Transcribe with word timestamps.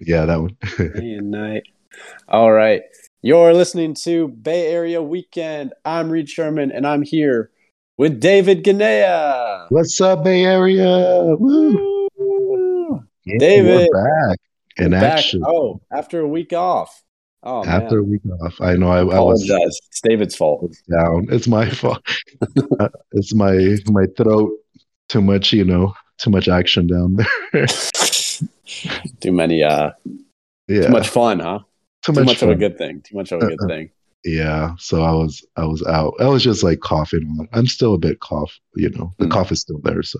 Yeah, 0.00 0.26
that 0.26 0.40
one. 0.40 0.56
Day 0.78 1.12
and 1.14 1.30
night. 1.30 1.64
All 2.28 2.52
right. 2.52 2.82
You're 3.22 3.52
listening 3.52 3.94
to 4.04 4.28
Bay 4.28 4.68
Area 4.68 5.02
Weekend. 5.02 5.72
I'm 5.84 6.08
Reid 6.10 6.28
Sherman, 6.28 6.70
and 6.70 6.86
I'm 6.86 7.02
here 7.02 7.50
with 7.96 8.20
David 8.20 8.62
Guinea. 8.62 9.66
What's 9.70 10.00
up, 10.00 10.22
Bay 10.22 10.44
Area? 10.44 11.34
Woo. 11.36 13.02
Yeah, 13.24 13.38
David. 13.38 13.88
we're 13.92 14.28
back 14.28 14.38
in 14.76 14.90
Back- 14.92 15.02
action 15.02 15.42
Oh, 15.44 15.80
after 15.92 16.20
a 16.20 16.28
week 16.28 16.52
off. 16.52 17.02
Oh, 17.42 17.64
after 17.64 17.98
a 17.98 18.02
week 18.02 18.22
off. 18.42 18.60
I 18.60 18.74
know 18.74 18.88
I, 18.90 18.98
I 19.00 19.02
was 19.02 19.42
apologize. 19.48 19.78
It's 19.88 20.00
David's 20.00 20.36
fault. 20.36 20.76
down. 20.90 21.26
It's 21.30 21.48
my 21.48 21.68
fault. 21.70 22.02
Uh, 22.80 22.88
it's 23.12 23.34
my 23.34 23.76
my 23.86 24.06
throat. 24.16 24.52
Too 25.08 25.20
much, 25.20 25.52
you 25.52 25.64
know, 25.64 25.92
too 26.18 26.30
much 26.30 26.46
action 26.48 26.86
down 26.86 27.16
there. 27.52 27.66
too 29.20 29.32
many, 29.32 29.62
uh, 29.62 29.90
yeah, 30.68 30.82
too 30.86 30.88
much 30.92 31.08
fun, 31.08 31.40
huh? 31.40 31.60
too 32.02 32.12
Too 32.12 32.20
much, 32.20 32.26
much 32.26 32.42
of 32.42 32.50
a 32.50 32.54
good 32.54 32.78
thing. 32.78 33.00
Too 33.02 33.16
much 33.16 33.32
of 33.32 33.42
a 33.42 33.46
good 33.46 33.58
thing. 33.68 33.90
Yeah, 34.24 34.72
so 34.78 35.02
I 35.02 35.12
was 35.12 35.44
I 35.56 35.64
was 35.64 35.82
out. 35.86 36.14
I 36.20 36.26
was 36.26 36.42
just 36.42 36.62
like 36.62 36.80
coughing. 36.80 37.48
I'm 37.52 37.66
still 37.66 37.94
a 37.94 37.98
bit 37.98 38.20
cough. 38.20 38.52
You 38.76 38.90
know, 38.90 39.12
the 39.18 39.26
Mm. 39.26 39.30
cough 39.30 39.52
is 39.52 39.60
still 39.60 39.80
there. 39.84 40.02
So 40.02 40.18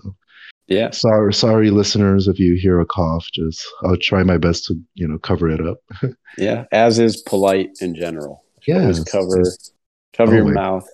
Yeah. 0.67 0.91
sorry, 0.91 1.33
sorry, 1.33 1.69
listeners, 1.69 2.27
if 2.27 2.39
you 2.39 2.55
hear 2.55 2.79
a 2.79 2.85
cough. 2.85 3.27
Just 3.33 3.65
I'll 3.83 3.97
try 3.97 4.23
my 4.23 4.37
best 4.37 4.65
to 4.65 4.75
you 4.95 5.07
know 5.07 5.17
cover 5.19 5.49
it 5.49 5.61
up. 5.65 5.79
Yeah. 6.37 6.65
As 6.71 6.99
is 6.99 7.17
polite 7.21 7.71
in 7.81 7.93
general. 7.95 8.45
Yeah, 8.67 8.81
Always 8.81 9.03
cover 9.03 9.43
cover 10.13 10.33
your 10.33 10.41
Always. 10.43 10.55
mouth, 10.55 10.87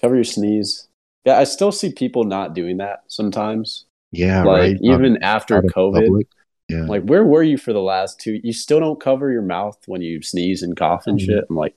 cover 0.00 0.14
your 0.14 0.24
sneeze. 0.24 0.86
Yeah, 1.24 1.38
I 1.38 1.44
still 1.44 1.72
see 1.72 1.92
people 1.92 2.24
not 2.24 2.54
doing 2.54 2.76
that 2.78 3.02
sometimes. 3.08 3.86
yeah, 4.12 4.44
like 4.44 4.60
right. 4.60 4.78
even 4.82 5.22
after 5.22 5.60
COVID. 5.62 6.04
public. 6.06 6.26
Yeah, 6.70 6.84
Like, 6.86 7.02
where 7.04 7.24
were 7.24 7.42
you 7.42 7.58
for 7.58 7.72
the 7.72 7.80
last 7.82 8.20
two? 8.20 8.40
You 8.42 8.52
still 8.52 8.80
don't 8.80 9.00
cover 9.00 9.30
your 9.32 9.42
mouth 9.42 9.78
when 9.86 10.02
you 10.02 10.22
sneeze 10.22 10.62
and 10.62 10.76
cough 10.76 11.06
and 11.06 11.18
Mhm. 11.18 11.24
shit. 11.26 11.44
I'm 11.50 11.56
like, 11.56 11.74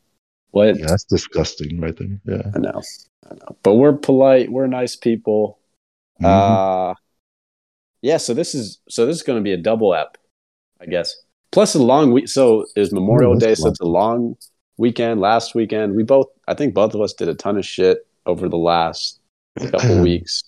what? 0.52 0.78
yeah, 0.78 0.86
that's 0.88 1.04
disgusting, 1.06 1.80
right 1.80 1.95
there. 1.98 2.20
Yeah. 2.26 2.52
I 2.56 2.59
know, 2.59 2.81
I 3.30 3.34
know. 3.36 3.58
But 3.64 3.76
we're 3.76 3.94
polite. 3.94 4.52
We're 4.52 4.67
nice 4.67 4.95
people. 4.95 5.59
Mhm. 6.22 6.26
Uh 6.26 6.94
yeah. 8.02 8.17
So 8.17 8.34
this 8.34 8.54
is 8.54 8.80
so 8.90 9.06
this 9.06 9.16
is 9.16 9.23
going 9.23 9.40
to 9.40 9.44
be 9.44 9.52
a 9.54 9.58
double 9.58 9.94
ep, 9.95 10.17
I 10.80 10.86
guess. 10.86 11.16
Plus 11.52 11.73
a 11.76 11.82
long 11.82 12.12
week. 12.12 12.28
So 12.28 12.66
is 12.76 12.92
Memorial 12.92 13.34
that's 13.34 13.45
Day, 13.45 13.56
so 13.56 13.70
it's 13.70 13.80
a 13.80 13.86
long 13.86 14.36
weekend. 14.78 15.22
Last 15.22 15.56
weekend, 15.56 15.95
we 15.95 16.04
both. 16.04 16.28
I 16.48 16.54
think 16.54 16.73
both 16.73 16.94
of 16.95 17.02
us 17.02 17.14
did 17.14 17.30
a 17.30 17.36
ton 17.36 17.58
of 17.58 17.66
shit 17.66 18.06
over 18.26 18.48
the 18.50 18.58
last 18.58 19.20
couple 19.60 20.02
weeks. 20.10 20.44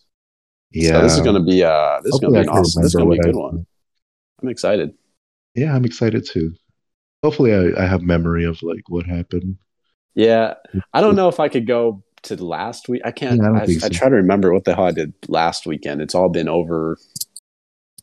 yeah, 0.72 0.94
So 0.94 1.02
this 1.02 1.14
is 1.14 1.22
going 1.22 1.36
to 1.36 1.44
be 1.44 1.64
uh 1.64 2.02
this 2.04 2.14
is 2.14 2.20
going 2.20 2.34
to 2.34 2.40
be 2.42 2.44
an 2.48 2.50
awesome. 2.50 2.82
This 2.84 2.90
is 2.92 2.96
going 2.96 3.10
to 3.10 3.14
be 3.16 3.20
a 3.20 3.32
good 3.32 3.36
one. 3.40 3.66
I'm 4.42 4.50
excited. 4.50 4.94
Yeah, 5.54 5.74
I'm 5.76 5.86
excited 5.86 6.26
too. 6.26 6.54
Hopefully, 7.24 7.54
I, 7.54 7.84
I 7.84 7.88
have 7.88 8.02
memory 8.02 8.46
of 8.46 8.62
like 8.62 8.84
what 8.90 9.06
happened. 9.06 9.58
Yeah, 10.14 10.56
I 10.94 11.02
don't 11.02 11.16
know 11.16 11.28
if 11.30 11.40
I 11.40 11.48
could 11.50 11.68
go 11.68 12.04
to 12.24 12.36
the 12.36 12.46
last 12.46 12.88
week. 12.90 13.02
I 13.06 13.12
can't. 13.12 13.42
Yeah, 13.42 13.52
I 13.52 13.62
I, 13.62 13.66
think 13.66 13.84
I 13.84 13.90
try 13.90 14.10
to 14.10 14.16
remember 14.16 14.54
what 14.54 14.66
the 14.66 14.76
hell 14.76 14.86
I 14.86 14.92
did 14.92 15.14
last 15.28 15.66
weekend. 15.66 16.02
It's 16.02 16.16
all 16.16 16.30
been 16.30 16.48
over, 16.50 16.98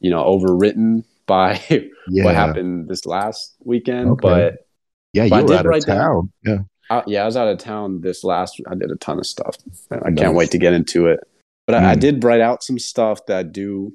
you 0.01 0.11
know, 0.11 0.25
overwritten 0.25 1.05
by 1.27 1.61
Yeah, 2.09 2.25
what 2.25 2.35
happened 2.35 2.89
this 2.89 3.07
last 3.07 3.55
weekend. 3.65 4.11
Okay. 4.11 4.21
But 4.29 4.67
Yeah, 5.13 5.29
But 5.29 5.37
you 5.37 5.43
were 5.43 5.49
did 5.49 5.57
out 5.59 5.67
of 5.67 5.71
write 5.71 5.83
down- 5.87 5.97
town. 5.97 6.33
Yeah, 6.45 6.59
I, 6.91 7.03
yeah, 7.07 7.23
I 7.23 7.27
was 7.27 7.37
out 7.37 7.49
of 7.49 7.59
town 7.59 8.01
this 8.01 8.25
last. 8.25 8.61
I 8.67 8.75
did 8.75 8.91
a 8.91 8.97
ton 8.97 9.19
of 9.19 9.27
stuff. 9.27 9.57
I 9.91 10.11
Nice. 10.11 10.19
can't 10.19 10.35
wait 10.35 10.51
to 10.53 10.59
get 10.59 10.73
into 10.73 11.07
it. 11.07 11.21
But 11.67 11.77
I, 11.77 11.93
I 11.93 11.97
Mm. 11.97 12.01
did 12.01 12.25
write 12.25 12.41
out 12.41 12.63
some 12.65 12.79
stuff 12.79 13.25
that 13.27 13.37
I 13.39 13.43
do 13.45 13.95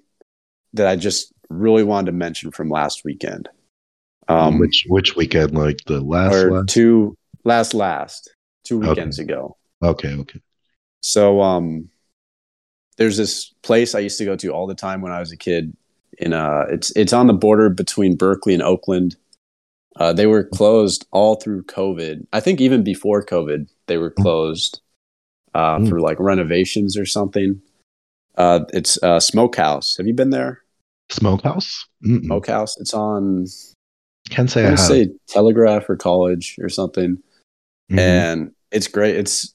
that 0.73 0.88
I 0.88 0.95
just 0.95 1.33
really 1.49 1.83
wanted 1.83 2.07
to 2.07 2.11
mention 2.11 2.51
from 2.51 2.69
last 2.69 3.03
weekend. 3.05 3.49
Um, 4.27 4.59
which 4.59 4.85
which 4.89 5.15
weekend? 5.15 5.53
Like 5.57 5.77
the 5.85 6.01
last 6.01 6.33
or 6.35 6.51
one? 6.51 6.65
two 6.67 7.17
last 7.45 7.73
last 7.73 8.29
two 8.65 8.79
Okay. 8.79 8.89
weekends 8.89 9.19
ago. 9.19 9.55
Okay, 9.81 10.13
okay. 10.13 10.41
So 11.01 11.41
um 11.41 11.89
there's 12.97 13.15
this 13.17 13.53
place 13.61 13.93
I 13.95 13.99
used 13.99 14.17
to 14.17 14.25
go 14.25 14.36
to 14.36 14.49
all 14.49 14.67
the 14.67 14.75
time 14.75 15.02
when 15.02 15.11
I 15.11 15.19
was 15.19 15.31
a 15.31 15.37
kid 15.37 15.75
in 16.17 16.33
uh 16.33 16.65
it's 16.69 16.91
it's 16.97 17.13
on 17.13 17.27
the 17.27 17.33
border 17.33 17.69
between 17.69 18.15
Berkeley 18.17 18.53
and 18.53 18.63
Oakland. 18.63 19.15
Uh 19.95 20.11
they 20.11 20.25
were 20.27 20.43
closed 20.43 21.05
all 21.11 21.36
through 21.36 21.63
COVID. 21.63 22.25
I 22.33 22.39
think 22.41 22.59
even 22.59 22.83
before 22.83 23.23
COVID 23.23 23.69
they 23.86 23.97
were 23.97 24.11
closed 24.11 24.81
uh 25.53 25.77
Mm. 25.80 25.89
for 25.89 26.02
like 26.02 26.19
renovations 26.19 26.97
or 26.97 27.05
something. 27.05 27.61
Uh 28.36 28.65
it's 28.73 29.02
uh 29.02 29.21
Smokehouse. 29.21 29.95
Have 29.97 30.07
you 30.07 30.13
been 30.13 30.31
there? 30.31 30.63
Smokehouse? 31.09 31.87
Mm-mm. 32.05 32.25
Smokehouse. 32.25 32.77
It's 32.79 32.93
on 32.93 33.45
Can't 34.29 34.49
say 34.51 34.65
I 34.65 34.73
I 34.73 34.75
say 34.75 35.09
Telegraph 35.27 35.89
or 35.89 35.95
College 35.95 36.57
or 36.61 36.69
something. 36.69 37.17
Mhm. 37.91 37.97
and 37.99 38.51
it's 38.71 38.87
great. 38.89 39.15
It's 39.15 39.53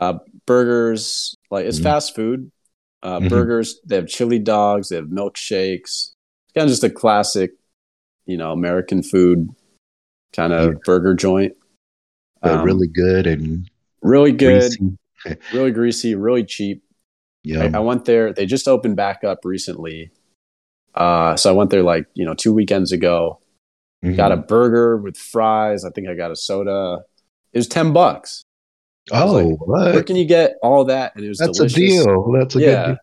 uh, 0.00 0.18
burgers, 0.46 1.34
like 1.50 1.66
it's 1.66 1.78
Mhm. 1.78 1.82
fast 1.84 2.16
food. 2.16 2.50
Uh, 3.02 3.20
Mhm. 3.20 3.28
Burgers. 3.28 3.80
They 3.86 3.94
have 3.96 4.08
chili 4.08 4.38
dogs. 4.40 4.88
They 4.88 4.96
have 4.96 5.06
milkshakes. 5.06 5.82
It's 6.46 6.52
kind 6.54 6.64
of 6.64 6.70
just 6.70 6.82
a 6.84 6.90
classic, 6.90 7.52
you 8.26 8.36
know, 8.36 8.50
American 8.52 9.02
food 9.02 9.48
kind 10.32 10.52
of 10.52 10.72
Yeah. 10.72 10.78
burger 10.84 11.14
joint. 11.14 11.54
Um, 12.42 12.64
really 12.64 12.88
good 12.88 13.26
and 13.26 13.70
really 14.02 14.32
good, 14.32 14.76
greasy. 14.76 14.98
really 15.52 15.70
greasy, 15.70 16.14
really 16.14 16.44
cheap. 16.44 16.82
Yeah, 17.44 17.70
I, 17.74 17.76
I 17.76 17.80
went 17.80 18.06
there. 18.06 18.32
They 18.32 18.46
just 18.46 18.66
opened 18.66 18.96
back 18.96 19.22
up 19.22 19.44
recently. 19.44 20.10
Uh, 20.94 21.36
so 21.36 21.50
I 21.50 21.52
went 21.56 21.70
there 21.70 21.82
like 21.82 22.06
you 22.14 22.24
know 22.24 22.34
two 22.34 22.52
weekends 22.52 22.92
ago. 22.92 23.40
Mhm. 24.04 24.16
Got 24.16 24.32
a 24.32 24.36
burger 24.36 24.96
with 24.96 25.16
fries. 25.16 25.84
I 25.84 25.90
think 25.90 26.08
I 26.08 26.14
got 26.14 26.30
a 26.30 26.36
soda. 26.36 27.00
It 27.52 27.58
was 27.58 27.68
ten 27.68 27.92
bucks. 27.92 28.42
Oh, 29.12 29.58
like, 29.66 29.94
Where 29.94 30.02
can 30.04 30.16
you 30.16 30.24
get 30.24 30.54
all 30.62 30.84
that? 30.84 31.12
And 31.16 31.24
it 31.24 31.28
was 31.28 31.38
That's 31.38 31.58
delicious. 31.58 31.76
a 31.76 31.80
deal. 32.04 32.32
That's 32.32 32.54
a 32.56 32.60
yeah. 32.60 32.86
good 32.86 32.98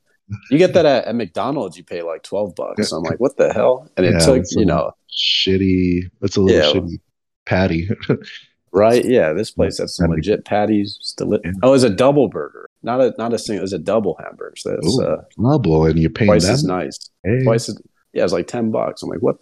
You 0.52 0.58
get 0.58 0.74
that 0.74 0.86
at, 0.86 1.06
at 1.06 1.16
McDonald's, 1.16 1.76
you 1.78 1.84
pay 1.84 2.02
like 2.02 2.24
12 2.24 2.56
bucks. 2.56 2.92
I'm 2.94 3.04
like, 3.04 3.20
what 3.20 3.36
the 3.38 3.52
hell? 3.52 3.90
And 3.98 4.06
it 4.06 4.14
Yeah, 4.14 4.20
took, 4.20 4.44
you 4.52 4.66
know, 4.66 4.92
shitty. 5.12 6.04
It's 6.22 6.38
a 6.38 6.42
little 6.42 6.62
Yeah. 6.62 6.72
shitty 6.72 7.00
patty. 7.46 7.90
right? 8.72 9.04
Yeah, 9.04 9.34
this 9.34 9.52
place 9.52 9.80
has 9.80 9.96
some 9.96 10.12
legit 10.12 10.46
patties. 10.46 10.98
It's 11.02 11.14
deli- 11.14 11.40
Yeah. 11.44 11.52
Oh, 11.64 11.74
it's 11.74 11.84
a 11.84 11.90
double 11.90 12.30
burger. 12.30 12.70
Not 12.84 13.02
a 13.02 13.14
not 13.18 13.34
a 13.34 13.40
single, 13.40 13.64
it's 13.64 13.74
a 13.74 13.80
double 13.80 14.18
hamburger. 14.24 14.54
So 14.58 14.78
it's 14.82 15.00
Ooh, 15.00 15.04
uh, 15.04 15.22
Double, 15.42 15.86
and 15.86 16.00
you're 16.00 16.10
paying 16.12 16.30
twice 16.30 16.46
that 16.46 16.54
as 16.54 16.64
nice. 16.64 16.98
Hey. 17.28 17.44
Twice 17.44 17.70
yeah, 18.14 18.24
it's 18.24 18.34
like 18.34 18.48
10 18.48 18.72
bucks. 18.72 19.04
I'm 19.04 19.10
like, 19.10 19.20
what? 19.20 19.38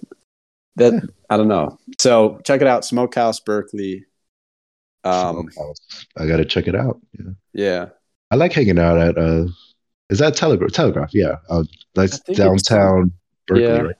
That, 0.77 1.07
I 1.29 1.37
don't 1.37 1.47
know. 1.47 1.77
So 1.99 2.39
check 2.43 2.61
it 2.61 2.67
out, 2.67 2.83
Smokehouse 2.83 3.39
Berkeley. 3.39 4.05
Um, 5.03 5.47
Smokehouse. 5.51 6.05
I 6.17 6.25
gotta 6.27 6.43
check 6.45 6.67
it 6.67 6.75
out. 6.75 6.99
Yeah. 7.17 7.31
yeah. 7.53 7.85
I 8.31 8.35
like 8.35 8.51
hanging 8.53 8.79
out 8.79 8.97
at 8.97 9.17
uh 9.17 9.45
is 10.09 10.19
that 10.19 10.35
Telegraph 10.35 10.71
Telegraph, 10.71 11.11
yeah. 11.13 11.37
Uh, 11.49 11.63
that's 11.93 12.19
downtown 12.19 13.11
Berkeley, 13.47 13.63
Yeah. 13.63 13.77
right? 13.81 13.95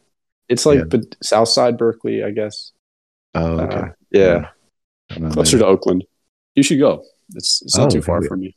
It's 0.50 0.66
like 0.66 0.80
Yeah. 0.80 0.84
but 0.86 1.16
Southside 1.24 1.78
Berkeley, 1.78 2.24
I 2.24 2.32
guess. 2.32 2.72
Oh, 3.34 3.60
okay. 3.62 3.78
Uh, 3.78 3.88
yeah. 4.12 4.48
Closer 5.32 5.60
to 5.60 5.66
Oakland. 5.66 6.04
You 6.56 6.64
should 6.64 6.80
go. 6.80 7.04
It's, 7.36 7.62
it's 7.62 7.78
not 7.78 7.88
Oh, 7.88 7.90
too 7.90 8.02
far 8.02 8.22
yeah. 8.22 8.28
from 8.28 8.44
you. 8.44 8.52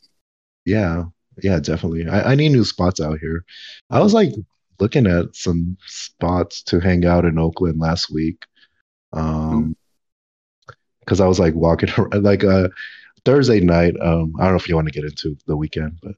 Yeah, 0.64 1.04
yeah, 1.42 1.60
definitely. 1.60 2.06
I, 2.08 2.32
I 2.32 2.34
need 2.34 2.50
new 2.50 2.64
spots 2.64 3.00
out 3.00 3.18
here. 3.18 3.44
I 3.90 4.00
was 4.00 4.12
like 4.14 4.30
looking 4.80 5.06
at 5.06 5.34
some 5.34 5.76
spots 5.86 6.62
to 6.64 6.80
hang 6.80 7.04
out 7.04 7.24
in 7.24 7.38
Oakland 7.38 7.78
last 7.80 8.10
week. 8.12 8.44
Um, 9.12 9.76
because 11.00 11.20
I 11.20 11.26
was 11.26 11.38
like 11.40 11.54
walking 11.54 11.90
around, 11.98 12.22
like 12.22 12.44
uh 12.44 12.68
Thursday 13.24 13.60
night. 13.60 13.94
Um, 14.00 14.34
I 14.38 14.44
don't 14.44 14.52
know 14.52 14.56
if 14.56 14.68
you 14.68 14.74
want 14.74 14.86
to 14.88 14.92
get 14.92 15.04
into 15.04 15.36
the 15.46 15.56
weekend, 15.56 15.98
but 16.02 16.12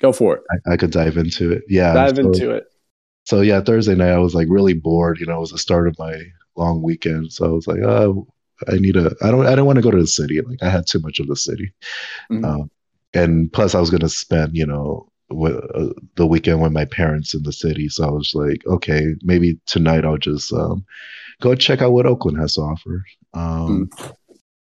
Go 0.00 0.12
for 0.12 0.36
it. 0.36 0.42
I, 0.66 0.72
I 0.72 0.76
could 0.76 0.90
dive 0.90 1.16
into 1.16 1.52
it. 1.52 1.62
Yeah, 1.68 1.92
Dive 1.94 2.16
so- 2.16 2.22
into 2.22 2.50
it. 2.50 2.64
so 3.24 3.40
yeah, 3.40 3.60
Thursday 3.60 3.94
night 3.94 4.10
I 4.10 4.18
was 4.18 4.34
like 4.34 4.48
really 4.50 4.74
bored. 4.74 5.20
You 5.20 5.26
know, 5.26 5.36
it 5.36 5.40
was 5.40 5.52
the 5.52 5.58
start 5.58 5.86
of 5.86 5.96
my 5.98 6.20
long 6.56 6.82
weekend, 6.82 7.32
so 7.32 7.44
I 7.44 7.48
was 7.50 7.66
like, 7.68 7.80
oh, 7.82 8.26
I 8.68 8.76
need 8.78 8.96
a. 8.96 9.14
I 9.22 9.30
don't. 9.30 9.46
I 9.46 9.54
don't 9.54 9.66
want 9.66 9.76
to 9.76 9.82
go 9.82 9.90
to 9.92 10.00
the 10.00 10.06
city. 10.06 10.40
Like 10.40 10.60
I 10.62 10.70
had 10.70 10.86
too 10.88 10.98
much 11.00 11.20
of 11.20 11.28
the 11.28 11.36
city, 11.36 11.72
Mhm. 12.32 12.44
um, 12.44 12.70
and 13.14 13.52
plus 13.52 13.74
I 13.76 13.80
was 13.80 13.90
gonna 13.90 14.08
spend, 14.08 14.56
you 14.56 14.66
know, 14.66 15.08
wi- 15.32 15.58
uh, 15.74 15.92
the 16.16 16.26
weekend 16.26 16.60
with 16.62 16.72
my 16.72 16.84
parents 16.84 17.34
in 17.34 17.42
the 17.42 17.52
city. 17.52 17.88
So 17.88 18.04
I 18.06 18.10
was 18.10 18.32
like, 18.34 18.66
okay, 18.66 19.14
maybe 19.22 19.58
tonight 19.66 20.04
I'll 20.04 20.18
just 20.18 20.52
um, 20.52 20.84
go 21.40 21.54
check 21.54 21.82
out 21.82 21.92
what 21.92 22.06
Oakland 22.06 22.38
has 22.38 22.54
to 22.54 22.60
offer. 22.62 23.04
Um, 23.34 23.90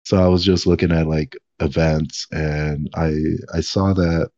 So 0.03 0.17
I 0.17 0.27
was 0.27 0.43
just 0.45 0.67
looking 0.67 0.91
at 0.91 1.07
like 1.07 1.35
events, 1.59 2.27
and 2.31 2.89
I 2.93 3.11
I 3.53 3.61
saw 3.61 3.93
that 3.93 4.29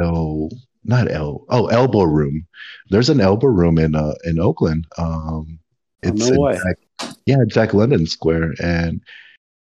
El 0.00 0.50
not 0.84 1.10
El 1.10 1.44
oh 1.50 1.68
Elbo 1.68 2.04
Room. 2.06 2.46
There's 2.90 3.08
an 3.08 3.18
Elbo 3.18 3.44
Room 3.44 3.78
in 3.78 3.94
uh 3.94 4.14
in 4.24 4.40
Oakland. 4.40 4.86
Um, 4.98 5.58
Oh, 6.04 6.08
it's 6.08 6.28
no 6.30 6.40
way. 6.40 6.54
Jack- 6.54 7.14
yeah, 7.26 7.44
Jack 7.46 7.72
London 7.74 8.06
Square, 8.06 8.54
and 8.60 9.00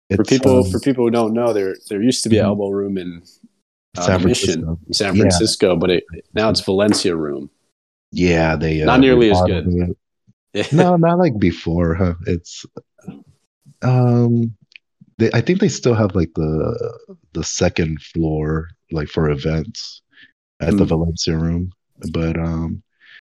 it's, 0.08 0.16
for 0.16 0.24
people 0.24 0.64
um, 0.64 0.70
for 0.72 0.80
people 0.80 1.04
who 1.04 1.10
don't 1.10 1.34
know, 1.34 1.52
there 1.52 1.76
there 1.90 2.02
used 2.02 2.22
to 2.22 2.30
be 2.30 2.36
Mhm. 2.36 2.44
elbow 2.44 2.70
room 2.70 2.96
in 2.96 3.22
uh, 3.96 4.02
San 4.02 4.24
Mission, 4.24 4.78
in 4.86 4.94
San 4.94 5.14
Yeah. 5.14 5.22
Francisco, 5.22 5.76
but 5.76 5.90
it 5.90 6.04
now 6.34 6.50
it's 6.50 6.60
Valencia 6.60 7.16
room. 7.16 7.50
Yeah, 8.12 8.56
they 8.56 8.82
uh, 8.82 8.86
Not 8.86 9.00
nearly 9.00 9.30
as 9.30 9.40
good. 9.42 9.94
no, 10.72 10.96
not 10.96 11.18
like 11.18 11.38
before, 11.38 11.94
huh? 11.94 12.14
It's 12.26 12.64
um 13.82 14.54
they 15.18 15.30
I 15.32 15.40
think 15.40 15.60
they 15.60 15.68
still 15.68 15.94
have 15.94 16.14
like 16.14 16.30
the 16.34 16.98
the 17.32 17.44
second 17.44 18.00
floor 18.02 18.68
like 18.90 19.08
for 19.08 19.30
events 19.30 20.02
at 20.60 20.76
the 20.76 20.84
Mm. 20.84 20.88
Valencia 20.88 21.36
room. 21.36 21.72
But 22.12 22.38
um 22.38 22.82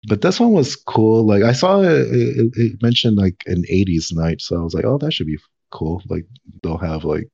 but 0.09 0.21
this 0.21 0.39
one 0.41 0.53
was 0.53 0.77
cool. 0.77 1.27
Like 1.27 1.43
I 1.45 1.53
saw 1.53 1.81
it, 1.83 1.89
it, 1.89 2.53
it 2.57 2.83
mentioned 2.83 3.17
like 3.17 3.43
an 3.47 3.63
80s 3.71 4.13
night, 4.15 4.41
so 4.41 4.61
I 4.61 4.63
was 4.63 4.75
like, 4.75 4.85
oh, 4.85 4.99
that 4.99 5.13
should 5.13 5.27
be 5.27 5.39
cool. 5.71 6.03
Like 6.09 6.27
they'll 6.63 6.77
have 6.79 7.05
like 7.05 7.29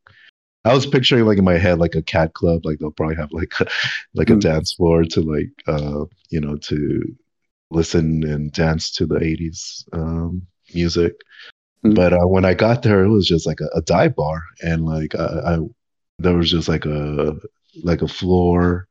I 0.64 0.74
was 0.74 0.84
picturing 0.86 1.24
like 1.24 1.38
in 1.38 1.44
my 1.44 1.56
head 1.56 1.78
like 1.78 1.94
a 1.94 2.02
cat 2.02 2.34
club, 2.34 2.64
like 2.66 2.78
they'll 2.78 2.90
probably 2.90 3.16
have 3.16 3.32
like 3.32 3.52
a, 3.60 3.66
like 4.14 4.28
a 4.30 4.34
Mm. 4.34 4.40
dance 4.40 4.74
floor 4.74 5.04
to 5.04 5.20
like 5.22 5.50
uh 5.66 6.04
you 6.28 6.40
know 6.40 6.56
to 6.56 7.16
listen 7.70 8.24
and 8.24 8.52
dance 8.52 8.90
to 8.92 9.06
the 9.06 9.16
80s 9.16 9.84
um 9.92 10.42
music. 10.74 11.14
Mm. 11.84 11.94
But 11.94 12.12
uh, 12.12 12.26
when 12.26 12.44
I 12.44 12.52
got 12.54 12.82
there, 12.82 13.02
it 13.04 13.08
was 13.08 13.26
just 13.26 13.46
like 13.46 13.60
a, 13.60 13.68
a 13.74 13.80
dive 13.82 14.14
bar, 14.14 14.42
and 14.62 14.84
like 14.84 15.14
I, 15.14 15.54
I 15.54 15.58
there 16.18 16.36
was 16.36 16.50
just 16.50 16.68
like 16.68 16.84
a 16.84 17.36
like 17.82 18.02
a 18.02 18.08
floor. 18.08 18.86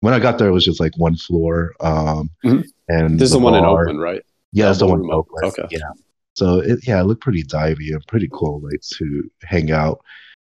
When 0.00 0.14
I 0.14 0.20
got 0.20 0.38
there, 0.38 0.48
it 0.48 0.52
was 0.52 0.64
just 0.64 0.80
like 0.80 0.96
one 0.96 1.16
floor. 1.16 1.72
Um, 1.80 2.30
Mhm. 2.44 2.64
and 2.88 3.18
This 3.18 3.26
is 3.26 3.32
the 3.32 3.38
one 3.40 3.54
in 3.54 3.62
bar- 3.62 3.82
Oakland, 3.82 4.00
right? 4.00 4.22
Yeah, 4.52 4.70
it's 4.70 4.78
the 4.78 4.86
one 4.86 5.00
in 5.04 5.10
Oakland. 5.10 5.44
okay. 5.52 5.66
Yeah. 5.70 5.90
So 6.34 6.60
it 6.60 6.78
yeah, 6.86 7.00
it 7.00 7.04
looked 7.04 7.20
pretty 7.20 7.42
divey 7.42 7.92
and 7.92 8.06
pretty 8.06 8.28
cool, 8.32 8.60
like 8.62 8.80
to 8.96 9.30
hang 9.42 9.70
out. 9.70 10.00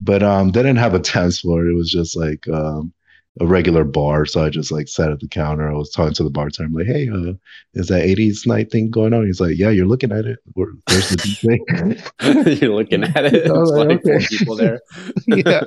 But 0.03 0.23
um, 0.23 0.51
they 0.53 0.63
didn't 0.63 0.79
have 0.79 0.95
a 0.95 0.99
dance 1.13 1.41
floor. 1.41 1.67
It 1.67 1.75
was 1.75 1.91
just 1.91 2.17
like 2.17 2.49
um, 2.49 2.93
a 3.41 3.47
regular 3.47 3.85
bar. 3.85 4.27
So 4.27 4.45
I 4.45 4.51
just 4.51 4.73
like 4.73 4.89
sat 4.89 5.11
at 5.13 5.21
the 5.21 5.29
counter. 5.29 5.71
I 5.71 5.75
was 5.75 5.91
talking 5.91 6.15
to 6.15 6.25
the 6.25 6.31
bartender, 6.31 6.69
I'm 6.69 6.75
like, 6.75 6.87
"Hey, 6.95 7.09
uh, 7.09 7.35
is 7.75 7.89
that 7.89 8.03
'80s 8.05 8.47
night 8.47 8.71
thing 8.71 8.91
going 8.91 9.15
on?" 9.15 9.27
He's 9.27 9.41
like, 9.41 9.57
"Yeah, 9.59 9.71
you're 9.71 9.87
looking 9.87 10.13
at 10.13 10.27
it. 10.27 10.39
Where, 10.55 10.69
there's 10.89 11.09
the 11.11 11.17
DJ." 11.19 12.61
You're 12.63 12.75
looking 12.75 13.05
at 13.05 13.25
it. 13.35 13.51
Was 13.53 13.71
like, 13.73 13.89
like 14.05 14.07
okay. 14.07 14.27
people 14.29 14.57
there. 14.57 14.81
yeah, 15.27 15.63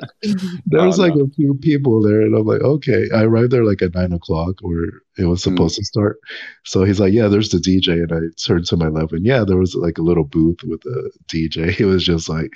there 0.66 0.82
Oh, 0.82 0.86
was 0.86 1.00
like 1.00 1.16
no. 1.16 1.26
a 1.26 1.28
few 1.30 1.56
people 1.56 2.02
there, 2.02 2.22
and 2.22 2.36
I'm 2.36 2.46
like, 2.46 2.62
okay. 2.62 3.08
I 3.14 3.24
arrived 3.24 3.52
there 3.52 3.66
like 3.66 3.82
at 3.82 3.94
nine 3.96 4.14
o'clock, 4.14 4.56
where 4.62 4.90
it 5.18 5.26
was 5.26 5.44
Hmm. 5.44 5.52
supposed 5.52 5.76
to 5.78 5.86
start. 5.86 6.18
So 6.66 6.84
he's 6.84 7.00
like, 7.00 7.14
yeah, 7.14 7.28
there's 7.28 7.50
the 7.50 7.58
DJ, 7.60 8.04
and 8.04 8.12
I 8.12 8.20
turned 8.44 8.66
to 8.68 8.78
my 8.78 8.88
left, 8.88 9.14
and 9.14 9.26
yeah, 9.26 9.44
there 9.44 9.58
was 9.58 9.76
like 9.76 9.98
a 9.98 10.02
little 10.04 10.24
booth 10.26 10.60
with 10.64 10.86
a 10.86 11.12
DJ. 11.28 11.72
He 11.72 11.84
was 11.86 12.04
just 12.04 12.30
like 12.30 12.52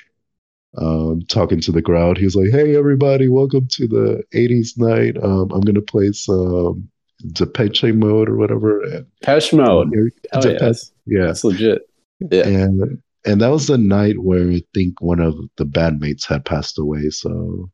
um 0.78 1.22
talking 1.28 1.60
to 1.62 1.72
the 1.72 1.82
crowd. 1.82 2.18
He's 2.18 2.36
like, 2.36 2.50
hey 2.52 2.76
everybody, 2.76 3.28
welcome 3.28 3.68
to 3.72 3.88
the 3.88 4.24
'80s 4.34 4.78
night. 4.78 5.18
Um, 5.24 5.52
I'm 5.52 5.62
gonna 5.62 5.82
play 5.82 6.12
some 6.12 6.90
Depeche 7.34 7.94
Mode 7.94 8.30
or 8.30 8.38
whatever. 8.38 8.82
And, 8.84 9.06
Pesh 9.24 9.52
mode. 9.56 9.92
Oh, 10.34 10.42
Depeche- 10.42 10.62
yes. 10.62 10.92
yeah, 11.06 11.26
That's 11.26 11.44
legit. 11.44 11.82
Yeah. 12.20 12.48
and 12.48 13.02
and 13.26 13.42
that 13.42 13.50
was 13.50 13.68
the 13.68 13.78
night 13.78 14.20
where 14.20 14.50
I 14.50 14.62
think 14.74 15.02
one 15.02 15.20
of 15.20 15.36
the 15.58 15.66
bandmates 15.66 16.26
had 16.26 16.46
passed 16.46 16.78
away. 16.80 17.10
So 17.10 17.70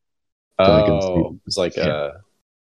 that 0.58 0.70
I 0.70 0.82
can. 0.84 1.00
Oh, 1.04 1.40
it's 1.46 1.58
like 1.58 1.76
Yeah. 1.76 1.88
uh, 1.88 2.12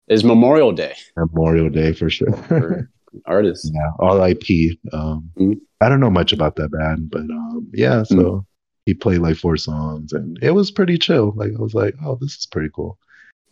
it's 0.08 0.24
Memorial 0.24 0.72
Day 0.72 0.96
Memorial 1.16 1.70
Day 1.70 1.94
for 1.94 2.10
sure. 2.10 2.32
for 2.34 2.90
artists. 3.26 3.70
yeah, 3.74 3.92
R.I.P. 4.00 4.80
Um, 4.92 5.30
Mhm. 5.38 5.60
I 5.80 5.90
don't 5.90 6.00
know 6.00 6.10
much 6.10 6.34
about 6.34 6.56
that 6.56 6.72
band, 6.72 7.12
but 7.12 7.22
um, 7.22 7.68
yeah. 7.74 8.02
So 8.04 8.16
Mm. 8.16 8.46
He 8.88 8.94
played 8.94 9.20
like 9.20 9.36
four 9.36 9.58
songs, 9.58 10.14
and 10.14 10.40
it 10.42 10.52
was 10.52 10.72
pretty 10.72 10.98
chill. 10.98 11.34
Like 11.36 11.52
I 11.58 11.62
was 11.62 11.74
like, 11.74 11.94
oh, 12.04 12.18
this 12.20 12.38
is 12.38 12.46
pretty 12.46 12.70
cool. 12.74 12.98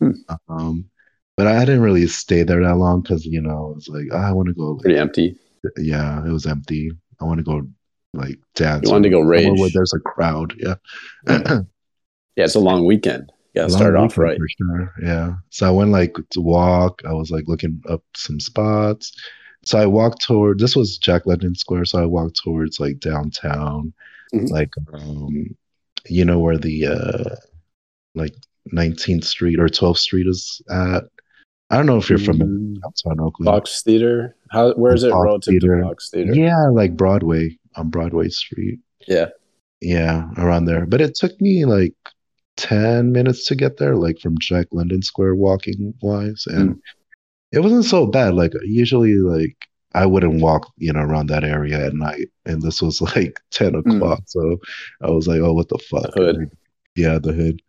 Hmm. 0.00 0.12
Um, 0.48 0.86
but 1.36 1.46
I 1.46 1.60
didn't 1.66 1.82
really 1.82 2.06
stay 2.06 2.42
there 2.42 2.62
that 2.62 2.76
long 2.76 3.02
because 3.02 3.26
you 3.26 3.42
know 3.42 3.70
I 3.72 3.74
was 3.74 3.88
like, 3.88 4.06
ah, 4.12 4.28
I 4.28 4.32
want 4.32 4.48
to 4.48 4.54
go. 4.54 4.72
Like, 4.72 4.82
Pretty 4.82 4.98
empty. 4.98 5.36
yeah, 5.76 6.24
it 6.26 6.30
was 6.30 6.46
empty. 6.46 6.90
I 7.20 7.24
want 7.24 7.38
to 7.38 7.44
go 7.44 7.68
like 8.14 8.38
dance. 8.54 8.86
You 8.86 8.92
wanted 8.92 9.10
to 9.10 9.14
go 9.14 9.20
rage. 9.20 9.60
where 9.60 9.70
there's 9.72 9.92
a 9.92 10.00
crowd. 10.00 10.54
Yeah. 10.58 10.76
Yeah, 11.28 12.44
it's 12.44 12.54
a 12.54 12.60
long 12.60 12.84
weekend. 12.84 13.32
You 13.54 13.70
start 13.70 13.96
off 13.96 14.18
right. 14.18 14.38
for 14.38 14.46
sure. 14.48 14.92
Yeah. 15.02 15.36
So 15.48 15.66
I 15.66 15.70
went 15.70 15.90
like 15.90 16.16
to 16.30 16.40
walk. 16.42 17.00
I 17.08 17.14
was 17.14 17.30
like 17.30 17.44
looking 17.46 17.82
up 17.88 18.02
some 18.14 18.38
spots. 18.38 19.12
So 19.64 19.78
I 19.78 19.86
walked 19.86 20.22
toward 20.22 20.58
this 20.58 20.76
was 20.76 20.98
Jack 20.98 21.24
London 21.24 21.54
Square. 21.54 21.86
So 21.86 22.02
I 22.02 22.04
walked 22.06 22.38
towards 22.42 22.78
like 22.78 23.00
downtown, 23.00 23.94
Mhm. 24.40 24.50
like 24.50 24.70
um, 24.92 25.56
you 26.08 26.24
know 26.24 26.38
where 26.38 26.58
the 26.58 26.86
uh 26.86 27.34
like 28.14 28.34
19th 28.72 29.24
Street 29.24 29.58
or 29.60 29.68
12th 29.68 29.98
Street 29.98 30.26
is 30.26 30.60
at. 30.70 31.04
I 31.70 31.76
don't 31.76 31.86
know 31.86 31.96
if 31.96 32.08
you're 32.08 32.18
from 32.20 32.38
Mm, 32.38 32.74
downtown 32.80 33.24
Oakland. 33.26 33.46
Fox 33.46 33.82
Theater. 33.82 34.36
How? 34.50 34.72
Where 34.74 34.94
is 34.94 35.02
it 35.02 35.10
Fox 35.10 35.24
relative 35.24 35.52
Theater. 35.52 35.78
to 35.80 35.82
Fox 35.84 36.10
Theater? 36.10 36.32
Yeah, 36.34 36.68
like 36.72 36.96
Broadway 36.96 37.58
on 37.74 37.90
Broadway 37.90 38.28
Street. 38.28 38.78
Yeah. 39.08 39.30
Yeah, 39.80 40.30
around 40.38 40.64
there. 40.66 40.86
But 40.86 41.00
it 41.00 41.14
took 41.16 41.38
me 41.40 41.64
like 41.64 41.94
10 42.56 43.12
minutes 43.12 43.44
to 43.46 43.54
get 43.56 43.76
there, 43.78 43.96
like 43.96 44.18
from 44.20 44.38
Jack 44.38 44.66
London 44.72 45.02
Square 45.02 45.34
walking 45.34 45.92
wise. 46.00 46.44
And 46.46 46.80
it 47.52 47.60
wasn't 47.60 47.84
so 47.84 48.06
bad. 48.06 48.34
Like 48.34 48.52
usually 48.62 49.14
like 49.16 49.56
I 49.96 50.04
wouldn't 50.04 50.42
walk, 50.42 50.70
you 50.76 50.92
know, 50.92 51.00
around 51.00 51.28
that 51.28 51.42
area 51.42 51.86
at 51.86 51.94
night. 51.94 52.28
And 52.44 52.60
this 52.60 52.82
was 52.82 53.00
like 53.16 53.40
10 53.50 53.74
o'clock. 53.74 54.22
So 54.26 54.58
I 55.02 55.10
was 55.10 55.26
like, 55.26 55.40
oh, 55.40 55.54
what 55.54 55.68
the 55.68 55.78
fuck? 55.78 56.14
The 56.14 56.22
hood. 56.22 56.50
Yeah, 56.94 57.18
the 57.18 57.32
hood. 57.32 57.62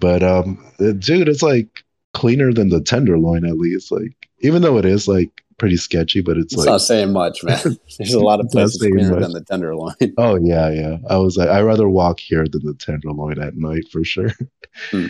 But 0.00 0.22
um 0.22 0.64
uh, 0.80 0.92
dude, 0.92 1.28
it's 1.28 1.42
like 1.42 1.84
cleaner 2.12 2.52
than 2.52 2.70
the 2.70 2.80
tenderloin 2.80 3.44
at 3.44 3.58
least. 3.58 3.92
Like 3.92 4.28
even 4.40 4.62
though 4.62 4.78
it 4.78 4.84
is 4.84 5.06
like 5.06 5.30
pretty 5.58 5.76
sketchy, 5.76 6.22
but 6.22 6.36
it's 6.36 6.52
It's 6.52 6.60
like 6.60 6.66
not 6.66 6.80
saying 6.80 7.12
much, 7.12 7.44
man. 7.44 7.58
There's 7.98 8.14
a 8.14 8.20
lot 8.20 8.40
of 8.40 8.48
places 8.50 8.80
cleaner 8.80 9.10
much. 9.10 9.20
than 9.20 9.32
the 9.32 9.44
Tenderloin. 9.44 9.94
Oh 10.18 10.36
yeah, 10.36 10.70
yeah. 10.70 10.96
I 11.08 11.18
was 11.18 11.36
like, 11.36 11.48
I'd 11.48 11.62
rather 11.62 11.88
walk 11.88 12.18
here 12.18 12.46
than 12.50 12.64
the 12.64 12.74
Tenderloin 12.74 13.40
at 13.40 13.56
night 13.56 13.84
for 13.92 14.04
sure. 14.04 14.32
Hmm. 14.90 15.06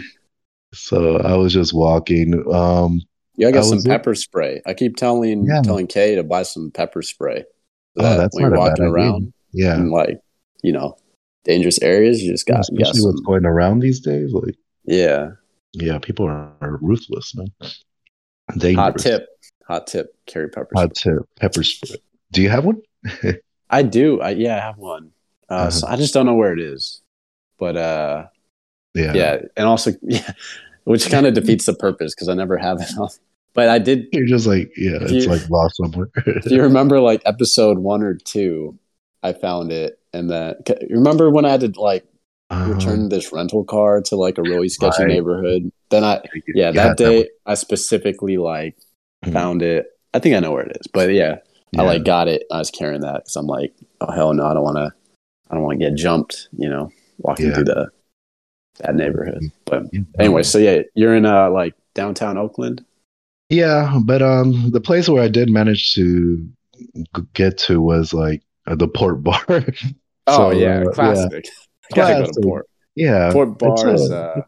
So 0.74 1.18
I 1.18 1.36
was 1.36 1.52
just 1.52 1.72
walking. 1.72 2.44
Um, 2.52 3.00
Yeah, 3.36 3.48
I 3.48 3.52
got 3.52 3.64
some 3.64 3.82
pepper 3.82 4.14
spray. 4.14 4.62
I 4.66 4.74
keep 4.74 4.96
telling 4.96 5.46
Yeah. 5.46 5.62
telling 5.62 5.86
Kay 5.86 6.14
to 6.14 6.22
buy 6.24 6.42
some 6.42 6.70
pepper 6.70 7.02
spray. 7.02 7.44
So 7.96 8.02
Oh, 8.02 8.02
that 8.02 8.16
that's 8.18 8.34
when 8.36 8.50
not 8.50 8.58
walking 8.58 8.84
around 8.84 9.32
yeah, 9.52 9.76
in 9.76 9.90
like 9.90 10.20
you 10.62 10.72
know 10.72 10.96
dangerous 11.44 11.80
areas, 11.82 12.22
you 12.22 12.32
just 12.32 12.46
got, 12.46 12.58
got 12.58 12.70
especially 12.70 13.00
some. 13.00 13.10
what's 13.12 13.20
going 13.20 13.46
around 13.46 13.80
these 13.80 14.00
days. 14.00 14.32
Like, 14.32 14.56
Yeah, 14.84 15.30
yeah, 15.74 15.98
people 15.98 16.26
are, 16.26 16.52
are 16.60 16.78
ruthless, 16.80 17.34
man. 17.34 17.48
hot 18.74 18.98
tip, 18.98 19.28
hot 19.66 19.86
tip. 19.86 20.14
Carry 20.26 20.48
pepper 20.48 20.68
spray. 20.74 20.82
Hot 20.82 20.94
tip. 20.94 21.18
Pepper 21.36 21.62
spray. 21.62 21.96
Do 22.32 22.42
you 22.42 22.48
have 22.48 22.64
one? 22.64 22.80
I 23.70 23.82
do. 23.82 24.20
I, 24.20 24.30
yeah, 24.30 24.56
I 24.56 24.60
have 24.60 24.78
one. 24.78 25.10
Uh, 25.48 25.54
Uh-huh. 25.54 25.70
so 25.70 25.86
I 25.86 25.96
just 25.96 26.14
don't 26.14 26.26
know 26.26 26.34
where 26.34 26.52
it 26.52 26.60
is. 26.60 27.02
But 27.58 27.76
uh, 27.76 28.26
Yeah. 28.94 29.14
yeah, 29.14 29.38
and 29.56 29.66
also 29.66 29.92
yeah, 30.02 30.32
which 30.84 31.08
kind 31.10 31.26
of 31.26 31.34
defeats 31.34 31.66
the 31.66 31.74
purpose 31.74 32.14
because 32.14 32.28
I 32.28 32.34
never 32.34 32.56
have 32.58 32.80
it 32.80 32.88
on. 32.98 33.08
But 33.56 33.68
I 33.70 33.78
did. 33.78 34.06
You're 34.12 34.26
just 34.26 34.46
like, 34.46 34.70
yeah, 34.76 34.98
it's 35.00 35.12
you- 35.12 35.26
like 35.30 35.48
lost 35.48 35.78
somewhere. 35.78 36.10
Do 36.42 36.54
you 36.54 36.62
remember 36.62 37.00
like 37.00 37.22
episode 37.24 37.78
one 37.78 38.02
or 38.02 38.14
two? 38.14 38.78
I 39.22 39.32
found 39.32 39.72
it, 39.72 39.98
and 40.12 40.30
then 40.30 40.54
you 40.82 40.94
remember 40.96 41.30
when 41.30 41.44
I 41.44 41.50
had 41.50 41.60
to 41.60 41.80
like 41.80 42.04
Um, 42.50 42.70
return 42.70 43.08
this 43.08 43.32
rental 43.32 43.64
car 43.64 44.00
to 44.02 44.14
like 44.16 44.38
a 44.38 44.42
really 44.42 44.68
sketchy 44.68 45.02
Right. 45.02 45.08
neighborhood? 45.08 45.72
Then 45.90 46.04
I 46.04 46.22
yeah, 46.54 46.70
that 46.72 46.96
day 46.96 47.28
I 47.46 47.54
specifically 47.54 48.36
like 48.36 48.76
Mhm. 49.24 49.32
found 49.32 49.62
it. 49.62 49.86
I 50.14 50.20
think 50.20 50.36
I 50.36 50.40
know 50.40 50.52
where 50.52 50.62
it 50.64 50.76
is, 50.78 50.86
but 50.92 51.10
yeah, 51.10 51.38
yeah. 51.72 51.82
I 51.82 51.84
like 51.84 52.04
got 52.04 52.28
it. 52.28 52.44
I 52.52 52.58
was 52.58 52.70
carrying 52.70 53.00
that 53.00 53.24
because 53.24 53.34
I'm 53.36 53.46
like, 53.46 53.74
oh 54.02 54.12
hell 54.12 54.32
no, 54.34 54.44
I 54.46 54.54
don't 54.54 54.62
want 54.62 54.76
to. 54.76 54.92
I 55.50 55.54
don't 55.54 55.64
want 55.64 55.80
to 55.80 55.84
get 55.90 55.96
jumped. 55.96 56.48
You 56.56 56.68
know, 56.68 56.92
walking 57.18 57.46
Yeah. 57.46 57.54
through 57.54 57.64
the 57.64 57.88
that 58.80 58.94
neighborhood. 58.94 59.42
But 59.64 59.84
Yeah. 59.92 60.02
anyway, 60.18 60.42
so 60.44 60.58
yeah, 60.58 60.82
you're 60.94 61.16
in 61.16 61.24
uh 61.26 61.50
like 61.50 61.74
downtown 61.94 62.36
Oakland. 62.38 62.84
Yeah, 63.48 64.00
but 64.04 64.22
um, 64.22 64.70
the 64.72 64.80
place 64.80 65.08
where 65.08 65.22
I 65.22 65.28
did 65.28 65.50
manage 65.50 65.94
to 65.94 66.46
get 67.34 67.58
to 67.58 67.80
was 67.80 68.12
like 68.12 68.42
uh, 68.66 68.74
the 68.74 68.88
Port 68.88 69.22
Bar. 69.22 69.40
Oh 70.28 70.50
So, 70.50 70.58
yeah, 70.58 70.82
uh, 70.82 70.90
classic. 70.90 71.44
Gotta 71.94 72.24
go 72.26 72.32
to 72.32 72.40
Port. 72.40 72.66
Yeah, 72.96 73.30
Port 73.32 73.50
it's 73.50 73.58
Bar 73.82 73.94
is 73.94 74.10
a- 74.10 74.16
uh, 74.16 74.42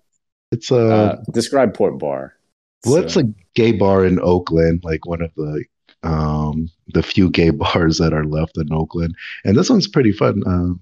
it's 0.51 0.71
a 0.73 0.77
uh, 0.91 1.23
describe 1.33 1.73
Port 1.73 2.01
Bar. 2.01 2.35
well, 2.85 2.97
it's 2.97 3.15
So- 3.15 3.21
a 3.21 3.25
gay 3.55 3.71
bar 3.71 4.05
in 4.05 4.19
Oakland, 4.21 4.81
like 4.83 5.07
one 5.07 5.23
of 5.23 5.31
the 5.37 5.65
um 6.03 6.69
the 6.95 7.03
few 7.05 7.31
gay 7.31 7.51
bars 7.63 7.99
that 7.99 8.13
are 8.13 8.25
left 8.25 8.57
in 8.59 8.73
Oakland, 8.73 9.15
and 9.45 9.57
this 9.57 9.71
one's 9.71 9.87
pretty 9.87 10.11
fun. 10.11 10.43
Um, 10.47 10.81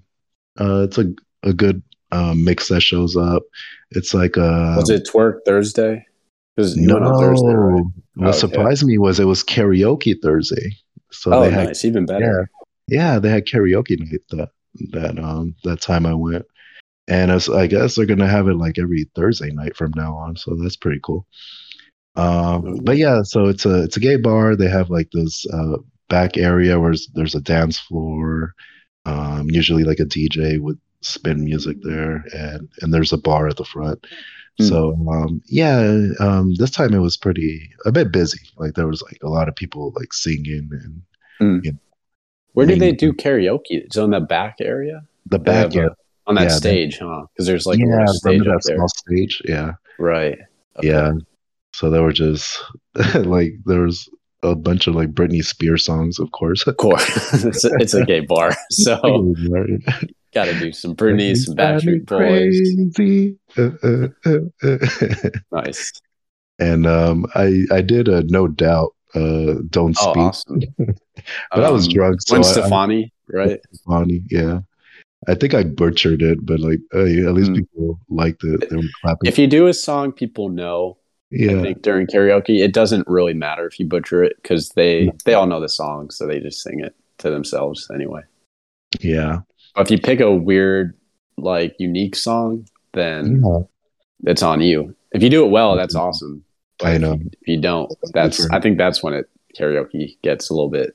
uh, 0.59 0.81
it's 0.85 0.97
a 0.97 1.13
a 1.43 1.53
good 1.53 1.83
um, 2.11 2.43
mix 2.43 2.69
that 2.69 2.81
shows 2.81 3.15
up. 3.15 3.43
It's 3.91 4.15
like 4.15 4.35
a 4.35 4.73
was 4.77 4.89
it 4.89 5.07
Twerk 5.07 5.41
Thursday? 5.45 6.07
Because 6.57 6.75
you 6.75 6.91
went 6.91 7.05
on 7.05 7.19
Thursday, 7.19 7.53
right? 7.53 7.83
What 8.15 8.29
Okay. 8.29 8.39
surprised 8.39 8.83
me 8.83 8.97
was 8.97 9.19
it 9.19 9.25
was 9.25 9.43
karaoke 9.43 10.15
Thursday. 10.19 10.75
So 11.11 11.31
oh, 11.31 11.41
they 11.41 11.51
had 11.51 11.67
nice, 11.67 11.85
even 11.85 12.07
better. 12.07 12.49
yeah, 12.89 12.97
yeah, 12.97 13.19
they 13.19 13.29
had 13.29 13.45
karaoke 13.45 13.99
night 13.99 14.21
that 14.31 14.49
that 14.91 15.19
um 15.23 15.53
that 15.63 15.81
time 15.81 16.07
I 16.07 16.15
went, 16.15 16.45
and 17.07 17.29
it's, 17.29 17.47
I 17.47 17.67
guess 17.67 17.95
they're 17.95 18.07
gonna 18.07 18.27
have 18.27 18.47
it 18.47 18.55
like 18.55 18.79
every 18.79 19.07
Thursday 19.15 19.51
night 19.51 19.75
from 19.75 19.91
now 19.95 20.15
on. 20.15 20.35
So 20.35 20.55
that's 20.55 20.75
pretty 20.75 20.99
cool. 21.03 21.27
Um, 22.15 22.79
but 22.81 22.97
yeah, 22.97 23.21
so 23.21 23.45
it's 23.45 23.67
a 23.67 23.83
it's 23.83 23.97
a 23.97 23.99
gay 23.99 24.15
bar. 24.15 24.55
They 24.55 24.67
have 24.67 24.89
like 24.89 25.09
this 25.13 25.45
uh 25.53 25.77
back 26.09 26.37
area 26.37 26.79
where 26.79 26.95
there's 27.13 27.35
a 27.35 27.41
dance 27.41 27.77
floor. 27.77 28.55
Um, 29.05 29.47
usually, 29.51 29.83
like 29.83 29.99
a 29.99 30.05
DJ 30.05 30.59
would 30.59 30.79
spin 31.01 31.43
music 31.45 31.77
there, 31.83 32.25
and 32.33 32.67
and 32.81 32.91
there's 32.91 33.13
a 33.13 33.17
bar 33.17 33.47
at 33.47 33.57
the 33.57 33.63
front. 33.63 34.07
Hmm. 34.57 34.63
So 34.65 35.07
um, 35.11 35.41
yeah, 35.47 36.07
um, 36.19 36.55
this 36.55 36.71
time 36.71 36.93
it 36.93 36.99
was 36.99 37.15
pretty 37.17 37.69
a 37.85 37.91
bit 37.91 38.11
busy. 38.11 38.39
Like 38.57 38.73
there 38.73 38.87
was 38.87 39.01
like 39.03 39.19
a 39.23 39.29
lot 39.29 39.47
of 39.47 39.55
people 39.55 39.93
like 39.95 40.13
singing 40.13 40.69
and 41.39 41.77
Where 42.53 42.65
do 42.65 42.75
they 42.75 42.91
do 42.91 43.13
karaoke? 43.13 43.61
It's 43.69 43.97
on 43.97 44.09
the 44.11 44.19
back 44.19 44.55
area? 44.59 45.01
the 45.29 45.39
back 45.39 45.75
a- 45.75 45.77
area. 45.79 45.89
on 46.25 46.35
that 46.35 46.43
Yeah, 46.43 46.47
they- 46.49 46.55
stage, 46.55 46.97
huh? 46.99 47.25
Because 47.33 47.45
there's 47.47 47.65
like 47.67 47.77
a 47.79 47.81
yeah, 47.81 47.99
little 47.99 48.13
stage 48.13 48.43
that 48.45 48.63
small 48.63 48.87
stage? 48.87 49.41
Yeah, 49.45 49.73
Right. 49.99 50.39
Okay. 50.77 50.87
yeah. 50.87 51.11
So 51.73 51.89
there 51.91 52.01
were 52.01 52.13
just 52.13 52.59
like 53.15 53.53
there 53.65 53.81
was 53.81 54.09
a 54.43 54.55
bunch 54.55 54.87
of 54.87 54.95
like 54.95 55.13
Britney 55.13 55.43
Spears 55.43 55.83
songs, 55.85 56.17
of 56.19 56.31
course. 56.31 56.65
Of 56.65 56.77
course. 56.77 57.05
it's, 57.45 57.63
a, 57.65 57.71
it's 57.79 57.93
a 57.93 58.05
gay 58.05 58.21
bar. 58.21 58.55
So 58.71 58.95
got 60.37 60.45
to 60.45 60.59
do 60.59 60.71
some 60.71 60.95
Britney, 60.95 61.35
some 61.35 61.55
Backstreet 61.55 62.05
Boys. 62.05 62.55
Uh, 63.57 63.71
uh, 63.87 64.07
uh. 64.65 65.29
Nice. 65.63 65.91
and 66.59 66.85
um, 66.85 67.25
I 67.35 67.63
I 67.71 67.81
did 67.81 68.07
a 68.07 68.23
no 68.23 68.47
doubt 68.47 68.91
uh, 69.15 69.55
don't 69.69 69.95
Oh, 69.99 70.11
speak, 70.11 70.17
awesome. 70.17 70.59
but 71.51 71.63
I 71.63 71.69
was 71.71 71.87
Um, 71.87 71.93
drunk. 71.93 72.21
So 72.21 72.35
Gwen 72.35 72.43
I, 72.45 72.47
I, 72.47 72.51
Stefani, 72.51 73.13
right? 73.33 73.59
funny, 73.87 74.21
yeah. 74.29 74.59
I 75.27 75.33
think 75.33 75.53
I 75.55 75.63
butchered 75.63 76.21
it, 76.21 76.45
but 76.45 76.59
like 76.59 76.79
at 76.93 77.33
least 77.33 77.51
Mm. 77.51 77.55
people 77.55 77.99
liked 78.09 78.43
it. 78.43 78.69
They 78.69 78.75
were 78.75 78.83
clapping. 79.01 79.27
If 79.27 79.39
you 79.39 79.47
do 79.47 79.65
a 79.67 79.73
song 79.73 80.11
people 80.11 80.49
know, 80.49 80.97
Yeah. 81.31 81.57
I 81.57 81.61
think 81.63 81.81
during 81.81 82.05
karaoke, 82.07 82.59
it 82.63 82.73
doesn't 82.73 83.07
really 83.07 83.33
matter 83.33 83.65
if 83.65 83.79
you 83.79 83.87
butcher 83.87 84.23
it 84.23 84.35
because 84.41 84.69
they 84.75 85.11
they 85.25 85.33
all 85.33 85.47
know 85.47 85.59
the 85.59 85.69
song, 85.81 86.11
so 86.11 86.27
they 86.27 86.39
just 86.39 86.61
sing 86.61 86.79
it 86.81 86.93
to 87.17 87.29
themselves 87.31 87.89
anyway. 87.93 88.21
yeah, 89.01 89.39
if 89.81 89.91
you 89.91 89.99
pick 89.99 90.19
a 90.19 90.31
weird, 90.33 90.93
like 91.37 91.75
unique 91.79 92.15
song, 92.15 92.67
then 92.93 93.41
yeah. 93.45 93.59
it's 94.31 94.41
on 94.43 94.61
you. 94.61 94.95
If 95.11 95.21
you 95.23 95.29
do 95.29 95.45
it 95.45 95.49
well, 95.49 95.75
that's 95.75 95.95
Mhm. 95.95 95.99
awesome. 96.01 96.43
But 96.79 96.87
I 96.87 96.91
if 96.95 97.01
know. 97.01 97.13
you- 97.13 97.29
If 97.41 97.47
you 97.47 97.61
don't, 97.61 97.91
that's 98.13 98.37
Different. 98.37 98.55
I 98.55 98.61
think 98.61 98.77
that's 98.77 99.01
when 99.03 99.13
it 99.13 99.29
karaoke 99.57 100.17
gets 100.23 100.49
a 100.49 100.53
little 100.53 100.69
bit 100.69 100.93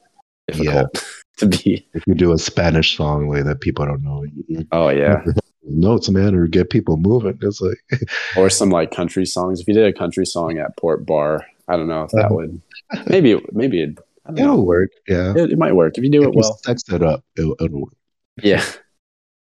difficult 0.49 1.05
to 1.39 1.47
be. 1.47 1.87
If 1.95 2.07
you 2.07 2.15
do 2.15 2.33
a 2.33 2.39
Spanish 2.39 2.97
song 2.97 3.29
like 3.29 3.45
that, 3.45 3.61
people 3.61 3.85
don't 3.87 4.03
know 4.03 4.25
Oh 4.73 4.89
yeah, 4.91 5.25
notes, 5.65 6.09
man, 6.11 6.35
or 6.35 6.47
get 6.47 6.71
people 6.71 6.97
moving. 6.97 7.39
It's 7.43 7.61
like 7.61 7.83
or 8.37 8.49
some 8.51 8.71
like 8.71 8.91
country 8.91 9.27
songs. 9.27 9.61
If 9.61 9.69
you 9.69 9.75
did 9.75 9.87
a 9.87 9.93
country 9.97 10.27
song 10.27 10.59
at 10.59 10.77
Port 10.77 11.05
Bar, 11.07 11.45
I 11.69 11.77
don't 11.77 11.89
know 11.89 12.03
if 12.05 12.11
that 12.13 12.27
Uh-huh. 12.27 12.35
would 12.35 12.61
maybe 13.09 13.41
maybe 13.53 13.83
it, 13.83 13.99
I 14.27 14.29
don't 14.33 14.37
know. 14.37 14.43
it'll 14.53 14.67
work. 14.67 14.91
Yeah, 15.09 15.33
It, 15.37 15.53
it 15.53 15.59
might 15.59 15.75
work 15.75 15.97
if 15.99 16.05
you 16.05 16.11
do 16.11 16.23
if 16.23 16.29
it 16.29 16.35
well. 16.35 16.59
sex 16.65 16.83
it 16.93 17.03
up, 17.03 17.25
it'll, 17.37 17.57
it'll 17.61 17.81
work. 17.83 17.95
Yeah, 18.43 18.65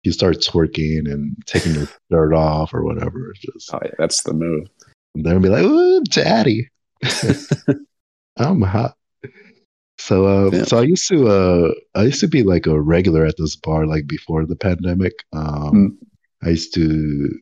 You 0.03 0.12
start 0.12 0.37
twerking 0.39 1.11
and 1.11 1.37
taking 1.47 1.75
your 1.75 1.87
shirt 2.11 2.35
off 2.35 2.75
or 2.75 2.85
whatever. 2.85 3.31
It's 3.31 3.41
just 3.41 3.75
oh, 3.75 3.79
yeah, 3.85 3.91
that's 3.99 4.23
the 4.25 4.33
move. 4.33 4.69
they'll 5.15 5.39
be 5.41 5.49
like, 5.49 5.62
"Ooh, 5.65 6.03
daddy, 6.05 6.69
I'm 8.37 8.62
hot." 8.62 8.97
So, 9.99 10.27
uh, 10.27 10.51
Yeah. 10.53 10.65
so 10.65 10.79
I 10.79 10.83
used 10.83 11.07
to, 11.09 11.29
uh, 11.29 11.73
I 11.95 12.05
used 12.05 12.21
to 12.21 12.29
be 12.29 12.43
like 12.43 12.67
a 12.67 12.81
regular 12.81 13.25
at 13.25 13.37
this 13.39 13.55
bar, 13.55 13.87
like 13.87 14.07
before 14.09 14.45
the 14.47 14.57
pandemic. 14.57 15.12
Um, 15.33 15.73
Mm. 15.73 16.07
I 16.45 16.49
used 16.51 16.75
to 16.75 17.39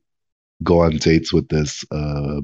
go 0.63 0.81
on 0.81 0.97
dates 0.99 1.33
with 1.33 1.49
this, 1.49 1.83
uh, 1.91 2.43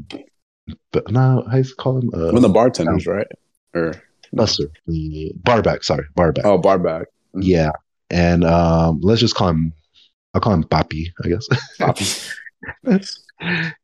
but 0.90 1.10
now 1.10 1.42
I 1.50 1.58
used 1.58 1.76
to 1.76 1.76
call 1.76 1.98
him 1.98 2.08
uh, 2.14 2.26
One 2.28 2.36
of 2.36 2.42
the 2.42 2.48
bartenders, 2.48 3.06
right? 3.06 3.26
Or 3.74 3.92
Buster, 4.32 4.70
the 4.86 5.32
barback. 5.36 5.84
Sorry, 5.84 6.06
barback. 6.14 6.46
oh, 6.46 6.56
barback. 6.56 7.08
Yeah, 7.34 7.72
and 8.10 8.44
um, 8.44 9.00
let's 9.02 9.20
just 9.20 9.34
call 9.34 9.48
him. 9.48 9.72
I'll 10.34 10.40
call 10.40 10.52
him 10.54 10.64
Papi, 10.64 11.06
I 11.24 11.28
guess. 11.28 11.48
Poppy. 11.78 12.04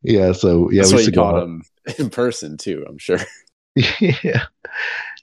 yeah. 0.03 0.31
So 0.33 0.69
yeah, 0.71 0.81
That's 0.81 0.91
we 0.93 0.97
used 0.99 1.05
to 1.05 1.11
go 1.11 1.21
called 1.23 1.43
him 1.43 1.63
in 1.97 2.09
person 2.09 2.57
too. 2.57 2.85
I'm 2.87 2.97
sure. 2.97 3.19
yeah, 3.75 4.45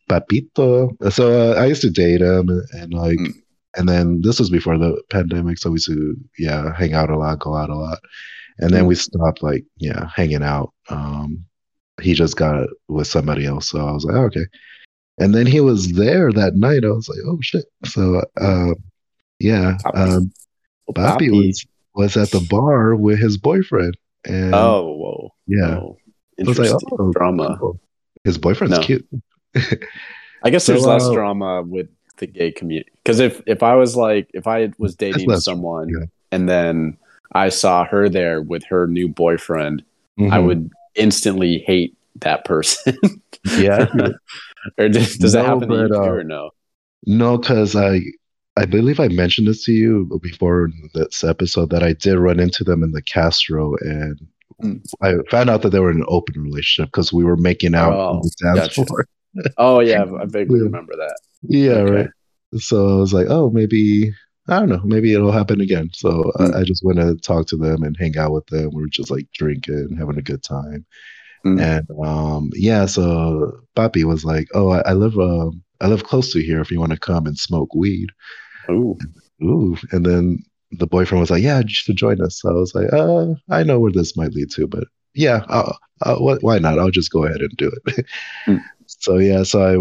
Papito. 0.09 0.91
So 1.13 1.53
uh, 1.53 1.55
I 1.55 1.67
used 1.67 1.83
to 1.83 1.91
date 1.91 2.21
him, 2.21 2.49
and, 2.49 2.63
and 2.73 2.95
like, 2.95 3.19
Mm. 3.19 3.33
and 3.77 3.89
then 3.89 4.21
this 4.23 4.39
was 4.41 4.51
before 4.51 4.77
the 4.79 5.01
pandemic, 5.11 5.59
so 5.59 5.71
we 5.71 5.75
used 5.75 5.87
to 5.87 6.17
yeah 6.39 6.75
hang 6.77 6.95
out 6.95 7.11
a 7.11 7.17
lot, 7.17 7.39
go 7.39 7.55
out 7.55 7.71
a 7.71 7.77
lot, 7.77 7.99
and 8.59 8.71
then 8.73 8.85
Mm. 8.85 8.89
we 8.89 8.95
stopped 8.97 9.43
like 9.43 9.65
yeah 9.77 10.09
hanging 10.15 10.43
out. 10.43 10.73
Um, 10.89 11.45
he 12.03 12.15
just 12.15 12.37
got 12.37 12.67
with 12.89 13.07
somebody 13.07 13.47
else, 13.47 13.69
so 13.69 13.87
I 13.87 13.93
was 13.93 14.05
like, 14.05 14.17
oh, 14.17 14.25
okay. 14.25 14.47
And 15.19 15.35
then 15.35 15.47
he 15.47 15.61
was 15.61 15.93
there 15.93 16.33
that 16.33 16.55
night. 16.55 16.83
I 16.85 16.89
was 16.89 17.09
like, 17.09 17.19
oh 17.27 17.39
shit. 17.43 17.67
So 17.85 18.23
uh, 18.41 18.75
yeah, 19.41 19.79
Papi. 19.85 20.17
um, 20.17 20.33
Papi 20.93 21.29
Papi. 21.29 21.31
was 21.49 21.67
was 21.95 22.17
at 22.17 22.31
the 22.31 22.41
bar 22.51 22.95
with 22.95 23.19
his 23.19 23.37
boyfriend, 23.39 23.97
and 24.25 24.55
Oh, 24.55 24.95
whoa. 24.95 25.35
yeah, 25.47 25.79
Oh, 25.79 25.97
I 26.39 26.45
was 26.45 26.59
like, 26.59 26.69
interesting. 26.69 26.89
oh, 26.99 27.13
drama. 27.13 27.57
cool. 27.61 27.81
His 28.25 28.39
boyfriend's 28.39 28.77
No. 28.79 28.83
cute. 28.85 29.09
I 30.43 30.51
guess 30.51 30.65
So, 30.65 30.73
there's 30.73 30.85
less 30.87 31.05
uh, 31.05 31.13
drama 31.13 31.63
with 31.63 31.89
the 32.19 32.27
gay 32.27 32.53
community 32.53 32.91
because 33.03 33.19
if 33.19 33.41
if 33.47 33.63
I 33.63 33.75
was 33.75 33.97
like 33.97 34.29
if 34.35 34.47
I 34.47 34.71
was 34.79 34.95
dating 34.95 35.27
less, 35.29 35.45
someone 35.45 35.89
yeah. 35.89 36.05
and 36.33 36.49
then 36.49 36.97
I 37.33 37.49
saw 37.49 37.85
her 37.85 38.09
there 38.09 38.43
with 38.43 38.63
her 38.65 38.87
new 38.87 39.09
boyfriend, 39.09 39.83
I 40.19 40.23
Mhm. 40.39 40.45
would 40.47 40.71
instantly 40.97 41.59
hate 41.67 41.97
that 42.21 42.45
person. 42.45 42.95
Yeah. 43.57 43.87
or 44.79 44.89
does, 44.91 45.17
does 45.17 45.33
that 45.33 45.47
No, 45.47 45.61
happen 45.61 45.69
to 45.71 45.89
you 45.89 45.95
uh, 45.95 46.07
or 46.09 46.25
no? 46.25 46.51
No, 47.07 47.39
because 47.39 47.75
I 47.75 48.01
I 48.57 48.65
believe 48.67 49.01
I 49.01 49.09
mentioned 49.09 49.47
this 49.47 49.65
to 49.65 49.73
you 49.73 50.19
before 50.23 50.67
in 50.67 50.91
this 50.95 51.23
episode 51.25 51.71
that 51.71 51.83
I 51.83 51.93
did 51.93 52.19
run 52.19 52.41
into 52.41 52.65
them 52.65 52.83
in 52.83 52.93
the 52.93 53.03
Castro 53.03 53.75
and 53.81 54.19
Mm. 54.63 54.83
I 55.01 55.15
found 55.31 55.49
out 55.49 55.63
that 55.63 55.71
they 55.71 55.81
were 55.81 55.91
in 55.91 56.01
an 56.01 56.07
open 56.09 56.43
relationship 56.43 56.89
because 56.93 57.15
we 57.15 57.25
were 57.25 57.39
making 57.39 57.75
out 57.75 57.95
on 57.95 58.17
Oh, 58.17 58.21
the 58.23 58.31
dance 58.43 58.59
gotcha. 58.77 58.85
floor. 58.85 59.07
Oh 59.57 59.81
yeah, 59.81 60.03
I 60.03 60.27
vaguely 60.27 60.59
Yeah. 60.59 60.65
remember 60.65 60.93
that. 60.97 61.17
Yeah, 61.43 61.71
Okay. 61.77 61.93
right. 61.95 62.11
So 62.61 62.97
I 62.99 63.01
was 63.01 63.15
like, 63.15 63.29
oh, 63.31 63.49
maybe 63.49 64.13
I 64.49 64.59
don't 64.59 64.69
know, 64.69 64.83
maybe 64.85 65.15
it'll 65.15 65.33
happen 65.33 65.63
again. 65.63 65.89
So 65.95 66.31
Mm. 66.39 66.55
I, 66.55 66.61
I 66.61 66.65
just 66.65 66.85
went 66.85 66.99
to 66.99 67.15
talk 67.17 67.47
to 67.47 67.57
them 67.57 67.83
and 67.85 67.97
hang 67.99 68.19
out 68.19 68.33
with 68.33 68.45
them. 68.49 68.69
We 68.75 68.83
were 68.83 68.89
just 68.89 69.11
like 69.11 69.29
drinking, 69.33 69.97
having 69.99 70.19
a 70.19 70.23
good 70.23 70.43
time. 70.43 70.85
Mm. 71.47 71.59
And 71.63 71.89
um, 72.07 72.51
yeah, 72.53 72.85
so 72.85 73.61
Papi 73.77 74.05
was 74.05 74.27
like, 74.27 74.49
"Oh, 74.53 74.73
I, 74.73 74.81
I 74.81 74.93
live 74.93 75.17
um, 75.19 75.63
I 75.81 75.87
live 75.89 76.05
close 76.05 76.33
to 76.33 76.43
here. 76.43 76.61
If 76.61 76.71
you 76.71 76.79
want 76.81 76.93
to 76.93 76.99
come 76.99 77.27
and 77.27 77.39
smoke 77.39 77.75
weed." 77.75 78.11
Ooh, 78.71 78.97
Ooh, 79.43 79.77
and 79.93 80.05
then 80.05 80.39
the 80.73 80.87
boyfriend 80.87 81.21
was 81.21 81.31
like, 81.31 81.43
"Yeah, 81.43 81.61
you 81.61 81.69
should 81.69 81.97
join 81.97 82.21
us." 82.21 82.41
So 82.41 82.51
I 82.51 82.53
was 82.55 82.75
like, 82.75 82.93
"Uh, 82.93 83.35
I 83.49 83.63
know 83.65 83.81
where 83.81 83.93
this 83.93 84.17
might 84.17 84.33
lead 84.33 84.51
to, 84.53 84.67
but 84.67 84.85
yeah, 85.15 85.45
I'll, 85.49 85.79
I'll, 86.03 86.39
why 86.41 86.59
not? 86.59 86.79
I'll 86.79 86.91
just 86.91 87.11
go 87.11 87.25
ahead 87.25 87.41
and 87.41 87.57
do 87.57 87.71
it." 87.87 88.07
Mm. 88.47 88.61
So 88.87 89.19
yeah, 89.19 89.45
so 89.45 89.63
I 89.63 89.77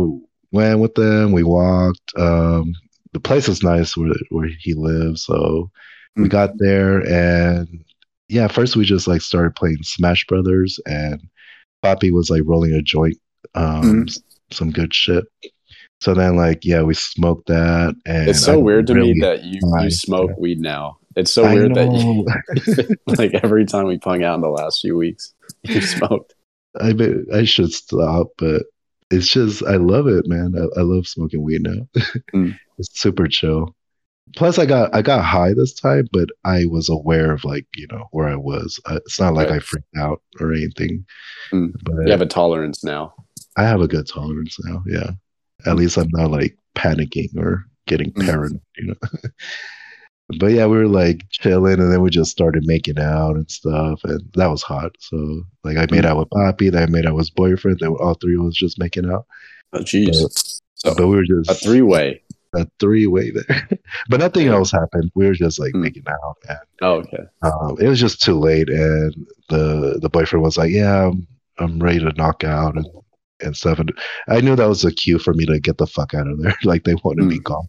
went 0.55 0.79
with 0.79 0.93
them. 0.93 1.31
We 1.31 1.41
walked. 1.43 2.13
Um, 2.15 2.73
the 3.11 3.19
place 3.19 3.49
is 3.49 3.63
nice 3.63 3.97
where 3.97 4.13
where 4.29 4.47
he 4.59 4.75
lives. 4.75 5.25
So 5.25 5.71
we 6.15 6.25
Mm. 6.25 6.29
got 6.29 6.57
there, 6.59 6.99
and 7.07 7.83
yeah, 8.27 8.47
first 8.47 8.75
we 8.75 8.85
just 8.85 9.07
like 9.07 9.21
started 9.21 9.55
playing 9.55 9.81
Smash 9.81 10.27
Brothers, 10.27 10.79
and 10.85 11.19
Papi 11.83 12.11
was 12.11 12.29
like 12.29 12.43
rolling 12.45 12.73
a 12.73 12.83
joint, 12.83 13.17
um, 13.55 14.05
Mm. 14.05 14.21
some 14.51 14.69
good 14.71 14.93
shit. 14.93 15.25
So 16.01 16.13
then, 16.13 16.35
like, 16.37 16.63
yeah, 16.63 16.81
we 16.81 16.93
smoked 16.93 17.47
that, 17.47 17.93
and 18.05 18.29
it's 18.29 18.41
so 18.43 18.53
I 18.53 18.57
weird 18.57 18.87
to 18.87 18.93
really- 18.93 19.13
me 19.15 19.19
that 19.21 19.43
you 19.43 19.59
you 19.81 19.89
smoke 19.91 20.31
weed 20.37 20.59
now. 20.59 20.97
It's 21.15 21.31
so 21.31 21.43
I 21.43 21.53
weird 21.55 21.75
that 21.75 21.91
you 21.91 22.95
like 23.17 23.33
every 23.43 23.65
time 23.65 23.85
we 23.87 23.99
hung 24.01 24.23
out 24.23 24.35
in 24.35 24.41
the 24.41 24.47
last 24.49 24.79
few 24.81 24.95
weeks, 24.95 25.33
you 25.63 25.81
smoked. 25.95 26.33
I 26.79 26.93
mean, 26.93 27.25
I 27.33 27.43
should 27.43 27.73
stop, 27.73 28.27
but 28.37 28.63
it's 29.11 29.27
just 29.27 29.63
I 29.63 29.75
love 29.75 30.07
it, 30.07 30.27
man. 30.27 30.53
I, 30.55 30.79
I 30.79 30.83
love 30.83 31.07
smoking 31.07 31.41
weed 31.43 31.63
now. 31.63 31.87
Mm. 32.33 32.57
It's 32.77 32.97
super 32.97 33.27
chill. 33.27 33.75
Plus, 34.37 34.57
I 34.57 34.65
got 34.65 34.95
I 34.95 35.01
got 35.01 35.25
high 35.25 35.53
this 35.53 35.73
time, 35.73 36.07
but 36.13 36.29
I 36.45 36.63
was 36.67 36.87
aware 36.87 37.33
of 37.33 37.43
like 37.43 37.65
you 37.75 37.87
know 37.91 38.07
where 38.11 38.29
I 38.29 38.35
was. 38.37 38.79
Uh, 38.85 38.99
it's 39.05 39.19
not 39.19 39.33
like 39.33 39.49
Right. 39.49 39.57
I 39.57 39.59
freaked 39.59 39.97
out 39.97 40.21
or 40.39 40.53
anything. 40.53 41.05
Mm. 41.51 41.73
But 41.83 42.05
You 42.05 42.11
have 42.11 42.21
a 42.21 42.25
tolerance 42.25 42.81
now. 42.85 43.13
I 43.57 43.63
have 43.63 43.81
a 43.81 43.87
good 43.87 44.07
tolerance 44.07 44.57
now. 44.63 44.81
Yeah, 44.87 45.09
at 45.65 45.75
least 45.75 45.97
I'm 45.97 46.09
not 46.11 46.31
like 46.31 46.57
panicking 46.75 47.35
or 47.37 47.65
getting 47.87 48.11
Mm. 48.13 48.25
paranoid. 48.25 48.61
You 48.77 48.87
know. 48.87 48.95
but 50.39 50.47
yeah, 50.51 50.65
we 50.67 50.77
were 50.77 50.87
like 50.87 51.23
chilling, 51.31 51.79
and 51.79 51.91
then 51.91 52.01
we 52.01 52.09
just 52.09 52.31
started 52.31 52.63
making 52.65 52.99
out 52.99 53.35
and 53.35 53.49
stuff, 53.49 54.01
and 54.03 54.21
that 54.35 54.47
was 54.47 54.61
hot. 54.61 54.91
So 54.99 55.43
like, 55.63 55.77
I 55.77 55.87
made 55.91 56.03
Mm. 56.03 56.05
out 56.05 56.17
with 56.19 56.29
Papi, 56.29 56.71
then 56.71 56.83
I 56.83 56.91
made 56.91 57.05
out 57.05 57.15
with 57.15 57.21
his 57.21 57.29
boyfriend. 57.31 57.79
Then 57.79 57.89
all 57.89 58.13
three 58.15 58.35
of 58.35 58.45
us 58.45 58.53
just 58.53 58.79
making 58.79 59.09
out. 59.09 59.25
Oh, 59.73 59.79
jeez. 59.79 60.13
So 60.75 60.95
but 60.95 61.07
we 61.07 61.15
were 61.15 61.23
just 61.25 61.49
a 61.49 61.53
three 61.55 61.81
way. 61.81 62.21
a 62.55 62.65
three 62.79 63.05
way 63.05 63.31
there. 63.31 63.67
but 64.09 64.19
nothing 64.21 64.47
else 64.47 64.71
happened. 64.71 65.11
We 65.15 65.25
were 65.25 65.33
just 65.33 65.59
like 65.59 65.73
Mm. 65.73 65.81
making 65.81 66.03
out, 66.07 66.37
and 66.47 66.57
Oh, 66.81 66.91
okay. 67.01 67.23
um, 67.41 67.77
it 67.79 67.87
was 67.87 67.99
just 67.99 68.21
too 68.21 68.39
late. 68.39 68.69
And 68.69 69.13
the 69.49 69.99
the 70.01 70.09
boyfriend 70.09 70.43
was 70.43 70.57
like, 70.57 70.71
"Yeah, 70.71 71.07
I'm, 71.07 71.27
I'm 71.57 71.79
ready 71.79 71.99
to 71.99 72.13
knock 72.13 72.43
out," 72.43 72.75
and 72.77 72.85
and 73.41 73.55
stuff. 73.55 73.79
And 73.79 73.91
I 74.27 74.41
knew 74.41 74.55
that 74.55 74.67
was 74.67 74.83
a 74.85 74.91
cue 74.91 75.19
for 75.19 75.33
me 75.33 75.45
to 75.45 75.59
get 75.59 75.77
the 75.77 75.87
fuck 75.87 76.13
out 76.13 76.27
of 76.27 76.41
there. 76.41 76.55
like 76.63 76.83
they 76.83 76.95
wanted 77.03 77.25
me 77.25 77.39
Mm. 77.39 77.43
gone. 77.43 77.67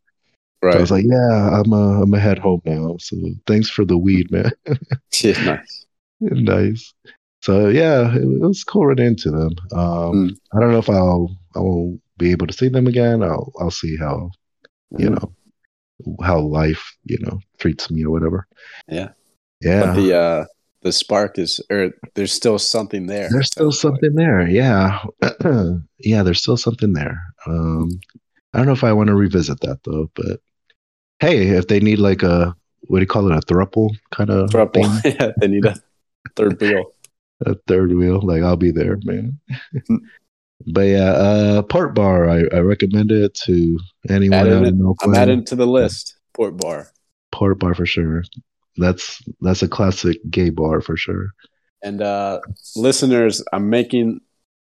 Right. 0.62 0.72
So 0.72 0.78
I 0.78 0.80
was 0.82 0.90
like, 0.90 1.04
yeah, 1.08 1.60
I'm 1.60 1.72
uh, 1.72 2.02
I'm 2.02 2.12
a 2.14 2.18
head 2.20 2.38
home 2.38 2.60
now. 2.66 2.96
So 2.98 3.16
thanks 3.46 3.70
for 3.70 3.84
the 3.84 3.96
weed, 3.98 4.30
man. 4.30 4.50
Yeah, 5.22 5.42
nice. 5.44 5.86
nice. 6.20 6.94
So 7.42 7.68
yeah, 7.68 8.14
it, 8.14 8.22
it 8.22 8.40
was 8.40 8.64
cool 8.64 8.86
running 8.86 9.06
into 9.06 9.30
them. 9.30 9.52
Um, 9.72 10.12
Mm. 10.12 10.36
I 10.54 10.60
don't 10.60 10.72
know 10.72 10.78
if 10.78 10.90
I'll 10.90 11.36
I 11.56 11.60
will 11.60 11.98
be 12.18 12.30
able 12.30 12.46
to 12.46 12.52
see 12.52 12.68
them 12.68 12.86
again. 12.86 13.22
I'll 13.22 13.52
I'll 13.58 13.70
see 13.70 13.96
how 13.96 14.30
you 14.98 15.08
Mm. 15.10 15.14
know 15.20 15.34
how 16.22 16.40
life 16.40 16.96
you 17.04 17.18
know 17.20 17.40
treats 17.58 17.90
me 17.90 18.04
or 18.04 18.10
whatever. 18.10 18.46
Yeah. 18.88 19.10
Yeah. 19.60 19.86
But 19.86 19.94
the 19.96 20.14
uh 20.14 20.44
the 20.82 20.92
spark 20.92 21.38
is 21.38 21.60
or 21.70 21.90
there's 22.14 22.32
still 22.32 22.58
something 22.58 23.06
there. 23.06 23.28
there's 23.30 23.46
still 23.48 23.72
something 23.72 24.14
there. 24.14 24.48
Yeah. 24.48 25.02
yeah, 25.98 26.22
there's 26.22 26.40
still 26.40 26.56
something 26.56 26.92
there. 26.92 27.20
Um 27.46 27.90
I 28.52 28.58
don't 28.58 28.66
know 28.66 28.72
if 28.72 28.84
I 28.84 28.92
want 28.92 29.08
to 29.08 29.14
revisit 29.14 29.60
that 29.60 29.80
though, 29.84 30.10
but 30.14 30.40
hey, 31.20 31.48
if 31.48 31.68
they 31.68 31.80
need 31.80 31.98
like 31.98 32.22
a 32.22 32.54
what 32.82 32.98
do 32.98 33.02
you 33.02 33.06
call 33.06 33.30
it, 33.30 33.36
a 33.36 33.40
thruple 33.46 33.90
kind 34.10 34.30
of 34.30 34.50
Thruple. 34.50 35.04
yeah, 35.20 35.32
they 35.38 35.48
need 35.48 35.64
a 35.66 35.76
third 36.34 36.60
wheel. 36.60 36.92
a 37.46 37.54
third 37.66 37.92
wheel, 37.92 38.20
like 38.22 38.42
I'll 38.42 38.56
be 38.56 38.70
there, 38.70 38.98
man. 39.04 39.38
Mm. 39.74 39.98
but 40.66 40.82
yeah, 40.82 41.10
uh 41.12 41.62
Port 41.62 41.94
Bar, 41.94 42.28
I, 42.28 42.44
I 42.52 42.60
recommend 42.60 43.12
it 43.12 43.34
to 43.44 43.78
anyone 44.08 44.38
out 44.38 44.46
it- 44.46 44.68
in 44.68 44.94
I'm 45.02 45.14
adding 45.14 45.44
to 45.46 45.56
the 45.56 45.66
list. 45.66 46.16
Port 46.32 46.56
bar. 46.56 46.90
Port 47.32 47.58
Bar 47.58 47.74
for 47.74 47.86
sure. 47.86 48.24
That's 48.80 49.22
that's 49.40 49.62
a 49.62 49.68
classic 49.68 50.18
gay 50.30 50.50
bar 50.50 50.80
for 50.80 50.96
sure. 50.96 51.28
And 51.82 52.02
uh 52.02 52.40
listeners, 52.74 53.42
I'm 53.52 53.70
making 53.70 54.20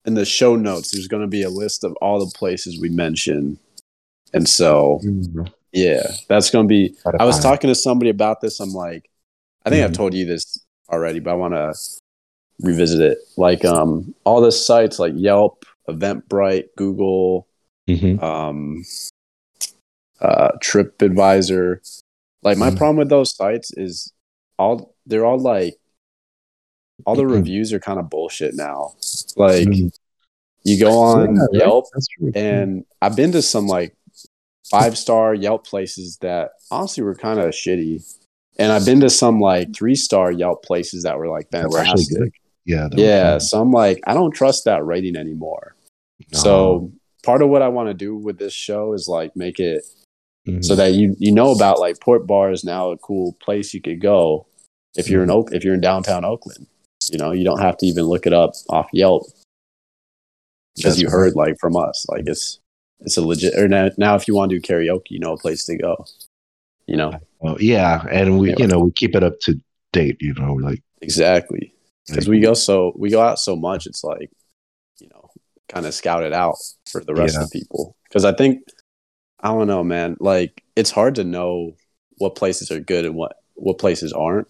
in 0.06 0.14
the 0.14 0.26
show 0.26 0.56
notes 0.56 0.92
there's 0.92 1.08
gonna 1.08 1.28
be 1.28 1.44
a 1.44 1.50
list 1.50 1.84
of 1.84 1.94
all 2.02 2.20
the 2.20 2.32
places 2.38 2.80
we 2.80 2.90
mentioned. 2.90 3.58
And 4.34 4.48
so 4.48 5.02
yeah, 5.72 6.04
that's 6.30 6.50
gonna 6.50 6.68
be 6.68 6.96
I 7.20 7.26
was 7.26 7.40
talking 7.40 7.68
to 7.68 7.76
somebody 7.76 8.10
about 8.10 8.42
this. 8.42 8.60
I'm 8.60 8.72
like, 8.74 9.10
I 9.66 9.70
think 9.70 9.84
I've 9.84 9.92
Mhm. 9.92 9.96
told 9.96 10.14
you 10.14 10.26
this 10.26 10.60
already, 10.92 11.20
but 11.20 11.32
I 11.32 11.34
want 11.34 11.54
to 11.56 11.74
revisit 12.62 13.02
it. 13.02 13.18
Like, 13.36 13.66
um, 13.66 14.14
all 14.24 14.40
the 14.40 14.52
sites 14.52 15.00
like 15.00 15.14
Yelp, 15.16 15.66
Eventbrite, 15.90 16.68
Google, 16.78 17.48
Mhm. 17.90 18.22
um, 18.22 18.86
uh, 20.22 20.52
TripAdvisor. 20.64 21.80
Like, 22.46 22.58
my 22.58 22.70
Mhm. 22.70 22.78
problem 22.78 22.98
with 22.98 23.10
those 23.10 23.36
sites 23.36 23.74
is 23.76 24.14
all 24.58 24.94
they're 25.06 25.26
all 25.26 25.40
like 25.40 25.76
all 27.06 27.16
the 27.16 27.24
Mhm. 27.24 27.32
reviews 27.32 27.74
are 27.74 27.80
kind 27.80 28.00
of 28.00 28.10
bullshit 28.10 28.56
now. 28.56 28.94
Like, 29.36 29.68
Mhm. 29.68 29.92
you 30.64 30.80
go 30.80 30.98
on 30.98 31.36
Yeah, 31.36 31.42
right? 31.42 31.50
Yelp 31.54 31.86
That's 31.94 32.08
true. 32.08 32.32
and 32.34 32.86
I've 33.02 33.16
been 33.18 33.34
to 33.34 33.42
some 33.42 33.68
like 33.68 33.98
five 34.70 34.98
star 34.98 35.34
Yelp 35.36 35.66
places 35.68 36.18
that 36.22 36.52
honestly 36.72 37.04
were 37.04 37.14
kind 37.16 37.40
of 37.40 37.50
shitty. 37.52 38.02
And 38.58 38.72
I've 38.72 38.86
been 38.86 39.02
to 39.02 39.10
some 39.10 39.42
like 39.42 39.76
three 39.76 39.96
star 39.96 40.32
Yelp 40.32 40.64
places 40.64 41.04
that 41.04 41.18
were 41.18 41.28
like 41.28 41.50
That 41.52 41.70
fantastic. 41.72 42.18
good. 42.18 42.32
yeah, 42.66 42.88
Yeah. 42.94 43.38
So 43.40 43.60
I'm 43.60 43.72
like, 43.72 44.00
I 44.08 44.14
don't 44.14 44.32
trust 44.32 44.64
that 44.66 44.86
rating 44.86 45.18
anymore. 45.18 45.76
No. 46.32 46.40
So 46.40 46.92
part 47.24 47.42
of 47.42 47.50
what 47.50 47.62
I 47.62 47.68
want 47.68 47.90
to 47.90 47.94
do 47.94 48.16
with 48.16 48.38
this 48.40 48.54
show 48.54 48.94
is 48.94 49.08
like 49.10 49.36
make 49.36 49.60
it 49.60 49.84
Mhm. 50.48 50.64
so 50.64 50.76
that 50.76 50.94
you 50.94 51.16
you 51.20 51.32
know 51.32 51.52
about 51.52 51.80
like 51.80 52.00
Port 52.00 52.28
Bar 52.28 52.52
is 52.52 52.64
now 52.64 52.92
a 52.92 52.98
cool 52.98 53.34
place 53.42 53.74
you 53.74 53.82
could 53.82 54.00
go 54.00 54.46
if 54.96 55.10
you're 55.10 55.24
in 55.24 55.30
Mm-hmm. 55.30 55.38
Oak 55.38 55.54
if 55.54 55.64
you're 55.64 55.74
in 55.74 55.82
downtown 55.82 56.24
Oakland. 56.26 56.68
You 57.12 57.18
know, 57.20 57.32
you 57.32 57.44
don't 57.44 57.62
have 57.62 57.78
to 57.78 57.86
even 57.86 58.06
look 58.06 58.26
it 58.26 58.34
up 58.34 58.54
off 58.70 58.88
Yelp 58.94 59.24
because 60.76 61.00
you 61.02 61.10
heard 61.10 61.36
like 61.36 61.58
from 61.60 61.76
us. 61.76 62.06
Like 62.10 62.24
it's 62.28 62.60
it's 63.02 63.18
a 63.18 63.22
legit. 63.22 63.56
Or 63.58 63.68
now, 63.68 63.90
now 63.98 64.16
if 64.16 64.28
you 64.28 64.36
want 64.36 64.50
to 64.52 64.60
do 64.60 64.62
karaoke, 64.62 65.12
you 65.12 65.20
know 65.20 65.34
a 65.34 65.38
place 65.38 65.66
to 65.66 65.78
go. 65.78 66.06
You 66.88 66.98
know 66.98 67.12
Oh, 67.42 67.58
yeah, 67.60 68.06
and 68.12 68.40
we 68.40 68.56
you 68.58 68.68
know 68.68 68.80
we 68.80 68.92
keep 68.92 69.16
it 69.16 69.24
up 69.24 69.40
to 69.42 69.60
date. 69.94 70.18
You 70.20 70.34
know, 70.36 70.54
like 70.54 70.82
exactly 71.02 71.74
because 72.08 72.28
we 72.28 72.40
go 72.40 72.54
so 72.54 72.94
we 72.96 73.10
go 73.10 73.22
out 73.22 73.40
so 73.40 73.56
much. 73.56 73.86
It's 73.88 74.04
like 74.04 74.30
you 75.00 75.08
know 75.10 75.30
kind 75.70 75.86
of 75.86 75.94
scout 75.94 76.24
it 76.24 76.34
out 76.34 76.56
for 76.90 77.04
the 77.04 77.14
rest 77.14 77.36
Yeah. 77.36 77.44
of 77.44 77.50
the 77.50 77.60
people. 77.60 77.96
Because 78.08 78.26
I 78.26 78.34
think 78.34 78.60
I 79.46 79.50
don't 79.50 79.68
know, 79.68 79.84
man. 79.84 80.18
Like 80.20 80.64
it's 80.76 80.90
hard 80.90 81.16
to 81.16 81.24
know 81.24 81.74
what 82.18 82.36
places 82.36 82.72
are 82.72 82.80
good 82.80 83.06
and 83.06 83.16
what 83.16 83.38
what 83.54 83.78
places 83.78 84.12
aren't 84.12 84.48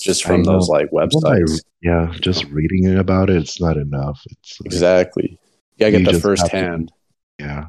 just 0.00 0.22
from 0.24 0.44
those 0.44 0.68
like 0.68 0.88
Well, 0.92 1.08
I- 1.26 1.30
websites. 1.40 1.60
yeah, 1.82 2.12
just 2.20 2.44
reading 2.46 2.96
about 2.98 3.30
it, 3.30 3.36
it's 3.36 3.60
not 3.60 3.76
enough. 3.76 4.20
It's 4.30 4.60
like, 4.60 4.66
Exactly. 4.66 5.38
You 5.76 5.78
gotta 5.86 5.98
You 5.98 6.04
get 6.04 6.12
the 6.12 6.20
first 6.20 6.42
have 6.42 6.50
to- 6.50 6.56
hand. 6.56 6.92
yeah, 7.40 7.64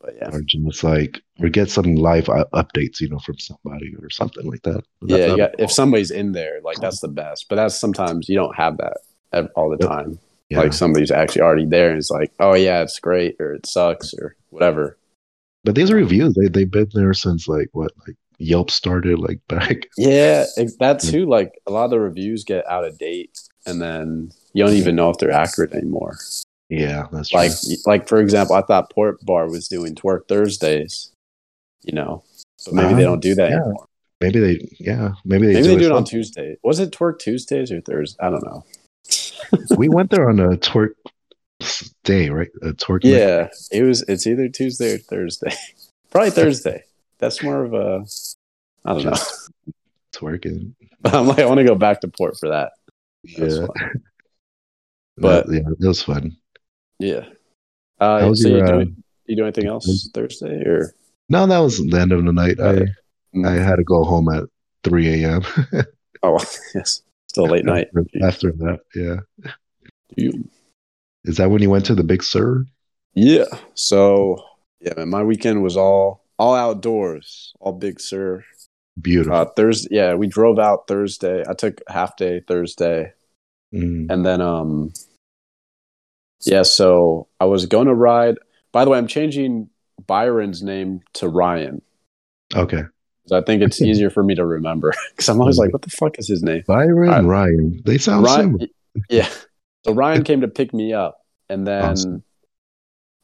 But 0.00 0.14
yeah. 0.16 0.30
or 0.32 0.40
just 0.40 0.82
like 0.82 1.20
or 1.40 1.48
get 1.50 1.68
some 1.70 1.94
live 1.96 2.24
updates, 2.26 3.00
you 3.00 3.08
know, 3.10 3.18
from 3.18 3.38
somebody 3.38 3.94
or 4.00 4.08
something 4.10 4.46
like 4.50 4.62
that. 4.62 4.82
Yeah, 5.02 5.16
not 5.18 5.28
you 5.30 5.36
got, 5.36 5.56
cool. 5.56 5.64
if 5.64 5.70
somebody's 5.70 6.10
in 6.10 6.32
there, 6.32 6.60
like 6.64 6.78
that's 6.78 7.00
the 7.00 7.08
best. 7.08 7.46
But 7.50 7.56
that's 7.56 7.78
sometimes 7.78 8.28
you 8.28 8.36
don't 8.36 8.56
have 8.56 8.78
that 8.78 9.50
all 9.54 9.68
the 9.70 9.76
time. 9.86 10.18
yeah. 10.48 10.60
Like 10.60 10.72
somebody's 10.72 11.10
actually 11.10 11.42
already 11.42 11.66
there 11.66 11.90
and 11.90 11.98
it's 11.98 12.10
like, 12.10 12.32
oh 12.40 12.54
yeah, 12.54 12.82
it's 12.82 12.98
great 12.98 13.36
or 13.38 13.52
it 13.52 13.66
sucks 13.66 14.14
or 14.14 14.34
whatever. 14.48 14.96
But 15.64 15.74
these 15.74 15.92
reviews, 15.92 16.34
they 16.34 16.48
they've 16.48 16.70
been 16.70 16.88
there 16.94 17.14
since 17.14 17.48
like 17.48 17.68
what, 17.72 17.92
like 18.06 18.16
Yelp 18.38 18.70
started, 18.70 19.18
like 19.18 19.40
back. 19.48 19.88
Yeah, 19.96 20.44
it, 20.56 20.72
that 20.80 21.00
too. 21.00 21.26
Like 21.26 21.52
a 21.66 21.70
lot 21.70 21.84
of 21.84 21.90
the 21.90 22.00
reviews 22.00 22.44
get 22.44 22.66
out 22.68 22.84
of 22.84 22.98
date, 22.98 23.38
and 23.66 23.80
then 23.80 24.32
you 24.52 24.64
don't 24.64 24.74
even 24.74 24.96
know 24.96 25.10
if 25.10 25.18
they're 25.18 25.30
accurate 25.30 25.72
anymore. 25.74 26.16
Yeah, 26.68 27.06
that's 27.12 27.30
true. 27.30 27.40
Like, 27.40 27.52
like 27.86 28.08
for 28.08 28.18
example, 28.20 28.54
I 28.54 28.62
thought 28.62 28.90
Port 28.92 29.18
Bar 29.26 29.48
was 29.50 29.66
doing 29.68 29.94
Twerk 29.94 30.28
Thursdays, 30.28 31.10
you 31.82 31.92
know, 31.92 32.22
but 32.64 32.74
maybe 32.74 32.94
they 32.94 33.04
Ah, 33.04 33.08
don't 33.10 33.20
do 33.22 33.34
that 33.34 33.50
yeah. 33.50 33.56
anymore. 33.56 33.86
maybe 34.20 34.38
they, 34.38 34.68
yeah, 34.78 35.10
maybe 35.24 35.46
they 35.48 35.54
Maybe 35.54 35.64
do 35.66 35.74
they 35.74 35.80
do 35.80 35.86
it 35.86 35.92
on 35.92 36.06
some- 36.06 36.10
Tuesday. 36.10 36.56
Was 36.62 36.78
it 36.78 36.92
Twerk 36.92 37.18
Tuesdays 37.18 37.72
or 37.72 37.80
Thursdays? 37.80 38.16
I 38.20 38.30
don't 38.30 38.44
know. 38.44 38.64
we 39.76 39.88
went 39.88 40.10
there 40.10 40.28
on 40.28 40.38
a 40.38 40.50
twerk 40.58 40.90
day, 42.04 42.30
right? 42.30 42.48
A 42.62 42.72
night. 42.74 43.04
Yeah, 43.04 43.48
it 43.70 43.82
was. 43.82 44.02
It's 44.08 44.26
either 44.26 44.48
Tuesday 44.48 44.94
or 44.94 44.98
Thursday. 44.98 45.52
Probably 46.10 46.30
Thursday. 46.30 46.84
That's 47.18 47.42
more 47.42 47.64
of 47.64 47.74
a. 47.74 48.04
I 48.84 48.94
don't 48.94 49.04
know. 49.04 49.10
Just 49.10 49.50
twerking. 50.14 50.72
I'm 51.04 51.26
like, 51.28 51.38
I 51.38 51.46
want 51.46 51.58
to 51.58 51.64
go 51.64 51.74
back 51.74 52.00
to 52.02 52.08
Port 52.08 52.36
for 52.38 52.48
that. 52.50 52.72
That's 53.36 53.56
Yeah, 53.56 53.66
fun. 53.66 54.02
but 55.18 55.46
yeah, 55.50 55.60
it 55.80 55.86
was 55.86 56.02
fun. 56.02 56.36
Yeah. 56.98 57.26
Uh, 58.00 58.20
How 58.20 58.28
was 58.30 58.42
so 58.42 58.48
your, 58.48 58.58
you, 58.58 58.64
uh, 58.64 58.72
doing, 58.72 59.02
you 59.26 59.36
do 59.36 59.42
anything 59.42 59.66
else 59.66 60.08
Thursday 60.14 60.62
or? 60.64 60.94
No, 61.28 61.46
that 61.46 61.58
was 61.58 61.78
the 61.78 62.00
end 62.00 62.12
of 62.12 62.24
the 62.24 62.32
night. 62.32 62.58
I 62.60 62.86
Mm. 63.34 63.46
I 63.46 63.52
had 63.62 63.76
to 63.76 63.84
go 63.84 64.02
home 64.02 64.28
at 64.28 64.42
3 64.82 65.22
a.m. 65.22 65.42
Oh, 66.24 66.36
yes. 66.74 67.02
Still 67.28 67.46
late 67.46 67.64
night. 67.64 67.88
After, 67.96 68.26
after 68.26 68.52
that, 68.52 68.80
yeah. 68.94 69.52
You- 70.16 70.48
Is 71.24 71.36
that 71.36 71.50
when 71.50 71.62
you 71.62 71.70
went 71.70 71.84
to 71.86 71.94
the 71.94 72.04
Big 72.04 72.22
Sur? 72.22 72.64
Yeah. 73.14 73.44
So 73.74 74.36
yeah, 74.80 74.94
man, 74.96 75.10
my 75.10 75.22
weekend 75.22 75.62
was 75.62 75.76
all 75.76 76.24
all 76.38 76.54
outdoors, 76.54 77.52
all 77.60 77.72
Big 77.72 78.00
Sur. 78.00 78.44
Beautiful. 79.00 79.34
Uh, 79.34 79.44
Thursday, 79.56 79.88
yeah, 79.96 80.14
we 80.14 80.26
drove 80.26 80.58
out 80.58 80.86
Thursday. 80.86 81.42
I 81.48 81.54
took 81.54 81.80
half 81.88 82.16
day 82.16 82.40
Thursday, 82.46 83.12
Mm. 83.74 84.10
and 84.10 84.26
then 84.26 84.40
um, 84.40 84.92
yeah. 86.42 86.62
So 86.62 87.28
I 87.38 87.44
was 87.44 87.66
going 87.66 87.86
to 87.86 87.94
ride. 87.94 88.36
By 88.72 88.84
the 88.84 88.90
way, 88.90 88.98
I'm 88.98 89.06
changing 89.06 89.68
Byron's 90.06 90.62
name 90.62 91.00
to 91.14 91.28
Ryan. 91.28 91.82
Okay. 92.54 92.82
I 93.32 93.40
think 93.42 93.62
it's 93.62 93.80
easier 93.90 94.10
for 94.10 94.22
me 94.24 94.34
to 94.34 94.44
remember 94.44 94.92
because 95.10 95.28
I'm 95.28 95.40
always 95.40 95.58
like, 95.58 95.72
what 95.72 95.82
the 95.82 95.90
fuck 95.90 96.18
is 96.18 96.26
his 96.28 96.42
name? 96.42 96.64
Byron, 96.66 97.10
Alright. 97.10 97.24
Ryan. 97.24 97.80
They 97.84 97.96
sound 97.98 98.24
Ryan, 98.24 98.58
similar. 98.58 98.66
yeah. 99.08 99.28
So 99.84 99.92
Ryan 99.92 100.24
came 100.24 100.40
to 100.42 100.48
pick 100.48 100.74
me 100.74 100.92
up, 100.92 101.24
and 101.48 101.66
then 101.66 101.92
Awesome. 101.92 102.22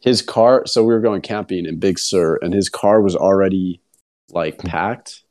his 0.00 0.22
car. 0.22 0.66
So 0.66 0.82
we 0.82 0.94
were 0.94 1.00
going 1.00 1.20
camping 1.22 1.66
in 1.66 1.78
Big 1.78 1.98
Sur, 1.98 2.36
and 2.36 2.54
his 2.54 2.68
car 2.68 3.02
was 3.02 3.14
already 3.16 3.80
like 4.30 4.60
Hmm. 4.60 4.68
packed, 4.68 5.22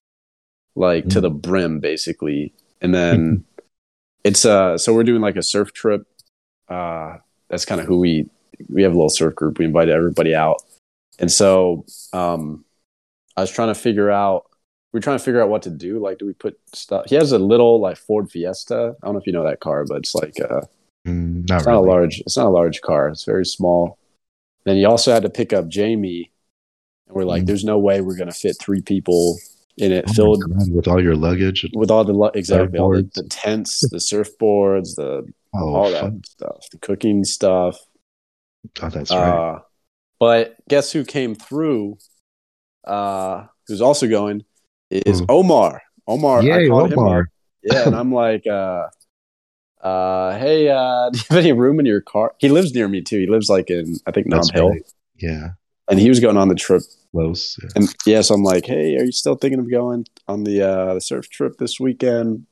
like 0.75 1.09
to 1.09 1.21
the 1.21 1.29
brim, 1.29 1.79
basically. 1.79 2.53
And 2.81 2.93
then 2.93 3.43
it's 4.23 4.45
uh, 4.45 4.77
so 4.77 4.93
we're 4.93 5.03
doing 5.03 5.21
like 5.21 5.35
a 5.35 5.43
surf 5.43 5.73
trip. 5.73 6.07
Uh, 6.69 7.17
that's 7.49 7.65
kind 7.65 7.81
of 7.81 7.87
who 7.87 7.99
we 7.99 8.29
we 8.69 8.83
have 8.83 8.91
a 8.91 8.95
little 8.95 9.09
surf 9.09 9.35
group. 9.35 9.59
We 9.59 9.65
invited 9.65 9.93
everybody 9.93 10.33
out, 10.35 10.61
and 11.19 11.31
so 11.31 11.85
um, 12.13 12.63
I 13.35 13.41
was 13.41 13.51
trying 13.51 13.69
to 13.73 13.79
figure 13.79 14.11
out. 14.11 14.45
We're 14.93 15.01
trying 15.01 15.17
to 15.17 15.23
figure 15.23 15.41
out 15.41 15.49
what 15.49 15.63
to 15.63 15.69
do. 15.69 15.99
Like, 15.99 16.19
do 16.19 16.25
we 16.25 16.31
put 16.31 16.57
stuff? 16.71 17.07
He 17.09 17.15
has 17.15 17.33
a 17.33 17.37
little 17.37 17.81
like 17.81 17.97
Ford 17.97 18.31
Fiesta. 18.31 18.95
I 19.03 19.05
don't 19.05 19.15
know 19.15 19.19
if 19.19 19.27
you 19.27 19.33
know 19.33 19.43
that 19.43 19.59
car, 19.59 19.83
but 19.83 19.97
it's 19.97 20.15
like 20.15 20.39
uh, 20.39 20.61
Mm, 21.05 21.47
not 21.49 21.57
it's 21.57 21.65
really. 21.67 21.77
not 21.79 21.85
a 21.87 21.91
large. 21.91 22.19
It's 22.21 22.37
not 22.37 22.47
a 22.47 22.49
large 22.49 22.81
car. 22.81 23.09
It's 23.09 23.23
very 23.25 23.45
small. 23.45 23.97
Then 24.65 24.77
you 24.77 24.87
also 24.87 25.13
had 25.13 25.23
to 25.23 25.29
pick 25.29 25.53
up 25.53 25.67
Jamie, 25.67 26.31
and 27.07 27.15
we're 27.15 27.23
like, 27.25 27.43
Mm. 27.43 27.47
"There's 27.47 27.63
no 27.63 27.77
way 27.77 28.01
we're 28.01 28.17
gonna 28.17 28.31
fit 28.31 28.57
three 28.59 28.81
people 28.81 29.37
in 29.77 29.91
it, 29.91 30.05
Oh 30.09 30.13
filled 30.13 30.41
God, 30.41 30.71
with 30.71 30.87
all 30.87 31.01
your 31.03 31.15
luggage. 31.15 31.69
with 31.75 31.91
all 31.91 32.03
the 32.03 32.13
lu- 32.13 32.31
exactly 32.33 32.79
all 32.79 32.91
the, 32.93 33.09
the 33.13 33.23
tents, 33.29 33.81
the 33.89 33.97
surfboards, 33.97 34.95
the 34.95 35.27
Oh, 35.57 35.73
all 35.73 35.91
that 35.91 36.01
fun. 36.01 36.21
stuff, 36.25 36.65
the 36.71 36.77
cooking 36.79 37.23
stuff. 37.23 37.77
Oh, 38.81 38.89
that's 38.89 39.11
right. 39.11 39.17
Uh, 39.55 39.59
but 40.19 40.57
guess 40.67 40.91
who 40.91 41.05
came 41.05 41.33
through? 41.35 41.97
Uh, 42.83 43.45
who's 43.67 43.81
also 43.81 44.07
going 44.07 44.43
is 44.89 45.19
Who? 45.19 45.25
Omar. 45.29 45.81
Omar. 46.07 46.39
I 46.39 46.41
Yay, 46.43 46.67
called 46.67 46.91
him 46.93 47.27
Yeah, 47.63 47.85
and 47.87 47.95
I'm 47.95 48.11
like, 48.13 48.45
uh, 48.47 48.87
uh, 49.85 50.37
hey, 50.39 50.69
uh, 50.69 51.09
do 51.13 51.19
you 51.19 51.25
have 51.29 51.37
any 51.37 51.53
room 51.53 51.79
in 51.79 51.85
your 51.85 52.01
car? 52.01 52.33
He 52.39 52.49
lives 52.49 52.73
near 52.73 52.87
me 52.87 53.01
too. 53.01 53.19
He 53.19 53.27
lives 53.27 53.49
like 53.49 53.69
in 53.69 53.95
I 54.07 54.11
think 54.11 54.27
Nob 54.27 54.41
That's 54.41 54.51
Hill, 54.51 54.69
right. 54.71 54.91
Yeah, 55.17 55.49
and 55.87 55.99
he 55.99 56.09
was 56.09 56.19
going 56.19 56.37
on 56.37 56.49
the 56.49 56.55
trip. 56.55 56.81
close. 57.11 57.57
Yeah. 57.61 57.69
And 57.75 57.95
yeah, 58.05 58.21
so 58.21 58.35
I'm 58.35 58.43
like, 58.43 58.65
hey, 58.65 58.97
are 58.97 59.03
you 59.03 59.11
still 59.11 59.35
thinking 59.35 59.59
of 59.59 59.69
going 59.69 60.05
on 60.27 60.43
the 60.43 60.61
uh, 60.61 60.93
the 60.95 61.01
surf 61.01 61.29
trip 61.29 61.57
this 61.59 61.79
weekend? 61.79 62.47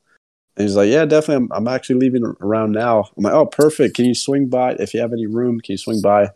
And 0.56 0.68
he's 0.68 0.76
like, 0.76 0.88
yeah, 0.88 1.04
definitely. 1.04 1.46
I'm, 1.46 1.52
I'm 1.52 1.74
actually 1.74 1.96
leaving 1.96 2.24
around 2.40 2.72
now. 2.72 3.10
I'm 3.16 3.24
like, 3.24 3.32
oh, 3.32 3.46
perfect. 3.46 3.96
Can 3.96 4.04
you 4.04 4.14
swing 4.14 4.48
by 4.48 4.74
if 4.74 4.94
you 4.94 5.00
have 5.00 5.12
any 5.12 5.26
room? 5.26 5.58
Can 5.58 5.72
you 5.72 5.78
swing 5.78 6.00
by? 6.00 6.30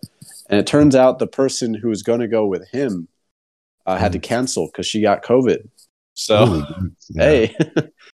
And 0.50 0.58
it 0.58 0.66
turns 0.66 0.96
out 0.96 1.20
the 1.20 1.28
person 1.28 1.74
who 1.74 1.88
was 1.88 2.02
going 2.02 2.18
to 2.18 2.26
go 2.26 2.44
with 2.44 2.68
him 2.70 3.06
uh, 3.86 3.96
had 3.96 4.10
to 4.12 4.18
cancel 4.18 4.66
because 4.66 4.86
she 4.86 5.00
got 5.00 5.22
COVID. 5.22 5.68
So 6.14 6.64
yeah. 7.10 7.22
hey, 7.22 7.56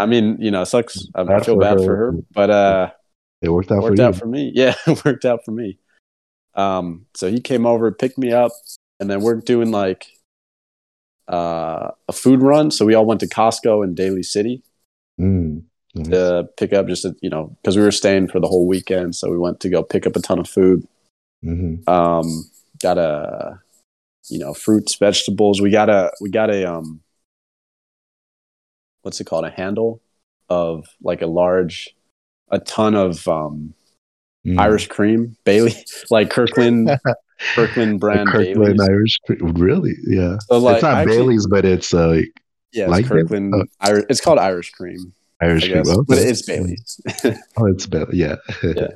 I 0.00 0.06
mean, 0.06 0.36
you 0.40 0.50
know, 0.50 0.62
it 0.62 0.66
sucks. 0.66 1.06
I 1.14 1.24
Bad 1.24 1.44
feel 1.44 1.54
for 1.56 1.60
bad 1.60 1.78
her. 1.78 1.84
for 1.84 1.96
her, 1.96 2.12
but 2.32 2.50
uh, 2.50 2.90
it 3.42 3.50
worked 3.50 3.70
out 3.70 3.82
worked 3.82 3.98
for 3.98 4.02
out 4.04 4.16
for 4.16 4.26
me. 4.26 4.50
Yeah, 4.54 4.74
it 4.86 5.04
worked 5.04 5.24
out 5.24 5.44
for 5.44 5.50
me. 5.52 5.78
Um, 6.54 7.06
so 7.14 7.30
he 7.30 7.40
came 7.40 7.66
over, 7.66 7.92
picked 7.92 8.18
me 8.18 8.32
up, 8.32 8.52
and 8.98 9.10
then 9.10 9.20
we're 9.20 9.36
doing 9.36 9.70
like 9.70 10.06
uh, 11.28 11.90
a 12.08 12.12
food 12.12 12.40
run. 12.42 12.70
So 12.70 12.84
we 12.84 12.94
all 12.94 13.06
went 13.06 13.20
to 13.20 13.26
Costco 13.28 13.84
in 13.84 13.94
Daly 13.94 14.22
City 14.22 14.62
Mm, 15.20 15.64
nice. 15.94 16.08
to 16.08 16.48
pick 16.56 16.72
up 16.72 16.86
just 16.88 17.04
a, 17.04 17.14
you 17.20 17.28
know 17.28 17.54
because 17.60 17.76
we 17.76 17.82
were 17.82 17.90
staying 17.92 18.28
for 18.28 18.40
the 18.40 18.48
whole 18.48 18.66
weekend. 18.66 19.14
So 19.16 19.30
we 19.30 19.36
went 19.38 19.60
to 19.60 19.68
go 19.68 19.82
pick 19.82 20.06
up 20.06 20.16
a 20.16 20.20
ton 20.20 20.38
of 20.38 20.48
food. 20.48 20.86
Mhm. 21.44 21.86
Um, 21.88 22.50
got 22.82 22.96
a 22.96 23.60
you 24.28 24.38
know 24.38 24.54
fruits, 24.54 24.94
vegetables. 24.96 25.60
We 25.60 25.70
got 25.70 25.90
a 25.90 26.10
we 26.20 26.30
got 26.30 26.50
a 26.50 26.64
um, 26.64 27.00
what's 29.02 29.20
it 29.20 29.24
called? 29.24 29.44
A 29.44 29.50
handle 29.50 30.00
of 30.48 30.86
like 31.02 31.22
a 31.22 31.26
large, 31.26 31.90
a 32.50 32.58
ton 32.58 32.94
of 32.94 33.26
um 33.28 33.74
Mm. 34.46 34.58
Irish 34.58 34.88
cream, 34.88 35.36
Bailey, 35.44 35.74
like 36.10 36.30
Kirkland, 36.30 36.88
Kirkland 37.54 37.96
The 37.96 37.98
brand 37.98 38.26
Kirkland 38.26 38.78
Bailey's. 38.78 38.80
Irish. 38.88 39.18
cream. 39.26 39.52
Really? 39.52 39.92
Yeah. 40.06 40.38
So 40.48 40.56
like, 40.56 40.76
it's 40.76 40.82
not 40.82 40.94
actually- 40.94 41.16
Bailey's, 41.18 41.46
but 41.46 41.66
it's 41.66 41.92
uh, 41.92 42.08
like 42.08 42.32
yeah, 42.72 42.84
it's 42.84 42.90
like 42.90 43.04
it? 43.04 43.08
Kirkland. 43.08 43.52
Oh. 43.54 43.64
Irish, 43.82 44.04
it's 44.08 44.22
called 44.22 44.38
Irish 44.38 44.70
cream, 44.70 45.12
Irish 45.42 45.64
cream. 45.68 45.82
Okay. 45.86 46.00
but 46.08 46.16
it's 46.16 46.40
Bailey's. 46.40 47.00
Oh, 47.58 47.66
it's 47.66 47.84
Bailey. 47.84 48.16
Yeah. 48.16 48.36
Yeah. 48.62 48.88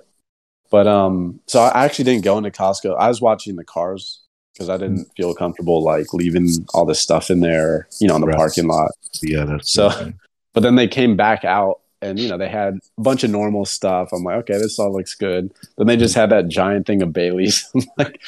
but 0.71 0.87
um, 0.87 1.41
so 1.47 1.61
I 1.61 1.85
actually 1.85 2.07
didn't 2.07 2.25
go 2.25 2.39
into 2.39 2.51
Costco. 2.51 2.97
I 2.99 3.09
was 3.09 3.21
watching 3.21 3.57
the 3.57 3.65
cars 3.65 4.23
because 4.55 4.69
I 4.71 4.77
didn't 4.79 5.07
feel 5.17 5.35
comfortable 5.35 5.83
like 5.83 6.15
leaving 6.15 6.49
all 6.73 6.85
this 6.87 7.01
stuff 7.01 7.31
in 7.31 7.41
there, 7.41 7.89
you 8.01 8.09
know, 8.09 8.15
in 8.15 8.21
the 8.23 8.29
Right. 8.29 8.37
parking 8.37 8.67
lot. 8.69 8.93
yeah. 9.23 9.45
That's 9.45 9.71
So- 9.71 10.13
But 10.53 10.63
then 10.63 10.77
they 10.77 10.87
came 10.89 11.17
back 11.17 11.45
out. 11.45 11.81
And 12.03 12.19
you 12.21 12.29
know 12.29 12.37
they 12.37 12.51
had 12.51 12.75
a 12.99 13.01
bunch 13.01 13.25
of 13.25 13.31
normal 13.31 13.65
stuff. 13.65 14.11
I'm 14.13 14.23
like, 14.25 14.37
okay, 14.41 14.59
this 14.59 14.79
all 14.79 14.93
looks 14.93 15.15
good. 15.15 15.51
Then 15.79 15.87
they 15.87 15.97
just 15.97 16.15
had 16.15 16.29
that 16.33 16.49
giant 16.49 16.87
thing 16.87 17.01
of 17.01 17.15
Bailey's. 17.15 17.67
I'm 17.75 17.83
like, 17.97 18.21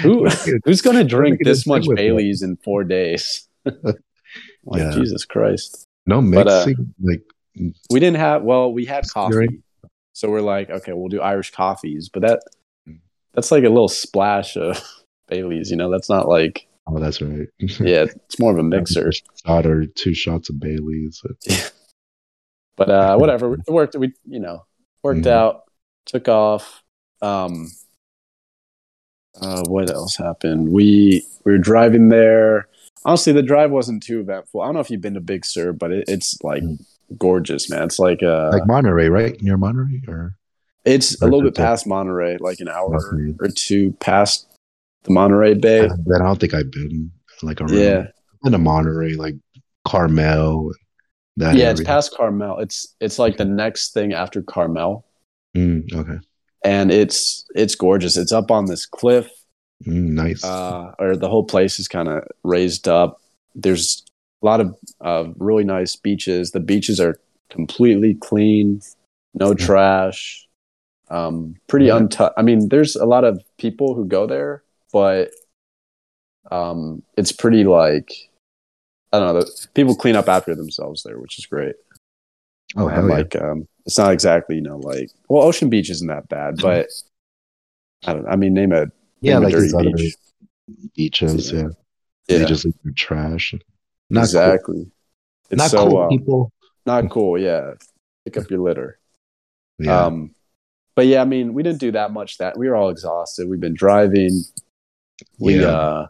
who 0.00 0.26
who's 0.64 0.80
going 0.80 0.96
to 0.96 1.04
drink 1.04 1.40
this 1.44 1.66
much 1.66 1.86
with 1.86 1.98
that. 1.98 2.02
Bailey's 2.02 2.40
in 2.40 2.56
four 2.64 2.84
days? 2.84 3.46
like 3.66 3.96
Yeah. 4.74 4.92
Jesus 4.94 5.26
Christ. 5.26 5.86
no 6.06 6.22
but, 6.22 6.48
uh, 6.48 6.64
mixing. 6.66 6.94
like 7.02 7.20
We 7.90 8.00
didn't 8.00 8.16
have 8.16 8.44
well, 8.44 8.72
we 8.72 8.86
had 8.86 9.04
coffee. 9.10 9.36
Right. 9.36 9.50
So 10.14 10.30
we're 10.30 10.40
like, 10.40 10.70
okay, 10.70 10.94
we'll 10.94 11.08
do 11.08 11.20
Irish 11.20 11.50
coffees, 11.50 12.08
but 12.08 12.22
that 12.22 12.40
that's 13.34 13.50
like 13.52 13.64
a 13.64 13.68
little 13.68 13.88
splash 13.88 14.56
of 14.56 14.80
Bailey's, 15.32 15.70
you 15.70 15.76
know, 15.76 15.90
that's 15.90 16.10
not 16.10 16.28
like 16.28 16.66
oh, 16.86 16.98
that's 16.98 17.22
right. 17.22 17.48
yeah, 17.58 18.04
it's 18.26 18.38
more 18.38 18.52
of 18.52 18.58
a 18.58 18.62
mixer. 18.62 19.10
shot 19.46 19.66
or 19.66 19.86
two 19.86 20.14
shots 20.14 20.50
of 20.50 20.60
Bailey's. 20.60 21.22
But 22.76 22.88
uh 22.90 23.16
whatever. 23.20 23.54
It 23.54 23.70
worked 23.70 23.94
we 23.96 24.12
you 24.26 24.40
know, 24.40 24.64
worked 25.02 25.22
Mhm. 25.26 25.30
out, 25.30 25.62
took 26.06 26.28
off. 26.28 26.82
Um 27.20 27.68
uh 29.40 29.62
what 29.66 29.90
else 29.90 30.16
happened? 30.16 30.70
We 30.72 31.24
we 31.44 31.52
were 31.52 31.58
driving 31.58 32.08
there. 32.08 32.68
Honestly, 33.04 33.32
the 33.32 33.42
drive 33.42 33.70
wasn't 33.70 34.02
too 34.02 34.20
eventful. 34.20 34.60
I 34.60 34.66
don't 34.66 34.74
know 34.74 34.80
if 34.80 34.90
you've 34.90 35.00
been 35.00 35.14
to 35.14 35.20
Big 35.20 35.44
Sur, 35.44 35.72
but 35.72 35.90
it, 35.92 36.04
it's 36.08 36.38
like 36.42 36.62
Mm. 36.62 36.84
gorgeous, 37.18 37.68
man. 37.70 37.84
It's 37.84 37.98
like 37.98 38.22
uh 38.22 38.50
like 38.52 38.66
Monterey, 38.66 39.08
right? 39.08 39.40
Near 39.42 39.56
Monterey, 39.58 40.02
or 40.08 40.36
It's 40.84 41.20
a 41.20 41.24
little 41.26 41.42
bit 41.42 41.54
past 41.54 41.86
Monterey, 41.86 42.38
like 42.40 42.60
an 42.60 42.68
hour 42.68 42.96
or 43.40 43.48
two 43.54 43.92
past 44.00 44.46
the 45.04 45.10
Monterey 45.12 45.54
Bay. 45.54 45.84
I 45.84 46.18
don't 46.18 46.40
think 46.40 46.54
I've 46.54 46.70
been 46.70 47.10
like 47.42 47.60
around. 47.60 47.72
Yeah, 47.74 47.98
I've 48.00 48.40
been 48.42 48.52
to 48.52 48.58
Monterey, 48.58 49.14
like 49.14 49.34
Carmel. 49.84 50.72
That 51.38 51.56
yeah, 51.56 51.70
it's 51.70 51.80
past 51.80 52.14
Carmel. 52.14 52.58
It's 52.58 52.94
it's 53.00 53.18
like 53.18 53.36
the 53.38 53.44
next 53.44 53.94
thing 53.94 54.12
after 54.12 54.42
Carmel, 54.42 55.04
Mm, 55.56 55.90
okay, 55.94 56.18
and 56.64 56.90
it's 56.92 57.44
it's 57.54 57.74
gorgeous. 57.74 58.16
It's 58.16 58.32
up 58.32 58.50
on 58.50 58.66
this 58.66 58.84
cliff, 58.86 59.30
mm, 59.86 60.10
nice. 60.12 60.44
uh, 60.44 60.92
or 60.98 61.16
the 61.16 61.28
whole 61.28 61.44
place 61.44 61.78
is 61.78 61.88
kind 61.88 62.08
of 62.08 62.24
raised 62.44 62.86
up. 62.86 63.20
There's 63.54 64.04
a 64.42 64.46
lot 64.46 64.60
of 64.60 64.74
uh, 65.00 65.24
really 65.36 65.64
nice 65.64 65.96
beaches. 65.96 66.50
The 66.50 66.60
beaches 66.60 67.00
are 67.00 67.16
completely 67.50 68.14
clean, 68.14 68.82
no 69.34 69.54
trash, 69.54 70.46
um, 71.10 71.56
pretty 71.66 71.86
Yeah. 71.86 71.96
untouched. 71.96 72.34
I 72.36 72.42
mean, 72.42 72.68
there's 72.68 72.96
a 72.96 73.06
lot 73.06 73.24
of 73.24 73.42
people 73.58 73.94
who 73.94 74.04
go 74.06 74.26
there, 74.26 74.62
but 74.92 75.30
um, 76.50 77.02
it's 77.16 77.32
pretty 77.32 77.64
like 77.64 78.12
I 79.12 79.18
don't 79.18 79.34
know. 79.34 79.40
The, 79.40 79.66
people 79.74 79.94
clean 79.94 80.16
up 80.16 80.28
after 80.28 80.54
themselves 80.54 81.02
there, 81.02 81.18
which 81.18 81.38
is 81.38 81.46
great. 81.46 81.74
oh, 82.76 82.88
hell 82.88 83.08
yeah. 83.08 83.14
like 83.14 83.36
um, 83.36 83.68
it's 83.86 83.98
not 83.98 84.12
exactly 84.12 84.56
you 84.56 84.62
know 84.62 84.78
like 84.78 85.10
well, 85.28 85.42
Ocean 85.44 85.68
Beach 85.70 85.90
isn't 85.90 86.08
that 86.08 86.28
bad, 86.28 86.56
but 86.60 86.88
I 88.06 88.12
don't. 88.14 88.26
I 88.28 88.36
mean, 88.36 88.54
name 88.54 88.72
a 88.72 88.86
yeah, 89.20 89.34
name 89.38 89.42
a 89.42 89.44
like 89.46 89.70
dirty 89.70 89.92
beach. 89.92 90.16
beaches. 90.96 91.52
Yeah. 91.52 91.60
Yeah, 91.60 91.68
Yeah, 92.28 92.38
they 92.38 92.44
just 92.46 92.64
leave 92.64 92.74
their 92.84 92.92
trash. 92.94 93.54
Not 94.10 94.20
cool. 94.20 94.22
exactly. 94.22 94.90
It's 95.50 95.58
Not 95.58 95.70
so 95.70 95.88
cool 95.88 95.98
uh, 96.02 96.08
people. 96.08 96.52
not 96.86 97.10
cool. 97.10 97.38
Yeah, 97.38 97.74
pick 98.24 98.36
up 98.36 98.48
your 98.50 98.60
litter. 98.60 98.98
Yeah, 99.78 100.04
Um, 100.06 100.34
but 100.94 101.06
yeah, 101.06 101.20
I 101.20 101.24
mean, 101.24 101.52
we 101.54 101.62
didn't 101.62 101.80
do 101.80 101.92
that 101.92 102.12
much. 102.12 102.38
That 102.38 102.56
we 102.56 102.68
were 102.68 102.76
all 102.76 102.88
exhausted. 102.90 103.48
We've 103.48 103.60
been 103.60 103.74
driving. 103.74 104.42
We 105.38 105.60
Yeah. 105.60 105.68
uh, 105.68 106.06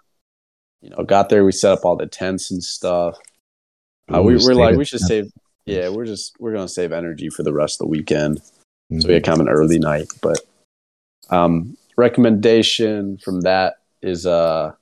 you 0.81 0.91
know, 0.91 1.05
got 1.05 1.29
there. 1.29 1.45
We 1.45 1.53
set 1.53 1.73
up 1.73 1.85
all 1.85 1.97
the 1.97 2.07
tents 2.07 2.51
and 2.51 2.63
stuff. 2.63 3.17
Uh, 4.13 4.21
we 4.23 4.37
we're 4.37 4.55
like, 4.55 4.77
we 4.77 4.85
should 4.85 5.01
the- 5.01 5.07
save. 5.07 5.31
Yeah, 5.65 5.91
we're 5.91 6.07
just 6.07 6.35
we're 6.41 6.53
gonna 6.53 6.67
save 6.69 6.93
energy 6.93 7.29
for 7.29 7.43
the 7.45 7.53
rest 7.53 7.81
of 7.81 7.87
the 7.87 7.91
weekend. 7.91 8.39
So 8.43 8.97
Mhm. 8.99 9.07
we 9.09 9.15
had 9.15 9.25
kind 9.25 9.41
of 9.41 9.47
an 9.47 9.53
early 9.53 9.79
night, 9.79 10.09
but 10.21 10.41
um, 11.31 11.77
recommendation 11.97 13.17
from 13.19 13.43
that 13.43 13.75
is 14.03 14.27
uh, 14.27 14.73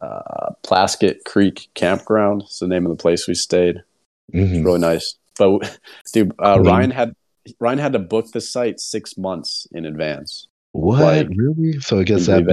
uh, 0.00 0.50
Plaskett 0.64 1.24
Creek 1.24 1.68
Campground. 1.74 2.42
It's 2.42 2.58
the 2.58 2.66
name 2.68 2.86
of 2.86 2.90
the 2.90 3.00
place 3.00 3.28
we 3.28 3.34
stayed. 3.34 3.82
Mhm. 4.32 4.64
Really 4.64 4.80
nice. 4.80 5.14
But 5.38 5.78
dude, 6.12 6.32
uh, 6.38 6.54
Clean. 6.54 6.66
Ryan 6.66 6.90
had 6.90 7.12
Ryan 7.60 7.78
had 7.78 7.92
to 7.92 7.98
book 7.98 8.32
the 8.32 8.40
site 8.40 8.80
six 8.80 9.16
months 9.18 9.66
in 9.72 9.84
advance. 9.84 10.46
What 10.72 11.00
like- 11.02 11.28
really? 11.36 11.80
So 11.80 12.00
I 12.00 12.04
guess 12.04 12.26
that, 12.26 12.44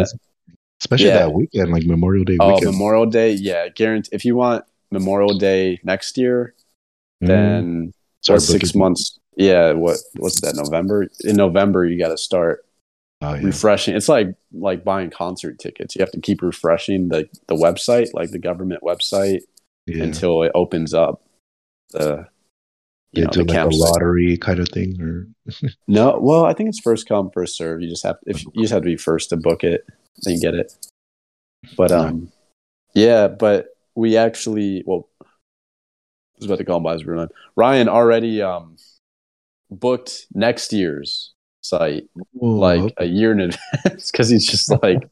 especially 0.82 1.08
Yeah. 1.08 1.20
that 1.20 1.34
weekend, 1.34 1.72
like 1.72 1.86
Memorial 1.86 2.24
Day 2.26 2.38
Oh, 2.39 2.54
weekend. 2.56 2.72
Memorial 2.72 3.06
Day, 3.06 3.34
yeah, 3.34 3.68
guarantee. 3.70 4.10
If 4.12 4.26
you 4.26 4.36
want 4.36 4.65
Memorial 4.92 5.38
Day 5.38 5.80
next 5.84 6.18
year, 6.18 6.54
Mm. 7.24 7.28
then 7.28 7.94
Start 8.22 8.42
six 8.42 8.76
months. 8.76 9.18
Yeah, 9.38 9.72
what 9.74 9.98
what's 10.18 10.42
that? 10.42 10.56
November. 10.56 11.08
In 11.24 11.36
November, 11.38 11.86
you 11.86 11.98
got 11.98 12.10
to 12.10 12.18
start 12.18 12.65
Oh, 13.22 13.34
yeah. 13.34 13.42
refreshing. 13.46 13.96
It's 13.96 14.10
like 14.10 14.28
like 14.54 14.84
buying 14.84 15.10
concert 15.10 15.58
tickets. 15.60 15.96
You 15.96 16.02
have 16.02 16.12
to 16.12 16.20
keep 16.22 16.42
refreshing 16.42 17.08
the 17.10 17.30
the 17.48 17.56
website, 17.56 18.13
like 18.13 18.32
the 18.32 18.39
government 18.39 18.82
website, 18.84 19.42
yeah. 19.88 20.04
until 20.04 20.44
it 20.44 20.52
opens 20.56 20.94
up. 20.94 21.22
The 21.92 22.28
you 23.13 23.24
know 23.24 23.30
the 23.34 23.44
like 23.46 23.58
a 23.58 23.70
lottery 23.76 24.38
kind 24.38 24.60
of 24.60 24.68
thing, 24.70 25.02
or 25.02 25.28
No, 25.88 26.20
well, 26.22 26.46
I 26.46 26.54
think 26.54 26.70
it's 26.70 26.80
first 26.82 27.08
come 27.08 27.32
first 27.32 27.56
serve. 27.58 27.82
You 27.82 27.89
just 27.89 28.04
have 28.04 28.18
if 28.26 28.44
you 28.44 28.52
just 28.63 28.74
have 28.74 28.82
to 28.84 28.86
be 28.86 28.98
first 28.98 29.30
to 29.30 29.38
book 29.38 29.63
it, 29.63 29.86
you 30.26 30.39
get 30.39 30.54
it. 30.54 30.74
But 31.78 31.91
um, 31.91 32.32
yeah, 32.93 33.28
but 33.28 33.67
we 33.95 34.17
actually 34.17 34.84
well, 34.86 35.08
I 35.22 35.26
was 36.38 36.45
about 36.45 36.58
to 36.60 36.65
call 36.65 36.78
him 36.78 36.84
by 36.84 36.93
his 36.93 37.06
real 37.06 37.19
name. 37.19 37.30
Ryan 37.56 37.89
already 37.89 38.41
um 38.41 38.78
booked 39.72 40.26
next 40.34 40.74
year's 40.74 41.34
site 41.62 42.10
like 42.34 42.93
a 42.98 43.06
year 43.06 43.32
in 43.32 43.39
advance 43.86 44.12
because 44.12 44.30
he's 44.30 44.48
just 44.48 44.72
like, 44.82 45.08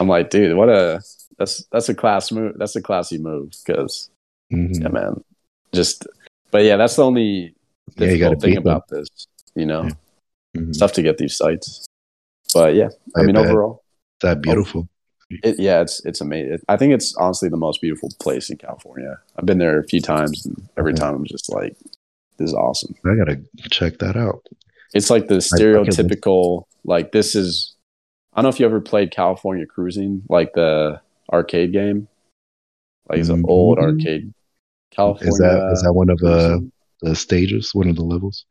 I'm 0.00 0.08
like, 0.08 0.30
dude, 0.30 0.56
what 0.56 0.68
a 0.68 1.00
that's 1.38 1.64
that's 1.72 1.88
a 1.88 1.94
class 1.94 2.30
move. 2.30 2.54
That's 2.58 2.76
a 2.76 2.82
classy 2.82 3.18
move 3.18 3.52
because 3.66 4.10
mhm. 4.52 4.80
yeah, 4.80 4.88
man, 4.88 5.22
just 5.72 6.06
but 6.50 6.62
yeah, 6.64 6.76
that's 6.76 6.96
the 6.96 7.04
only 7.04 7.54
Yeah, 7.96 8.10
you 8.10 8.18
gotta 8.18 8.36
difficult 8.36 8.40
thing 8.42 8.50
beat 8.50 8.54
them. 8.54 8.66
about 8.72 8.88
this. 8.88 9.08
You 9.56 9.66
know, 9.66 9.88
Mhm. 10.56 10.68
it's 10.68 10.78
tough 10.78 10.92
to 10.94 11.02
get 11.02 11.18
these 11.18 11.36
sites. 11.36 11.84
But 12.54 12.74
yeah, 12.76 12.88
I, 13.16 13.20
I 13.20 13.22
mean, 13.24 13.34
bet. 13.34 13.46
overall, 13.46 13.82
That 14.24 14.42
beautiful. 14.42 14.88
it, 15.30 15.56
yeah, 15.58 15.80
it's 15.80 16.04
it's 16.04 16.20
amazing. 16.20 16.58
I 16.68 16.76
think 16.76 16.92
it's 16.92 17.14
honestly 17.16 17.48
the 17.48 17.56
most 17.56 17.80
beautiful 17.80 18.10
place 18.20 18.50
in 18.50 18.56
California. 18.56 19.18
I've 19.36 19.46
been 19.46 19.58
there 19.58 19.78
a 19.78 19.84
few 19.84 20.00
times, 20.00 20.44
and 20.46 20.56
every 20.76 20.94
time 20.94 21.14
I'm 21.14 21.24
just 21.24 21.52
like, 21.52 21.76
"This 22.38 22.48
is 22.48 22.54
awesome." 22.54 22.94
I 23.04 23.14
gotta 23.16 23.40
check 23.70 23.98
that 23.98 24.16
out. 24.16 24.42
It's 24.94 25.10
like 25.10 25.28
the 25.28 25.36
stereotypical, 25.36 26.64
like 26.84 27.12
this 27.12 27.34
is. 27.34 27.74
I 28.32 28.38
don't 28.38 28.44
know 28.44 28.48
if 28.54 28.58
you 28.60 28.66
ever 28.66 28.80
played 28.80 29.10
California 29.12 29.64
Cruising, 29.66 30.22
like 30.28 30.52
the 30.54 31.00
arcade 31.32 31.72
game, 31.72 32.08
like 33.08 33.18
it's 33.20 33.28
an 33.28 33.44
old 33.46 33.78
Mhm. 33.78 33.82
arcade. 33.82 34.34
California. 34.90 35.30
Is 35.32 35.38
that 35.38 35.70
is 35.72 35.82
that 35.82 35.92
one 35.92 36.10
of 36.10 36.18
the 36.18 36.70
the 37.02 37.14
stages? 37.14 37.74
One 37.74 37.88
of 37.88 37.96
the 37.96 38.02
levels? 38.04 38.44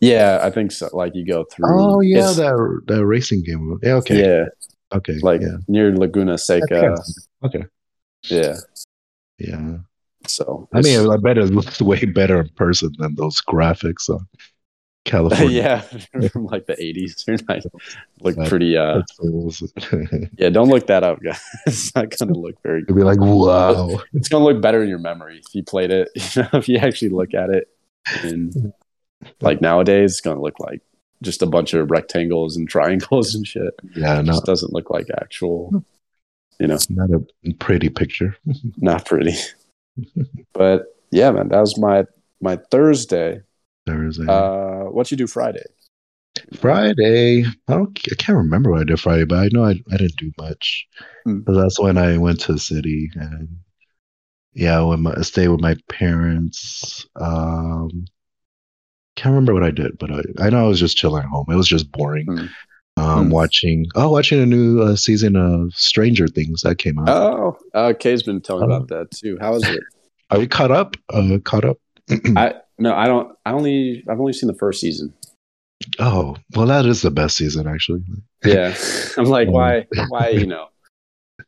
Yeah, 0.00 0.40
I 0.42 0.50
think 0.50 0.72
so. 0.72 0.88
Like 0.92 1.14
you 1.14 1.24
go 1.26 1.44
through. 1.44 1.66
Oh 1.68 2.00
yeah, 2.00 2.18
it's- 2.18 2.36
that 2.36 2.82
that 2.88 3.04
racing 3.06 3.42
game. 3.44 3.78
Yeah. 3.82 3.94
Okay. 3.96 4.20
yeah, 4.20 4.44
Okay. 4.92 5.18
like 5.22 5.40
yeah. 5.40 5.56
near 5.68 5.94
Laguna 5.96 6.36
Seca. 6.38 6.94
I- 6.94 7.46
Okay. 7.46 7.64
Yeah, 8.28 8.56
Yeah. 9.38 9.78
so 10.26 10.68
I 10.74 10.82
mean, 10.82 11.00
it's- 11.00 11.08
I 11.08 11.16
bet 11.16 11.38
it 11.38 11.46
looks 11.46 11.80
way 11.90 12.04
better 12.04 12.40
in 12.40 12.48
person 12.50 12.92
than 12.98 13.14
those 13.14 13.40
graphics 13.40 14.08
on 14.10 14.26
California. 15.06 15.82
yeah, 16.20 16.28
from 16.28 16.44
like 16.46 16.66
the 16.66 16.76
eighties. 16.82 17.22
They're 17.26 17.38
not 17.48 17.60
look 18.20 18.36
But- 18.36 18.48
pretty. 18.48 18.76
Uh, 18.76 19.00
yeah, 20.38 20.50
don't 20.50 20.68
look 20.68 20.86
that 20.88 21.02
up, 21.04 21.22
guys. 21.22 21.40
It's 21.66 21.94
not 21.94 22.10
gonna 22.18 22.34
look 22.36 22.56
very. 22.62 22.80
Good. 22.82 22.90
It'll 22.90 22.96
be 22.96 23.04
like, 23.04 23.20
wow. 23.20 24.00
It's 24.12 24.28
gonna 24.28 24.44
look 24.44 24.60
better 24.60 24.82
in 24.82 24.88
your 24.90 24.98
memory 24.98 25.38
if 25.38 25.54
you 25.54 25.62
played 25.62 25.90
it. 25.90 26.08
You 26.14 26.42
know, 26.42 26.48
if 26.58 26.68
you 26.68 26.76
actually 26.76 27.08
look 27.10 27.32
at 27.32 27.48
it, 27.50 27.68
and 28.22 28.72
like 29.40 29.60
nowadays, 29.62 30.12
it's 30.12 30.20
gonna 30.20 30.40
look 30.42 30.60
like 30.60 30.82
just 31.22 31.42
a 31.42 31.46
bunch 31.46 31.74
of 31.74 31.90
rectangles 31.90 32.56
and 32.56 32.68
triangles 32.74 33.34
and 33.34 33.46
shit. 33.46 33.74
Yeah, 33.96 34.20
It 34.20 34.24
no, 34.26 34.32
just 34.32 34.46
doesn't 34.46 34.72
look 34.72 34.90
like 34.90 35.08
actual. 35.20 35.84
You 36.58 36.66
know, 36.66 36.78
not 36.90 37.10
a 37.10 37.52
pretty 37.54 37.88
picture. 37.88 38.36
not 38.76 39.06
pretty. 39.06 39.34
but 40.52 40.84
yeah, 41.10 41.30
man, 41.30 41.48
that 41.48 41.60
was 41.60 41.78
my 41.78 42.04
my 42.40 42.56
Thursday. 42.70 43.40
Thursday. 43.86 44.26
Uh, 44.28 44.84
what 44.90 45.10
you 45.10 45.16
do 45.16 45.26
Friday? 45.26 45.64
Friday. 46.54 47.44
I 47.68 47.72
don't. 47.72 47.98
I 48.10 48.14
can't 48.16 48.38
remember 48.38 48.70
what 48.70 48.80
I 48.80 48.84
did 48.84 49.00
Friday, 49.00 49.24
but 49.24 49.38
I 49.38 49.48
know 49.52 49.64
I, 49.64 49.70
I 49.90 49.96
didn't 49.96 50.16
do 50.16 50.32
much. 50.38 50.86
'Cause 51.24 51.56
that's 51.56 51.78
when 51.80 51.96
I 51.98 52.18
went 52.18 52.40
to 52.40 52.52
the 52.52 52.58
city 52.58 53.10
and 53.14 53.48
yeah, 54.52 54.80
when 54.82 55.02
my, 55.02 55.14
I 55.16 55.22
stayed 55.22 55.48
with 55.48 55.60
my 55.60 55.76
parents. 55.88 57.06
Um, 57.16 58.04
can't 59.16 59.32
remember 59.32 59.52
what 59.54 59.62
I 59.64 59.70
did, 59.70 59.98
but 59.98 60.10
I, 60.10 60.22
I 60.38 60.50
know 60.50 60.64
I 60.64 60.68
was 60.68 60.80
just 60.80 60.96
chilling 60.96 61.22
at 61.22 61.28
home. 61.28 61.46
It 61.50 61.56
was 61.56 61.68
just 61.68 61.90
boring. 61.92 62.26
Hmm. 62.26 62.46
Um, 62.96 63.26
Hmm. 63.26 63.30
watching 63.30 63.86
oh, 63.94 64.10
watching 64.10 64.40
a 64.42 64.46
new 64.46 64.82
uh, 64.82 64.96
season 64.96 65.36
of 65.36 65.72
Stranger 65.74 66.26
Things 66.28 66.62
that 66.62 66.78
came 66.78 66.98
out. 66.98 67.08
Oh, 67.08 67.56
uh, 67.72 67.92
Kay's 67.98 68.22
been 68.22 68.40
telling 68.40 68.70
Oh. 68.70 68.74
about 68.76 68.88
that 68.88 69.10
too. 69.12 69.38
How 69.40 69.54
is 69.54 69.66
it? 69.68 69.80
Are 70.30 70.38
you 70.40 70.48
caught 70.48 70.70
up? 70.70 70.96
Uh, 71.12 71.38
caught 71.44 71.64
up? 71.64 71.78
I 72.36 72.54
no, 72.78 72.94
I 72.94 73.06
don't. 73.06 73.36
I 73.46 73.52
only 73.52 74.04
I've 74.08 74.18
only 74.20 74.32
seen 74.32 74.48
the 74.48 74.54
first 74.58 74.80
season. 74.80 75.14
oh, 75.98 76.36
well, 76.54 76.66
that 76.66 76.84
is 76.84 77.00
the 77.02 77.10
best 77.10 77.36
season 77.36 77.66
actually. 77.66 78.02
Yeah, 78.44 78.76
I'm 79.16 79.24
like, 79.24 79.48
Um, 79.48 79.54
why? 79.54 79.86
Why? 80.08 80.28
You 80.30 80.46
know, 80.46 80.66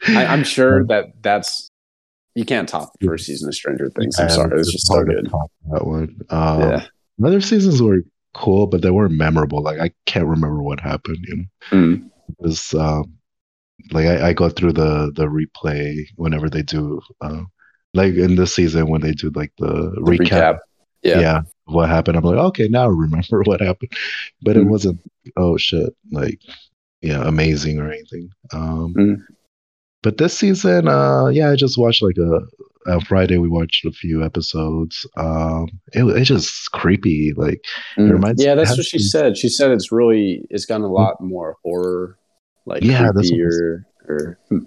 I, 0.09 0.27
I'm 0.27 0.45
sure 0.45 0.85
that 0.89 1.13
that's 1.23 1.69
you 2.35 2.45
can't 2.47 2.69
top 2.69 2.93
the 3.01 3.09
first 3.09 3.27
season 3.27 3.49
of 3.49 3.55
Stranger 3.55 3.91
Things. 3.99 4.19
I'm 4.19 4.31
sorry, 4.31 4.53
it 4.53 4.59
was 4.59 4.73
just 4.73 4.87
so 4.87 5.05
good. 5.05 5.27
That 5.71 5.87
one. 5.87 6.19
Um, 6.31 6.61
Yeah, 6.61 6.87
Other 7.25 7.41
seasons 7.41 7.81
were 7.83 8.03
cool, 8.35 8.67
but 8.67 8.83
they 8.83 8.91
weren't 8.91 9.15
memorable. 9.17 9.63
Like 9.63 9.81
I 9.81 9.91
can't 10.07 10.27
remember 10.27 10.63
what 10.63 10.81
happened. 10.81 11.19
You 11.29 11.37
know, 11.37 11.45
Mm. 11.71 12.07
it 12.29 12.35
was 12.39 12.75
um, 12.75 13.15
like 13.93 14.07
I, 14.07 14.29
I 14.29 14.33
go 14.33 14.49
through 14.49 14.73
the 14.75 15.13
the 15.15 15.27
replay 15.27 16.05
whenever 16.17 16.49
they 16.49 16.63
do, 16.63 17.01
uh, 17.21 17.43
like 17.95 18.15
in 18.15 18.37
this 18.37 18.55
season 18.55 18.89
when 18.89 19.01
they 19.03 19.13
do 19.13 19.31
like 19.35 19.53
the, 19.59 19.67
The 19.95 20.01
recap. 20.01 20.29
recap. 20.29 20.59
Yeah. 21.03 21.21
Yeah. 21.21 21.43
what 21.65 21.89
happened? 21.89 22.17
I'm 22.17 22.25
like, 22.25 22.37
okay, 22.37 22.69
now 22.69 22.85
I 22.85 22.89
remember 22.89 23.43
what 23.45 23.61
happened, 23.61 23.93
but 24.43 24.57
it 24.57 24.65
Mhm. 24.65 24.71
wasn't. 24.71 25.01
Oh 25.37 25.57
shit! 25.57 25.95
Like, 26.11 26.41
yeah, 27.01 27.27
amazing 27.27 27.79
or 27.79 27.91
anything. 27.91 28.31
Um, 28.53 28.95
Mhm. 28.95 29.17
but 30.03 30.19
this 30.19 30.37
season, 30.39 30.89
uh, 30.89 31.27
yeah, 31.27 31.51
I 31.51 31.57
just 31.57 31.77
watched 31.79 32.03
like 32.03 32.17
a. 32.19 32.41
Uh, 32.87 33.01
Friday 33.01 33.39
we 33.39 33.49
watched 33.49 33.85
a 33.85 33.93
few 33.93 34.25
episodes. 34.25 35.07
Um, 35.17 35.69
it 35.93 36.05
it's 36.05 36.29
just 36.29 36.71
creepy. 36.73 37.33
Like 37.37 37.65
Mm. 37.99 38.11
reminds- 38.13 38.43
yeah, 38.45 38.55
that's 38.55 38.77
what 38.77 38.87
she 38.87 38.99
said. 38.99 39.37
She 39.37 39.49
said 39.49 39.71
it's 39.71 39.93
really 39.93 40.47
it's 40.51 40.67
gotten 40.67 40.85
a 40.85 40.91
lot 40.93 41.21
more 41.21 41.57
horror, 41.65 42.19
like 42.67 42.83
Yeah, 42.83 43.11
that's 43.15 43.29
creepy 43.31 43.45
what 43.45 43.53
or 43.55 43.87
or. 44.09 44.39
hmm. 44.49 44.59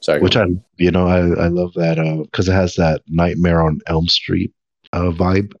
Sorry, 0.00 0.20
which 0.20 0.36
I 0.36 0.46
you 0.78 0.90
know 0.90 1.06
I 1.06 1.18
I 1.44 1.48
love 1.48 1.72
that 1.74 1.96
because 2.24 2.48
it 2.48 2.52
has 2.52 2.74
that 2.76 3.02
Nightmare 3.06 3.62
on 3.62 3.80
Elm 3.86 4.08
Street 4.08 4.52
uh, 4.92 5.10
vibe. 5.12 5.52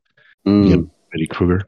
Mm. 0.46 0.68
you 0.68 0.76
know, 0.76 0.90
Freddy 1.10 1.26
Krueger. 1.28 1.62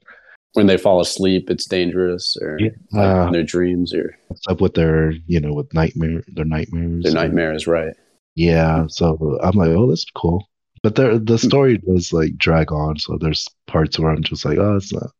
when 0.54 0.66
they 0.66 0.76
fall 0.76 1.00
asleep, 1.00 1.50
it's 1.50 1.66
dangerous, 1.66 2.36
or 2.40 2.56
Yeah. 2.60 2.70
like 2.92 3.16
Uh, 3.16 3.26
in 3.26 3.32
their 3.32 3.42
dreams 3.44 3.94
or 3.94 4.16
What's 4.28 4.46
up 4.48 4.60
with 4.60 4.74
their 4.74 5.12
you 5.26 5.38
know 5.38 5.52
with 5.52 5.72
nightmare 5.74 6.24
their 6.28 6.44
nightmares? 6.44 7.04
their 7.04 7.12
nightmares, 7.12 7.66
right? 7.68 7.94
Yeah, 8.34 8.86
so 8.88 9.38
I'm 9.42 9.56
like, 9.56 9.70
oh, 9.70 9.88
that's 9.88 10.06
cool. 10.14 10.46
But 10.82 10.96
the 10.96 11.18
Hmm. 11.18 11.24
the 11.24 11.38
story 11.38 11.78
does 11.78 12.12
like 12.12 12.36
drag 12.36 12.72
on, 12.72 12.98
so 12.98 13.16
there's 13.20 13.48
parts 13.66 13.98
where 13.98 14.10
I'm 14.10 14.22
just 14.22 14.44
like, 14.44 14.58
oh, 14.58 14.76
it's 14.76 14.92
not, 14.92 15.10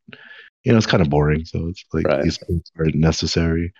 you 0.64 0.72
know, 0.72 0.78
it's 0.78 0.86
kind 0.86 1.02
of 1.02 1.10
boring. 1.10 1.44
So 1.44 1.68
it's 1.68 1.84
like 1.92 2.06
Right. 2.06 2.22
these 2.22 2.38
things 2.38 2.62
aren't 2.78 2.96
necessary. 2.96 3.72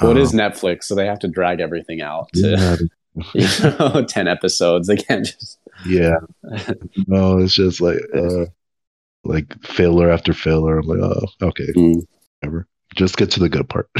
Well, 0.00 0.12
it 0.12 0.18
is 0.18 0.32
Um, 0.32 0.38
Netflix, 0.38 0.84
so 0.84 0.94
they 0.94 1.06
have 1.06 1.18
to 1.20 1.28
drag 1.28 1.60
everything 1.60 2.00
out 2.00 2.32
to 2.34 2.56
yeah, 2.56 2.76
you 3.34 3.46
know, 3.78 4.04
10 4.08 4.28
episodes. 4.28 4.88
They 4.88 4.96
can't 4.96 5.26
just. 5.26 5.58
yeah. 5.84 6.16
No, 7.06 7.38
it's 7.38 7.54
just 7.54 7.80
like 7.80 7.98
uh, 8.14 8.46
like 9.24 9.54
filler 9.64 10.10
after 10.10 10.32
filler. 10.32 10.78
I'm 10.78 10.86
like, 10.86 11.00
oh, 11.00 11.26
okay, 11.42 11.68
Mm, 11.74 12.06
whatever. 12.40 12.66
Just 12.96 13.16
get 13.16 13.30
to 13.32 13.40
the 13.40 13.48
good 13.48 13.68
part. 13.68 13.90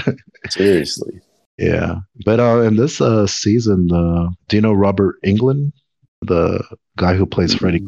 seriously. 0.47 1.21
Yeah, 1.59 1.97
but 2.25 2.39
uh, 2.41 2.61
in 2.63 2.77
this 2.77 3.01
uh 3.01 3.27
season, 3.27 3.89
uh, 3.93 4.29
do 4.49 4.57
you 4.57 4.61
know 4.61 4.73
Robert 4.73 5.17
Englund, 5.25 5.73
the 6.23 6.63
guy 6.97 7.15
who 7.15 7.27
plays 7.27 7.55
Freddy? 7.55 7.83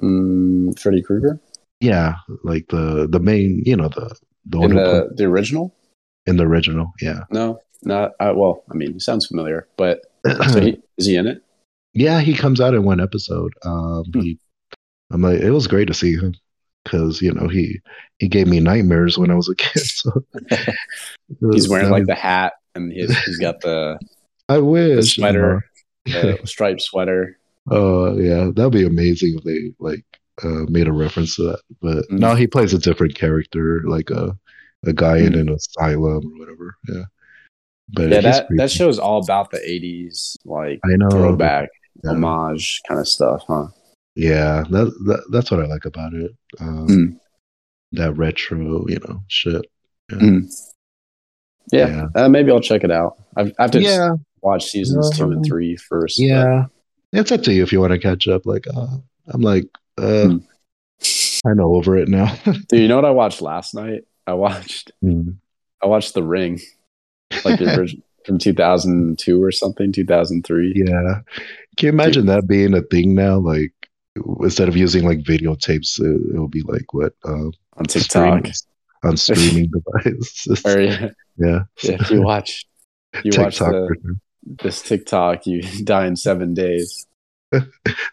Mm, 0.00 0.78
Freddy 0.78 1.02
Krueger? 1.02 1.40
Yeah, 1.80 2.16
like 2.42 2.66
the 2.68 3.06
the 3.10 3.20
main, 3.20 3.62
you 3.64 3.76
know, 3.76 3.88
the 3.88 4.14
the 4.46 4.58
one 4.58 4.70
In 4.70 4.76
the, 4.76 5.10
the 5.14 5.24
original? 5.24 5.74
in 6.26 6.36
the 6.36 6.44
original. 6.44 6.92
Yeah, 7.00 7.20
No, 7.30 7.60
not. 7.82 8.12
Uh, 8.18 8.32
well, 8.34 8.64
I 8.70 8.74
mean, 8.74 8.94
he 8.94 8.98
sounds 9.00 9.26
familiar, 9.26 9.68
but 9.76 10.00
so 10.50 10.60
he, 10.60 10.82
is 10.98 11.06
he 11.06 11.16
in 11.16 11.26
it? 11.26 11.42
yeah, 11.94 12.20
he 12.20 12.34
comes 12.34 12.60
out 12.60 12.74
in 12.74 12.84
one 12.84 13.00
episode. 13.00 13.52
Um, 13.64 14.04
Hmm. 14.12 14.20
he, 14.20 14.38
I'm 15.10 15.22
like, 15.22 15.40
it 15.40 15.50
was 15.50 15.66
great 15.68 15.86
to 15.88 15.94
see 15.94 16.14
him 16.14 16.34
because 16.86 17.20
you 17.20 17.32
know 17.32 17.48
he 17.48 17.80
he 18.18 18.28
gave 18.28 18.46
me 18.46 18.60
nightmares 18.60 19.18
when 19.18 19.30
I 19.30 19.34
was 19.34 19.48
a 19.48 19.54
kid. 19.54 19.82
So 19.82 20.24
He's 21.52 21.68
wearing 21.68 21.90
like 21.90 22.06
the 22.06 22.14
hat 22.14 22.52
and 22.74 22.92
he's, 22.92 23.16
he's 23.24 23.38
got 23.38 23.60
the, 23.60 23.98
I 24.48 24.58
wish 24.58 24.88
the 24.88 24.96
you 24.96 25.02
sweater, 25.02 25.64
know. 26.06 26.12
the 26.38 26.40
striped 26.46 26.82
sweater. 26.82 27.38
Oh 27.70 28.16
yeah, 28.16 28.50
that'd 28.54 28.72
be 28.72 28.86
amazing 28.86 29.34
if 29.38 29.44
they 29.44 29.72
like 29.80 30.04
uh, 30.44 30.64
made 30.68 30.86
a 30.86 30.92
reference 30.92 31.36
to 31.36 31.42
that. 31.44 31.60
But 31.82 32.08
Mhm. 32.08 32.18
no, 32.20 32.34
he 32.34 32.46
plays 32.46 32.72
a 32.72 32.78
different 32.78 33.14
character, 33.16 33.82
like 33.86 34.10
a 34.10 34.36
a 34.86 34.92
guy 34.92 35.18
in 35.18 35.32
Mhm. 35.32 35.40
an 35.40 35.48
asylum 35.50 36.32
or 36.32 36.38
whatever. 36.38 36.76
Yeah. 36.88 37.04
But 37.88 38.10
Yeah, 38.10 38.20
that, 38.20 38.46
that 38.56 38.70
show's 38.70 38.98
all 38.98 39.22
about 39.22 39.50
the 39.50 39.58
80s, 39.58 40.36
like 40.44 40.80
I 40.84 40.96
know. 40.96 41.08
throwback, 41.10 41.68
Yeah. 42.04 42.10
homage 42.10 42.80
kind 42.88 43.00
of 43.00 43.08
stuff, 43.08 43.42
huh? 43.48 43.68
Yeah, 44.16 44.64
that, 44.70 44.84
that 45.06 45.24
that's 45.30 45.50
what 45.50 45.60
I 45.60 45.66
like 45.66 45.84
about 45.84 46.14
it. 46.14 46.32
Um, 46.58 46.86
Mm. 46.88 47.16
That 47.92 48.14
retro, 48.14 48.84
you 48.88 48.98
know, 49.06 49.20
shit. 49.28 49.64
Mm. 50.10 50.46
Yeah, 51.72 52.06
Uh, 52.14 52.28
maybe 52.28 52.50
I'll 52.50 52.60
check 52.60 52.82
it 52.84 52.90
out. 52.90 53.16
I've, 53.36 53.52
I 53.58 53.62
have 53.62 53.70
to 53.72 53.80
yeah, 53.82 54.10
watch 54.42 54.64
seasons 54.66 55.10
two 55.16 55.30
and 55.30 55.44
three 55.44 55.76
first. 55.76 56.16
but- 56.18 56.24
yeah. 56.24 56.64
It's 57.12 57.30
up 57.32 57.42
to 57.44 57.52
you 57.54 57.62
if 57.62 57.72
you 57.72 57.80
want 57.80 57.92
to 57.92 57.98
catch 57.98 58.26
up. 58.28 58.44
Like, 58.44 58.66
uh, 58.74 58.98
I'm 59.28 59.40
like, 59.40 59.64
uh, 59.98 60.26
Hmm. 60.28 60.36
I 61.48 61.54
know 61.54 61.74
over 61.74 61.96
it 61.96 62.08
now. 62.08 62.34
Dude, 62.68 62.80
you 62.80 62.88
know 62.88 62.96
what 62.96 63.04
I 63.04 63.10
watched 63.10 63.40
last 63.42 63.74
night? 63.74 64.02
I 64.26 64.34
watched 64.34 64.90
Mm. 65.04 65.36
I 65.82 65.86
watched 65.86 66.14
The 66.14 66.22
Ring, 66.22 66.60
like 67.44 67.58
the 67.60 67.74
original 67.78 68.02
from 68.24 68.38
2002 68.38 69.40
or 69.42 69.52
something, 69.52 69.92
2003. 69.92 70.72
Yeah. 70.74 71.20
Can 71.76 71.86
you 71.86 71.92
imagine 71.92 72.26
that 72.26 72.48
being 72.48 72.74
a 72.74 72.82
thing 72.82 73.14
now? 73.14 73.38
Like 73.38 73.72
instead 74.40 74.68
of 74.68 74.76
using 74.76 75.04
like 75.04 75.20
videotapes, 75.20 76.00
it, 76.00 76.34
it 76.34 76.38
will 76.38 76.48
be 76.48 76.62
like 76.62 76.92
what 76.92 77.14
uh, 77.24 77.50
on 77.76 77.84
TikTok. 77.86 78.46
streaming- 78.46 78.52
on 79.04 79.16
streaming 79.16 79.70
devices. 79.70 80.62
Or 80.64 80.80
yeah, 80.80 81.10
yeah, 81.36 81.60
yeah, 81.82 81.96
if 82.00 82.10
you 82.10 82.22
watch, 82.22 82.66
you 83.22 83.30
watch 83.36 83.58
the, 83.58 83.96
this 84.42 84.82
TikTok, 84.82 85.46
you 85.46 85.62
die 85.84 86.06
in 86.06 86.16
seven 86.16 86.54
days. 86.54 87.06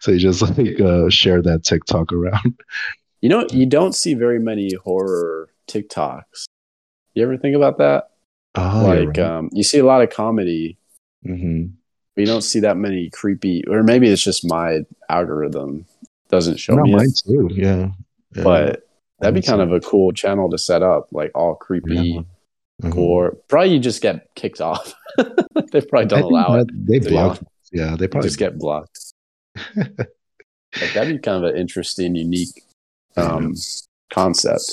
So 0.00 0.12
you 0.12 0.18
just 0.18 0.42
like 0.42 0.80
uh, 0.80 1.08
share 1.10 1.42
that 1.42 1.64
TikTok 1.64 2.12
around. 2.12 2.60
You 3.20 3.28
know, 3.30 3.46
you 3.50 3.66
don't 3.66 3.94
see 3.94 4.14
very 4.14 4.38
many 4.38 4.74
horror 4.74 5.48
TikToks 5.66 6.44
You 7.14 7.24
ever 7.24 7.36
think 7.36 7.56
about 7.56 7.78
that? 7.78 8.10
Oh, 8.54 8.84
like, 8.84 9.18
um, 9.18 9.50
you 9.52 9.64
see 9.64 9.78
a 9.78 9.84
lot 9.84 10.02
of 10.02 10.10
comedy, 10.10 10.78
hmm 11.24 11.66
but 12.14 12.20
you 12.20 12.26
don't 12.26 12.42
see 12.42 12.60
that 12.60 12.76
many 12.76 13.10
creepy, 13.10 13.64
or 13.66 13.82
maybe 13.82 14.08
it's 14.08 14.22
just 14.22 14.48
my 14.48 14.82
algorithm 15.08 15.84
doesn't 16.34 16.58
show 16.58 16.74
no, 16.74 16.82
me 16.82 16.92
mine 16.92 17.06
it. 17.06 17.22
too. 17.26 17.48
Yeah, 17.52 17.90
yeah. 18.34 18.42
But 18.42 18.88
that'd 19.20 19.34
be 19.34 19.42
kind 19.42 19.60
of 19.62 19.72
a 19.72 19.80
cool 19.80 20.12
channel 20.12 20.50
to 20.50 20.58
set 20.58 20.82
up, 20.82 21.08
like 21.12 21.30
all 21.34 21.54
creepy 21.54 21.94
Yeah. 21.94 22.22
Mhm. 22.82 22.90
gore. 22.90 23.36
Probably 23.48 23.72
you 23.74 23.78
just 23.78 24.02
get 24.02 24.34
kicked 24.34 24.60
off. 24.60 24.94
they 25.16 25.80
probably 25.82 26.06
don't 26.06 26.22
allow 26.24 26.56
it. 26.56 26.68
They 26.88 26.98
block. 26.98 27.40
Yeah, 27.72 27.94
they 27.96 28.04
You 28.04 28.08
probably 28.08 28.28
just 28.28 28.38
get 28.38 28.58
blocked. 28.58 28.98
Like, 30.80 30.92
that'd 30.92 31.14
be 31.14 31.20
kind 31.20 31.44
of 31.44 31.52
an 31.52 31.56
interesting, 31.56 32.16
unique 32.16 32.64
um, 33.16 33.54
concept. 34.10 34.64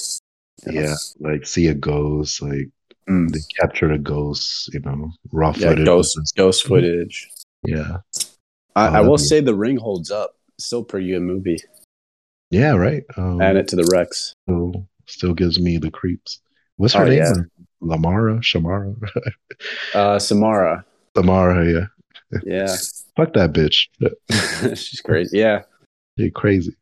you 0.66 0.72
know? 0.72 0.82
yeah, 0.82 0.96
like 1.20 1.46
see 1.46 1.68
a 1.68 1.76
ghost, 1.76 2.42
like 2.42 2.70
Mm. 3.10 3.32
they 3.32 3.40
capture 3.60 3.92
a 3.92 3.98
ghost, 4.00 4.72
you 4.74 4.80
know, 4.80 5.12
raw 5.32 5.54
Yeah, 5.56 5.70
footage. 5.70 5.86
ghost 5.86 6.18
ghost 6.36 6.66
footage. 6.66 7.30
Yeah, 7.66 7.98
I, 8.76 8.88
Oh, 8.88 8.94
I 8.94 9.02
will 9.02 9.18
say 9.20 9.42
the 9.42 9.54
ring 9.56 9.78
holds 9.78 10.10
up. 10.10 10.36
Still 10.62 10.82
a 10.82 10.86
pretty 10.86 11.08
good 11.12 11.22
movie. 11.22 11.58
yeah, 12.50 12.72
right. 12.76 13.04
Um, 13.18 13.42
Add 13.42 13.56
it 13.56 13.68
to 13.70 13.76
the 13.76 13.88
Rex. 13.92 14.34
still, 14.48 14.88
still 15.08 15.34
gives 15.34 15.60
me 15.60 15.78
the 15.78 15.92
creeps. 15.92 16.42
What's 16.78 16.96
Oh, 16.96 17.00
her 17.00 17.06
name? 17.06 17.18
yeah. 17.18 17.34
Lamara, 17.82 18.42
Shamara, 18.42 18.96
Uh, 19.96 20.20
Samara. 20.20 20.86
Samara. 21.18 21.88
Yeah, 22.32 22.40
Yeah, 22.44 22.76
fuck 23.18 23.34
that 23.34 23.54
bitch. 23.54 23.88
she's 24.78 25.02
crazy. 25.02 25.40
Yeah, 25.40 25.64
You're 26.16 26.30
crazy. 26.32 26.76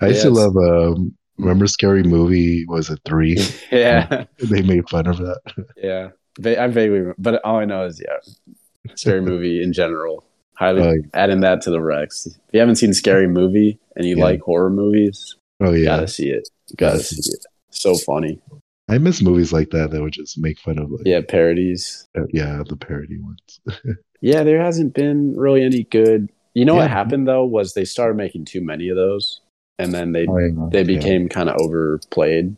I 0.00 0.08
used 0.08 0.18
Yeah, 0.18 0.24
to 0.24 0.30
love. 0.30 0.56
Um, 0.56 1.16
remember 1.38 1.66
Scary 1.66 2.02
Movie? 2.02 2.66
Was 2.66 2.90
it 2.90 3.00
three? 3.06 3.38
yeah, 3.72 4.24
they 4.38 4.60
made 4.62 4.88
fun 4.90 5.06
of 5.06 5.16
that. 5.18 5.40
yeah. 5.76 6.10
I 6.44 6.66
vaguely, 6.68 7.12
but 7.18 7.42
all 7.44 7.56
I 7.56 7.64
know 7.64 7.84
is 7.86 8.00
yeah, 8.04 8.92
scary 8.94 9.20
movie 9.22 9.62
in 9.62 9.72
general. 9.72 10.24
Highly 10.58 10.82
Oh, 10.82 10.94
adding 11.14 11.40
that 11.40 11.62
to 11.62 11.70
the 11.70 11.80
Rex. 11.80 12.26
If 12.26 12.34
you 12.52 12.58
haven't 12.58 12.76
seen 12.76 12.92
Scary 12.92 13.28
Movie 13.28 13.78
and 13.94 14.04
you 14.04 14.16
Yeah. 14.16 14.24
like 14.24 14.40
horror 14.40 14.70
movies, 14.70 15.36
Oh 15.60 15.70
you 15.72 15.84
yeah, 15.84 15.96
gotta 15.96 16.08
see 16.08 16.30
it. 16.30 16.48
You 16.68 16.76
gotta 16.76 16.98
see 16.98 17.30
it. 17.32 17.44
So 17.70 17.94
funny. 17.96 18.40
I 18.88 18.98
miss 18.98 19.22
movies 19.22 19.52
like 19.52 19.70
that 19.70 19.90
that 19.92 20.02
would 20.02 20.12
just 20.14 20.36
make 20.38 20.58
fun 20.58 20.78
of 20.78 20.90
like 20.90 21.02
Yeah, 21.06 21.20
parodies. 21.20 22.08
uh, 22.18 22.22
yeah 22.32 22.62
the 22.68 22.76
parody 22.76 23.18
ones. 23.20 23.60
Yeah, 24.20 24.42
there 24.42 24.60
hasn't 24.60 24.94
been 24.94 25.36
really 25.36 25.62
any 25.62 25.84
good. 25.84 26.28
You 26.54 26.64
know 26.64 26.74
what 26.74 26.90
happened 26.90 27.28
though 27.28 27.44
was 27.44 27.74
they 27.74 27.84
started 27.84 28.16
making 28.16 28.46
too 28.46 28.60
many 28.60 28.88
of 28.88 28.96
those, 28.96 29.40
and 29.78 29.94
then 29.94 30.10
they 30.10 30.26
Oh, 30.26 30.38
yeah. 30.38 30.68
they 30.72 30.80
Yeah. 30.80 30.98
became 30.98 31.28
kind 31.28 31.48
of 31.48 31.54
overplayed. 31.60 32.56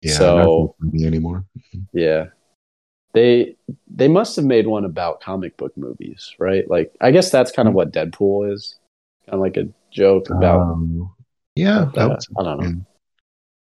yeah, 0.00 0.12
so- 0.14 0.74
not 0.80 1.02
anymore. 1.06 1.44
Yeah, 1.92 2.28
they 3.12 3.56
they 3.88 4.08
must 4.08 4.36
have 4.36 4.44
made 4.44 4.66
one 4.66 4.84
about 4.84 5.20
comic 5.20 5.56
book 5.56 5.76
movies, 5.76 6.34
right? 6.38 6.68
Like 6.70 6.94
I 7.00 7.10
guess 7.10 7.30
that's 7.30 7.50
kind 7.52 7.68
of 7.68 7.74
what 7.74 7.92
Deadpool 7.92 8.52
is, 8.52 8.76
kind 9.26 9.34
of 9.34 9.40
like 9.40 9.56
a 9.56 9.68
joke 9.90 10.30
about. 10.30 10.60
Um, 10.60 11.10
yeah, 11.56 11.82
about 11.82 11.94
that 11.94 12.00
that. 12.08 12.14
was, 12.14 12.28
I 12.38 12.42
don't 12.44 12.60
know. 12.60 12.80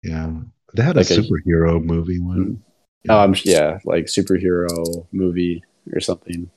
yeah. 0.04 0.12
yeah. 0.28 0.32
They 0.76 0.84
had 0.84 0.96
Like 0.98 1.10
a 1.10 1.16
a- 1.16 1.18
superhero 1.18 1.84
movie 1.84 2.20
one. 2.20 2.62
Oh, 3.08 3.18
I'm 3.18 3.34
yeah, 3.46 3.80
like 3.86 4.06
superhero 4.06 5.08
movie 5.12 5.64
or 5.94 6.00
something. 6.02 6.52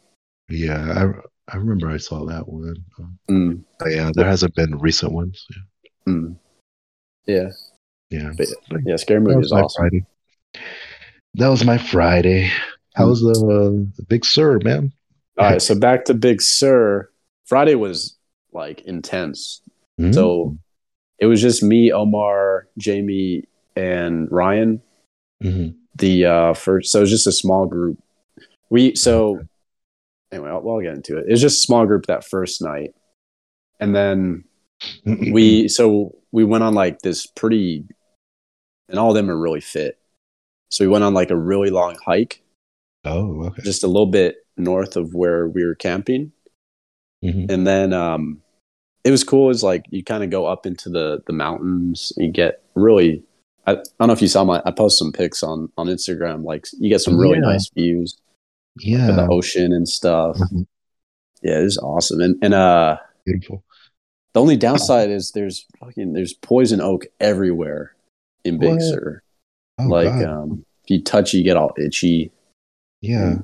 Yeah, 0.51 1.13
I 1.49 1.55
I 1.55 1.57
remember 1.57 1.89
I 1.89 1.97
saw 1.99 2.25
that 2.27 2.49
one. 2.49 2.85
Um, 2.99 3.19
Mm, 3.31 3.65
but 3.79 3.93
yeah, 3.93 4.11
there 4.13 4.27
hasn't 4.27 4.55
been 4.57 4.77
recent 4.79 5.13
ones. 5.13 5.47
mm. 6.07 6.35
Yeah, 7.27 7.51
Yeah, 8.11 8.33
But- 8.37 8.49
yeah, 8.85 8.97
scary 8.97 9.21
that 9.21 9.25
movie 9.25 9.37
was 9.37 9.47
is 9.47 9.53
awesome. 9.53 9.83
Friday. 9.83 10.05
That 11.35 11.49
was 11.49 11.65
my 11.65 11.79
Friday. 11.79 12.51
How's 12.95 13.21
the, 13.21 13.31
uh, 13.31 13.93
the 13.97 14.05
Big 14.09 14.25
Sur, 14.25 14.59
man? 14.63 14.93
All 15.39 15.49
right, 15.51 15.63
so 15.63 15.75
back 15.75 16.05
to 16.07 16.15
Big 16.15 16.43
Sur. 16.43 17.11
Friday 17.47 17.75
was 17.75 18.17
like 18.53 18.83
intense. 18.83 19.63
Mm. 19.99 20.15
So 20.15 20.57
it 21.19 21.27
was 21.27 21.41
just 21.41 21.63
me, 21.63 21.91
Omar, 21.93 22.69
Jamie, 22.79 23.45
and 23.77 24.31
Ryan. 24.31 24.83
Mhm. 25.43 25.75
The 25.97 26.25
uh 26.27 26.55
first, 26.55 26.93
so 26.93 26.99
it 26.99 27.03
was 27.03 27.11
just 27.11 27.27
a 27.27 27.33
small 27.33 27.67
group. 27.67 27.99
We 28.71 28.95
so 28.95 29.41
anyway, 30.31 30.51
I'll, 30.51 30.61
well, 30.61 30.77
I'll 30.77 30.83
get 30.83 30.95
into 30.95 31.19
it. 31.19 31.27
It 31.27 31.31
was 31.31 31.41
just 31.41 31.59
a 31.59 31.67
small 31.67 31.87
group 31.87 32.07
that 32.07 32.25
first 32.25 32.63
night, 32.63 32.95
and 33.81 33.95
then 33.95 34.45
we 35.05 35.69
so 35.69 36.15
we 36.31 36.45
went 36.45 36.65
on 36.65 36.75
like 36.75 37.01
this 37.01 37.27
pretty, 37.27 37.85
and 38.89 38.99
all 38.99 39.11
of 39.11 39.15
them 39.17 39.31
are 39.31 39.37
really 39.37 39.61
fit. 39.61 39.99
So 40.71 40.85
we 40.85 40.89
went 40.89 41.05
on 41.05 41.13
like 41.15 41.31
a 41.31 41.37
really 41.37 41.71
long 41.71 41.97
hike, 42.05 42.42
oh 43.05 43.45
okay. 43.47 43.63
just 43.63 43.83
a 43.83 43.87
little 43.87 44.07
bit 44.07 44.37
north 44.57 44.97
of 44.97 45.15
where 45.15 45.49
we 45.49 45.65
were 45.65 45.75
camping. 45.75 46.33
Mhm. 47.25 47.51
and 47.51 47.67
then 47.67 47.93
um 47.93 48.43
it 49.05 49.11
was 49.11 49.23
cool 49.25 49.51
is 49.51 49.63
like 49.63 49.85
you 49.91 50.03
kind 50.05 50.25
of 50.25 50.31
go 50.31 50.47
up 50.47 50.67
into 50.67 50.89
the 50.91 51.23
the 51.27 51.33
mountains 51.33 52.13
you 52.17 52.31
get 52.31 52.63
really 52.75 53.23
I, 53.67 53.73
I 53.73 53.75
don't 54.01 54.09
know 54.09 54.13
if 54.13 54.21
you 54.23 54.27
saw 54.29 54.43
my 54.45 54.61
i 54.67 54.73
post 54.73 54.99
some 54.99 55.13
pics 55.13 55.43
on 55.43 55.71
on 55.79 55.87
instagram 55.87 56.43
like 56.45 56.67
you 56.81 56.89
get 56.89 57.01
some 57.01 57.17
really 57.19 57.39
Yeah. 57.39 57.53
nice 57.53 57.71
views 57.75 58.17
Yeah, 58.79 59.13
the 59.13 59.29
ocean 59.29 59.73
and 59.73 59.89
stuff 59.89 60.37
Mhm. 60.37 60.67
yeah 61.43 61.61
it 61.61 61.65
was 61.65 61.79
awesome 61.79 62.21
and 62.21 62.37
and 62.43 62.55
uh 62.55 62.97
beautiful. 63.25 63.63
the 64.35 64.41
only 64.41 64.57
downside 64.57 65.09
is 65.11 65.31
there's 65.31 65.65
fucking 65.79 66.15
there's 66.15 66.33
poison 66.35 66.81
oak 66.81 67.07
everywhere 67.21 67.95
in 68.45 68.59
big 68.59 68.71
What? 68.75 68.83
sur 68.83 69.23
Oh, 69.79 69.87
like 69.87 70.09
God. 70.09 70.25
um 70.25 70.65
if 70.85 70.91
you 70.91 71.03
touch 71.05 71.35
it, 71.35 71.39
you 71.39 71.45
get 71.45 71.57
all 71.57 71.73
itchy 71.79 72.33
yeah. 73.03 73.35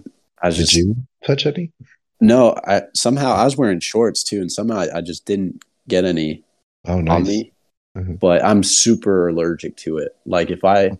i 0.42 0.46
was 0.48 0.56
Did 0.56 0.72
you 0.72 0.96
touch 1.26 1.44
any? 1.46 1.72
no 2.20 2.54
i 2.66 2.82
somehow 2.94 3.32
i 3.34 3.44
was 3.44 3.56
wearing 3.56 3.80
shorts 3.80 4.22
too 4.24 4.40
and 4.40 4.50
somehow 4.50 4.78
i, 4.78 4.98
I 4.98 5.00
just 5.02 5.26
didn't 5.26 5.62
get 5.88 6.04
any 6.04 6.42
Oh, 6.86 6.98
on 6.98 7.04
nice. 7.04 7.26
me, 7.26 7.52
Mhm. 7.96 8.18
but 8.20 8.42
I'm 8.44 8.62
super 8.62 9.28
allergic 9.28 9.76
to 9.78 9.98
it. 9.98 10.14
Like 10.24 10.50
if 10.50 10.64
I 10.64 10.92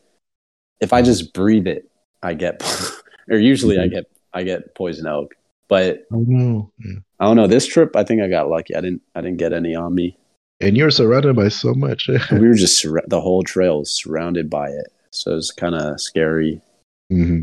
if 0.80 0.92
I 0.92 1.00
just 1.02 1.32
breathe 1.32 1.66
it, 1.68 1.88
I 2.22 2.34
get 2.34 2.60
or 3.30 3.38
usually 3.38 3.78
I 3.78 3.86
Mhm. 3.86 3.90
get 3.92 4.04
I 4.34 4.42
get 4.42 4.74
poison 4.74 5.06
oak. 5.06 5.34
But 5.68 6.04
Oh 6.12 6.24
no. 6.26 6.70
Yeah. 6.84 6.96
I 7.20 7.24
don't 7.26 7.36
know. 7.36 7.46
This 7.46 7.64
trip, 7.66 7.94
I 7.96 8.02
think 8.04 8.20
I 8.22 8.28
got 8.28 8.50
lucky. 8.50 8.74
I 8.74 8.80
didn't 8.80 9.02
I 9.14 9.20
didn't 9.22 9.38
get 9.38 9.52
any 9.52 9.74
on 9.74 9.94
me. 9.94 10.18
And 10.60 10.76
you're 10.76 10.90
surrounded 10.90 11.36
by 11.36 11.48
so 11.48 11.72
much. 11.74 12.08
we 12.32 12.40
were 12.48 12.54
just 12.54 12.82
surra- 12.84 13.06
the 13.08 13.20
whole 13.20 13.44
trail 13.44 13.78
was 13.78 13.92
surrounded 13.92 14.50
by 14.50 14.68
it, 14.68 14.88
so 15.10 15.36
it's 15.36 15.52
kind 15.52 15.74
of 15.76 16.00
scary 16.00 16.60
hmm 17.08 17.42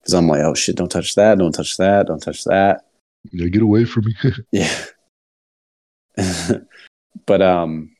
because 0.00 0.14
I'm 0.14 0.28
like, 0.28 0.40
oh 0.42 0.54
shit, 0.54 0.76
don't 0.76 0.90
touch 0.90 1.14
that, 1.14 1.38
don't 1.38 1.52
touch 1.52 1.76
that, 1.76 2.06
don't 2.06 2.22
touch 2.22 2.44
that. 2.44 2.86
Yeah, 3.32 3.48
get 3.48 3.62
away 3.62 3.84
from 3.84 4.06
me. 4.06 4.14
Yeah. 4.50 4.84
but 7.26 7.42
um 7.42 7.90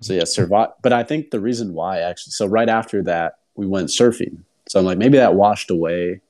so 0.00 0.12
yeah, 0.12 0.24
survive 0.24 0.70
but 0.82 0.92
I 0.92 1.02
think 1.02 1.30
the 1.30 1.40
reason 1.40 1.74
why 1.74 1.98
actually 1.98 2.32
so 2.32 2.46
right 2.46 2.68
after 2.68 3.02
that 3.04 3.38
we 3.56 3.66
went 3.66 3.88
surfing. 3.88 4.38
So 4.68 4.78
I'm 4.78 4.86
like 4.86 4.98
maybe 4.98 5.18
that 5.18 5.34
washed 5.34 5.70
away 5.70 6.20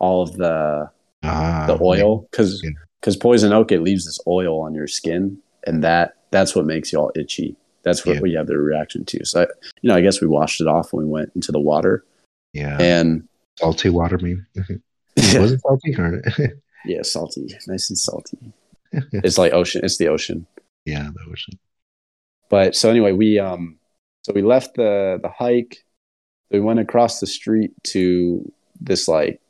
all 0.00 0.22
of 0.22 0.36
the 0.36 0.90
ah, 1.22 1.64
the 1.66 1.78
oil 1.80 2.26
cuz 2.32 2.62
Yeah. 2.62 2.70
cuz 3.02 3.16
poison 3.16 3.52
oak 3.52 3.72
it 3.72 3.82
leaves 3.82 4.06
this 4.06 4.18
oil 4.26 4.60
on 4.60 4.74
your 4.74 4.86
skin 4.86 5.38
and 5.66 5.82
that 5.84 6.16
that's 6.30 6.54
what 6.54 6.66
makes 6.66 6.92
you 6.92 6.98
all 6.98 7.12
itchy. 7.14 7.56
That's 7.82 8.04
what 8.04 8.16
Yeah. 8.16 8.22
we 8.22 8.32
have 8.34 8.46
the 8.46 8.58
reaction 8.58 9.04
to. 9.04 9.24
So 9.24 9.42
I, 9.42 9.46
you 9.82 9.88
know, 9.88 9.94
I 9.94 10.00
guess 10.00 10.20
we 10.20 10.26
washed 10.26 10.60
it 10.60 10.66
off 10.66 10.92
when 10.92 11.06
we 11.06 11.10
went 11.10 11.30
into 11.34 11.52
the 11.52 11.60
water 11.60 12.04
Yeah, 12.52 12.80
and 12.80 13.28
salty 13.58 13.88
water, 13.90 14.18
maybe. 14.18 14.40
Was 15.16 15.52
it 15.52 15.60
salty 15.60 15.96
yeah, 16.86 17.02
salty, 17.02 17.46
nice 17.66 17.88
and 17.90 17.98
salty. 17.98 18.38
It's 19.12 19.38
like 19.38 19.52
ocean, 19.52 19.80
it's 19.84 19.98
the 19.98 20.08
ocean. 20.08 20.46
yeah, 20.84 21.08
the 21.12 21.30
ocean. 21.32 21.58
but 22.48 22.76
so 22.76 22.90
anyway 22.90 23.10
we 23.12 23.38
um 23.40 23.76
so 24.22 24.32
we 24.32 24.42
left 24.42 24.76
the 24.76 25.18
the 25.22 25.28
hike 25.28 25.78
we 26.50 26.60
went 26.60 26.78
across 26.78 27.18
the 27.20 27.26
street 27.26 27.72
to 27.84 28.52
this 28.80 29.08
like 29.08 29.40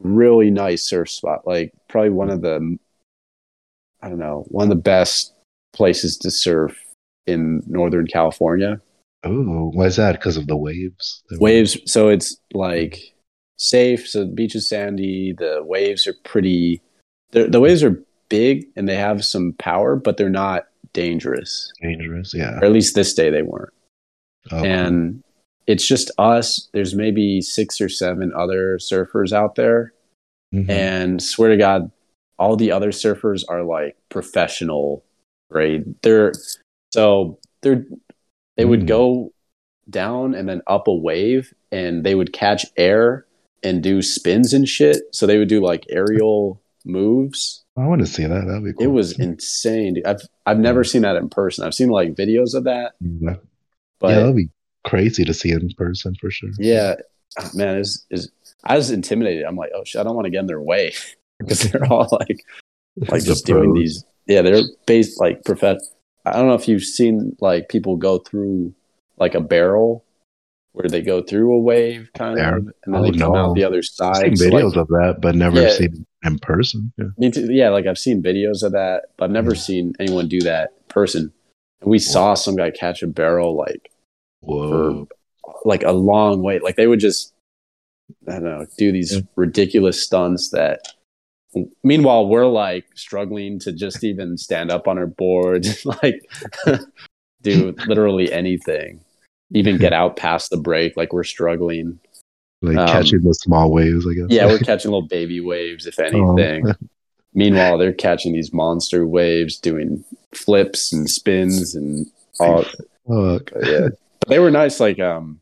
really 0.00 0.50
nice 0.50 0.82
surf 0.82 1.08
spot 1.08 1.46
like 1.46 1.72
probably 1.88 2.10
one 2.10 2.28
of 2.30 2.42
the 2.42 2.76
i 4.02 4.08
don't 4.10 4.18
know 4.18 4.44
one 4.48 4.64
of 4.64 4.68
the 4.68 4.82
best 4.82 5.32
places 5.72 6.18
to 6.18 6.30
surf 6.30 6.76
in 7.26 7.62
northern 7.66 8.06
california 8.06 8.80
Oh, 9.24 9.70
why 9.72 9.86
is 9.86 9.96
that? 9.96 10.12
Because 10.12 10.36
of 10.36 10.46
the 10.46 10.56
waves. 10.56 11.24
The 11.30 11.38
waves 11.40 11.76
so 11.90 12.08
it's 12.10 12.36
like 12.54 13.12
safe 13.56 14.06
so 14.08 14.20
the 14.20 14.26
beach 14.32 14.54
is 14.54 14.68
sandy 14.68 15.32
the 15.36 15.60
waves 15.64 16.06
are 16.06 16.14
pretty 16.24 16.80
the 17.32 17.60
waves 17.60 17.82
are 17.82 18.02
big 18.28 18.66
and 18.76 18.88
they 18.88 18.96
have 18.96 19.24
some 19.24 19.52
power 19.58 19.96
but 19.96 20.16
they're 20.16 20.28
not 20.28 20.66
dangerous 20.92 21.72
dangerous. 21.80 22.32
Yeah. 22.34 22.58
or 22.58 22.64
at 22.64 22.72
least 22.72 22.94
this 22.94 23.14
day 23.14 23.30
they 23.30 23.42
weren't 23.42 23.72
Oh, 24.52 24.64
and 24.64 25.24
it's 25.66 25.84
just 25.88 26.12
us. 26.18 26.68
There's 26.72 26.94
maybe 26.94 27.40
six 27.40 27.80
or 27.80 27.88
seven 27.88 28.32
other 28.36 28.78
surfers 28.78 29.32
out 29.32 29.56
there. 29.56 29.92
Mhm. 30.54 30.70
and 30.70 31.20
swear 31.20 31.50
to 31.50 31.56
God, 31.56 31.90
all 32.38 32.54
the 32.54 32.70
other 32.70 32.92
surfers 32.92 33.42
are 33.48 33.64
like 33.64 33.96
professional 34.08 35.02
grade. 35.50 35.96
They're 36.02 36.32
so 36.92 37.40
they're 37.62 37.84
they 38.56 38.64
would 38.64 38.82
Mm. 38.82 38.86
go 38.86 39.32
down 39.90 40.34
and 40.36 40.48
then 40.48 40.62
up 40.68 40.86
a 40.86 40.94
wave, 40.94 41.52
and 41.72 42.04
they 42.04 42.14
would 42.14 42.32
catch 42.32 42.64
air 42.76 43.25
and 43.66 43.82
do 43.82 44.00
spins 44.00 44.52
and 44.52 44.68
shit. 44.68 45.02
So 45.12 45.26
they 45.26 45.38
would 45.38 45.48
do 45.48 45.60
like 45.60 45.84
aerial 45.90 46.62
moves. 46.84 47.64
I 47.76 47.86
want 47.86 48.00
to 48.00 48.06
see 48.06 48.24
that. 48.24 48.46
That'd 48.46 48.64
be 48.64 48.72
cool. 48.72 48.84
It 48.86 48.90
was 48.90 49.18
insane. 49.18 49.94
dude. 49.94 50.06
I've 50.06 50.22
I've 50.46 50.58
never 50.58 50.84
seen 50.84 51.02
that 51.02 51.16
in 51.16 51.28
person. 51.28 51.64
I've 51.64 51.74
seen 51.74 51.88
like 51.88 52.14
videos 52.14 52.54
of 52.54 52.64
that, 52.64 52.92
Yeah, 53.00 53.36
but 53.98 54.08
yeah, 54.08 54.20
that'd 54.20 54.36
be 54.36 54.48
crazy 54.84 55.24
to 55.24 55.34
see 55.34 55.50
in 55.50 55.68
person 55.76 56.14
for 56.20 56.30
sure. 56.30 56.50
Yeah, 56.58 56.94
ah, 57.38 57.50
man, 57.54 57.76
is 57.78 58.06
is 58.10 58.30
I 58.64 58.76
was 58.76 58.90
intimidated. 58.90 59.44
I'm 59.44 59.56
like, 59.56 59.72
oh 59.74 59.84
shit, 59.84 60.00
I 60.00 60.04
don't 60.04 60.14
want 60.14 60.26
to 60.26 60.30
get 60.30 60.40
in 60.40 60.46
their 60.46 60.62
way 60.62 60.94
because 61.38 61.60
they're 61.60 61.84
all 61.92 62.08
like, 62.12 62.44
like 62.96 63.22
The 63.22 63.26
just 63.26 63.46
doing 63.46 63.74
these. 63.74 64.04
Yeah, 64.26 64.42
they're 64.42 64.62
based 64.86 65.20
like 65.20 65.44
prof. 65.44 65.62
I 65.62 66.32
don't 66.32 66.48
know 66.48 66.54
if 66.54 66.66
you've 66.66 66.82
seen 66.82 67.36
like 67.40 67.68
people 67.68 67.96
go 67.96 68.18
through 68.18 68.74
like 69.18 69.34
a 69.34 69.40
barrel 69.40 70.04
where 70.76 70.90
they 70.90 71.00
go 71.00 71.22
through 71.22 71.54
a 71.54 71.58
wave 71.58 72.10
kind 72.14 72.36
There. 72.36 72.58
of, 72.58 72.66
and 72.84 72.94
then 72.94 72.96
Oh, 72.96 73.02
they 73.02 73.10
come 73.18 73.32
no. 73.32 73.36
out 73.36 73.54
the 73.54 73.64
other 73.64 73.78
I've 73.78 73.84
side. 73.86 74.16
seen 74.16 74.36
So, 74.36 74.44
videos 74.50 74.70
like, 74.72 74.76
of 74.76 74.88
that, 74.88 75.16
but 75.22 75.34
never 75.34 75.62
Yeah. 75.62 75.70
seen 75.70 76.04
in 76.22 76.38
person. 76.38 76.92
Yeah. 76.98 77.30
too, 77.30 77.50
yeah, 77.50 77.70
like 77.70 77.86
I've 77.86 77.96
seen 77.98 78.22
videos 78.22 78.62
of 78.62 78.72
that, 78.72 79.04
but 79.16 79.24
I've 79.24 79.30
never 79.30 79.52
Yeah. 79.54 79.60
seen 79.60 79.94
anyone 79.98 80.28
do 80.28 80.38
that 80.42 80.72
in 80.76 80.84
person. 80.88 81.32
And 81.80 81.90
we 81.90 81.98
saw 81.98 82.34
some 82.34 82.56
guy 82.56 82.70
catch 82.70 83.02
a 83.02 83.06
barrel 83.06 83.56
like 83.56 83.90
Whoa. 84.42 85.08
like 85.64 85.82
a 85.82 85.92
long 85.92 86.42
way. 86.42 86.58
Like 86.58 86.76
they 86.76 86.86
would 86.86 87.00
just, 87.00 87.32
I 88.28 88.32
don't 88.32 88.44
know, 88.44 88.66
do 88.76 88.92
these 88.92 89.14
Yeah. 89.16 89.22
ridiculous 89.34 90.02
stunts 90.02 90.50
that. 90.50 90.80
Meanwhile, 91.82 92.28
we're 92.28 92.46
like 92.48 92.84
struggling 92.94 93.58
to 93.60 93.72
just 93.72 94.04
even 94.04 94.36
stand 94.36 94.70
up 94.70 94.86
on 94.86 94.98
our 94.98 95.06
boards, 95.06 95.86
like 96.02 96.20
do 97.42 97.74
literally 97.86 98.30
anything, 98.30 99.00
even 99.52 99.78
get 99.78 99.92
out 100.00 100.16
past 100.16 100.50
the 100.50 100.56
break. 100.56 100.96
Like 100.96 101.12
we're 101.12 101.24
struggling. 101.24 101.98
Like 102.62 102.76
Um, 102.78 102.88
catching 102.88 103.22
the 103.22 103.32
small 103.34 103.70
waves, 103.70 104.06
I 104.08 104.14
guess. 104.14 104.26
Yeah, 104.30 104.46
we're 104.46 104.58
catching 104.70 104.90
little 104.90 105.06
baby 105.08 105.40
waves, 105.40 105.86
if 105.86 105.98
Oh. 105.98 106.04
anything. 106.36 106.64
Meanwhile, 107.34 107.76
they're 107.76 107.92
catching 107.92 108.32
these 108.32 108.52
monster 108.54 109.06
waves, 109.06 109.58
doing 109.58 110.02
flips 110.32 110.90
and 110.92 111.08
spins 111.08 111.74
and 111.74 112.06
all. 112.40 112.64
Fuck. 113.06 113.52
yeah 113.62 113.88
but 114.20 114.28
they 114.28 114.38
were 114.40 114.50
nice 114.50 114.80
like 114.80 114.98
um 114.98 115.40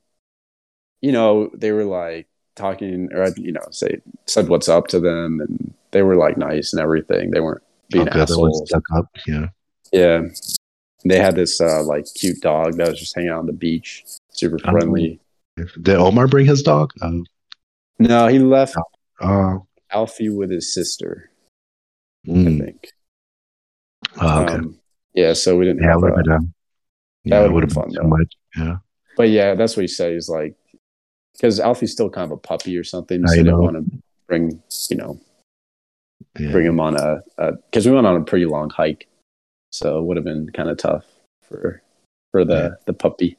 you 1.01 1.11
know 1.13 1.49
they 1.55 1.73
were 1.73 1.85
like 1.87 2.27
talking 2.57 3.09
or 3.13 3.27
you 3.39 3.53
know 3.53 3.65
say 3.71 4.01
said 4.27 4.49
what's 4.49 4.69
up 4.69 4.87
to 4.89 5.01
them 5.01 5.41
and 5.41 5.73
they 5.93 6.03
were 6.03 6.15
like 6.17 6.37
nice 6.37 6.73
and 6.75 6.83
everything 6.83 7.31
they 7.31 7.41
weren't 7.41 7.63
being 7.91 8.07
Okay, 8.09 8.21
assholes 8.21 8.63
stuck 8.69 8.83
up. 8.95 9.07
Yeah. 9.27 9.47
yeah 9.93 10.23
they 11.05 11.19
had 11.19 11.35
this 11.37 11.61
uh 11.61 11.83
like 11.85 12.07
cute 12.15 12.41
dog 12.41 12.75
that 12.77 12.89
was 12.89 12.99
just 12.99 13.15
hanging 13.15 13.31
out 13.31 13.39
on 13.41 13.47
the 13.47 13.53
beach 13.53 14.05
super 14.31 14.59
Oh. 14.65 14.71
friendly 14.73 15.21
Did 15.83 15.97
Omar 15.97 16.27
bring 16.27 16.47
his 16.47 16.63
dog? 16.63 16.93
Uh, 17.01 17.19
no 17.99 18.27
he 18.29 18.39
left 18.39 18.77
oh, 19.21 19.67
alfie 19.91 20.29
with 20.31 20.51
his 20.51 20.73
sister 20.75 21.31
i 22.27 22.31
mm, 22.31 22.59
think 22.59 22.89
oh, 24.21 24.43
okay. 24.43 24.55
um 24.55 24.79
yeah 25.15 25.33
so 25.33 25.57
we 25.57 25.65
didn't 25.65 25.83
yeah, 25.83 25.91
have 25.93 26.03
uh, 26.03 26.17
have 26.17 26.25
done. 26.25 26.55
that 27.27 27.31
Yeah, 27.31 27.41
would've 27.43 27.53
would 27.53 27.61
been 27.69 27.71
fun, 27.71 27.89
too 27.91 27.99
though. 28.03 28.09
much. 28.09 28.33
Yeah. 28.57 28.77
but 29.17 29.29
yeah 29.29 29.55
that's 29.55 29.77
what 29.77 29.83
he 29.83 29.89
said 29.89 30.13
he's 30.15 30.29
like 30.29 30.55
because 31.35 31.61
alfie's 31.61 31.93
still 31.93 32.11
kind 32.11 32.25
of 32.25 32.33
a 32.33 32.37
puppy 32.41 32.77
or 32.77 32.85
something 32.85 33.25
so 33.27 33.33
I 33.33 33.37
they 33.37 33.43
didn't 33.45 33.63
want 33.63 33.77
to 33.77 33.99
bring 34.27 34.63
you 34.91 34.97
know 34.97 35.21
Yeah. 36.39 36.51
bring 36.51 36.67
him 36.67 36.81
on 36.81 36.97
a 36.97 37.23
because 37.71 37.87
we 37.87 37.93
went 37.93 38.07
on 38.07 38.17
a 38.21 38.25
pretty 38.25 38.47
long 38.47 38.71
hike, 38.71 39.07
so 39.75 39.99
it 39.99 40.05
would 40.05 40.17
have 40.17 40.25
been 40.25 40.49
kind 40.55 40.69
of 40.71 40.79
tough 40.79 41.05
for 41.43 41.83
for 42.31 42.45
the 42.45 42.55
Yeah. 42.55 42.69
the 42.87 42.93
puppy. 42.93 43.37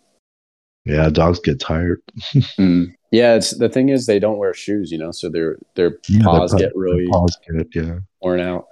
yeah, 0.86 1.10
dogs 1.10 1.40
get 1.40 1.60
tired. 1.60 2.02
Mm. 2.60 2.94
Yeah, 3.12 3.36
it's 3.36 3.52
the 3.58 3.70
thing 3.70 3.90
is 3.90 4.06
they 4.06 4.20
don't 4.20 4.38
wear 4.40 4.54
shoes, 4.54 4.92
you 4.92 4.98
know, 4.98 5.12
so 5.12 5.30
their 5.30 5.58
their 5.76 5.98
Yeah, 6.10 6.20
their 6.20 6.24
paws 6.26 6.52
pa- 6.52 6.58
get 6.58 6.76
really 6.76 7.08
paws 7.08 7.38
get, 7.48 7.68
yeah. 7.74 8.00
worn 8.22 8.42
out. 8.42 8.66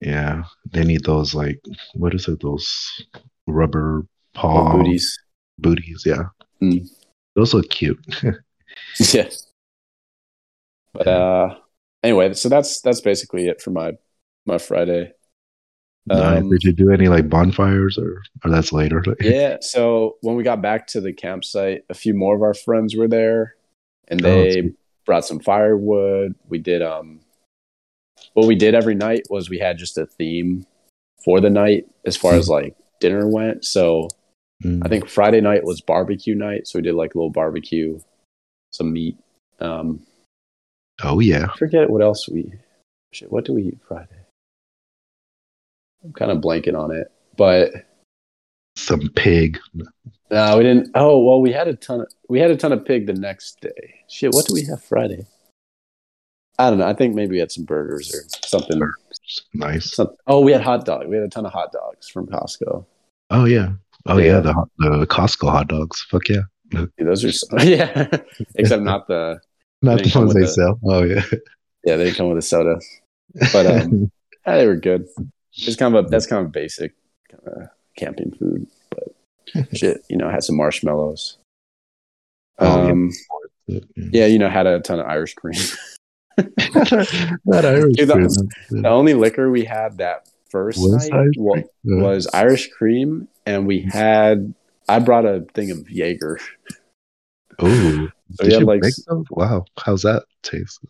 Yeah. 0.00 0.44
They 0.72 0.82
need 0.84 1.04
those, 1.04 1.34
like, 1.34 1.60
what 1.94 2.14
is 2.14 2.26
it? 2.26 2.40
Those 2.40 2.66
rubber 3.46 4.04
Oh, 4.36 4.40
paw 4.40 4.72
booties. 4.76 5.16
booties. 5.58 6.02
Yeah. 6.06 6.24
Mm. 6.62 6.88
Those 7.36 7.54
look 7.54 7.68
cute. 7.70 7.98
yeah. 9.12 9.28
But 10.92 11.06
uh, 11.06 11.54
anyway, 12.02 12.32
so 12.34 12.48
that's 12.48 12.80
that's 12.80 13.00
basically 13.00 13.46
it 13.48 13.60
for 13.62 13.70
my 13.70 13.92
my 14.46 14.58
Friday. 14.58 15.12
Nice. 16.06 16.40
Um, 16.42 16.50
Did 16.50 16.64
you 16.64 16.72
do 16.72 16.90
any 16.90 17.08
like 17.08 17.28
bonfires 17.28 17.98
or, 17.98 18.22
or 18.44 18.50
that's 18.50 18.72
later? 18.72 19.04
Yeah. 19.20 19.58
So 19.60 20.16
when 20.22 20.34
we 20.36 20.42
got 20.42 20.62
back 20.62 20.86
to 20.88 21.00
the 21.00 21.12
campsite, 21.12 21.84
a 21.90 21.94
few 21.94 22.14
more 22.14 22.34
of 22.34 22.42
our 22.42 22.54
friends 22.54 22.96
were 22.96 23.08
there, 23.08 23.54
and 24.08 24.24
Oh, 24.24 24.28
they 24.28 24.52
sweet. 24.62 24.74
brought 25.04 25.24
some 25.26 25.40
firewood. 25.40 26.34
We 26.48 26.58
did 26.58 26.82
um, 26.82 27.20
what 28.34 28.46
we 28.46 28.54
did 28.56 28.74
every 28.74 28.94
night 28.94 29.22
was 29.30 29.50
we 29.50 29.58
had 29.58 29.78
just 29.78 29.98
a 29.98 30.06
theme 30.06 30.66
for 31.24 31.40
the 31.40 31.50
night 31.50 31.86
as 32.06 32.16
far 32.16 32.34
as 32.34 32.48
like 32.48 32.76
dinner 33.00 33.28
went. 33.28 33.64
So 33.64 34.08
Mm. 34.62 34.82
I 34.84 34.88
think 34.90 35.08
Friday 35.08 35.40
night 35.40 35.64
was 35.64 35.80
barbecue 35.80 36.34
night, 36.34 36.68
so 36.68 36.78
we 36.78 36.82
did 36.82 36.94
like 36.94 37.14
a 37.14 37.18
little 37.18 37.30
barbecue, 37.30 37.98
some 38.72 38.92
meat. 38.92 39.16
Um, 39.58 40.02
Oh 41.02 41.18
yeah. 41.18 41.46
I 41.50 41.56
forget 41.56 41.88
what 41.88 42.02
else 42.02 42.28
we. 42.28 42.52
What 43.30 43.46
do 43.46 43.54
we 43.54 43.62
eat 43.68 43.78
Friday? 43.88 44.19
I'm 46.04 46.12
kind 46.12 46.30
of 46.30 46.38
blanking 46.38 46.78
on 46.78 46.90
it, 46.90 47.10
but 47.36 47.72
Some 48.76 49.08
pig. 49.16 49.58
No, 50.30 50.56
we 50.58 50.62
didn't. 50.64 50.90
Oh 50.94 51.22
well, 51.24 51.40
we 51.40 51.52
had 51.52 51.68
a 51.68 51.74
ton 51.74 52.00
of 52.02 52.06
we 52.28 52.38
had 52.40 52.50
a 52.50 52.56
ton 52.56 52.72
of 52.72 52.84
pig 52.84 53.06
the 53.06 53.12
next 53.14 53.60
day. 53.60 53.94
Shit, 54.08 54.32
what 54.32 54.46
do 54.46 54.54
we 54.54 54.64
have 54.66 54.82
Friday? 54.82 55.26
I 56.58 56.70
don't 56.70 56.78
know. 56.78 56.86
I 56.86 56.94
think 56.94 57.14
maybe 57.14 57.32
we 57.32 57.38
had 57.38 57.50
some 57.50 57.64
burgers 57.64 58.14
or 58.14 58.22
something. 58.46 58.80
Nice. 59.54 59.94
some- 59.94 60.14
oh, 60.26 60.40
we 60.40 60.52
had 60.52 60.60
hot 60.60 60.84
dog. 60.84 61.08
We 61.08 61.16
had 61.16 61.24
a 61.24 61.28
ton 61.28 61.46
of 61.46 61.52
hot 61.52 61.72
dogs 61.72 62.08
from 62.08 62.26
Costco. 62.26 62.84
Oh 63.30 63.44
yeah. 63.44 63.70
Oh 64.06 64.18
Yeah. 64.18 64.34
yeah. 64.36 64.40
The 64.40 64.66
the 65.00 65.06
Costco 65.06 65.50
hot 65.50 65.68
dogs. 65.68 66.02
Fuck 66.10 66.28
yeah. 66.28 66.42
Dude, 66.70 66.90
those 66.98 67.24
are 67.24 67.32
so, 67.32 67.48
yeah, 67.62 68.06
except 68.54 68.82
not 68.82 69.08
the 69.08 69.40
Not 69.82 70.02
the 70.04 70.18
ones 70.18 70.34
they 70.34 70.42
a- 70.44 70.46
sell. 70.48 70.78
Oh 70.84 71.02
yeah. 71.02 71.22
yeah. 71.84 71.96
They 71.96 72.12
come 72.12 72.28
with 72.28 72.38
a 72.38 72.42
soda, 72.42 72.78
but 73.52 73.66
um, 73.66 74.10
yeah, 74.46 74.56
they 74.56 74.66
were 74.66 74.76
good. 74.76 75.06
It's 75.66 75.76
kind 75.76 75.94
of 75.94 76.06
a 76.06 76.08
that's 76.08 76.26
kind 76.26 76.44
of 76.44 76.52
basic 76.52 76.92
kind 77.30 77.42
of 77.46 77.68
camping 77.96 78.32
food, 78.32 78.66
but 78.90 79.66
shit, 79.76 80.04
you 80.08 80.16
know, 80.16 80.28
had 80.30 80.42
some 80.42 80.56
marshmallows. 80.56 81.38
Oh, 82.58 82.84
yeah. 82.86 82.92
Um, 82.92 83.10
yeah, 83.96 84.26
you 84.26 84.38
know, 84.38 84.48
had 84.48 84.66
a 84.66 84.80
ton 84.80 85.00
of 85.00 85.06
Irish 85.06 85.34
cream. 85.34 85.54
that 86.36 87.62
Irish 87.64 87.96
Dude, 87.96 88.10
food. 88.10 88.30
The 88.82 88.88
only 88.88 89.14
liquor 89.14 89.50
we 89.50 89.64
had 89.64 89.98
that 89.98 90.28
first 90.50 90.78
Was 90.78 91.08
night 91.08 91.12
Irish 91.18 91.34
wa- 91.38 91.52
cream? 91.54 91.64
Yeah. 91.84 92.02
was 92.02 92.26
Irish 92.34 92.70
cream, 92.70 93.28
and 93.46 93.66
we 93.66 93.80
had. 93.80 94.54
I 94.88 94.98
brought 94.98 95.24
a 95.24 95.46
thing 95.54 95.70
of 95.70 95.88
Jaeger. 95.88 96.38
Ooh. 97.62 98.10
So 98.34 98.44
Did 98.44 98.60
you 98.60 98.66
like. 98.66 98.82
make 98.82 98.94
those? 99.08 99.24
Wow. 99.30 99.64
How's 99.78 100.02
that 100.02 100.24
taste? 100.42 100.80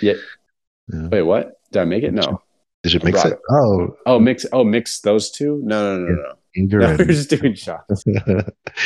Yeah. 0.00 0.14
Yeah. 0.92 1.08
Wait, 1.08 1.22
what? 1.22 1.60
Did 1.72 1.82
I 1.82 1.84
make 1.84 2.04
it? 2.04 2.12
No. 2.14 2.40
Did 2.84 2.92
you 2.92 3.00
mix 3.02 3.24
it? 3.24 3.38
Oh, 3.50 3.96
Oh, 4.06 4.20
mix. 4.20 4.46
Oh, 4.52 4.62
mix 4.62 5.00
those 5.00 5.30
two? 5.30 5.60
No, 5.64 5.98
no, 5.98 6.06
no, 6.06 6.14
no. 6.22 6.32
Jaeger 6.54 6.78
No, 6.80 6.86
we 6.90 6.92
were 6.96 7.02
and- 7.02 7.10
just 7.10 7.30
doing 7.30 7.54
shots. 7.54 8.04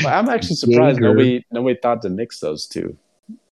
But 0.02 0.06
I'm 0.06 0.28
actually 0.30 0.56
surprised 0.56 0.96
Jaeger. 0.98 1.08
nobody 1.14 1.44
nobody 1.50 1.78
thought 1.82 2.00
to 2.02 2.08
mix 2.08 2.40
those 2.40 2.66
two. 2.66 2.96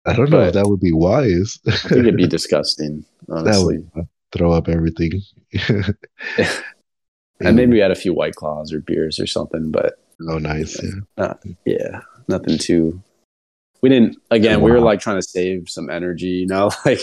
I 0.06 0.14
don't 0.16 0.30
know 0.32 0.40
if 0.42 0.54
that 0.54 0.66
would 0.68 0.80
be 0.80 0.94
wise. 0.94 1.60
I 1.68 1.72
think 1.76 1.92
it'd 2.02 2.16
be 2.18 2.26
disgusting, 2.26 3.06
that 3.28 3.36
honestly. 3.40 3.86
would 3.96 4.08
throw 4.32 4.52
up 4.54 4.68
everything. 4.70 5.22
And 7.42 7.56
maybe 7.56 7.74
we 7.74 7.80
had 7.80 7.92
a 7.92 7.96
few 7.96 8.14
white 8.14 8.36
claws 8.36 8.74
or 8.74 8.82
beers 8.82 9.20
or 9.20 9.28
something, 9.28 9.72
but 9.72 10.00
Oh, 10.28 10.38
nice. 10.38 10.78
Yeah. 11.18 11.34
yeah, 11.66 12.02
nothing 12.28 12.58
too. 12.58 13.02
We 13.82 13.88
didn't. 13.88 14.18
Again, 14.32 14.60
we 14.62 14.72
were 14.72 14.82
like 14.82 15.00
trying 15.00 15.16
to 15.18 15.22
save 15.28 15.70
some 15.70 15.90
energy. 15.90 16.28
You 16.28 16.48
know, 16.48 16.72
like 16.86 17.00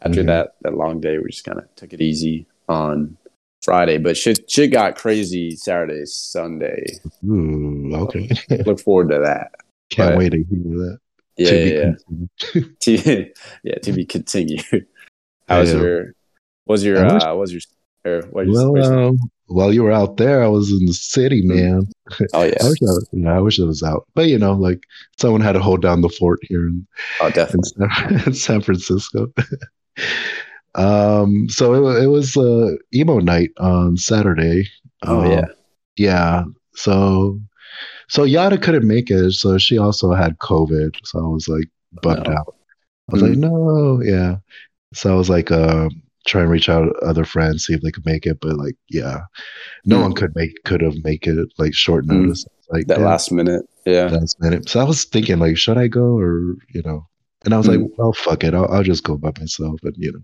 after 0.00 0.22
Mhm. 0.22 0.26
that 0.26 0.54
that 0.62 0.74
long 0.76 1.00
day, 1.00 1.16
we 1.18 1.30
just 1.30 1.44
kind 1.44 1.58
of 1.58 1.64
took 1.76 1.92
it 1.94 2.02
easy 2.02 2.46
on 2.70 3.16
Friday. 3.62 3.98
But 3.98 4.16
shit, 4.16 4.50
shit 4.50 4.72
got 4.72 4.96
crazy 4.96 5.56
Saturday, 5.56 6.06
Sunday. 6.06 6.84
Ooh, 7.28 7.92
okay. 7.94 8.30
Look 8.66 8.80
forward 8.80 9.10
to 9.10 9.18
that. 9.18 9.50
Can't 9.90 10.12
But- 10.12 10.18
wait 10.18 10.30
to 10.30 10.38
hear 10.38 10.46
that. 10.46 10.98
Yeah, 11.36 11.50
To 11.50 11.56
yeah, 11.74 11.92
yeah. 12.54 12.62
To, 12.80 13.30
yeah, 13.64 13.74
to 13.82 13.92
be 13.92 14.04
continued. 14.04 14.86
How 15.48 15.60
was 15.60 15.72
Yeah. 15.72 15.80
your? 15.80 16.12
Was 16.66 16.84
your? 16.84 16.98
I 16.98 17.12
wish- 17.14 17.22
uh 17.24 17.34
Was 17.36 17.52
your? 17.52 17.60
Or 18.06 18.22
what 18.30 18.46
Well, 18.46 18.72
where's- 18.72 18.88
um, 18.88 19.18
while 19.46 19.72
you 19.74 19.82
were 19.82 19.90
out 19.92 20.16
there, 20.16 20.42
I 20.44 20.46
was 20.46 20.70
in 20.70 20.86
the 20.86 20.92
city, 20.94 21.42
man. 21.42 21.88
oh 22.34 22.40
I 22.40 22.46
yeah, 22.46 22.68
wish 22.68 22.78
I, 22.82 22.92
yeah, 23.12 23.36
I 23.36 23.40
wish 23.40 23.58
I 23.60 23.64
was 23.64 23.82
out, 23.82 24.06
but 24.14 24.28
you 24.28 24.38
know, 24.38 24.52
like 24.52 24.80
someone 25.18 25.40
had 25.40 25.52
to 25.52 25.60
hold 25.60 25.82
down 25.82 26.00
the 26.02 26.08
fort 26.08 26.38
here 26.42 26.68
in, 26.68 26.86
oh 27.20 27.30
definitely. 27.30 27.86
In 28.26 28.32
San 28.34 28.60
Francisco. 28.60 29.32
Um, 30.74 31.48
so 31.48 31.74
it, 31.96 32.04
it 32.04 32.06
was 32.08 32.36
uh, 32.36 32.72
emo 32.94 33.18
night 33.20 33.50
on 33.58 33.96
Saturday. 33.96 34.64
Oh 35.06 35.22
Um, 35.22 35.24
yeah, 35.24 35.46
yeah. 35.96 36.44
So 36.74 37.40
So 38.10 38.24
Yada 38.24 38.58
couldn't 38.58 38.86
make 38.88 39.10
it, 39.10 39.32
so 39.34 39.58
she 39.58 39.78
also 39.78 40.12
had 40.14 40.38
COVID. 40.38 40.96
So 41.04 41.20
I 41.20 41.28
was 41.28 41.48
like 41.48 41.68
bummed 42.02 42.28
No. 42.28 42.34
out. 42.38 42.56
I 43.10 43.14
was 43.14 43.22
Mm. 43.22 43.28
like, 43.30 43.38
no, 43.38 44.02
yeah. 44.04 44.36
So 44.94 45.12
I 45.14 45.16
was 45.16 45.30
like, 45.30 45.50
uh, 45.52 45.90
try 46.26 46.42
and 46.42 46.50
reach 46.50 46.68
out 46.68 46.84
to 46.86 46.92
other 47.06 47.24
friends, 47.24 47.66
see 47.66 47.74
if 47.74 47.82
they 47.82 47.92
could 47.92 48.06
make 48.06 48.26
it, 48.26 48.40
but 48.40 48.56
like, 48.58 48.76
yeah, 48.90 49.20
no 49.86 49.98
Mm. 49.98 50.02
one 50.02 50.14
could 50.14 50.34
make 50.36 50.52
could 50.64 50.80
have 50.82 50.96
make 51.04 51.26
it 51.26 51.48
like 51.58 51.74
short 51.74 52.06
Mm. 52.06 52.28
notice. 52.28 52.46
Like 52.70 52.86
That 52.86 52.98
damn, 52.98 53.04
last 53.04 53.32
minute. 53.32 53.64
Yeah. 53.86 54.10
last 54.10 54.40
minute. 54.40 54.68
So 54.68 54.80
I 54.80 54.84
was 54.84 55.04
thinking 55.04 55.38
like, 55.38 55.56
should 55.56 55.78
I 55.78 55.88
go 55.88 56.18
or 56.18 56.56
you 56.74 56.82
know? 56.84 57.06
And 57.44 57.54
I 57.54 57.58
was 57.58 57.68
like, 57.68 57.80
Mm. 57.80 57.90
well, 57.96 58.12
fuck 58.12 58.44
it, 58.44 58.54
I'll, 58.54 58.68
I'll 58.72 58.82
just 58.84 59.04
go 59.04 59.16
by 59.16 59.32
myself, 59.40 59.80
and 59.82 59.94
you 59.98 60.12
know, 60.12 60.20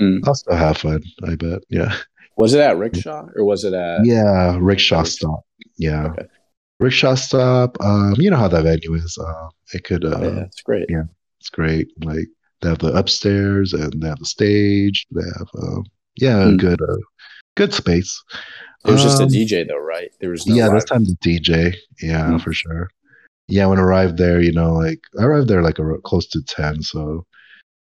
Mm. 0.00 0.20
I'll 0.26 0.34
still 0.34 0.56
have 0.56 0.78
fun. 0.78 1.02
I 1.26 1.36
bet. 1.36 1.60
Yeah. 1.70 1.94
Was 2.36 2.52
it 2.54 2.60
at 2.60 2.76
Rickshaw 2.76 3.26
or 3.34 3.44
was 3.44 3.64
it 3.64 3.72
at? 3.72 4.04
Yeah, 4.04 4.58
rickshaw 4.60 5.04
stop. 5.04 5.40
Yeah, 5.78 6.08
Okay. 6.08 6.26
rickshaw 6.80 7.14
stop. 7.14 7.76
Um, 7.80 8.14
you 8.18 8.30
know 8.30 8.36
how 8.36 8.48
that 8.48 8.64
venue 8.64 8.94
is. 8.94 9.16
Uh, 9.18 9.48
it 9.72 9.84
could. 9.84 10.04
Uh, 10.04 10.18
Oh, 10.20 10.22
yeah, 10.22 10.40
it's 10.42 10.60
great. 10.62 10.86
yeah. 10.90 11.04
It's 11.40 11.48
great. 11.48 11.88
Like 12.04 12.26
they 12.60 12.68
have 12.68 12.78
the 12.80 12.92
upstairs 12.92 13.72
and 13.72 13.92
they 14.02 14.08
have 14.08 14.18
the 14.18 14.26
stage. 14.26 15.06
They 15.12 15.22
have, 15.38 15.48
um, 15.62 15.84
yeah, 16.16 16.44
a 16.44 16.50
Hmm. 16.50 16.56
good, 16.56 16.80
uh, 16.82 16.96
good 17.56 17.72
space. 17.72 18.22
It 18.84 18.90
was 18.90 19.02
just 19.02 19.20
a 19.20 19.24
Um, 19.24 19.30
DJ 19.30 19.64
though, 19.66 19.78
right? 19.78 20.10
There 20.20 20.30
was 20.30 20.46
no 20.46 20.54
yeah, 20.54 20.66
live- 20.66 20.74
this 20.74 20.84
time 20.84 21.04
the 21.04 21.16
DJ. 21.22 21.74
Yeah, 22.02 22.32
Hmm. 22.32 22.36
for 22.38 22.52
sure. 22.52 22.90
Yeah, 23.48 23.66
when 23.66 23.78
I 23.78 23.82
arrived 23.82 24.18
there, 24.18 24.40
you 24.42 24.52
know, 24.52 24.74
like 24.74 25.00
I 25.18 25.24
arrived 25.24 25.48
there 25.48 25.62
like 25.62 25.78
a, 25.78 25.98
close 26.04 26.26
to 26.28 26.42
ten, 26.42 26.82
so 26.82 27.24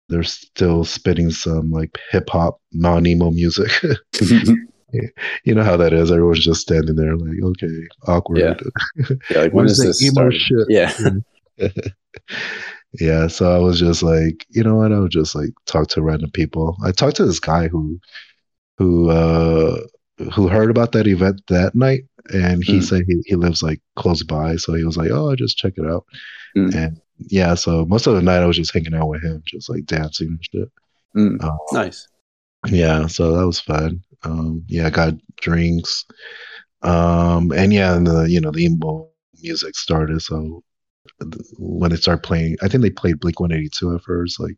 they're 0.09 0.23
still 0.23 0.85
spitting 0.85 1.31
some 1.31 1.71
like 1.71 1.97
hip 2.11 2.29
hop 2.29 2.59
non 2.71 3.05
emo 3.07 3.31
music. 3.31 3.71
you 5.43 5.53
know 5.55 5.63
how 5.63 5.77
that 5.77 5.93
is. 5.93 6.11
Everyone's 6.11 6.43
just 6.45 6.61
standing 6.61 6.95
there, 6.95 7.15
like, 7.17 7.41
okay, 7.43 7.87
awkward. 8.07 8.39
Yeah. 8.39 9.05
yeah, 9.29 9.39
like 9.39 9.53
when 9.53 9.65
is 9.65 9.77
this 9.77 10.01
emo 10.03 10.29
shit? 10.29 10.65
Yeah. 10.69 10.93
yeah, 12.99 13.27
so 13.27 13.53
I 13.53 13.59
was 13.59 13.79
just 13.79 14.03
like, 14.03 14.45
you 14.49 14.63
know 14.63 14.75
what? 14.75 14.91
I 14.93 14.99
would 14.99 15.11
just 15.11 15.35
like 15.35 15.49
talk 15.65 15.87
to 15.89 16.01
random 16.01 16.31
people. 16.31 16.77
I 16.83 16.91
talked 16.91 17.17
to 17.17 17.25
this 17.25 17.39
guy 17.39 17.67
who, 17.67 17.99
who, 18.77 19.09
uh, 19.09 19.77
who 20.33 20.47
heard 20.47 20.69
about 20.69 20.93
that 20.93 21.07
event 21.07 21.41
that 21.49 21.75
night, 21.75 22.03
and 22.33 22.63
he 22.63 22.79
Mm. 22.79 22.83
said 22.83 23.03
he, 23.07 23.21
he 23.25 23.35
lives 23.35 23.61
like 23.61 23.81
close 23.97 24.23
by, 24.23 24.55
so 24.55 24.73
he 24.73 24.83
was 24.85 24.97
like, 24.97 25.11
oh, 25.11 25.31
I 25.31 25.35
just 25.35 25.57
check 25.57 25.73
it 25.77 25.85
out. 25.85 26.05
Mm. 26.55 26.73
And 26.73 27.01
yeah, 27.17 27.53
so 27.55 27.85
most 27.85 28.07
of 28.07 28.15
the 28.15 28.21
night 28.21 28.41
I 28.41 28.45
was 28.45 28.57
just 28.57 28.73
hanging 28.73 28.93
out 28.93 29.07
with 29.07 29.23
him, 29.23 29.41
just 29.45 29.69
like 29.69 29.85
dancing 29.85 30.27
and 30.29 30.39
shit. 30.43 30.69
Mm. 31.15 31.43
Uh, 31.43 31.55
Nice. 31.71 32.07
yeah, 32.67 33.07
so 33.07 33.35
that 33.37 33.45
was 33.45 33.59
fun. 33.59 34.01
Um, 34.23 34.63
yeah, 34.67 34.87
I 34.87 34.89
got 34.89 35.13
drinks. 35.37 36.05
Um, 36.81 37.51
and 37.51 37.73
yeah, 37.73 37.95
and 37.95 38.05
the 38.07 38.23
you 38.29 38.39
know 38.41 38.51
the 38.51 38.65
emo 38.65 39.09
music 39.41 39.75
started. 39.75 40.21
So 40.21 40.63
when 41.57 41.91
it 41.91 42.01
started 42.01 42.23
playing, 42.23 42.57
I 42.61 42.67
think 42.67 42.81
they 42.83 42.89
played 42.89 43.19
Blink 43.19 43.39
One 43.39 43.51
Eighty 43.51 43.69
Two 43.69 43.95
at 43.95 44.01
first. 44.03 44.39
Like 44.39 44.55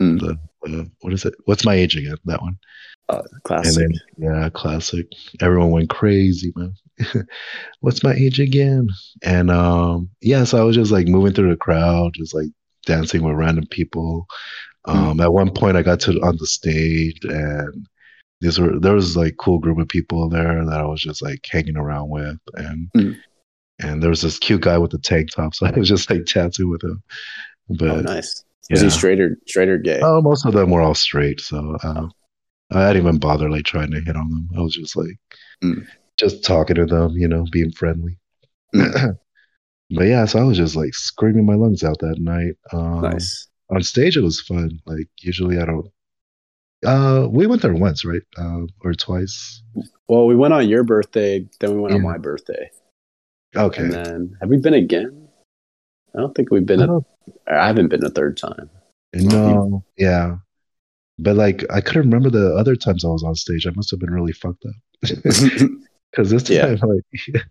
Mm. 0.00 0.18
the 0.18 0.78
uh, 0.80 0.84
what 1.00 1.12
is 1.12 1.26
it? 1.26 1.34
What's 1.44 1.66
my 1.66 1.74
age 1.74 1.94
again? 1.94 2.16
That 2.24 2.40
one. 2.40 2.56
Uh, 3.10 3.20
classic. 3.44 3.76
then 3.76 3.92
yeah, 4.16 4.48
classic. 4.48 5.06
Everyone 5.42 5.70
went 5.72 5.90
crazy, 5.90 6.52
man. 6.56 6.72
What's 7.80 8.02
my 8.02 8.14
age 8.14 8.40
again? 8.40 8.88
And 9.22 9.50
um, 9.50 10.10
yeah, 10.20 10.44
so 10.44 10.58
I 10.60 10.64
was 10.64 10.76
just 10.76 10.92
like 10.92 11.06
moving 11.06 11.32
through 11.32 11.50
the 11.50 11.56
crowd, 11.56 12.12
just 12.14 12.34
like 12.34 12.48
dancing 12.86 13.22
with 13.22 13.36
random 13.36 13.66
people. 13.70 14.26
Um, 14.86 15.20
At 15.20 15.32
one 15.32 15.50
point, 15.52 15.76
I 15.76 15.82
got 15.82 16.00
to 16.00 16.12
on 16.22 16.36
the 16.38 16.46
stage, 16.46 17.18
and 17.24 17.86
these 18.40 18.58
were 18.58 18.78
there 18.78 18.94
was 18.94 19.16
like 19.16 19.36
cool 19.38 19.58
group 19.58 19.78
of 19.78 19.88
people 19.88 20.28
there 20.28 20.64
that 20.64 20.80
I 20.80 20.84
was 20.86 21.02
just 21.02 21.20
like 21.22 21.46
hanging 21.50 21.76
around 21.76 22.08
with, 22.08 22.38
and 22.54 22.90
Mm. 22.96 23.16
and 23.80 24.02
there 24.02 24.10
was 24.10 24.22
this 24.22 24.38
cute 24.38 24.62
guy 24.62 24.78
with 24.78 24.90
the 24.92 24.98
tank 24.98 25.30
top, 25.30 25.54
so 25.56 25.66
I 25.66 25.70
was 25.72 25.88
just 25.88 26.08
like 26.10 26.24
dancing 26.24 26.70
with 26.70 26.82
him. 26.82 27.02
But 27.68 27.90
oh, 27.90 28.00
nice. 28.00 28.44
Was 28.70 28.80
yeah. 28.80 28.84
he 28.86 28.90
straight 28.90 29.20
or 29.20 29.36
straight 29.46 29.68
or 29.68 29.78
gay? 29.78 30.00
Oh, 30.02 30.22
most 30.22 30.46
of 30.46 30.54
them 30.54 30.70
were 30.70 30.80
all 30.80 30.94
straight, 30.94 31.40
so 31.40 31.76
uh, 31.82 32.06
I 32.70 32.86
didn't 32.92 33.02
even 33.02 33.18
bother 33.18 33.50
like 33.50 33.64
trying 33.64 33.90
to 33.90 34.00
hit 34.00 34.16
on 34.16 34.30
them. 34.30 34.48
I 34.56 34.60
was 34.60 34.74
just 34.74 34.96
like, 34.96 35.18
Mm. 35.62 35.86
Just 36.20 36.44
talking 36.44 36.76
to 36.76 36.86
them, 36.86 37.12
you 37.12 37.26
know, 37.26 37.44
being 37.50 37.72
friendly. 37.72 38.18
But 39.92 40.04
yeah, 40.06 40.24
so 40.24 40.38
I 40.38 40.44
was 40.44 40.56
just 40.56 40.76
like 40.76 40.94
screaming 40.94 41.44
my 41.46 41.54
lungs 41.54 41.82
out 41.82 41.98
that 41.98 42.20
night. 42.20 42.54
Um, 42.72 43.00
nice. 43.02 43.48
On 43.70 43.82
stage, 43.82 44.16
it 44.16 44.22
was 44.22 44.40
fun. 44.40 44.80
Like 44.86 45.08
usually, 45.18 45.58
I 45.58 45.64
don't. 45.64 45.90
Uh, 46.86 47.26
we 47.28 47.46
went 47.46 47.60
there 47.62 47.74
once, 47.74 48.04
right? 48.04 48.22
Uh, 48.38 48.60
or 48.84 48.94
twice. 48.94 49.62
Well, 50.08 50.26
we 50.26 50.36
went 50.36 50.54
on 50.54 50.68
your 50.68 50.84
birthday, 50.84 51.46
then 51.58 51.74
we 51.74 51.80
went 51.80 51.94
on 51.94 52.02
my 52.02 52.18
birthday, 52.18 52.70
Okay. 53.56 53.82
and 53.82 53.92
then 53.92 54.36
have 54.40 54.48
we 54.48 54.58
been 54.58 54.74
again? 54.74 55.28
I 56.16 56.20
don't 56.20 56.34
think 56.34 56.50
we've 56.50 56.64
been. 56.64 56.82
I 56.82 56.86
A, 56.86 57.00
I 57.60 57.66
haven't 57.66 57.88
been 57.88 58.04
a 58.04 58.10
third 58.10 58.36
time. 58.36 58.70
no, 59.12 59.84
yeah, 59.98 60.36
but 61.18 61.36
like 61.36 61.64
I 61.70 61.80
couldn't 61.80 62.10
remember 62.10 62.30
the 62.30 62.54
other 62.54 62.76
times 62.76 63.04
I 63.04 63.08
was 63.08 63.24
on 63.24 63.34
stage. 63.34 63.66
I 63.66 63.72
must 63.74 63.90
have 63.90 64.00
been 64.00 64.12
really 64.12 64.32
fucked 64.32 64.64
up. 64.64 65.10
Because 66.10 66.30
this 66.30 66.48
Yeah. 66.50 66.74
time, 66.76 66.78
like, 67.34 67.44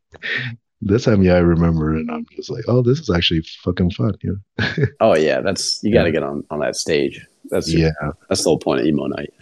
this 0.82 1.06
time, 1.06 1.22
yeah, 1.22 1.36
I 1.36 1.40
remember, 1.40 1.96
and 1.96 2.10
I'm 2.12 2.26
just 2.36 2.50
like, 2.50 2.64
oh, 2.68 2.82
this 2.82 3.00
is 3.00 3.10
actually 3.10 3.44
fucking 3.64 3.92
fun. 3.92 4.14
You 4.22 4.40
know? 4.60 4.86
oh 5.02 5.16
yeah, 5.16 5.42
that's 5.42 5.80
you 5.84 5.94
got 5.94 6.04
to 6.04 6.12
get 6.12 6.24
on 6.24 6.44
on 6.50 6.60
that 6.60 6.76
stage. 6.76 7.26
That's 7.50 7.72
yeah, 7.74 7.92
that's 8.28 8.44
the 8.44 8.50
whole 8.50 8.60
point 8.60 8.82
of 8.82 8.86
emo 8.88 9.08
night. 9.08 9.34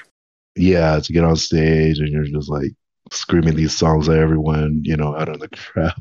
yeah, 0.55 0.99
to 0.99 1.13
get 1.13 1.23
on 1.23 1.35
stage 1.35 1.99
and 1.99 2.09
you're 2.09 2.23
just 2.25 2.49
like 2.49 2.71
screaming 3.11 3.55
these 3.55 3.75
songs 3.75 4.07
at 4.09 4.17
everyone, 4.17 4.81
you 4.83 4.95
know, 4.97 5.15
out 5.15 5.29
in 5.29 5.39
the 5.39 5.49
crowd, 5.49 5.93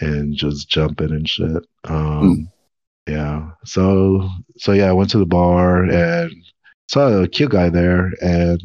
and 0.00 0.34
just 0.34 0.68
jumping 0.68 1.10
and 1.10 1.28
shit. 1.28 1.64
Um, 1.84 2.48
yeah. 3.08 3.50
So, 3.64 4.28
so 4.58 4.72
yeah, 4.72 4.88
I 4.88 4.92
went 4.92 5.10
to 5.10 5.18
the 5.18 5.26
bar 5.26 5.84
and 5.84 6.30
saw 6.88 7.22
a 7.22 7.28
cute 7.28 7.50
guy 7.50 7.70
there, 7.70 8.12
and 8.20 8.62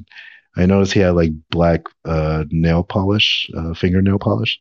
I 0.55 0.65
noticed 0.65 0.93
he 0.93 0.99
had 0.99 1.15
like 1.15 1.31
black 1.49 1.81
uh, 2.05 2.43
nail 2.51 2.83
polish, 2.83 3.49
uh, 3.57 3.73
fingernail 3.73 4.19
polish. 4.19 4.59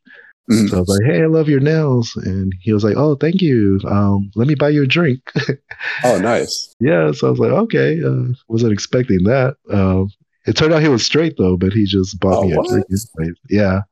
Mhm. 0.50 0.68
So 0.70 0.76
I 0.76 0.80
was 0.80 0.88
like, 0.88 1.04
"Hey, 1.10 1.22
I 1.22 1.26
love 1.26 1.48
your 1.48 1.60
nails," 1.60 2.12
and 2.24 2.52
he 2.60 2.72
was 2.72 2.82
like, 2.82 2.96
"Oh, 2.96 3.14
thank 3.14 3.40
you. 3.40 3.78
Um, 3.86 4.30
let 4.34 4.48
me 4.48 4.54
buy 4.56 4.70
you 4.70 4.82
a 4.82 4.86
drink." 4.86 5.20
Oh, 6.04 6.18
nice. 6.18 6.74
yeah, 6.80 7.12
so 7.12 7.26
I 7.26 7.30
was 7.30 7.38
like, 7.38 7.50
"Okay." 7.52 8.02
Uh, 8.02 8.32
wasn't 8.48 8.72
expecting 8.72 9.22
that. 9.24 9.56
Um, 9.70 10.10
it 10.46 10.56
turned 10.56 10.72
out 10.72 10.82
he 10.82 10.88
was 10.88 11.04
straight 11.06 11.36
though, 11.38 11.56
but 11.56 11.72
he 11.72 11.84
just 11.84 12.18
bought 12.18 12.38
Oh, 12.38 12.42
me 12.44 12.52
a 12.52 12.56
what? 12.56 12.68
drink. 12.68 13.36
Yeah. 13.50 13.82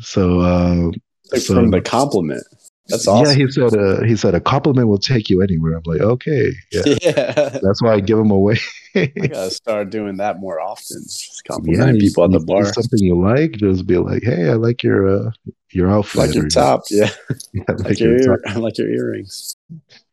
So, 0.00 0.40
um, 0.40 0.92
Like 1.32 1.40
So- 1.40 1.54
from 1.54 1.70
the 1.70 1.80
compliment. 1.80 2.42
That's 2.88 3.06
yeah, 3.06 3.32
he 3.32 3.50
said, 3.50 3.74
uh, 3.74 4.02
"He 4.02 4.14
said 4.14 4.34
a 4.34 4.40
compliment 4.40 4.88
will 4.88 4.98
take 4.98 5.30
you 5.30 5.40
anywhere." 5.40 5.72
I'm 5.74 5.82
like, 5.86 6.00
"Okay, 6.02 6.52
yeah." 6.70 6.82
Yeah. 7.02 7.58
That's 7.62 7.80
why 7.82 7.94
I 7.94 8.00
give 8.00 8.18
them 8.18 8.30
away. 8.30 8.58
I 8.94 9.06
gotta 9.06 9.50
start 9.62 9.88
doing 9.90 10.18
that 10.18 10.38
more 10.38 10.60
often. 10.60 11.02
Just 11.04 11.42
yeah, 11.48 11.54
complimenting 11.54 11.94
you- 11.96 12.08
people 12.10 12.24
at 12.24 12.30
the 12.32 12.40
bar. 12.40 12.64
Something 12.66 12.98
you 13.00 13.18
like, 13.18 13.52
just 13.52 13.86
be 13.86 13.96
like, 13.96 14.22
"Hey, 14.22 14.50
I 14.50 14.54
like 14.54 14.82
your 14.82 15.08
uh, 15.08 15.30
your 15.72 15.90
outfit." 15.90 16.16
Like 16.20 16.34
your 16.34 16.48
top, 16.48 16.82
yeah. 16.90 17.08
Yeah, 17.54 17.62
Like 17.68 17.80
like 17.84 18.00
your 18.00 18.18
your 18.20 18.32
ear. 18.34 18.40
I 18.46 18.56
like 18.56 18.76
your 18.76 18.90
earrings. 18.90 19.54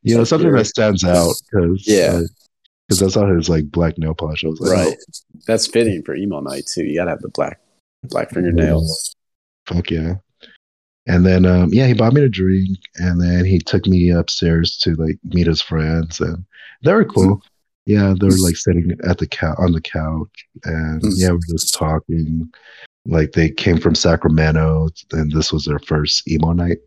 You 0.03 0.13
know, 0.15 0.21
like 0.21 0.27
something 0.29 0.47
your- 0.47 0.57
that 0.57 0.65
stands 0.65 1.03
out 1.03 1.33
because 1.51 1.85
Yeah. 1.85 2.21
because 2.87 3.03
I 3.03 3.07
saw 3.09 3.35
his 3.35 3.49
like 3.49 3.69
black 3.69 3.97
nail 3.97 4.13
polish. 4.13 4.45
I 4.45 4.47
was 4.47 4.61
like, 4.61 4.71
Right. 4.71 4.97
That's 5.45 5.67
fitting 5.67 6.03
for 6.03 6.15
emo 6.15 6.39
night 6.39 6.67
too. 6.73 6.85
You 6.85 6.95
gotta 6.95 7.09
have 7.11 7.21
the 7.21 7.29
black 7.29 7.59
black 8.05 8.29
fingernails. 8.31 9.13
oh, 9.69 9.75
fuck 9.75 9.91
yeah. 9.91 10.15
And 11.07 11.25
then 11.25 11.45
um, 11.45 11.69
yeah, 11.73 11.87
he 11.87 11.93
bought 11.93 12.13
me 12.13 12.23
a 12.23 12.29
drink, 12.29 12.77
and 12.97 13.19
then 13.21 13.43
he 13.45 13.57
took 13.59 13.85
me 13.87 14.09
upstairs 14.11 14.77
to 14.79 14.93
like 14.95 15.17
meet 15.23 15.47
his 15.47 15.61
friends, 15.61 16.19
and 16.19 16.45
they 16.83 16.93
were 16.93 17.05
cool. 17.05 17.41
Yeah, 17.87 18.13
they 18.19 18.27
were 18.27 18.37
like 18.37 18.55
sitting 18.55 18.91
at 19.03 19.17
the 19.17 19.25
couch 19.27 19.55
on 19.59 19.71
the 19.71 19.81
couch, 19.81 20.45
and 20.65 21.01
Mm. 21.01 21.13
yeah, 21.15 21.29
we 21.29 21.35
we're 21.35 21.53
just 21.57 21.73
talking. 21.73 22.49
Like 23.07 23.31
they 23.31 23.49
came 23.49 23.79
from 23.79 23.95
Sacramento, 23.95 24.89
and 25.11 25.31
this 25.31 25.51
was 25.51 25.65
their 25.65 25.79
first 25.79 26.27
emo 26.29 26.51
night 26.53 26.77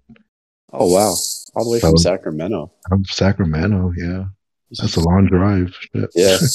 Oh 0.73 0.93
wow. 0.93 1.15
All 1.57 1.65
the 1.65 1.71
way 1.71 1.81
from 1.81 1.97
So- 1.97 2.03
Sacramento. 2.11 2.71
from 2.89 3.05
Sacramento. 3.07 3.93
Yeah, 3.97 4.25
that's 4.79 4.95
a 4.97 5.01
long 5.01 5.27
drive. 5.27 5.75
Shit. 5.95 6.11
Yeah. 6.15 6.39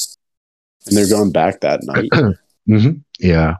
And 0.86 0.96
they're 0.96 1.08
going 1.10 1.30
back 1.30 1.60
that 1.60 1.80
night. 1.82 2.08
hmm 2.66 2.92
Yeah, 3.18 3.56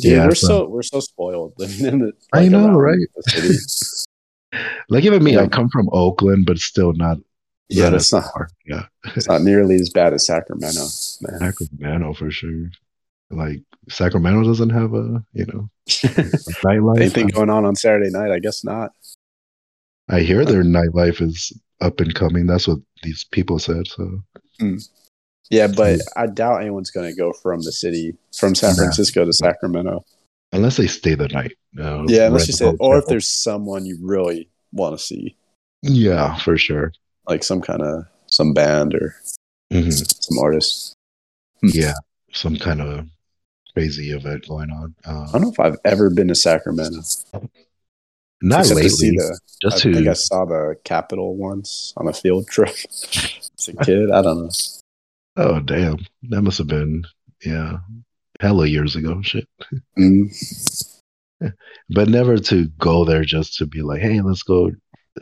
Dude, 0.00 0.12
yeah. 0.12 0.26
we're 0.26 0.34
so- 0.34 0.46
so 0.46 0.68
we're 0.68 0.82
so 0.82 1.00
spoiled 1.00 1.54
living 1.58 1.86
in 1.92 1.98
the 2.00 2.12
I 2.32 2.48
know, 2.48 2.70
right? 2.70 2.98
like 4.88 5.04
even 5.04 5.22
me, 5.22 5.32
Yeah. 5.34 5.42
I 5.42 5.48
come 5.48 5.68
from 5.68 5.88
Oakland, 5.92 6.46
but 6.46 6.58
still 6.58 6.92
not. 6.92 7.18
Yeah, 7.70 7.90
that's 7.90 8.12
not 8.12 8.24
far. 8.32 8.48
Yeah, 8.64 8.86
it's 9.14 9.28
not 9.28 9.42
nearly 9.42 9.74
as 9.74 9.90
bad 9.90 10.14
as 10.14 10.24
Sacramento. 10.24 10.80
Man. 11.20 11.38
Sacramento 11.38 12.14
for 12.14 12.30
sure. 12.30 12.70
Like 13.30 13.60
Sacramento 13.90 14.44
doesn't 14.44 14.70
have 14.70 14.94
a 14.94 15.22
you 15.34 15.44
know 15.46 15.68
nightlife. 15.88 16.96
Anything 16.96 17.26
going 17.26 17.50
on 17.50 17.66
on 17.66 17.76
Saturday 17.76 18.08
night? 18.10 18.30
I 18.30 18.38
guess 18.38 18.64
not. 18.64 18.92
I 20.08 20.20
hear 20.20 20.46
their 20.46 20.62
nightlife 20.62 21.20
is 21.20 21.52
up 21.82 22.00
and 22.00 22.14
coming. 22.14 22.46
That's 22.46 22.66
what 22.66 22.78
these 23.02 23.24
people 23.24 23.58
said. 23.58 23.86
So 23.86 24.22
hmm. 24.58 24.78
Yeah, 25.50 25.66
but 25.66 26.00
I 26.16 26.26
doubt 26.26 26.60
anyone's 26.60 26.90
going 26.90 27.08
to 27.10 27.16
go 27.16 27.32
from 27.32 27.62
the 27.62 27.72
city 27.72 28.14
from 28.36 28.54
San. 28.54 28.74
Francisco 28.74 29.24
to 29.24 29.32
Sacramento. 29.32 30.04
unless 30.52 30.76
they 30.78 30.86
stay 30.86 31.14
the 31.14 31.28
night. 31.28 31.52
Uh, 31.78 32.04
Yeah, 32.08 32.26
unless 32.26 32.46
you 32.48 32.54
say, 32.54 32.72
or 32.80 32.98
if 32.98 33.06
there's 33.06 33.28
someone 33.28 33.84
you 33.86 33.98
really 34.00 34.48
want 34.72 34.98
to 34.98 35.02
see, 35.04 35.36
yeah, 35.82 36.36
for 36.38 36.56
sure. 36.58 36.92
like 37.26 37.42
some 37.44 37.60
kind 37.60 37.82
of 37.82 38.04
some 38.26 38.52
band 38.54 38.94
or 38.94 39.14
Mhm. 39.72 39.92
some 40.22 40.38
artist. 40.38 40.94
Yeah, 41.62 41.94
some 42.32 42.56
kind 42.56 42.80
of 42.80 43.06
crazy 43.74 44.10
event 44.12 44.46
going 44.48 44.70
on. 44.70 44.94
I 45.04 45.10
Uh, 45.10 45.32
don't 45.32 45.42
know 45.42 45.50
if 45.50 45.60
I've 45.60 45.76
ever 45.84 46.08
been 46.10 46.28
to 46.28 46.34
Sacramento. 46.34 47.00
not 48.40 48.60
except 48.60 48.76
lately, 48.76 48.88
to 48.88 48.90
see 48.90 49.10
the. 49.10 49.38
just 49.62 49.76
I 49.76 49.80
to 49.80 49.94
think 49.94 50.08
I 50.08 50.12
saw 50.14 50.44
the 50.46 50.76
Capitol 50.84 51.36
once 51.36 51.92
on 51.96 52.06
a 52.08 52.12
field 52.12 52.46
trip 52.48 52.74
as 53.58 53.68
a 53.68 53.72
kid. 53.84 54.10
I 54.10 54.22
don't 54.22 54.44
know. 54.44 54.50
Oh 55.40 55.60
damn, 55.60 55.98
that 56.30 56.42
must 56.42 56.58
have 56.58 56.66
been 56.66 57.04
yeah, 57.44 57.78
hella 58.40 58.66
years 58.66 58.96
ago. 58.96 59.22
Shit, 59.22 59.48
Mm, 59.96 60.28
but 61.90 62.08
never 62.08 62.36
to 62.38 62.66
go 62.78 63.04
there 63.04 63.22
just 63.24 63.54
to 63.58 63.66
be 63.66 63.82
like, 63.82 64.00
hey, 64.00 64.20
let's 64.20 64.42
go 64.42 64.70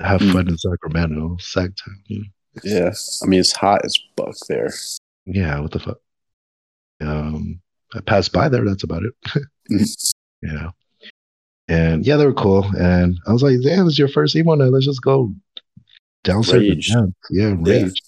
have 0.03 0.21
Mm. 0.23 0.33
fun 0.33 0.49
in 0.49 0.57
Sacramento, 0.59 1.37
Sacktown. 1.41 1.97
You 2.07 2.19
know? 2.21 2.25
yeah, 2.65 2.91
I 3.23 3.27
mean 3.27 3.41
it's 3.41 3.53
hot 3.53 3.85
as 3.85 3.99
buck 4.17 4.35
there. 4.49 4.73
Yeah, 5.27 5.61
what 5.61 5.73
the 5.73 5.81
fuck? 5.81 5.99
Um, 7.03 7.61
I 7.95 8.01
passed 8.01 8.33
by 8.33 8.49
there. 8.49 8.65
That's 8.65 8.85
about 8.85 9.03
it. 9.05 9.13
Mhm. 9.71 10.13
yeah, 10.43 10.71
and 11.69 12.07
yeah, 12.07 12.17
they 12.17 12.25
were 12.27 12.33
cool. 12.33 12.65
And 12.79 13.19
I 13.27 13.33
was 13.33 13.43
like, 13.43 13.57
damn, 13.63 13.87
it's 13.87 13.99
your 13.99 14.09
first 14.09 14.35
emo 14.35 14.55
night. 14.55 14.73
Let's 14.73 14.87
just 14.87 15.03
go 15.03 15.35
downstairs 16.25 16.63
Rage. 16.63 16.89
Yeah, 16.91 17.07
Yeah. 17.31 17.55
rage. 17.61 18.01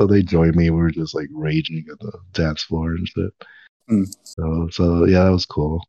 So 0.00 0.06
they 0.06 0.22
joined 0.22 0.54
me. 0.54 0.70
We 0.70 0.80
were 0.80 0.90
just 0.90 1.14
like 1.14 1.28
raging 1.32 1.84
at 1.90 1.98
the 1.98 2.12
dance 2.32 2.62
floor 2.62 2.92
and 2.92 3.08
shit. 3.08 3.32
Mm. 3.90 4.06
So, 4.22 4.68
so 4.70 5.04
yeah, 5.06 5.24
that 5.24 5.30
was 5.30 5.46
cool. 5.46 5.86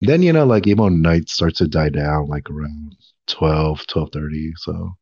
Then, 0.00 0.22
you 0.22 0.32
know, 0.32 0.46
like 0.46 0.66
emo 0.66 0.88
night 0.88 1.28
starts 1.28 1.58
to 1.58 1.68
die 1.68 1.90
down 1.90 2.28
like 2.28 2.48
around 2.48 2.96
12, 3.26 3.86
12.30. 3.86 4.52
So 4.56 4.92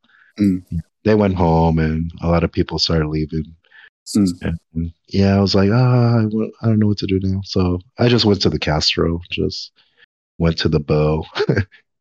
Mm. 0.40 0.62
they 1.04 1.16
went 1.16 1.34
home 1.34 1.80
and 1.80 2.12
a 2.22 2.28
lot 2.28 2.44
of 2.44 2.52
people 2.52 2.78
started 2.78 3.08
leaving. 3.08 3.56
Mm. 4.16 4.56
And 4.72 4.92
yeah, 5.08 5.36
I 5.36 5.40
was 5.40 5.54
like, 5.56 5.70
ah, 5.72 6.18
I 6.18 6.24
I 6.62 6.66
don't 6.66 6.78
know 6.78 6.86
what 6.86 6.98
to 6.98 7.06
do 7.08 7.18
now. 7.22 7.40
So 7.44 7.80
I 7.98 8.08
just 8.08 8.24
went 8.24 8.40
to 8.42 8.48
the 8.50 8.58
Castro, 8.58 9.20
just 9.30 9.72
went 10.38 10.56
to 10.58 10.68
the 10.68 10.78
Beaux. 10.78 11.24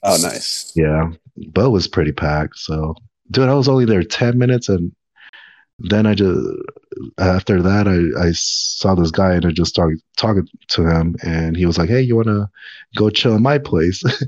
Oh, 0.03 0.17
nice. 0.21 0.71
Yeah, 0.75 1.09
Beaux 1.35 1.71
was 1.71 1.87
pretty 1.87 2.11
packed. 2.11 2.59
So, 2.59 2.93
dude, 3.31 3.49
I 3.49 3.55
was 3.55 3.67
only 3.67 3.85
there 3.85 4.03
ten 4.03 4.37
minutes, 4.37 4.69
and 4.69 4.91
then 5.79 6.05
I 6.05 6.13
just 6.15 6.39
after 7.19 7.61
that 7.61 7.87
I 7.87 8.27
I 8.27 8.31
saw 8.33 8.95
this 8.95 9.11
guy 9.11 9.33
and 9.33 9.45
I 9.45 9.51
just 9.51 9.69
started 9.69 9.99
talking 10.17 10.47
to 10.69 10.87
him, 10.87 11.15
and 11.23 11.55
he 11.55 11.65
was 11.65 11.77
like, 11.77 11.89
"Hey, 11.89 12.01
you 12.01 12.15
want 12.15 12.27
to 12.27 12.49
go 12.95 13.09
chill 13.09 13.35
in 13.35 13.43
my 13.43 13.57
place?" 13.57 14.03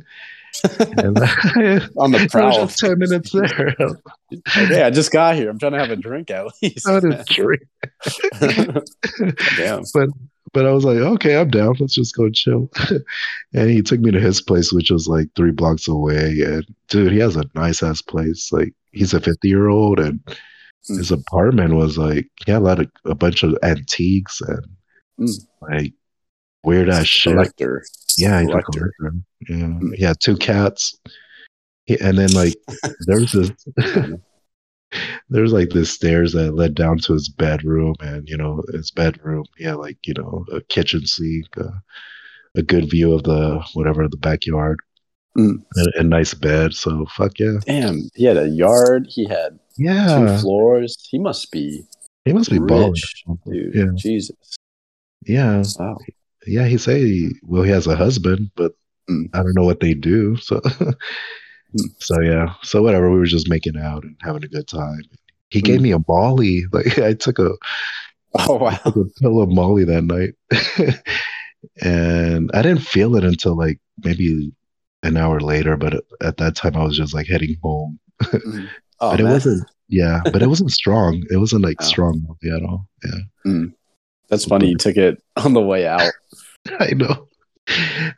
and 0.79 1.17
On 1.97 2.11
the 2.11 2.19
was 2.21 2.31
prowl. 2.31 2.65
just 2.65 2.79
ten 2.79 2.99
minutes 2.99 3.31
there. 3.31 3.75
Like, 3.79 4.47
hey, 4.47 4.83
I 4.83 4.89
just 4.89 5.11
got 5.11 5.35
here. 5.35 5.49
I'm 5.49 5.59
trying 5.59 5.73
to 5.73 5.79
have 5.79 5.91
a 5.91 5.95
drink 5.95 6.29
at 6.31 6.47
least. 6.61 6.87
I 6.87 6.97
a 6.97 7.23
drink, 7.25 7.63
Damn. 9.57 9.83
but 9.93 10.09
but 10.51 10.65
I 10.65 10.71
was 10.71 10.83
like, 10.83 10.97
okay, 10.97 11.39
I'm 11.39 11.49
down. 11.49 11.75
Let's 11.79 11.93
just 11.93 12.15
go 12.15 12.29
chill. 12.29 12.71
and 13.53 13.69
he 13.69 13.81
took 13.81 13.99
me 13.99 14.11
to 14.11 14.19
his 14.19 14.41
place, 14.41 14.73
which 14.73 14.89
was 14.89 15.07
like 15.07 15.27
three 15.35 15.51
blocks 15.51 15.87
away. 15.87 16.41
And 16.43 16.65
dude, 16.87 17.11
he 17.11 17.19
has 17.19 17.35
a 17.35 17.45
nice 17.55 17.83
ass 17.83 18.01
place. 18.01 18.51
Like 18.51 18.73
he's 18.91 19.13
a 19.13 19.19
50 19.19 19.47
year 19.47 19.67
old, 19.67 19.99
and. 19.99 20.19
His 20.87 21.11
apartment 21.11 21.75
was 21.75 21.97
like 21.97 22.27
he 22.45 22.51
had 22.51 22.61
a 22.61 22.65
lot 22.65 22.79
of 22.79 22.87
a 23.05 23.15
bunch 23.15 23.43
of 23.43 23.57
antiques 23.63 24.41
and 24.41 24.65
Mm. 25.19 25.47
like 25.61 25.93
weird 26.63 26.89
ass 26.89 27.05
shit. 27.05 27.33
Collector. 27.33 27.83
yeah, 28.17 28.39
he's 28.39 28.47
a 28.49 28.51
collector. 28.51 28.93
collector. 28.99 29.17
Yeah, 29.49 29.55
Mm. 29.55 29.95
he 29.95 30.03
had 30.03 30.17
two 30.21 30.37
cats. 30.37 30.97
He, 31.85 31.99
and 31.99 32.17
then 32.17 32.31
like 32.33 32.53
there's 33.07 33.31
this 33.33 33.51
there's 35.29 35.53
like 35.53 35.69
this 35.69 35.91
stairs 35.91 36.33
that 36.33 36.55
led 36.55 36.73
down 36.75 36.97
to 36.99 37.13
his 37.13 37.29
bedroom 37.29 37.95
and 37.99 38.27
you 38.27 38.37
know 38.37 38.63
his 38.71 38.89
bedroom 38.91 39.43
he 39.57 39.63
had 39.65 39.75
like 39.75 39.97
you 40.05 40.13
know 40.17 40.45
a 40.51 40.61
kitchen 40.61 41.05
sink 41.05 41.45
uh, 41.57 41.69
a 42.55 42.63
good 42.63 42.89
view 42.89 43.13
of 43.13 43.23
the 43.23 43.63
whatever 43.73 44.07
the 44.07 44.17
backyard 44.17 44.79
Mm. 45.37 45.61
a, 45.77 45.99
a 45.99 46.03
nice 46.03 46.33
bed 46.33 46.73
so 46.73 47.05
fuck 47.15 47.37
yeah 47.39 47.57
Damn. 47.65 48.09
He 48.15 48.23
had 48.25 48.35
a 48.37 48.47
yard. 48.49 49.05
He 49.09 49.25
had 49.27 49.59
two 49.79 49.83
yeah 49.85 50.37
floors. 50.39 50.97
He 51.09 51.17
must 51.19 51.51
be 51.51 51.83
he 52.25 52.33
must 52.33 52.49
be 52.51 52.59
rich, 52.59 53.23
dude. 53.45 53.73
yeah 53.75 53.85
Jesus. 53.95 54.35
yeah 55.25 55.63
Wow. 55.79 55.97
yeah 56.45 56.65
he 56.67 56.77
say 56.77 57.31
well 57.43 57.63
he 57.63 57.71
has 57.71 57.87
a 57.87 57.95
husband 57.95 58.51
but 58.55 58.73
Mm. 59.09 59.25
i 59.33 59.41
don't 59.41 59.55
know 59.55 59.65
what 59.65 59.79
they 59.79 59.95
do 59.95 60.35
so 60.37 60.59
Mm. 61.75 61.89
so 61.99 62.19
yeah 62.21 62.53
so 62.63 62.81
whatever 62.83 63.09
we 63.11 63.17
were 63.17 63.25
just 63.37 63.49
making 63.49 63.77
out 63.77 64.03
and 64.03 64.15
having 64.21 64.43
a 64.43 64.47
good 64.47 64.67
time 64.67 65.01
he 65.49 65.61
gave 65.61 65.79
Mm. 65.79 65.83
me 65.83 65.91
a 65.93 65.99
molly 66.07 66.63
like 66.71 66.99
i 66.99 67.13
took 67.13 67.39
a 67.39 67.51
Oh 68.35 68.57
wow. 68.57 68.77
a 68.85 68.91
pill 69.19 69.41
of 69.41 69.49
Molly 69.49 69.85
that 69.85 70.03
night, 70.03 70.35
and 71.81 72.51
I 72.53 72.61
didn't 72.61 72.83
feel 72.83 73.15
it 73.15 73.23
until 73.23 73.57
like 73.57 73.79
maybe 74.03 74.51
an 75.01 75.17
hour 75.17 75.39
later. 75.39 75.75
But 75.77 75.95
at- 75.95 76.03
at 76.21 76.37
that 76.37 76.55
time, 76.55 76.75
I 76.75 76.83
was 76.83 76.95
just 76.95 77.13
like 77.13 77.25
heading 77.27 77.55
home. 77.63 77.99
Mhm. 78.21 78.67
Oh, 79.01 79.11
but 79.11 79.19
it 79.19 79.23
man. 79.23 79.33
wasn't, 79.33 79.69
yeah, 79.87 80.21
but 80.31 80.41
it 80.41 80.47
wasn't 80.47 80.71
strong. 80.71 81.23
It 81.29 81.37
wasn't 81.37 81.63
like 81.63 81.77
Oh. 81.81 81.85
strong 81.85 82.21
Molly 82.27 82.55
at 82.55 82.63
all. 82.63 82.87
Yeah, 83.03 83.19
mm. 83.51 83.73
That's 84.29 84.45
funny. 84.45 84.69
You 84.69 84.77
took 84.77 84.97
it 84.97 85.21
on 85.37 85.53
the 85.53 85.61
way 85.61 85.87
out. 85.87 86.11
I 86.79 86.91
know. 86.93 87.27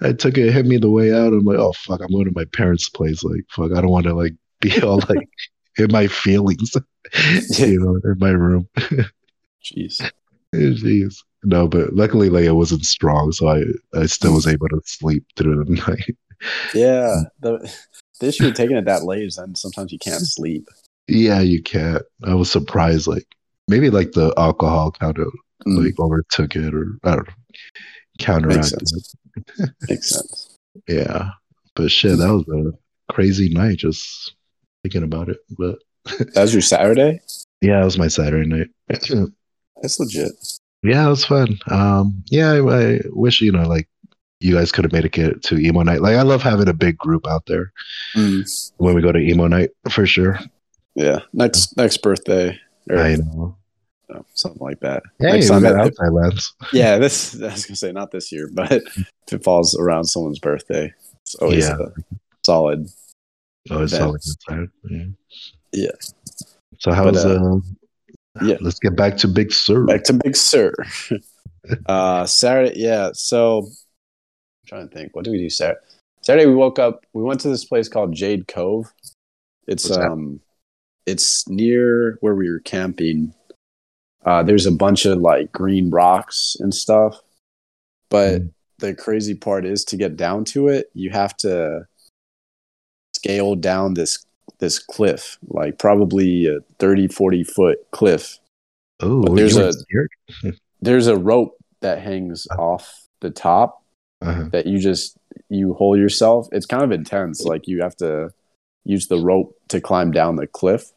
I 0.02 0.14
took 0.14 0.38
it, 0.38 0.52
hit 0.54 0.66
me 0.66 0.78
the 0.78 0.90
way 0.90 1.14
out. 1.14 1.34
I'm 1.34 1.44
like, 1.44 1.58
oh 1.60 1.74
fuck, 1.74 2.02
I'm 2.02 2.12
going 2.12 2.26
to 2.26 2.32
my 2.34 2.46
parents' 2.46 2.90
place. 2.90 3.24
Like, 3.24 3.44
fuck, 3.50 3.72
I 3.74 3.82
don't 3.82 3.90
want 3.92 4.06
to 4.06 4.14
like 4.14 4.34
be 4.62 4.82
all 4.82 5.02
like 5.10 5.28
in 5.78 5.92
my 5.92 6.08
feelings, 6.08 6.74
you 7.58 7.80
know, 7.80 8.00
in 8.04 8.18
my 8.20 8.30
room. 8.30 8.68
Jeez. 9.64 10.12
Jeez. 10.56 11.16
No, 11.44 11.68
but 11.68 11.94
luckily, 11.94 12.30
like 12.30 12.46
it 12.46 12.52
wasn't 12.52 12.86
strong, 12.86 13.32
so 13.32 13.48
I 13.50 13.64
I 13.94 14.06
still 14.06 14.34
was 14.34 14.48
able 14.48 14.70
to 14.70 14.82
sleep 14.86 15.26
through 15.36 15.64
the 15.66 15.72
night. 15.88 16.16
Yeah. 16.74 17.14
The, 17.42 17.74
issue 18.28 18.46
with 18.46 18.56
taking 18.56 18.78
it 18.78 18.86
that 18.86 19.04
late 19.04 19.24
is 19.24 19.36
then 19.36 19.56
sometimes 19.56 19.92
you 19.92 20.00
can't 20.00 20.22
sleep. 20.22 20.68
Yeah, 21.08 21.42
you 21.42 21.62
can't. 21.62 22.04
I 22.24 22.34
was 22.36 22.52
surprised. 22.52 23.08
Like 23.08 23.26
maybe 23.68 23.90
like 23.90 24.12
the 24.14 24.34
alcohol 24.38 24.92
kind 24.92 25.18
of 25.20 25.28
Mm, 25.68 25.84
like 25.86 26.00
overtook 26.00 26.56
it, 26.56 26.74
or 26.74 26.88
I 27.04 27.18
don't 27.18 27.28
know, 27.28 27.34
counteracted. 28.20 28.88
sense. 28.88 29.14
makes 29.90 30.10
sense. 30.10 30.58
Yeah, 30.88 31.30
but 31.76 31.92
shit, 31.92 32.18
that 32.18 32.34
was 32.34 32.48
a 32.50 33.14
crazy 33.14 33.50
night. 33.54 33.78
Just 33.78 34.34
thinking 34.84 35.04
about 35.04 35.30
it. 35.30 35.38
But 35.58 35.78
That 36.34 36.42
was 36.42 36.54
your 36.54 36.64
Saturday? 36.64 37.20
yeah, 37.62 37.80
it 37.80 37.86
was 37.86 38.00
my 38.00 38.08
Saturday 38.08 38.50
night. 38.50 38.70
That's 38.88 40.00
legit. 40.00 40.32
yeah, 40.82 41.06
it 41.06 41.10
was 41.10 41.26
fun. 41.26 41.60
Um, 41.68 42.24
yeah, 42.32 42.54
I, 42.54 42.94
I 42.96 43.00
wish 43.10 43.40
you 43.42 43.52
know 43.52 43.68
like 43.68 43.88
you 44.42 44.56
guys 44.56 44.72
could 44.72 44.84
have 44.86 44.92
made 44.92 45.06
it 45.06 45.42
to 45.44 45.58
emo 45.58 45.84
night. 45.84 46.02
Like 46.02 46.16
I 46.16 46.22
love 46.24 46.42
having 46.42 46.68
a 46.68 46.74
big 46.74 46.98
group 46.98 47.28
out 47.28 47.46
there 47.46 47.72
Mm, 48.16 48.44
when 48.78 48.96
we 48.96 49.02
go 49.02 49.12
to 49.12 49.20
emo 49.20 49.48
night 49.48 49.70
for 49.90 50.06
sure. 50.06 50.40
Yeah. 50.96 51.20
Next 51.34 51.78
next 51.78 51.98
birthday 52.02 52.60
or 52.90 52.98
I 52.98 53.16
know. 53.16 53.56
something 54.34 54.62
like 54.62 54.80
that. 54.82 55.04
Hey, 55.20 55.34
Next 55.34 55.48
time 55.50 55.62
that- 55.64 55.76
outside 55.76 56.34
yeah, 56.74 56.98
this 56.98 57.40
I 57.42 57.46
was 57.54 57.66
gonna 57.66 57.76
say 57.78 57.92
not 57.92 58.12
this 58.12 58.32
year, 58.32 58.50
but 58.52 58.72
if 58.72 59.32
it 59.34 59.44
falls 59.44 59.76
around 59.76 60.06
someone's 60.06 60.40
birthday, 60.40 60.94
it's 61.24 61.36
always 61.36 61.66
Yeah. 61.68 61.78
a 61.80 62.18
solid. 62.46 62.88
Oh, 63.70 63.84
it's 63.84 63.94
Event. 63.94 64.06
always 64.08 64.38
inside. 64.50 64.68
Yeah. 64.90 65.06
Yeah. 65.74 65.92
So 66.80 66.92
how's 66.92 67.24
uh, 67.24 67.40
uh, 67.40 67.60
yeah. 68.44 68.58
Let's 68.60 68.80
get 68.80 68.96
back 68.96 69.18
to 69.18 69.28
Big 69.28 69.52
Sur. 69.54 69.86
Back 69.86 70.04
to 70.06 70.14
Big 70.14 70.36
Sur. 70.36 70.74
uh 71.86 72.26
Saturday, 72.26 72.74
yeah. 72.80 73.12
So 73.14 73.70
trying 74.72 74.88
to 74.88 74.96
think, 74.96 75.14
what 75.16 75.26
do 75.26 75.32
we 75.32 75.38
do 75.38 75.50
Saturday? 75.50 75.80
Saturday 76.22 76.46
we 76.46 76.56
woke 76.56 76.80
up, 76.80 77.06
we 77.14 77.24
went 77.24 77.42
to 77.42 77.50
this 77.50 77.66
place 77.66 77.90
called 77.90 78.14
Jade 78.14 78.48
Cove. 78.48 78.94
It's 79.68 79.84
What's 79.86 79.98
that? 79.98 80.10
um 80.12 80.40
it's 81.06 81.48
near 81.50 82.18
where 82.22 82.36
we 82.36 82.50
were 82.50 82.60
camping. 82.62 83.34
Uh 84.24 84.44
there's 84.44 84.66
a 84.66 84.72
bunch 84.72 85.06
of 85.06 85.20
like 85.20 85.52
green 85.52 85.90
rocks 85.90 86.56
and 86.60 86.74
stuff. 86.74 87.20
But 88.10 88.42
Mm. 88.42 88.54
the 88.80 88.96
crazy 88.96 89.36
part 89.36 89.66
is 89.66 89.84
to 89.86 89.98
get 89.98 90.16
down 90.16 90.46
to 90.46 90.68
it, 90.70 90.90
you 90.94 91.10
have 91.10 91.36
to 91.38 91.86
scale 93.16 93.56
down 93.56 93.96
this 93.96 94.26
this 94.60 94.80
cliff, 94.80 95.38
like 95.48 95.80
probably 95.80 96.46
a 96.46 96.60
30 96.80 97.08
40 97.08 97.44
foot 97.44 97.80
cliff 97.92 98.38
oh, 99.02 99.36
there's 99.36 99.58
a- 99.58 99.74
there's 100.82 101.08
a 101.08 101.18
rope 101.18 101.58
that 101.82 102.00
hangs 102.00 102.48
off 102.58 103.08
the 103.22 103.32
top 103.32 103.81
Uh-huh. 104.22 104.46
that 104.52 104.68
you 104.68 104.78
just 104.78 105.18
you 105.50 105.74
hold 105.74 105.98
yourself 105.98 106.48
it's 106.52 106.66
kind 106.66 106.84
of 106.84 106.92
intense 106.92 107.44
like 107.44 107.68
you 107.68 107.82
have 107.82 107.96
to 107.96 108.30
use 108.86 109.08
the 109.08 109.18
rope 109.20 109.56
to 109.70 109.82
climb 109.82 110.12
down 110.12 110.36
the 110.36 110.48
cliff 110.48 110.92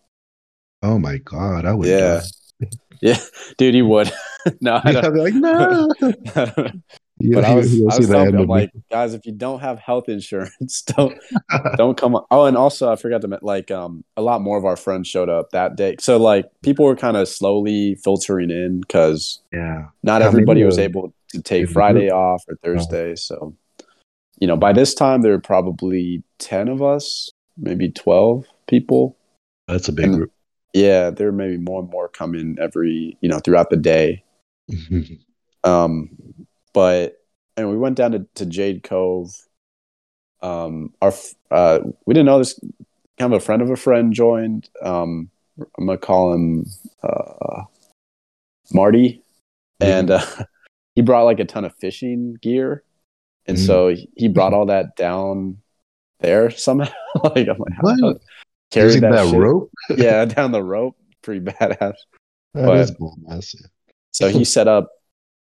Oh 0.82 0.98
my 0.98 1.16
god, 1.16 1.64
I 1.64 1.72
would. 1.72 1.88
Yeah. 1.88 2.20
yeah 3.00 3.16
dude 3.56 3.74
you 3.74 3.86
would 3.86 4.12
no 4.60 4.74
i 4.74 4.82
I'd 4.84 5.00
don't, 5.00 5.14
be 5.14 5.20
like, 5.20 5.34
no. 5.34 5.88
I 7.24 7.30
don't- 7.30 7.32
Yeah, 7.32 7.40
but 7.40 7.44
I 7.44 7.54
was, 7.54 7.72
I 7.80 7.98
was 7.98 8.08
telling 8.08 8.46
like, 8.46 8.70
guys, 8.90 9.14
if 9.14 9.24
you 9.26 9.32
don't 9.32 9.60
have 9.60 9.78
health 9.78 10.08
insurance, 10.08 10.82
don't 10.96 11.16
don't 11.76 11.96
come 11.96 12.14
on. 12.14 12.24
Oh, 12.30 12.44
and 12.46 12.56
also 12.56 12.90
I 12.92 12.96
forgot 12.96 13.22
to 13.22 13.38
like 13.42 13.70
um 13.70 14.04
a 14.16 14.22
lot 14.22 14.40
more 14.42 14.58
of 14.58 14.64
our 14.64 14.76
friends 14.76 15.08
showed 15.08 15.28
up 15.28 15.50
that 15.50 15.76
day. 15.76 15.96
So 16.00 16.16
like 16.18 16.46
people 16.62 16.84
were 16.84 16.96
kind 16.96 17.16
of 17.16 17.28
slowly 17.28 17.94
filtering 17.96 18.50
in 18.50 18.80
because 18.80 19.40
yeah. 19.52 19.86
not 20.02 20.22
How 20.22 20.28
everybody 20.28 20.62
was 20.64 20.78
able 20.78 21.12
to 21.28 21.42
take 21.42 21.68
Friday 21.70 22.08
group? 22.08 22.12
off 22.12 22.44
or 22.48 22.56
Thursday. 22.62 23.14
So 23.16 23.54
you 24.40 24.46
know, 24.48 24.56
by 24.56 24.72
this 24.72 24.94
time 24.94 25.22
there 25.22 25.32
were 25.32 25.40
probably 25.40 26.22
ten 26.38 26.68
of 26.68 26.82
us, 26.82 27.30
maybe 27.56 27.90
twelve 27.90 28.46
people. 28.68 29.16
That's 29.68 29.88
a 29.88 29.92
big 29.92 30.06
And- 30.06 30.14
group. 30.16 30.30
Yeah, 30.76 31.10
there 31.10 31.30
may 31.30 31.50
be 31.50 31.56
more 31.58 31.80
and 31.82 31.88
more 31.88 32.08
coming 32.08 32.56
every 32.60 33.16
you 33.20 33.28
know 33.28 33.38
throughout 33.38 33.70
the 33.70 33.76
day. 33.76 34.24
Um, 35.64 36.10
but 36.74 37.16
and 37.56 37.70
we 37.70 37.78
went 37.78 37.96
down 37.96 38.12
to, 38.12 38.26
to 38.34 38.44
Jade 38.46 38.82
Cove. 38.82 39.30
Um, 40.42 40.92
our 41.00 41.12
uh, 41.50 41.78
we 42.04 42.12
didn't 42.12 42.26
know 42.26 42.38
this. 42.38 42.58
Kind 43.18 43.32
of 43.32 43.40
a 43.40 43.44
friend 43.44 43.62
of 43.62 43.70
a 43.70 43.76
friend 43.76 44.12
joined. 44.12 44.68
Um, 44.82 45.30
I'm 45.78 45.86
gonna 45.86 45.96
call 45.98 46.34
him 46.34 46.66
uh, 47.02 47.62
Marty, 48.72 49.22
and 49.80 50.10
uh, 50.10 50.24
he 50.94 51.02
brought 51.02 51.24
like 51.24 51.40
a 51.40 51.44
ton 51.44 51.64
of 51.64 51.74
fishing 51.76 52.36
gear, 52.42 52.82
and 53.46 53.56
Mhm. 53.56 53.66
so 53.66 53.94
he- 54.16 54.28
brought 54.28 54.52
all 54.52 54.66
that 54.66 54.96
down 54.96 55.58
there 56.20 56.50
somehow. 56.50 56.90
like 57.22 57.48
I'm 57.48 57.56
like, 57.58 57.72
how 57.74 57.82
What? 57.82 57.96
the- 58.00 58.20
carried 58.70 58.94
Using 58.94 59.02
that, 59.02 59.28
shit- 59.30 59.38
rope? 59.38 59.70
yeah, 59.96 60.24
down 60.24 60.50
the 60.50 60.62
rope, 60.62 60.96
pretty 61.22 61.40
badass. 61.40 61.94
That 62.54 62.66
But- 62.66 62.78
is 62.78 62.90
badass. 62.92 63.54
So 64.12 64.28
he 64.28 64.44
set 64.44 64.66
up 64.68 64.88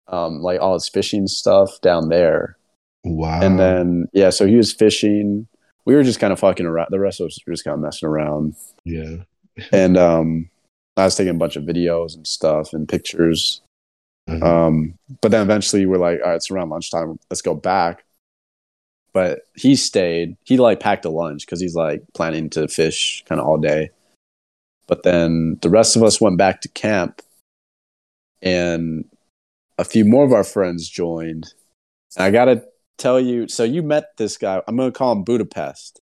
um, 0.08 0.42
like 0.42 0.60
all 0.62 0.74
his 0.74 0.88
fishing 0.90 1.28
stuff 1.28 1.80
down 1.82 2.10
there, 2.10 2.58
Wow. 3.04 3.42
and 3.42 3.60
then 3.60 4.08
yeah, 4.14 4.30
so 4.30 4.46
he 4.46 4.56
was 4.56 4.74
fishing. 4.74 5.48
We 5.86 5.96
were 5.96 6.04
just 6.04 6.20
kind 6.20 6.34
of 6.34 6.40
fucking 6.40 6.66
around. 6.66 6.88
The 6.90 7.00
rest 7.00 7.20
of 7.20 7.28
us 7.28 7.40
were 7.46 7.54
just 7.54 7.64
kind 7.64 7.76
of 7.76 7.82
messing 7.82 8.08
around, 8.10 8.56
yeah. 8.84 9.18
and 9.72 9.98
um, 9.98 10.50
I 10.98 11.06
was 11.06 11.16
taking 11.16 11.36
a 11.36 11.40
bunch 11.40 11.56
of 11.56 11.64
videos 11.64 12.16
and 12.16 12.26
stuff 12.26 12.74
and 12.74 12.88
pictures. 12.88 13.62
Uh-huh. 14.28 14.66
Um, 14.68 14.98
but 15.22 15.30
then 15.30 15.42
eventually 15.44 15.86
we're 15.86 15.98
like, 15.98 16.20
all 16.22 16.30
right, 16.30 16.36
it's 16.36 16.50
around 16.50 16.70
lunchtime. 16.70 17.20
Let's 17.30 17.44
go 17.44 17.54
back. 17.54 18.04
But 19.14 19.42
he 19.56 19.76
stayed. 19.76 20.36
He 20.44 20.58
like 20.58 20.80
packed 20.80 21.06
a 21.06 21.10
lunch 21.10 21.46
because 21.46 21.62
he's 21.62 21.76
like 21.76 22.02
planning 22.14 22.50
to 22.52 22.68
fish 22.68 23.24
kind 23.30 23.40
of 23.40 23.48
all 23.48 23.58
day. 23.58 23.92
But 24.88 25.04
then 25.04 25.58
the 25.62 25.70
rest 25.70 25.96
of 25.96 26.04
us 26.04 26.20
went 26.20 26.38
back 26.38 26.62
to 26.62 26.70
camp, 26.70 27.22
and 28.42 29.06
a 29.78 29.84
few 29.84 30.06
more 30.06 30.24
of 30.26 30.32
our 30.34 30.44
friends 30.44 30.88
joined. 30.90 31.54
And 32.18 32.26
I 32.26 32.32
gotta 32.32 32.64
tell 32.98 33.20
you, 33.20 33.48
so 33.48 33.64
you 33.64 33.84
met 33.84 34.16
this 34.18 34.38
guy. 34.38 34.62
I'm 34.68 34.78
gonna 34.78 34.92
call 34.92 35.12
him 35.12 35.24
Budapest. 35.24 36.00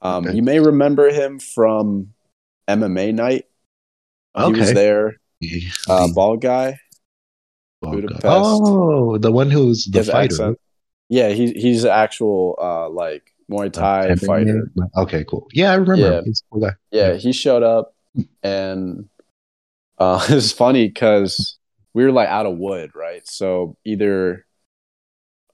Um, 0.00 0.26
Okay. 0.26 0.36
You 0.36 0.42
may 0.42 0.60
remember 0.60 1.10
him 1.10 1.38
from 1.38 2.12
MMA 2.68 3.12
night. 3.14 3.46
Okay. 4.36 4.54
He 4.54 4.60
was 4.60 4.72
there. 4.74 5.16
Yeah. 5.40 5.68
Uh, 5.88 6.08
bald 6.12 6.40
guy. 6.40 6.72
guy. 6.72 7.90
Budapest. 7.90 8.24
Oh, 8.24 9.18
the 9.18 9.30
one 9.32 9.50
who's 9.50 9.84
the 9.86 9.98
has 9.98 10.08
fighter. 10.08 10.32
accent. 10.34 10.60
Yeah, 11.08 11.28
he 11.30 11.52
he's 11.52 11.84
an 11.84 11.90
actual 11.90 12.56
uh 12.60 12.88
like 12.88 13.32
Muay 13.50 13.72
Thai 13.72 14.08
MMA? 14.08 14.26
fighter. 14.26 14.70
Okay, 14.96 15.24
cool. 15.24 15.46
Yeah, 15.52 15.72
I 15.72 15.74
remember. 15.76 16.22
Yeah. 16.26 16.32
Cool 16.50 16.62
guy. 16.62 16.72
Yeah, 16.90 17.14
he 17.14 17.32
showed 17.32 17.62
up 17.62 17.94
and 18.42 19.08
uh 19.98 20.24
it 20.30 20.34
was 20.34 20.52
funny 20.52 20.88
because 20.88 21.55
we 21.96 22.04
were 22.04 22.12
like 22.12 22.28
out 22.28 22.44
of 22.44 22.58
wood, 22.58 22.90
right? 22.94 23.26
So 23.26 23.74
either 23.86 24.44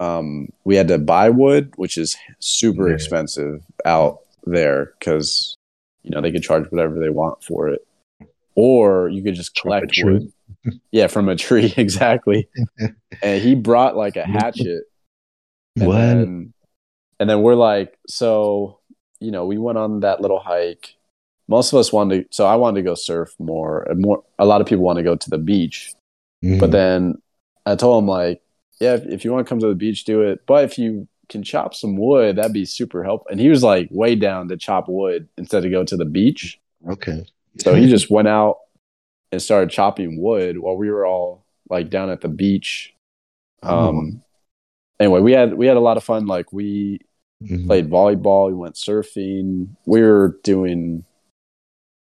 um 0.01 0.49
we 0.65 0.75
had 0.75 0.89
to 0.89 0.99
buy 0.99 1.31
wood, 1.31 1.73
which 1.77 1.97
is 1.97 2.17
super 2.41 2.89
Yeah. 2.89 2.95
expensive 2.97 3.63
out 3.85 4.19
there 4.45 4.93
because 4.99 5.55
you 6.03 6.11
know 6.11 6.21
they 6.21 6.33
could 6.33 6.43
charge 6.43 6.67
whatever 6.71 6.99
they 6.99 7.11
want 7.11 7.45
for 7.45 7.69
it. 7.69 7.87
Or 8.57 9.09
you 9.09 9.23
could 9.23 9.37
just 9.37 9.55
collect 9.55 9.93
wood. 10.03 10.33
Yeah, 10.93 11.07
from 11.09 11.29
a 11.29 11.35
tree, 11.37 11.73
exactly. 11.77 12.49
and 13.23 13.43
he 13.43 13.55
brought 13.55 13.97
like 13.97 14.17
a 14.17 14.25
hatchet 14.25 14.83
and 15.77 15.87
What? 15.89 15.97
Then, 15.97 16.53
and 17.19 17.31
then 17.31 17.43
we're 17.43 17.55
like, 17.57 17.97
so, 18.07 18.79
you 19.19 19.31
know, 19.31 19.45
we 19.47 19.59
went 19.59 19.79
on 19.79 20.01
that 20.01 20.21
little 20.21 20.39
hike. 20.39 20.95
Most 21.49 21.73
of 21.73 21.79
us 21.81 21.93
wanted 21.93 22.31
to, 22.31 22.37
so 22.37 22.47
I 22.47 22.57
wanted 22.57 22.81
to 22.81 22.85
go 22.85 22.95
surf 22.95 23.35
more. 23.41 23.83
And 23.89 24.03
more, 24.03 24.23
a 24.39 24.45
lot 24.45 24.61
of 24.61 24.67
people 24.69 24.85
want 24.85 24.99
to 24.99 25.03
go 25.03 25.17
to 25.17 25.31
the 25.31 25.39
beach. 25.39 25.93
Mhm. 26.43 26.59
But 26.61 26.71
then 26.73 27.21
I 27.67 27.77
told 27.77 28.03
him, 28.03 28.09
like, 28.09 28.43
yeah, 28.81 28.95
if, 28.95 29.05
if 29.07 29.25
you 29.25 29.33
want 29.33 29.47
to 29.47 29.49
come 29.49 29.61
to 29.61 29.69
the 29.69 29.75
beach, 29.75 30.05
do 30.05 30.23
it. 30.23 30.41
But 30.47 30.65
if 30.65 30.79
you 30.79 31.07
can 31.29 31.43
chop 31.43 31.75
some 31.75 31.97
wood, 31.97 32.37
that'd 32.37 32.53
be 32.53 32.65
super 32.65 33.05
helpful. 33.05 33.29
And 33.31 33.39
he 33.41 33.49
was 33.49 33.63
like, 33.63 33.89
way 33.91 34.15
down 34.17 34.49
to 34.49 34.57
chop 34.57 34.89
wood 34.89 35.29
instead 35.39 35.65
of 35.65 35.71
go 35.71 35.85
to 35.85 35.97
the 35.97 36.05
beach. 36.05 36.61
okay. 36.89 37.25
So 37.59 37.75
he 37.75 37.87
just 37.87 38.11
went 38.11 38.29
out 38.29 38.57
and 39.31 39.41
started 39.41 39.71
chopping 39.71 40.21
wood 40.21 40.59
while 40.59 40.77
we 40.77 40.91
were 40.91 41.07
all 41.07 41.45
like 41.71 41.91
down 41.91 42.11
at 42.11 42.23
the 42.23 42.29
beach. 42.29 42.93
Um, 43.63 44.23
anyway, 44.99 45.21
we 45.21 45.33
had 45.33 45.55
we 45.55 45.67
had 45.67 45.77
a 45.77 45.81
lot 45.81 45.97
of 45.97 46.03
fun. 46.05 46.27
Like 46.27 46.53
we 46.53 47.01
Mhm. 47.43 47.67
played 47.67 47.91
volleyball, 47.91 48.49
we 48.49 48.55
went 48.55 48.75
surfing. 48.77 49.69
We 49.87 50.01
were 50.01 50.39
doing, 50.45 51.05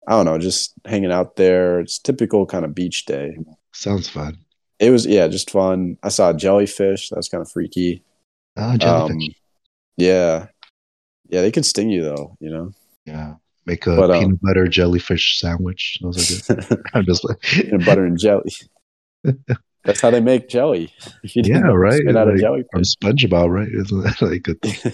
I 0.06 0.12
don't 0.12 0.24
know, 0.26 0.38
just 0.38 0.72
hanging 0.84 1.10
out 1.12 1.36
there. 1.36 1.80
It's 1.80 1.98
typical 1.98 2.46
kind 2.46 2.64
of 2.64 2.74
beach 2.74 3.04
day. 3.06 3.36
Sounds 3.80 4.10
fun. 4.10 4.36
It 4.78 4.90
was 4.90 5.06
yeah, 5.06 5.26
just 5.26 5.48
fun. 5.50 5.96
I 6.02 6.10
saw 6.10 6.30
a 6.30 6.34
jellyfish. 6.34 7.08
That 7.08 7.16
was 7.16 7.30
kind 7.30 7.40
of 7.40 7.50
freaky. 7.50 8.04
Oh, 8.58 8.76
jellyfish. 8.76 9.14
Um, 9.14 9.34
yeah, 9.96 10.48
yeah, 11.30 11.40
they 11.40 11.50
could 11.50 11.64
sting 11.64 11.88
you 11.88 12.02
though. 12.02 12.36
You 12.40 12.50
know, 12.50 12.72
yeah. 13.06 13.34
Make 13.64 13.86
a 13.86 13.96
but, 13.96 14.10
um, 14.10 14.20
peanut 14.20 14.42
butter 14.42 14.66
jellyfish 14.66 15.38
sandwich. 15.38 15.98
Those 16.02 16.50
are 16.50 16.54
good. 16.54 16.82
I'm 16.94 17.06
just 17.06 17.24
like, 17.26 17.40
peanut 17.40 17.86
butter 17.86 18.04
and 18.04 18.18
jelly. 18.18 18.52
That's 19.84 20.02
how 20.02 20.10
they 20.10 20.20
make 20.20 20.50
jelly. 20.50 20.92
If 21.22 21.34
you 21.34 21.42
didn't 21.42 21.64
Yeah, 21.64 21.72
right. 21.72 22.02
Spit 22.02 22.16
out 22.16 22.28
Like, 22.28 22.36
jellyfish. 22.36 22.68
from 22.70 22.82
SpongeBob, 22.82 23.48
right? 23.48 23.68
Isn't 23.72 24.02
that 24.02 24.20
like 24.20 24.46
a 24.46 24.54
thing? 24.56 24.92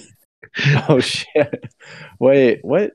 oh 0.89 1.01
shit! 1.01 1.65
Wait, 2.21 2.61
what? 2.63 2.93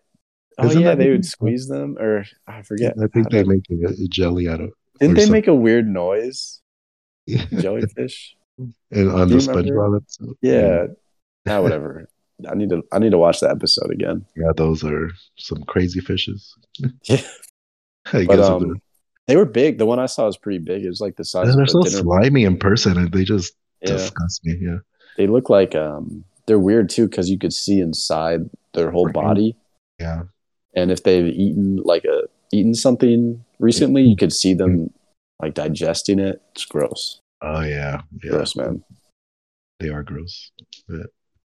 Oh 0.57 0.67
Isn't 0.67 0.83
yeah, 0.83 0.95
they 0.95 1.07
the 1.07 1.11
would 1.11 1.25
squeeze 1.25 1.67
them, 1.67 1.97
or 1.99 2.23
I 2.47 2.61
forget. 2.61 2.95
I 2.97 3.07
think 3.07 3.29
they're 3.29 3.45
making 3.45 3.83
a, 3.85 3.89
a 3.89 4.07
jelly 4.07 4.47
out 4.47 4.61
of 4.61 4.71
Didn't 5.01 5.15
they 5.17 5.23
some- 5.23 5.31
make 5.33 5.47
a 5.47 5.55
weird 5.55 5.87
noise? 5.87 6.61
Jellyfish. 7.27 8.35
and 8.91 9.09
on 9.11 9.27
Do 9.27 9.39
the? 9.39 9.51
SpongeBob 9.51 9.97
episode. 9.97 10.35
Yeah. 10.41 10.85
Ah, 11.47 11.61
whatever. 11.61 12.07
I 12.49 12.55
need 12.55 12.69
to. 12.69 12.81
I 12.91 12.97
need 12.99 13.11
to 13.11 13.17
watch 13.19 13.39
that 13.41 13.51
episode 13.51 13.91
again. 13.91 14.25
Yeah, 14.35 14.51
those 14.55 14.83
are 14.83 15.09
some 15.37 15.63
crazy 15.63 15.99
fishes. 15.99 16.55
Yeah. 17.03 17.21
I 18.13 18.25
But 18.25 18.37
guess 18.37 18.45
um, 18.49 18.81
they 19.27 19.35
were 19.35 19.45
big. 19.45 19.77
The 19.77 19.85
one 19.85 19.99
I 19.99 20.07
saw 20.07 20.25
was 20.25 20.35
pretty 20.35 20.57
big. 20.57 20.83
It 20.83 20.89
was 20.89 21.01
like 21.01 21.17
the 21.17 21.23
size 21.23 21.49
of 21.49 21.55
they're 21.55 21.67
so 21.67 21.81
dinner. 21.83 21.97
slimy 21.97 22.43
in 22.45 22.57
person, 22.57 22.97
and 22.97 23.11
they 23.11 23.23
just 23.23 23.53
Yeah. 23.81 23.91
disgust 23.93 24.43
me. 24.43 24.57
Yeah, 24.59 24.79
They 25.17 25.27
look 25.27 25.49
like 25.51 25.75
um. 25.75 26.23
They're 26.47 26.57
weird 26.59 26.89
too 26.89 27.07
because 27.07 27.29
you 27.29 27.37
could 27.37 27.53
see 27.53 27.79
inside 27.79 28.49
their 28.73 28.89
whole 28.89 29.05
Right. 29.05 29.13
body, 29.13 29.55
yeah. 29.99 30.23
and 30.75 30.89
if 30.89 31.03
they've 31.03 31.27
eaten 31.27 31.77
like 31.85 32.03
a 32.05 32.23
eaten 32.51 32.73
something 32.73 33.45
recently, 33.61 34.01
you 34.03 34.15
could 34.15 34.33
see 34.33 34.53
them 34.53 34.91
like 35.41 35.53
digesting 35.53 36.19
it. 36.19 36.41
It's 36.53 36.65
gross. 36.65 37.19
Oh 37.41 37.61
yeah, 37.61 38.01
yeah. 38.23 38.31
Gross, 38.31 38.55
man. 38.55 38.83
They 39.79 39.89
are 39.89 40.03
gross. 40.03 40.51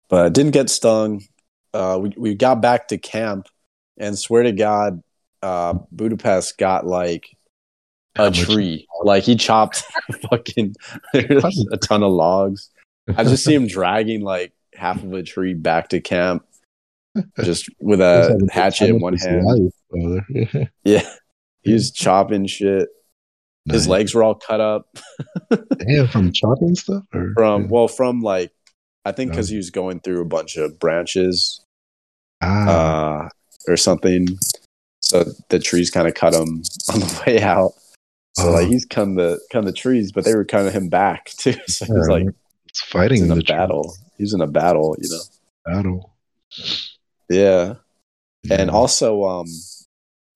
but 0.10 0.34
didn't 0.34 0.52
get 0.52 0.70
stung. 0.70 1.24
Uh, 1.74 2.00
we 2.02 2.14
we 2.18 2.36
got 2.36 2.62
back 2.62 2.88
to 2.90 2.98
camp, 2.98 3.48
and 3.98 4.18
swear 4.18 4.44
to 4.44 4.52
God, 4.52 5.02
uh, 5.42 5.74
Budapest 5.92 6.58
got 6.58 6.86
like 6.86 7.28
a 8.16 8.32
tree. 8.32 8.88
Like 9.04 9.24
he 9.24 9.36
chopped 9.36 9.84
fucking 10.30 10.76
a 11.14 11.78
ton 11.82 12.04
of 12.04 12.12
logs. 12.12 12.70
I 13.18 13.24
just 13.24 13.44
see 13.44 13.54
him 13.54 13.68
dragging 13.68 14.22
like 14.22 14.54
half 14.74 15.04
of 15.04 15.12
a 15.14 15.24
tree 15.24 15.54
back 15.54 15.90
to 15.90 16.00
camp, 16.00 16.46
just 17.44 17.70
with 17.82 18.00
a 18.00 18.48
hatchet 18.52 18.90
in 18.90 19.02
one 19.02 19.18
hand. 19.18 19.44
life. 19.44 20.68
Yeah, 20.84 21.08
he 21.64 21.74
was 21.74 21.92
chopping 21.92 22.46
shit. 22.48 22.90
His 23.70 23.88
legs 23.88 24.14
were 24.14 24.24
all 24.24 24.36
cut 24.36 24.60
up 24.60 24.88
Damn, 25.88 26.08
from 26.10 26.34
chopping 26.34 26.76
stuff, 26.76 27.04
or 27.14 27.32
from 27.34 27.70
well, 27.70 27.88
from 27.88 28.22
like 28.22 28.52
I 29.06 29.12
think 29.14 29.32
because 29.32 29.48
he 29.50 29.56
was 29.58 29.70
going 29.70 30.02
through 30.02 30.22
a 30.22 30.26
bunch 30.26 30.58
of 30.58 30.80
branches 30.80 31.64
ah, 32.42 33.26
uh, 33.26 33.30
or 33.68 33.78
something. 33.78 34.28
So 35.02 35.26
the 35.50 35.60
trees 35.60 35.90
kind 35.92 36.08
of 36.08 36.14
cut 36.14 36.34
him 36.34 36.64
on 36.94 37.00
the 37.00 37.24
way 37.26 37.42
out. 37.42 37.72
So 38.36 38.52
like 38.52 38.66
Oh. 38.66 38.70
he's 38.70 38.86
come 38.86 39.16
the 39.16 39.40
come 39.52 39.64
the 39.66 39.72
trees, 39.72 40.12
but 40.12 40.26
they 40.26 40.36
were 40.36 40.44
kind 40.46 40.68
of 40.68 40.74
him 40.74 40.90
back 40.90 41.26
too. 41.38 41.54
So 41.68 41.86
he's 41.86 42.08
like 42.10 42.26
it's 42.68 42.82
fighting 42.82 43.24
in 43.24 43.32
a 43.32 43.36
the 43.36 43.44
battle. 43.44 43.96
He's 44.18 44.34
in 44.34 44.42
a 44.42 44.48
battle, 44.48 44.96
you 45.00 45.10
know. 45.10 45.74
battle. 45.74 46.14
Yeah. 47.30 47.76
And 48.52 48.70
also 48.70 49.24
um 49.24 49.48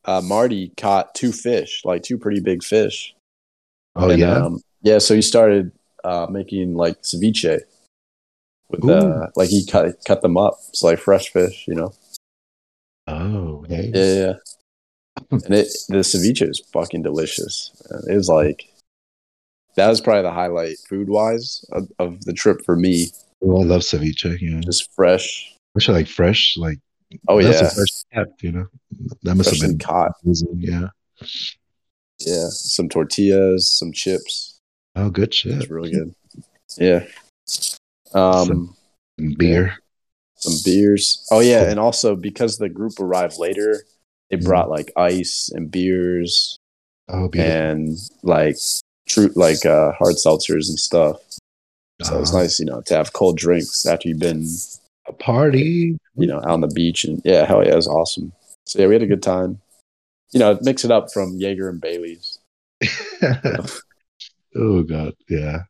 uh 0.08 0.22
Marty 0.22 0.72
caught 0.78 1.14
two 1.14 1.32
fish, 1.32 1.82
like 1.86 2.01
two 2.03 2.18
pretty 2.18 2.39
big 2.39 2.64
fish. 2.64 3.14
oh 3.95 4.10
And, 4.10 4.20
yeah, 4.20 4.38
Um, 4.38 4.62
yeah, 4.82 4.97
so 4.99 5.14
he 5.16 5.22
started 5.22 5.72
uh, 6.03 6.28
making 6.30 6.76
like 6.76 7.01
ceviche 7.01 7.60
with 8.70 8.89
uh, 8.89 9.28
like 9.36 9.49
he 9.49 9.66
cut 9.66 9.95
cut 10.05 10.22
them 10.22 10.38
up. 10.38 10.55
It's 10.70 10.84
like 10.84 10.99
fresh 10.99 11.30
fish, 11.30 11.66
you 11.68 11.76
know. 11.76 11.93
Oh, 13.08 13.66
hey. 13.70 13.91
Yeah, 13.93 14.14
yeah. 14.14 14.34
and 15.32 15.53
it 15.53 15.68
the 15.89 15.99
ceviche 16.03 16.47
is 16.49 16.62
fucking 16.74 17.03
delicious. 17.03 17.72
It 18.08 18.16
was 18.16 18.30
like 18.30 18.70
that 19.76 19.88
was 19.88 20.01
probably 20.01 20.24
the 20.24 20.32
highlight 20.32 20.78
food 20.89 21.08
wise 21.10 21.64
of, 21.72 21.89
of 21.99 22.24
the 22.26 22.34
trip 22.34 22.64
for 22.66 22.76
me. 22.76 23.08
Well, 23.41 23.62
I 23.64 23.66
love 23.66 23.82
ceviche. 23.82 24.38
Yeah, 24.41 24.60
Just 24.62 24.91
fresh. 24.95 25.53
especially 25.76 25.99
like 26.01 26.08
fresh, 26.08 26.55
like 26.58 26.80
Oh 27.28 27.41
that's 27.41 27.62
yeah, 27.62 27.70
fresh 27.70 28.03
kept, 28.14 28.43
you 28.43 28.51
know. 28.51 28.68
That 29.24 29.36
must 29.36 29.49
freshly 29.49 29.68
have 29.70 29.78
been 29.78 29.86
caught. 29.88 30.12
Yeah. 30.24 30.88
Yeah, 32.20 32.47
some 32.49 32.89
tortillas, 32.89 33.70
some 33.70 33.91
chips. 33.91 34.60
Oh, 34.95 35.10
good 35.10 35.30
It's 35.30 35.38
shit. 35.38 35.70
really 35.70 35.91
good. 35.91 36.14
Yeah. 36.78 37.05
Um, 38.14 38.76
And 39.18 39.38
beer. 39.38 39.78
some 40.36 40.55
beers. 40.66 41.26
Oh 41.32 41.39
yeah, 41.39 41.70
and 41.70 41.80
also 41.80 42.16
because 42.16 42.58
the 42.58 42.70
group 42.70 42.99
arrived 42.99 43.38
later, 43.38 43.84
they 44.30 44.38
Mhm. 44.38 44.43
brought 44.45 44.70
like 44.70 44.91
ice 44.97 45.49
and 45.53 45.72
beers 45.72 46.58
Oh, 47.08 47.28
beautiful. 47.30 47.55
and 47.55 47.97
like 48.24 48.58
true 49.08 49.32
like 49.36 49.66
uh 49.66 49.93
hard 49.93 50.16
seltzers 50.16 50.68
and 50.70 50.78
stuff. 50.80 51.22
So 52.03 52.20
it's 52.20 52.34
Ah, 52.34 52.39
nice, 52.39 52.60
you 52.60 52.66
know, 52.66 52.82
to 52.88 52.95
have 52.95 53.14
cold 53.14 53.38
drinks 53.38 53.86
after 53.86 54.10
you've 54.10 54.20
been, 54.20 54.47
a 55.08 55.14
party. 55.14 55.97
You 56.18 56.28
know, 56.28 56.38
out 56.38 56.49
on 56.49 56.61
the 56.61 56.68
beach 56.68 57.03
and 57.03 57.22
yeah, 57.24 57.45
hell 57.45 57.63
yeah, 57.63 57.74
it 57.74 57.76
was 57.76 57.88
awesome. 57.88 58.32
So 58.65 58.80
yeah, 58.80 58.88
we 58.88 58.95
had 58.95 59.03
a 59.03 59.07
good 59.07 59.24
time. 59.24 59.61
You 60.32 60.39
know, 60.39 60.59
mix 60.61 60.84
it 60.84 60.91
up 60.91 61.11
from 61.13 61.38
Jaeger 61.38 61.70
and 61.70 61.80
Bailey's. 61.80 62.39
oh 64.55 64.84
God, 64.84 65.13
yeah. 65.30 65.63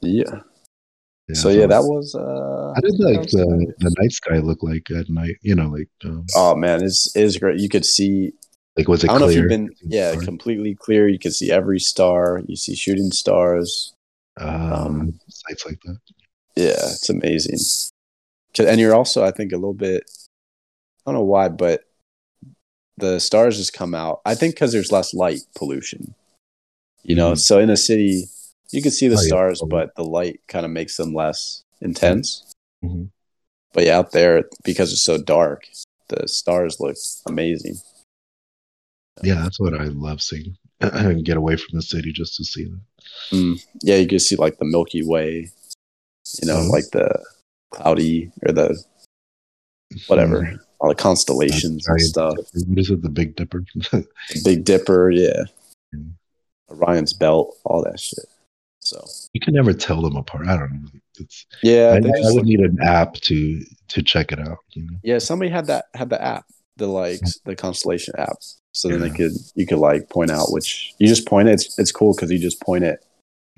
Yeah. 0.00 0.40
yeah 1.28 1.34
so 1.34 1.48
yeah, 1.48 1.66
that 1.66 1.84
was 1.84 2.14
uh 2.14 2.72
I 2.76 2.80
did 2.80 2.98
that 2.98 3.18
like 3.18 3.30
the 3.30 3.74
the 3.78 3.94
night 3.98 4.12
sky 4.12 4.38
look 4.38 4.62
like 4.62 4.90
at 4.90 5.10
night. 5.10 5.36
You 5.42 5.56
know, 5.56 5.68
like 5.68 5.88
um, 6.04 6.26
Oh 6.34 6.54
man, 6.54 6.82
it's 6.82 7.14
it 7.16 7.24
is 7.24 7.36
great. 7.38 7.60
You 7.60 7.68
could 7.68 7.84
see 7.84 8.32
like 8.76 8.86
was 8.86 9.02
it 9.02 9.10
I 9.10 9.14
don't 9.14 9.22
know 9.22 9.26
if 9.26 9.32
clear? 9.32 9.42
you've 9.42 9.48
been 9.48 9.70
yeah, 9.82 10.12
Sorry. 10.12 10.24
completely 10.24 10.74
clear. 10.76 11.08
You 11.08 11.18
could 11.18 11.34
see 11.34 11.50
every 11.50 11.80
star. 11.80 12.42
You 12.46 12.56
see 12.56 12.76
shooting 12.76 13.10
stars. 13.10 13.92
um, 14.36 14.72
um, 14.72 15.20
sites 15.28 15.66
like 15.66 15.80
that. 15.84 15.98
Yeah, 16.54 16.74
it's 16.74 17.08
amazing. 17.08 17.58
And 18.58 18.80
you're 18.80 18.94
also, 18.94 19.24
I 19.24 19.30
think, 19.30 19.52
a 19.52 19.56
little 19.56 19.74
bit. 19.74 20.10
I 21.06 21.10
don't 21.10 21.20
know 21.20 21.24
why, 21.24 21.48
but 21.48 21.84
the 22.96 23.18
stars 23.20 23.56
just 23.56 23.72
come 23.72 23.94
out. 23.94 24.20
I 24.24 24.34
think 24.34 24.54
because 24.54 24.72
there's 24.72 24.90
less 24.92 25.14
light 25.14 25.40
pollution. 25.54 26.14
You 27.04 27.14
know, 27.14 27.32
Mhm. 27.32 27.38
so 27.38 27.58
in 27.58 27.70
a 27.70 27.76
city, 27.76 28.24
you 28.72 28.82
can 28.82 28.90
see 28.90 29.08
the 29.08 29.14
Oh, 29.14 29.18
stars, 29.18 29.60
probably. 29.60 29.86
but 29.86 29.94
the 29.94 30.04
light 30.04 30.40
kind 30.48 30.66
of 30.66 30.72
makes 30.72 30.96
them 30.96 31.14
less 31.14 31.62
intense. 31.80 32.42
Mhm. 32.84 33.10
But 33.72 33.84
yeah, 33.84 33.98
out 33.98 34.12
there 34.12 34.44
because 34.64 34.92
it's 34.92 35.02
so 35.02 35.18
dark, 35.18 35.68
the 36.08 36.26
stars 36.26 36.80
look 36.80 36.96
amazing. 37.26 37.80
Yeah, 39.22 39.42
that's 39.42 39.60
what 39.60 39.74
I 39.74 39.84
love 39.84 40.20
seeing. 40.20 40.56
Get 41.24 41.36
away 41.36 41.56
from 41.56 41.76
the 41.78 41.82
city 41.82 42.12
just 42.12 42.36
to 42.36 42.44
see 42.44 42.64
that. 42.64 42.80
Mm. 43.30 43.64
Yeah, 43.82 43.96
you 43.96 44.06
can 44.08 44.18
see 44.18 44.36
like 44.36 44.58
the 44.58 44.64
Milky 44.64 45.02
Way. 45.02 45.50
You 46.42 46.46
know, 46.46 46.56
Mhm. 46.56 46.70
like 46.70 46.90
the 46.90 47.24
cloudy 47.70 48.30
or 48.46 48.52
the 48.52 48.82
whatever, 50.06 50.42
Mhm. 50.42 50.58
all 50.80 50.88
the 50.88 50.94
constellations 50.94 51.86
and 51.88 52.00
stuff. 52.00 52.36
What 52.66 52.78
is 52.78 52.90
it? 52.90 53.02
The 53.02 53.08
Big 53.08 53.36
Dipper. 53.36 53.64
Big 54.44 54.64
Dipper, 54.64 55.10
yeah. 55.10 55.44
Orion's 56.70 57.14
belt, 57.14 57.56
all 57.64 57.82
that 57.84 57.98
shit. 57.98 58.26
So 58.80 59.04
you 59.32 59.40
can 59.40 59.54
never 59.54 59.72
tell 59.72 60.02
them 60.02 60.16
apart. 60.16 60.46
I 60.46 60.56
don't 60.56 60.72
know. 60.72 60.88
It's 61.18 61.46
yeah, 61.62 61.92
I, 61.92 61.96
I 61.96 62.32
would 62.32 62.44
need 62.44 62.60
an 62.60 62.78
app 62.82 63.14
to 63.14 63.62
to 63.88 64.02
check 64.02 64.32
it 64.32 64.38
out. 64.38 64.58
You 64.72 64.84
know? 64.84 64.98
yeah. 65.02 65.18
Somebody 65.18 65.50
had 65.50 65.66
that 65.66 65.86
had 65.94 66.10
the 66.10 66.22
app, 66.22 66.44
the 66.76 66.86
like 66.86 67.20
the 67.44 67.56
constellation 67.56 68.14
app. 68.18 68.36
So 68.72 68.88
then 68.88 69.00
they 69.00 69.10
could 69.10 69.32
you 69.56 69.66
could 69.66 69.78
like 69.78 70.08
point 70.08 70.30
out 70.30 70.52
which 70.52 70.94
you 70.98 71.08
just 71.08 71.26
point 71.26 71.48
it. 71.48 71.52
It's 71.52 71.78
it's 71.78 71.92
cool 71.92 72.14
because 72.14 72.30
you 72.30 72.38
just 72.38 72.60
point 72.60 72.84
it 72.84 73.04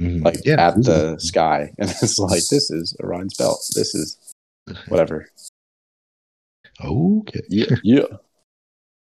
Mhm. 0.01 0.25
like 0.25 0.39
yeah, 0.45 0.69
at 0.69 0.83
the 0.83 1.19
sky, 1.19 1.71
and 1.79 1.91
it's 1.91 2.19
like 2.19 2.47
this 2.49 2.71
is 2.71 2.97
Orion's 3.01 3.35
belt. 3.37 3.61
This 3.75 3.95
is 3.95 4.17
whatever. 4.89 5.29
okay. 6.83 7.43
Yeah, 7.49 7.67
yeah. 7.85 8.05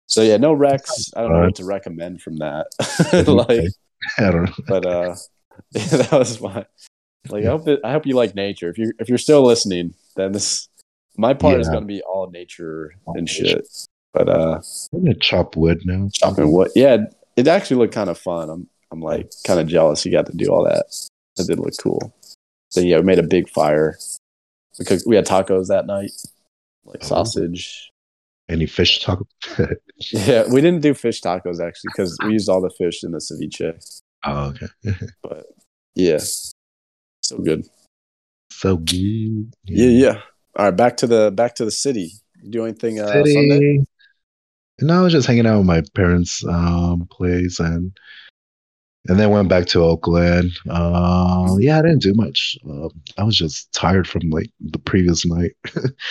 So 0.06 0.22
yeah, 0.22 0.36
no 0.36 0.52
Rex. 0.52 1.10
I 1.16 1.22
don't 1.22 1.32
know 1.32 1.40
what 1.40 1.54
to 1.56 1.64
recommend 1.64 2.20
from 2.20 2.36
that. 2.38 2.66
like, 3.26 3.70
I 4.18 4.30
don't 4.30 4.44
know. 4.44 4.64
but 4.68 4.84
uh, 4.84 5.14
yeah, 5.72 5.86
that 5.86 6.12
was 6.12 6.40
my 6.40 6.66
like. 7.30 7.44
I 7.44 7.48
hope 7.48 7.66
it, 7.68 7.80
I 7.82 7.92
hope 7.92 8.04
you 8.04 8.14
like 8.14 8.34
nature. 8.34 8.68
If 8.68 8.76
you 8.76 8.92
if 8.98 9.08
you're 9.08 9.16
still 9.16 9.42
listening, 9.42 9.94
then 10.16 10.32
this 10.32 10.68
my 11.16 11.32
part 11.32 11.60
is 11.60 11.68
going 11.68 11.82
to 11.82 11.86
be 11.86 12.02
all 12.02 12.30
nature 12.30 12.94
All 13.06 13.16
and 13.16 13.26
nature. 13.26 13.46
shit. 13.46 13.68
But 14.12 14.28
uh, 14.28 14.60
I'm 14.92 15.04
gonna 15.04 15.14
chop 15.14 15.56
wood 15.56 15.80
now. 15.86 16.10
chopping 16.12 16.52
wood, 16.52 16.70
yeah, 16.74 16.98
it 17.36 17.48
actually 17.48 17.78
looked 17.78 17.94
kind 17.94 18.10
of 18.10 18.18
fun. 18.18 18.50
I'm 18.50 18.68
I'm 18.92 19.00
like 19.00 19.30
kind 19.46 19.58
of 19.58 19.66
jealous 19.66 20.04
you 20.04 20.12
got 20.12 20.26
to 20.26 20.36
do 20.36 20.48
all 20.52 20.64
that. 20.64 20.84
It 21.38 21.46
did 21.46 21.58
look 21.58 21.72
cool. 21.82 22.14
So 22.68 22.80
yeah, 22.80 22.98
we 22.98 23.02
made 23.04 23.18
a 23.18 23.22
big 23.22 23.48
fire 23.48 23.96
because 24.78 25.04
we 25.06 25.16
had 25.16 25.26
tacos 25.26 25.68
that 25.68 25.86
night, 25.86 26.12
like 26.84 27.02
Oh. 27.02 27.06
sausage. 27.06 27.90
Any 28.48 28.66
fish 28.66 29.00
talk? 29.00 29.26
Yeah, 30.10 30.44
we 30.52 30.60
didn't 30.60 30.80
do 30.82 30.94
fish 30.94 31.20
tacos 31.22 31.60
actually 31.60 31.90
because 31.94 32.18
we 32.24 32.32
used 32.32 32.48
all 32.48 32.60
the 32.60 32.70
fish 32.76 33.04
in 33.04 33.12
the 33.12 33.18
ceviche. 33.18 33.72
oh, 34.24 34.48
okay. 34.48 34.66
But 35.22 35.46
yeah, 35.94 36.18
so 37.22 37.38
good. 37.38 37.66
so 38.50 38.76
good. 38.78 39.52
Yeah, 39.64 39.86
yeah. 39.88 40.20
All 40.56 40.64
right, 40.66 40.76
back 40.76 40.96
to 40.98 41.06
the 41.06 41.30
back 41.30 41.54
to 41.56 41.64
the 41.64 41.70
city. 41.70 42.10
You 42.42 42.50
do 42.50 42.64
anything 42.64 42.98
uh, 43.00 43.06
Sunday? 43.12 43.84
No, 44.80 45.00
I 45.00 45.02
was 45.02 45.12
just 45.12 45.28
hanging 45.28 45.46
out 45.46 45.58
with 45.58 45.66
my 45.66 45.82
parents' 45.94 46.44
um, 46.44 47.06
place, 47.12 47.60
and 47.60 47.92
and 49.08 49.18
then 49.18 49.30
went 49.30 49.48
back 49.48 49.66
to 49.66 49.82
Oakland. 49.82 50.52
Uh, 50.68 51.56
yeah, 51.58 51.78
I 51.78 51.82
didn't 51.82 52.02
do 52.02 52.14
much. 52.14 52.56
Um, 52.64 52.90
I 53.18 53.24
was 53.24 53.36
just 53.36 53.72
tired 53.72 54.06
from 54.06 54.30
like 54.30 54.50
the 54.60 54.78
previous 54.78 55.24
night, 55.26 55.52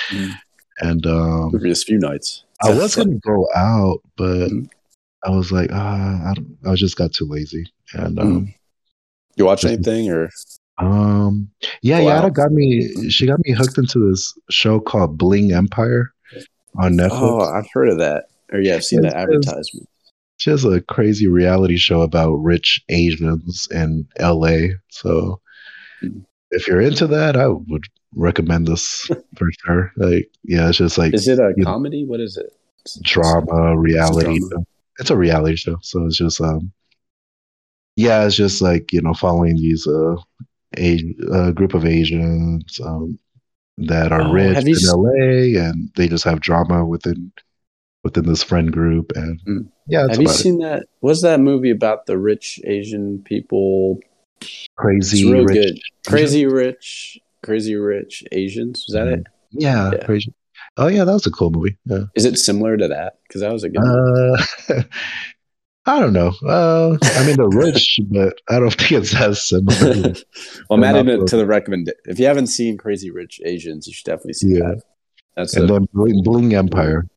Mhm. 0.10 0.32
and 0.80 1.06
um, 1.06 1.52
Previous 1.52 1.84
few 1.84 1.98
nights. 2.00 2.44
I 2.64 2.74
was 2.74 2.96
gonna 2.96 3.18
go 3.26 3.48
out, 3.56 4.02
but 4.18 4.50
Mhm. 4.50 4.70
I 5.24 5.30
was 5.32 5.52
like, 5.52 5.70
ah, 5.72 6.30
I 6.30 6.34
don't. 6.34 6.58
I 6.66 6.76
just 6.76 6.98
got 6.98 7.14
too 7.14 7.26
lazy, 7.26 7.66
and 7.94 8.20
um, 8.20 8.54
You 9.38 9.46
watch 9.46 9.64
anything 9.66 10.10
or 10.12 10.30
um, 10.78 11.48
yeah, 11.84 12.00
Yada 12.00 12.32
got 12.32 12.52
me. 12.52 13.10
She 13.10 13.28
got 13.28 13.39
me 13.46 13.54
hooked 13.54 13.78
into 13.78 14.10
this 14.10 14.34
show 14.50 14.80
called 14.80 15.18
Bling 15.18 15.52
Empire 15.54 16.12
on 16.76 16.94
Netflix. 16.94 17.10
Oh, 17.12 17.39
I've 17.42 17.68
heard 17.72 17.89
of 17.89 18.00
that. 18.00 18.26
Or 18.52 18.60
yeah, 18.60 18.76
I've 18.76 18.84
seen 18.84 19.04
Yes, 19.04 19.14
that 19.14 19.20
advertisement. 19.20 19.88
She 20.42 20.50
has 20.50 20.66
a 20.66 20.82
crazy 20.82 21.28
reality 21.28 21.78
show 21.78 22.02
about 22.02 22.34
rich 22.38 22.84
Asians 22.89 23.68
in 23.70 24.08
LA. 24.20 24.74
So 24.89 25.39
if 26.50 26.68
you're 26.68 26.82
into 26.82 27.06
that, 27.06 27.38
I 27.38 27.46
would 27.50 27.84
recommend 28.16 28.66
this 28.66 29.08
for 29.38 29.52
sure. 29.64 29.94
Like, 29.98 30.32
yeah, 30.44 30.70
it's 30.70 30.80
just 30.80 30.98
like 30.98 31.14
Is 31.14 31.28
it 31.28 31.38
a 31.38 31.54
comedy? 31.64 32.06
What 32.06 32.22
is 32.22 32.38
it? 32.38 32.52
drama, 33.04 33.78
reality. 33.78 34.39
drama. 34.39 34.66
It's 34.98 35.12
a 35.12 35.16
reality 35.16 35.58
show. 35.58 35.78
So 35.84 36.08
it's 36.08 36.18
just 36.18 36.42
um 36.42 36.72
yeah, 37.96 38.26
it's 38.26 38.36
just 38.36 38.64
like, 38.64 38.92
you 38.92 39.04
know, 39.04 39.14
following 39.14 39.58
these 39.58 39.86
uh 39.86 40.16
a 40.76 41.16
uh, 41.32 41.52
group 41.52 41.76
of 41.76 41.86
Asians 41.86 42.80
um 42.84 43.20
that 43.78 44.12
are 44.12 44.24
Oh, 44.24 44.32
rich 44.32 44.58
in 44.66 44.74
LA 44.74 45.62
and 45.62 45.92
they 45.96 46.08
just 46.08 46.24
have 46.24 46.39
drama 46.39 46.84
within 46.84 47.32
within 48.04 48.26
this 48.26 48.43
friend 48.43 48.72
group 48.72 49.12
and 49.16 49.39
Mm. 49.47 49.68
yeah, 49.88 50.02
Have 50.10 50.18
you 50.18 50.24
about 50.24 50.36
it. 50.36 50.38
seen 50.39 50.60
that? 50.60 50.86
Was 51.02 51.22
that 51.22 51.39
movie 51.39 51.70
about 51.72 52.06
the 52.06 52.18
rich 52.18 52.60
Asian 52.66 53.22
people? 53.24 53.99
Crazy 54.78 55.22
it's 55.22 55.32
real 55.32 55.45
rich 55.45 55.56
good. 55.56 55.80
Crazy 56.08 56.45
rich, 56.47 57.20
crazy 57.43 57.76
rich 57.76 58.24
Asians. 58.32 58.86
Was 58.88 58.93
that 58.95 59.08
it? 59.08 59.24
Yeah, 59.52 59.91
Yeah. 59.93 60.06
crazy. 60.06 60.34
Oh 60.78 60.88
yeah, 60.88 61.04
that 61.04 61.12
was 61.14 61.28
a 61.28 61.32
cool 61.32 61.52
movie. 61.52 61.78
Yeah. 61.86 62.04
Is 62.16 62.26
it 62.26 62.38
similar 62.39 62.78
to 62.78 62.88
that? 62.88 63.20
Because 63.28 63.41
that 63.41 63.52
was 63.54 63.64
a 63.64 63.70
good. 63.70 63.82
movie. 63.84 64.43
Uh, 64.70 64.84
I 65.88 65.99
don't 65.99 66.14
know. 66.14 66.32
Uh, 66.45 66.95
I 67.02 67.26
mean, 67.26 67.38
they're 67.38 67.49
rich, 67.49 67.99
but 68.12 68.34
I 68.49 68.60
don't 68.60 68.74
think 68.74 68.91
it's 68.91 69.16
as 69.16 69.41
similar. 69.41 70.14
well, 70.70 70.78
I'm 70.78 70.84
adding 70.84 71.08
it 71.10 71.28
to 71.28 71.38
the 71.38 71.45
recommend. 71.45 71.91
If 72.06 72.20
you 72.20 72.26
haven't 72.28 72.47
seen 72.47 72.78
Crazy 72.78 73.10
Rich 73.12 73.41
Asians, 73.45 73.88
you 73.88 73.93
should 73.93 74.06
definitely 74.06 74.34
see 74.34 74.54
Yeah. 74.54 74.60
that. 74.60 74.82
That's 75.36 75.56
and 75.56 75.70
a, 75.70 75.74
then 75.74 75.88
Bling, 75.93 76.22
Bling 76.24 76.54
Empire. 76.56 77.08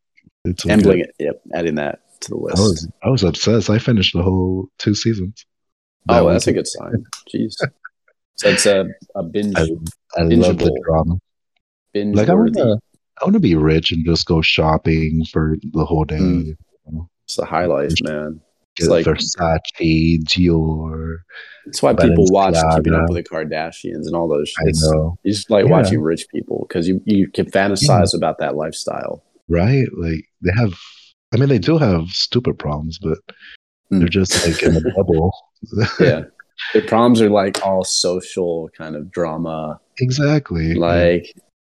It's 0.44 0.64
and 0.66 0.82
good. 0.82 0.98
it. 1.00 1.14
Yep, 1.18 1.40
adding 1.54 1.74
that 1.76 2.00
to 2.20 2.30
the 2.30 2.36
I 2.36 2.40
list. 2.40 2.58
was 2.58 2.88
I 3.02 3.08
was 3.08 3.22
obsessed. 3.22 3.70
I 3.70 3.78
finished 3.78 4.14
the 4.14 4.22
whole 4.22 4.68
two 4.78 4.94
seasons. 4.94 5.46
That 6.06 6.22
oh, 6.22 6.30
that's 6.30 6.46
a 6.46 6.52
good 6.52 6.66
sign. 6.66 7.04
Jeez. 7.34 7.54
So 8.36 8.48
it's 8.48 8.66
a, 8.66 8.84
a 9.14 9.22
binge 9.22 9.54
I, 9.56 9.68
I 10.16 10.22
love 10.24 10.58
the 10.58 10.82
drama. 10.84 11.18
binge 11.92 12.16
Like 12.16 12.28
I 12.28 12.34
want 12.34 12.54
to, 12.54 12.78
I 13.20 13.24
want 13.24 13.34
to 13.34 13.38
be 13.40 13.54
rich 13.54 13.92
and 13.92 14.04
just 14.04 14.26
go 14.26 14.42
shopping 14.42 15.24
for 15.30 15.56
the 15.72 15.84
whole 15.84 16.04
day. 16.04 16.16
Mm. 16.18 16.56
It's 17.26 17.36
the 17.36 17.44
highlight, 17.44 17.92
man. 18.02 18.40
It's 18.76 18.88
like 18.88 19.06
Versace, 19.06 20.18
Dior. 20.24 21.18
it's 21.66 21.80
why 21.80 21.94
people 21.94 22.24
watch 22.30 22.56
Keeping 22.74 22.92
Up 22.94 23.08
with 23.08 23.24
the 23.24 23.30
Kardashians 23.30 24.06
and 24.06 24.16
all 24.16 24.28
those. 24.28 24.52
I 24.58 24.64
know, 24.82 25.16
you 25.22 25.30
just 25.32 25.48
like 25.48 25.66
Yeah. 25.66 25.70
watching 25.70 26.00
rich 26.00 26.26
people 26.34 26.66
because 26.68 26.88
you 26.88 27.00
you 27.04 27.30
can 27.30 27.46
fantasize 27.46 28.16
about 28.16 28.38
that 28.38 28.56
lifestyle. 28.56 29.22
Right? 29.48 29.86
Like 29.96 30.24
they 30.42 30.52
have. 30.56 30.74
I 31.32 31.36
mean, 31.36 31.48
they 31.48 31.58
do 31.58 31.78
have 31.78 32.08
stupid 32.10 32.58
problems, 32.58 32.98
but 32.98 33.18
Mm. 33.92 33.98
they're 33.98 34.08
just 34.08 34.46
like 34.46 34.62
in 34.62 34.76
a 34.76 34.80
bubble. 34.96 35.30
Yeah, 36.00 36.22
their 36.72 36.82
problems 36.86 37.20
are 37.20 37.28
like 37.28 37.62
all 37.66 37.84
social 37.84 38.70
kind 38.78 38.96
of 38.96 39.10
drama. 39.10 39.78
exactly. 40.00 40.72
Like 40.74 41.34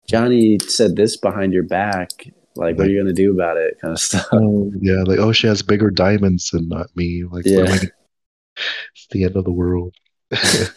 Johnny 0.07 0.59
said 0.69 0.97
this 0.97 1.17
behind 1.17 1.55
your 1.55 1.63
back. 1.63 2.11
Like, 2.57 2.77
what 2.77 2.87
are 2.87 2.91
you 2.91 3.01
gonna 3.01 3.15
do 3.15 3.33
about 3.33 3.57
it? 3.57 3.79
Kind 3.81 3.93
of 3.95 3.99
stuff. 4.01 4.27
Oh, 4.33 4.71
yeah, 4.81 5.03
like 5.07 5.19
oh, 5.19 5.33
she 5.33 5.47
has 5.47 5.63
bigger 5.63 5.91
diamonds 5.91 6.51
than 6.51 6.69
not 6.69 6.89
me. 6.95 7.25
Like, 7.31 7.47
Yeah. 7.47 7.65
it's 7.75 9.07
the 9.13 9.25
end 9.25 9.37
of 9.37 9.45
the 9.45 9.51
world. 9.53 9.95
I 10.33 10.69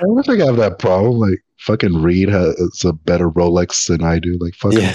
don't 0.00 0.22
think 0.24 0.40
I 0.40 0.46
have 0.46 0.56
that 0.56 0.78
problem. 0.78 1.18
Like, 1.18 1.44
fucking 1.60 2.00
Reid 2.02 2.28
has 2.30 2.82
a 2.84 2.92
better 2.92 3.28
Rolex 3.30 3.86
than 3.86 4.02
I 4.02 4.18
do. 4.18 4.36
Like, 4.40 4.54
fuck 4.54 4.72
Yeah. 4.72 4.94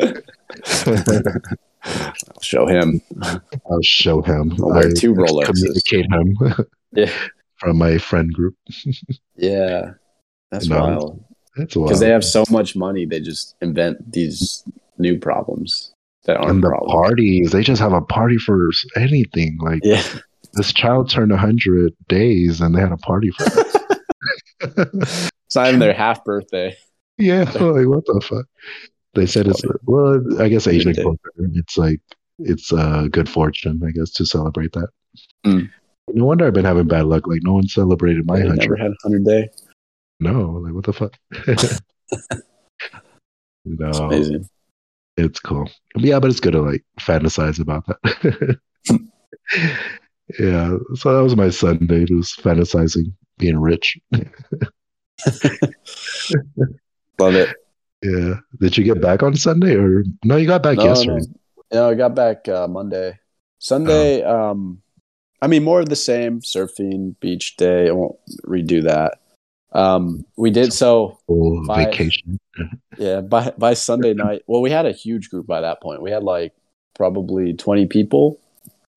I'll 0.00 0.14
show 2.40 2.66
him. 2.66 3.00
I'll 3.70 3.82
show 3.82 4.22
him. 4.22 4.52
I'll 4.60 4.70
wear 4.70 4.88
I 4.88 4.92
two 4.92 5.14
Rolexes. 5.14 5.46
Communicate 5.46 6.06
him 6.12 6.36
Yeah, 6.92 7.10
from 7.56 7.78
my 7.78 7.98
friend 7.98 8.32
group. 8.32 8.56
yeah, 9.36 9.92
that's 10.50 10.68
No. 10.68 10.80
wild. 10.80 11.24
That's 11.56 11.76
wild. 11.76 11.88
Because 11.88 12.00
they 12.00 12.10
have 12.10 12.24
so 12.24 12.44
much 12.50 12.76
money, 12.76 13.04
they 13.04 13.20
just 13.20 13.54
invent 13.60 14.12
these 14.12 14.64
new 14.98 15.18
problems 15.18 15.92
that 16.24 16.36
aren't 16.36 16.50
and 16.50 16.62
the 16.62 16.68
problems. 16.68 16.92
parties, 16.92 17.52
they 17.52 17.62
just 17.62 17.80
have 17.80 17.92
a 17.92 18.00
party 18.00 18.38
for 18.38 18.70
anything. 18.96 19.58
Like 19.60 19.80
Yeah, 19.82 20.02
this 20.54 20.72
child 20.72 21.10
turned 21.10 21.32
hundred 21.32 21.94
days, 22.08 22.60
and 22.60 22.74
they 22.74 22.80
had 22.80 22.92
a 22.92 22.96
party 22.96 23.30
for. 23.30 23.44
it. 23.46 24.00
it's 25.46 25.56
not 25.56 25.68
even 25.68 25.80
their 25.80 25.92
half 25.92 26.24
birthday. 26.24 26.76
yeah, 27.18 27.42
like 27.42 27.86
what 27.86 28.04
the 28.06 28.20
fuck? 28.24 28.46
They 29.14 29.26
said 29.26 29.46
it's 29.46 29.62
well, 29.84 30.42
I 30.42 30.48
guess 30.48 30.66
Asian 30.66 30.94
culture. 30.94 31.32
It's 31.36 31.78
like 31.78 32.00
it's 32.38 32.72
uh, 32.72 33.06
good 33.10 33.28
fortune, 33.28 33.80
I 33.86 33.90
guess, 33.92 34.10
to 34.12 34.26
celebrate 34.26 34.72
that. 34.72 34.88
Mm. 35.46 35.70
No 36.08 36.24
wonder 36.26 36.46
I've 36.46 36.52
been 36.54 36.64
having 36.64 36.88
bad 36.88 37.06
luck. 37.06 37.26
Like 37.26 37.40
no 37.42 37.54
one 37.54 37.68
celebrated 37.68 38.26
my 38.26 38.40
They 38.40 38.48
never 38.48 38.76
had 38.76 38.90
a 38.90 38.96
hundred 39.02 39.24
day. 39.24 39.48
No, 40.20 40.60
like 40.64 40.74
what 40.74 40.84
the 40.84 40.92
fuck? 40.92 41.14
It's 43.66 43.80
no, 43.80 44.06
amazing. 44.06 44.46
it's 45.16 45.40
cool. 45.40 45.70
Yeah, 45.96 46.18
but 46.18 46.30
it's 46.30 46.40
good 46.40 46.52
to 46.52 46.60
like 46.60 46.84
fantasize 47.00 47.58
about 47.60 47.86
that. 47.86 48.58
yeah, 50.38 50.76
so 50.94 51.14
that 51.14 51.22
was 51.22 51.34
my 51.34 51.48
Sunday. 51.48 52.04
Just 52.04 52.42
fantasizing 52.42 53.14
being 53.38 53.58
rich. 53.58 53.98
Love 57.18 57.34
it. 57.34 57.56
Yeah. 58.04 58.34
Did 58.60 58.76
you 58.76 58.84
get 58.84 59.00
back 59.00 59.22
on 59.22 59.34
Sunday 59.34 59.74
or 59.76 60.04
no? 60.24 60.36
You 60.36 60.46
got 60.46 60.62
back 60.62 60.76
No, 60.76 60.84
yesterday. 60.84 61.20
no. 61.72 61.80
No, 61.80 61.90
I 61.90 61.94
got 61.94 62.14
back 62.14 62.46
uh, 62.48 62.68
Monday. 62.68 63.18
Sunday, 63.58 64.22
um, 64.22 64.82
I 65.40 65.46
mean, 65.46 65.64
more 65.64 65.80
of 65.80 65.88
the 65.88 65.96
same 65.96 66.40
surfing, 66.40 67.18
beach 67.20 67.56
day. 67.56 67.88
I 67.88 67.92
won't 67.92 68.16
redo 68.46 68.82
that. 68.84 69.18
Um, 69.72 70.24
we 70.36 70.50
did 70.50 70.72
so, 70.72 71.18
Full 71.26 71.64
Five. 71.66 71.88
vacation. 71.88 72.38
yeah, 72.98 73.22
by, 73.22 73.50
by 73.56 73.72
Sunday 73.74 74.12
night. 74.12 74.42
Well, 74.46 74.60
we 74.60 74.70
had 74.70 74.84
a 74.86 74.92
huge 74.92 75.30
group 75.30 75.46
by 75.46 75.62
that 75.62 75.80
point. 75.82 76.02
We 76.02 76.10
had 76.10 76.22
like 76.22 76.52
probably 76.94 77.54
20 77.54 77.86
people, 77.86 78.38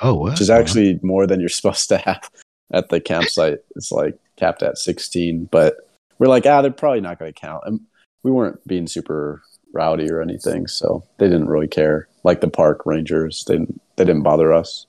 Oh, 0.01 0.13
what? 0.15 0.31
which 0.33 0.41
is 0.41 0.49
actually 0.49 0.99
more 1.01 1.25
than 1.25 1.39
you're 1.39 1.49
supposed 1.61 1.87
to 1.89 1.97
have 1.97 2.29
at 2.71 2.89
the 2.89 2.99
campsite. 2.99 3.59
It's 3.77 3.91
like 3.91 4.19
capped 4.35 4.61
at 4.61 4.77
16, 4.77 5.45
but 5.49 5.77
we're 6.19 6.27
like, 6.27 6.45
ah, 6.45 6.61
they're 6.61 6.71
probably 6.71 7.01
not 7.01 7.17
going 7.19 7.33
to 7.33 7.39
count. 7.39 7.63
And 7.65 7.79
we 8.23 8.31
weren't 8.31 8.65
being 8.67 8.87
super 8.87 9.41
rowdy 9.73 10.09
or 10.09 10.21
anything, 10.21 10.67
so 10.67 11.03
they 11.17 11.27
didn't 11.27 11.49
really 11.49 11.67
care. 11.67 12.07
Like 12.23 12.41
the 12.41 12.49
park 12.49 12.85
rangers, 12.85 13.43
they 13.47 13.55
didn't, 13.55 13.81
they 13.95 14.05
didn't 14.05 14.23
bother 14.23 14.53
us. 14.53 14.85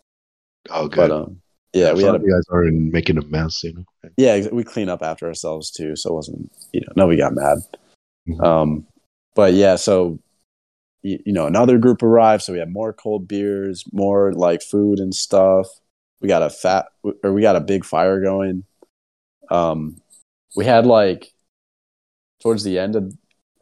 oh, 0.70 0.89
good. 0.89 1.09
But 1.09 1.11
um, 1.11 1.41
yeah, 1.72 1.93
we 1.93 2.03
had 2.03 2.14
a 2.14 2.18
you 2.18 2.33
guys 2.33 2.45
are 2.51 2.64
in 2.64 2.91
making 2.91 3.18
a 3.18 3.22
mess, 3.22 3.62
you 3.62 3.74
know. 3.74 4.11
yeah, 4.16 4.47
we 4.51 4.64
clean 4.64 4.89
up 4.89 5.03
after 5.03 5.26
ourselves 5.26 5.70
too, 5.70 5.97
so 5.97 6.11
it 6.11 6.14
wasn't 6.14 6.51
you 6.72 6.81
know 6.81 6.93
nobody 6.97 7.18
got 7.18 7.35
mad. 7.35 7.59
Mhm. 8.29 8.43
Um, 8.43 8.87
but 9.35 9.53
yeah, 9.53 9.76
so 9.76 10.18
you, 11.03 11.18
you 11.26 11.33
know 11.33 11.47
another 11.47 11.79
group 11.79 12.03
arrived, 12.03 12.43
so 12.43 12.53
we 12.53 12.59
had 12.59 12.72
more 12.72 12.93
cold 12.93 13.29
beers, 13.29 13.85
more 13.93 14.33
like 14.33 14.62
food 14.62 14.99
and 14.99 15.14
stuff. 15.14 15.68
We 16.20 16.29
got 16.29 16.43
a 16.43 16.51
fat 16.51 16.87
or 17.22 17.33
we 17.33 17.43
got 17.43 17.57
a 17.57 17.61
big 17.61 17.85
fire 17.85 18.20
going. 18.20 18.64
Um, 19.51 20.01
we 20.57 20.64
had 20.64 20.87
like 20.87 21.33
towards 22.41 22.64
the 22.64 22.78
end 22.78 22.97
of 22.97 23.14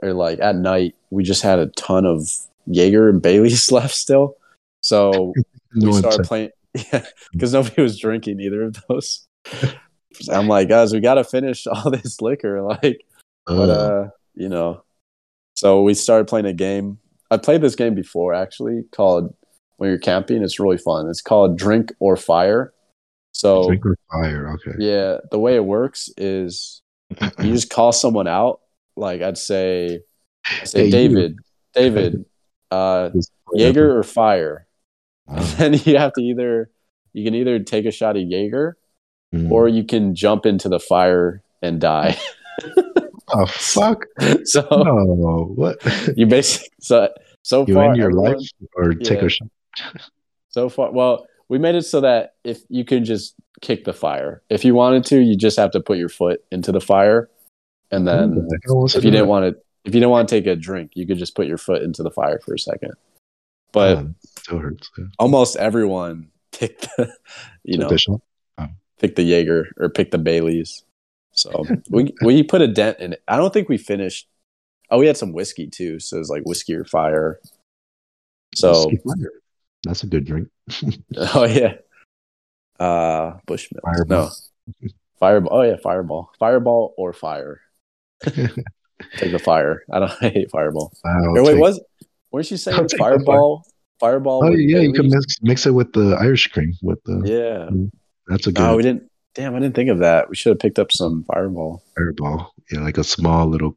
or 0.03 0.13
like 0.13 0.39
at 0.41 0.57
night, 0.57 0.95
we 1.11 1.23
just 1.25 1.43
had 1.43 1.59
a 1.59 1.67
ton 1.69 2.05
of 2.05 2.29
Jaeger 2.67 3.09
and 3.09 3.23
Bailey's 3.23 3.71
left 3.79 3.95
still. 3.95 4.37
So 4.83 5.33
No 5.75 5.89
we 5.89 5.93
started 5.99 6.17
said- 6.19 6.27
playing 6.27 6.51
yeah 6.93 7.05
because 7.33 7.53
nobody 7.55 7.81
was 7.83 7.99
drinking 7.99 8.39
either 8.41 8.63
of 8.65 8.77
those 8.87 9.27
i'm 10.31 10.47
like 10.47 10.69
guys 10.69 10.93
we 10.93 11.01
gotta 11.01 11.25
finish 11.25 11.67
all 11.67 11.91
this 11.91 12.21
liquor 12.21 12.61
like 12.61 13.01
but 13.47 13.71
Uh, 13.71 13.73
uh 13.73 14.09
you 14.35 14.49
know 14.49 14.83
so 15.55 15.83
we 15.83 15.95
started 15.95 16.27
playing 16.29 16.45
a 16.45 16.53
game 16.53 16.99
i 17.31 17.39
played 17.39 17.63
this 17.63 17.75
game 17.75 17.95
before 17.95 18.35
actually 18.35 18.83
called 18.93 19.35
when 19.79 19.89
you're 19.89 19.99
camping 19.99 20.43
it's 20.43 20.61
really 20.61 20.77
fun 20.77 21.09
it's 21.09 21.23
called 21.23 21.57
drink 21.57 21.93
or 21.99 22.15
fire 22.15 22.75
so 23.33 23.67
drink 23.69 23.87
or 23.87 23.97
fire. 24.13 24.53
Okay. 24.55 24.77
yeah 24.79 25.17
the 25.31 25.39
way 25.39 25.57
it 25.57 25.65
works 25.65 26.11
is 26.19 26.83
you 27.21 27.31
just 27.55 27.71
call 27.71 27.91
someone 27.93 28.29
out 28.29 28.61
like 28.97 29.23
i'd 29.23 29.39
say 29.39 30.01
I'd 30.61 30.69
say 30.69 30.79
Hey, 30.81 30.85
you. 30.87 30.91
david 30.91 31.37
david 31.75 32.25
uh 32.71 33.11
jaeger 33.55 33.97
or 33.99 34.03
fire 34.03 34.67
and 35.59 35.87
you 35.87 35.99
have 35.99 36.13
to 36.15 36.23
either 36.23 36.71
you 37.13 37.25
can 37.25 37.35
either 37.35 37.59
take 37.59 37.87
a 37.87 37.91
shot 37.91 38.17
of 38.17 38.23
Jaeger 38.29 38.77
mm. 39.35 39.51
or 39.51 39.69
you 39.69 39.85
can 39.85 40.15
jump 40.15 40.45
into 40.45 40.69
the 40.69 40.79
fire 40.79 41.43
and 41.63 41.81
die. 41.81 42.17
oh 43.29 43.47
fuck! 43.47 44.05
so 44.45 44.61
No, 44.71 45.51
what? 45.55 45.79
you 46.17 46.27
basically 46.27 46.69
so 46.81 47.09
so 47.43 47.65
you 47.67 47.75
far 47.75 47.85
end 47.87 47.97
your 47.97 48.09
everyone- 48.11 48.33
life 48.35 48.51
or 48.75 48.93
take 48.93 49.23
a 49.23 49.29
shot? 49.29 49.49
so 50.51 50.69
far 50.69 50.91
well 50.93 51.27
we 51.49 51.59
made 51.59 51.75
it 51.75 51.83
so 51.83 52.01
that 52.01 52.35
if 52.45 52.61
you 52.69 52.85
can 52.85 53.05
just 53.05 53.35
kick 53.61 53.85
the 53.85 53.93
fire 53.93 54.43
if 54.51 54.65
you 54.65 54.75
wanted 54.75 55.05
to 55.07 55.21
you 55.21 55.37
just 55.37 55.59
have 55.59 55.71
to 55.71 55.81
put 55.81 55.97
your 55.99 56.09
foot 56.09 56.41
into 56.53 56.71
the 56.73 56.81
fire 56.81 57.29
and 57.91 58.07
then 58.07 58.49
I 58.53 58.57
can 58.63 58.71
also 58.71 58.99
if 58.99 59.05
you 59.05 59.11
didn't 59.11 59.29
want 59.29 59.45
to 59.45 59.61
if 59.85 59.95
you 59.95 60.01
didn't 60.01 60.11
want 60.11 60.29
to 60.29 60.35
take 60.35 60.47
a 60.47 60.57
drink 60.57 60.93
you 60.95 61.07
could 61.07 61.19
just 61.19 61.35
put 61.35 61.47
your 61.47 61.59
foot 61.59 61.83
into 61.83 62.03
the 62.03 62.11
fire 62.11 62.41
for 62.45 62.55
a 62.55 62.59
second 62.59 62.93
but 63.73 63.99
Oh, 63.99 64.57
it 64.57 64.61
hurts. 64.63 64.91
Yeah. 64.99 65.05
almost 65.19 65.57
everyone 65.57 66.29
picked 66.53 66.83
the 66.97 67.13
you 67.65 67.79
know 67.79 67.95
shot. 67.97 68.21
pick 68.99 69.17
the 69.17 69.23
Jaeger 69.23 69.73
or 69.79 69.89
pick 69.89 70.11
the 70.11 70.19
Baileys. 70.19 70.85
So 71.33 71.65
we 71.91 72.15
we 72.23 72.43
put 72.43 72.63
a 72.63 72.69
dent 72.69 72.99
in 73.01 73.13
it. 73.15 73.23
I 73.29 73.37
don't 73.37 73.53
think 73.53 73.69
we 73.69 73.77
finished. 73.77 74.29
Oh, 74.91 74.99
we 74.99 75.07
had 75.07 75.17
some 75.17 75.33
whiskey 75.33 75.67
too, 75.67 75.99
so 76.01 76.17
it 76.17 76.21
was 76.21 76.31
like 76.31 76.45
whiskey 76.47 76.75
or 76.75 76.85
fire. 76.85 77.41
So 78.55 78.85
fire. 79.05 79.31
That's 79.85 80.03
a 80.03 80.07
good 80.07 80.25
drink. 80.25 80.49
oh 81.17 81.45
yeah, 81.45 81.75
uh, 82.81 83.35
Bushmills. 83.47 83.81
Fireball. 83.83 84.31
No, 84.81 84.89
fireball. 85.19 85.59
Oh 85.59 85.63
yeah, 85.63 85.77
fireball. 85.83 86.31
Fireball 86.39 86.95
or 86.97 87.13
fire. 87.13 87.61
Take 88.25 89.33
the 89.33 89.39
fire. 89.39 89.83
I 89.93 89.99
don't 90.01 90.13
I 90.23 90.29
hate 90.31 90.51
fireball. 90.51 90.93
Wow, 91.05 91.33
wait, 91.35 91.53
take- 91.53 91.61
was 91.61 91.81
weren't 92.33 92.51
you 92.51 92.57
saying 92.57 92.89
fireball? 92.99 93.65
Fireball. 94.01 94.45
Oh 94.45 94.51
yeah, 94.53 94.81
you 94.81 94.93
can 94.93 95.09
mix 95.09 95.37
mix 95.43 95.67
it 95.67 95.73
with 95.73 95.93
the 95.93 96.17
Irish 96.21 96.49
cream. 96.49 96.73
With 96.83 97.03
the 97.05 97.23
Yeah. 97.25 97.69
that's 98.27 98.47
a 98.47 98.53
good 98.53 98.63
No, 98.63 98.77
we 98.77 98.83
didn't. 98.83 99.11
Damn, 99.35 99.55
I 99.55 99.61
didn't 99.61 99.75
think 99.75 99.91
of 99.91 99.99
that. 99.99 100.31
We 100.31 100.37
should 100.37 100.51
have 100.51 100.59
picked 100.59 100.79
up 100.79 100.91
some 100.93 101.25
fireball. 101.25 101.83
fireball. 101.97 102.55
Yeah, 102.71 102.81
like 102.81 102.97
a 102.99 103.05
small 103.05 103.47
little 103.47 103.77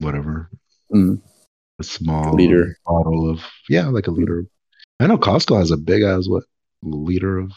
whatever, 0.00 0.50
Mm. 0.92 1.20
a 1.78 1.84
small 1.84 2.34
Liter. 2.34 2.76
bottle 2.86 3.30
of 3.30 3.40
yeah, 3.68 3.86
like 3.86 4.06
a 4.08 4.10
liter. 4.10 4.46
I 5.00 5.06
know 5.06 5.16
Costco 5.18 5.58
has 5.58 5.70
a 5.70 5.76
big 5.76 6.02
ass 6.02 6.28
what 6.28 6.42
liter 6.82 7.38
of 7.38 7.52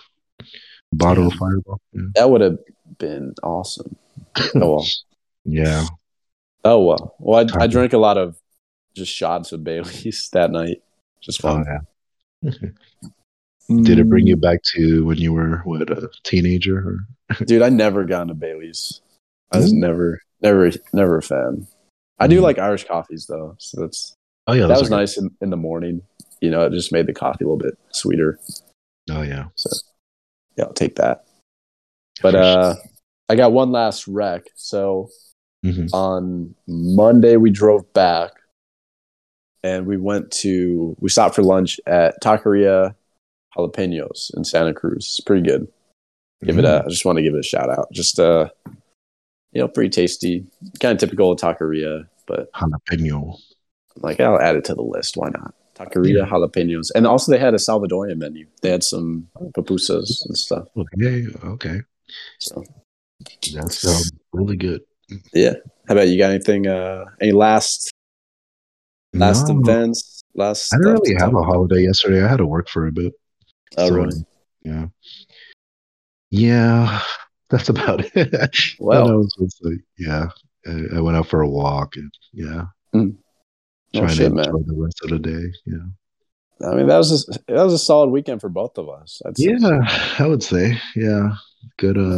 bottle 0.93 1.27
of 1.27 1.33
fireball. 1.33 1.79
Yeah. 1.93 2.01
That 2.15 2.29
would 2.29 2.41
have 2.41 2.57
been 2.99 3.33
awesome. 3.43 3.95
Oh 4.55 4.75
well. 4.75 4.85
yeah. 5.45 5.85
Oh 6.65 6.83
well. 6.83 7.15
Well, 7.19 7.47
I, 7.57 7.63
I 7.63 7.67
drank 7.67 7.93
a 7.93 7.97
lot 7.97 8.17
of 8.17 8.37
just 8.95 9.13
shots 9.13 9.51
of 9.51 9.63
Bailey's 9.63 10.29
that 10.33 10.51
night. 10.51 10.81
Just 11.21 11.43
Oh 11.43 11.63
fun. 11.63 11.65
yeah. 12.43 12.51
Did 13.83 13.99
it 13.99 14.09
bring 14.09 14.25
Mm. 14.25 14.29
you 14.29 14.35
back 14.35 14.61
to 14.75 15.05
when 15.05 15.17
you 15.17 15.31
were 15.31 15.61
what 15.63 15.81
a 15.89 16.09
teenager? 16.23 16.77
Or? 16.77 16.97
dude? 17.45 17.61
I 17.61 17.69
never 17.69 18.03
got 18.03 18.23
into 18.23 18.33
Bailey's. 18.33 19.01
I 19.51 19.57
was 19.59 19.71
Mm. 19.73 19.77
never, 19.77 20.19
never, 20.41 20.71
never 20.91 21.17
a 21.17 21.21
fan. 21.21 21.67
I 22.19 22.27
do 22.27 22.39
Mm. 22.39 22.43
like 22.43 22.57
Irish 22.59 22.85
coffees 22.87 23.27
though, 23.27 23.55
so 23.59 23.81
that's 23.81 24.13
Oh 24.47 24.53
yeah, 24.53 24.65
that 24.65 24.79
was 24.79 24.89
nice 24.89 25.17
in, 25.17 25.29
in 25.41 25.51
the 25.51 25.57
morning. 25.57 26.01
You 26.41 26.49
know, 26.49 26.65
it 26.65 26.71
just 26.71 26.91
made 26.91 27.05
the 27.05 27.13
coffee 27.13 27.43
a 27.43 27.47
little 27.47 27.57
bit 27.57 27.77
sweeter. 27.91 28.39
Oh 29.11 29.21
yeah. 29.21 29.45
So 29.55 29.69
yeah, 30.57 30.63
I'll 30.65 30.73
take 30.73 30.95
that. 30.95 31.25
But 32.23 32.35
uh, 32.35 32.75
I 33.29 33.35
got 33.35 33.51
one 33.51 33.71
last 33.71 34.07
wreck. 34.07 34.45
So 34.55 35.09
Mhm. 35.65 35.89
on 35.93 36.55
Monday 36.67 37.35
we 37.35 37.51
drove 37.51 37.91
back, 37.93 38.31
and 39.63 39.85
we 39.85 39.97
went 39.97 40.31
to 40.31 40.95
we 40.99 41.09
stopped 41.09 41.35
for 41.35 41.43
lunch 41.43 41.79
at 41.85 42.21
Taqueria 42.21 42.95
Jalapenos 43.57 44.35
in 44.37 44.43
Santa 44.45 44.73
Cruz. 44.73 45.05
It's 45.05 45.19
pretty 45.19 45.41
good. 45.41 45.67
Give 46.45 46.57
it 46.57 46.63
a. 46.65 46.83
I 46.85 46.87
just 46.89 47.03
want 47.03 47.17
to 47.17 47.21
give 47.23 47.33
it 47.33 47.39
a 47.39 47.43
shout 47.43 47.69
out. 47.69 47.91
Just 47.91 48.19
uh, 48.19 48.49
you 49.51 49.59
know, 49.61 49.67
pretty 49.67 49.89
tasty. 49.89 50.45
Kind 50.79 50.93
of 50.93 50.99
typical 50.99 51.31
of 51.31 51.39
Taqueria, 51.39 52.07
but 52.25 52.51
jalapeno. 52.53 53.37
I'm 53.95 54.01
like 54.01 54.19
I'll 54.21 54.39
add 54.39 54.55
it 54.55 54.63
to 54.65 54.73
the 54.75 54.81
list. 54.81 55.17
Why 55.17 55.29
not? 55.29 55.53
Taqueria 55.75 56.25
jalapenos, 56.27 56.91
and 56.95 57.05
also 57.05 57.31
they 57.31 57.37
had 57.39 57.53
a 57.53 57.57
Salvadorian 57.57 58.17
menu. 58.17 58.47
They 58.61 58.69
had 58.69 58.83
some 58.83 59.27
pupusas 59.53 60.25
and 60.25 60.37
stuff. 60.37 60.67
Okay. 60.77 61.25
Okay. 61.43 61.81
So 62.39 62.63
That 63.53 63.71
sounds 63.73 64.11
really 64.31 64.55
good. 64.55 64.81
Yeah. 65.33 65.53
How 65.87 65.93
about 65.95 66.07
you? 66.07 66.17
Got 66.17 66.31
anything? 66.31 66.67
Uh, 66.67 67.05
any 67.21 67.31
last 67.31 67.91
last 69.13 69.47
No, 69.49 69.59
events? 69.59 70.21
Last. 70.35 70.73
I 70.73 70.77
didn't 70.77 70.93
really 71.01 71.15
have 71.19 71.33
a 71.33 71.43
holiday 71.43 71.81
yesterday. 71.83 72.23
I 72.23 72.27
had 72.27 72.37
to 72.37 72.45
work 72.45 72.69
for 72.69 72.87
a 72.87 72.91
bit. 72.91 73.13
Oh, 73.77 73.87
So, 73.89 73.95
really? 73.95 74.25
Yeah. 74.63 74.85
Yeah. 76.31 77.01
That's 77.49 77.69
about 77.69 78.05
it. 78.15 78.55
Well- 78.79 79.01
And 79.07 79.11
I 79.11 79.15
was 79.15 79.57
like, 79.61 79.79
yeah. 79.97 80.27
I, 80.67 80.97
I 80.97 80.99
went 81.01 81.17
out 81.17 81.27
for 81.27 81.41
a 81.41 81.49
walk 81.49 81.95
and 81.95 82.11
yeah. 82.33 82.65
Mm. 82.93 83.15
Oh, 83.95 83.99
Trying 84.01 84.09
shit, 84.15 84.29
to 84.29 84.35
man. 84.35 84.45
enjoy 84.45 84.59
the 84.67 84.75
rest 84.75 84.99
of 85.03 85.09
the 85.09 85.19
day. 85.19 85.47
Yeah. 85.65 86.69
I 86.69 86.75
mean, 86.75 86.87
that 86.87 86.97
was 86.97 87.27
a, 87.27 87.53
that 87.53 87.63
was 87.63 87.73
a 87.73 87.79
solid 87.79 88.09
weekend 88.11 88.41
for 88.41 88.49
both 88.49 88.77
of 88.77 88.87
us. 88.89 89.21
I'd 89.25 89.37
say. 89.37 89.55
Yeah, 89.57 89.79
I 90.19 90.27
would 90.27 90.43
say. 90.43 90.77
Yeah. 90.95 91.31
Good 91.77 91.97
uh 91.97 92.17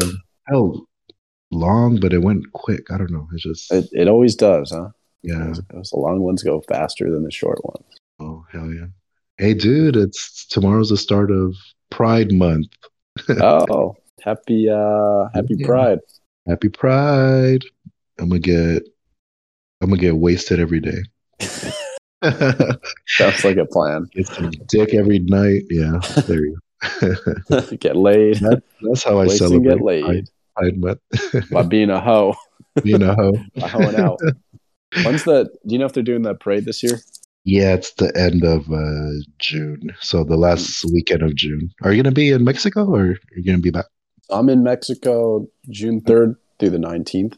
long, 1.52 2.00
but 2.00 2.14
it 2.14 2.20
went 2.24 2.52
quick. 2.54 2.90
I 2.92 2.98
don't 2.98 3.12
know. 3.12 3.28
It's 3.34 3.44
just 3.44 3.72
It, 3.72 3.88
it 3.92 4.08
always 4.08 4.36
does, 4.36 4.72
huh? 4.72 4.90
yeah. 5.24 5.46
Those- 5.48 5.62
those- 5.74 5.90
the 5.92 5.98
long 6.00 6.22
ones 6.22 6.44
go 6.44 6.62
faster 6.62 7.10
than 7.12 7.24
the 7.24 7.32
short 7.32 7.60
ones. 7.64 7.86
Oh 8.20 8.46
hell 8.52 8.72
yeah. 8.72 8.88
Hey 9.38 9.54
dude, 9.54 9.96
it's 9.96 10.46
tomorrow's 10.48 10.90
the 10.90 10.98
start 10.98 11.32
of 11.32 11.56
Pride 11.90 12.32
Month. 12.32 12.68
Oh, 13.30 13.96
happy 14.22 14.70
uh 14.70 15.28
happy 15.34 15.56
Yeah. 15.58 15.66
Pride. 15.68 16.00
Happy 16.48 16.70
Pride. 16.70 17.64
I'm 18.20 18.30
gonna 18.30 18.40
get 18.40 18.84
I'm 19.82 19.90
gonna 19.90 20.00
get 20.02 20.16
wasted 20.18 20.60
every 20.60 20.80
day. 20.80 21.02
Sounds 23.08 23.44
like 23.44 23.58
a 23.58 23.66
plan. 23.66 24.06
get 24.14 24.28
some 24.28 24.52
dick 24.68 24.94
every 24.94 25.20
night. 25.20 25.64
Yeah, 25.70 26.00
there 26.28 26.46
you 26.46 26.58
go. 27.00 27.62
get 27.80 27.96
laid. 27.96 28.36
That- 28.38 28.64
That's 28.82 29.04
how 29.04 29.18
I 29.20 29.24
Waste 29.26 29.40
celebrate 29.40 29.70
get 29.78 29.82
laid 29.84 30.30
Pride 30.56 30.78
Month. 30.80 31.00
by 31.52 31.62
being 31.76 31.90
a 31.90 32.00
hoe. 32.00 32.36
Being 32.84 33.02
a 33.04 33.14
hoe. 33.16 33.34
By 33.60 33.68
hoeing 33.68 33.96
out. 33.96 34.20
When's 35.04 35.24
the 35.24 35.46
do 35.68 35.74
you 35.74 35.80
know 35.80 35.86
if 35.86 35.94
they're 35.94 36.04
doing 36.04 36.22
that 36.24 36.40
parade 36.40 36.66
this 36.66 36.82
year? 36.84 37.00
Yeah, 37.44 37.74
it's 37.74 37.92
the 37.94 38.16
end 38.18 38.44
of 38.44 38.72
uh, 38.72 39.12
June. 39.40 39.96
So 40.00 40.24
the 40.24 40.38
last 40.38 40.86
weekend 40.94 41.22
of 41.24 41.36
June. 41.36 41.70
Are 41.84 41.92
you 41.92 42.02
gonna 42.04 42.14
be 42.14 42.30
in 42.32 42.44
Mexico 42.44 42.86
or 42.86 43.02
are 43.12 43.18
you 43.36 43.44
gonna 43.46 43.58
be 43.58 43.72
back 43.72 43.86
I'm 44.30 44.48
in 44.50 44.64
Mexico 44.64 45.48
June 45.70 46.02
third 46.02 46.36
through 46.60 46.70
the 46.70 46.80
nineteenth. 46.80 47.38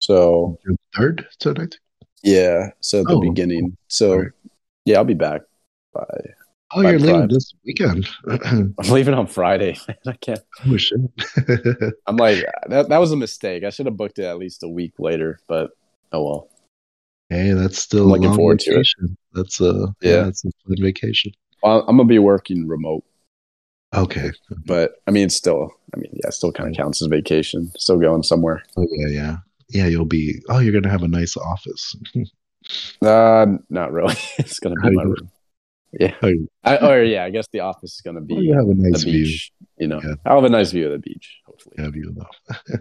So 0.00 0.58
June 0.66 0.76
third 0.96 1.26
tonight? 1.38 1.76
yeah, 2.22 2.70
so 2.80 3.02
the 3.04 3.14
Oh, 3.14 3.20
beginning. 3.20 3.76
So 3.88 4.12
Alright. 4.12 4.32
yeah, 4.84 4.96
I'll 4.98 5.04
be 5.04 5.14
back 5.14 5.42
by 5.94 6.04
Oh, 6.74 6.80
you're 6.82 6.98
leaving 6.98 7.28
this 7.28 7.52
weekend. 7.64 8.08
oh 8.28 8.38
I'm 8.44 8.74
leaving 8.90 9.14
on 9.14 9.26
Friday. 9.26 9.76
I 10.06 10.12
can't 10.14 10.40
shit. 10.76 10.98
I'm 12.06 12.16
like 12.16 12.44
that 12.68 12.88
that 12.88 12.98
was 12.98 13.12
a 13.12 13.16
mistake. 13.16 13.62
I 13.64 13.70
should 13.70 13.86
have 13.86 13.96
booked 13.96 14.18
it 14.18 14.24
at 14.24 14.38
least 14.38 14.62
a 14.62 14.68
week 14.68 14.94
later, 14.98 15.38
but 15.48 15.70
oh 16.12 16.24
well. 16.24 16.48
hey, 17.30 17.52
that's 17.52 17.78
still 17.78 18.04
I'm 18.04 18.20
looking 18.20 18.34
forward 18.34 18.58
to 18.60 18.70
it. 18.70 18.74
vacation. 18.74 19.16
That's 19.32 19.60
a 19.60 19.94
Yeah. 20.00 20.10
yeah, 20.10 20.22
that's 20.24 20.44
a 20.44 20.50
fun 20.66 20.76
vacation. 20.80 21.32
I'm 21.62 21.84
gonna 21.86 22.04
be 22.04 22.18
working 22.18 22.66
remote, 22.68 23.04
Okay. 23.94 24.30
but 24.66 24.96
I 25.06 25.10
mean, 25.10 25.24
it's 25.26 25.34
still, 25.34 25.70
I 25.94 25.98
mean, 25.98 26.10
yeah, 26.12 26.28
it 26.28 26.34
still 26.34 26.52
kind 26.52 26.70
of 26.70 26.76
counts 26.76 27.02
as 27.02 27.08
vacation. 27.08 27.72
Still 27.78 27.98
going 27.98 28.22
somewhere. 28.22 28.62
Oh 28.76 28.86
yeah, 28.90 29.08
yeah. 29.08 29.36
Yeah, 29.70 29.86
you'll 29.86 30.04
be 30.04 30.42
oh, 30.48 30.58
you're 30.60 30.72
gonna 30.72 30.90
have 30.92 31.02
a 31.02 31.08
nice 31.08 31.36
office. 31.36 31.94
Uh, 33.00 33.46
not 33.70 33.92
really. 33.92 34.16
it's 34.38 34.58
gonna 34.58 34.74
be 34.82 34.90
my 34.90 35.04
room. 35.04 35.30
Yeah. 35.98 36.14
Oh, 36.22 36.32
I, 36.64 36.76
or 36.78 37.02
yeah, 37.02 37.24
I 37.24 37.30
guess 37.30 37.46
the 37.52 37.60
office 37.60 37.94
is 37.94 38.00
gonna 38.02 38.20
oh, 38.20 38.24
be 38.24 38.34
you 38.34 38.54
have 38.54 38.68
a 38.68 38.74
nice 38.74 39.02
view. 39.04 39.26
You 39.78 39.88
know, 39.88 40.00
Yeah. 40.02 40.14
I'll 40.24 40.36
have 40.36 40.44
a 40.44 40.48
nice 40.50 40.70
view 40.72 40.86
of 40.86 40.92
the 40.92 40.98
beach. 40.98 41.40
Hopefully. 41.46 41.76
have 41.78 41.94
you 41.96 42.14
though. 42.14 42.54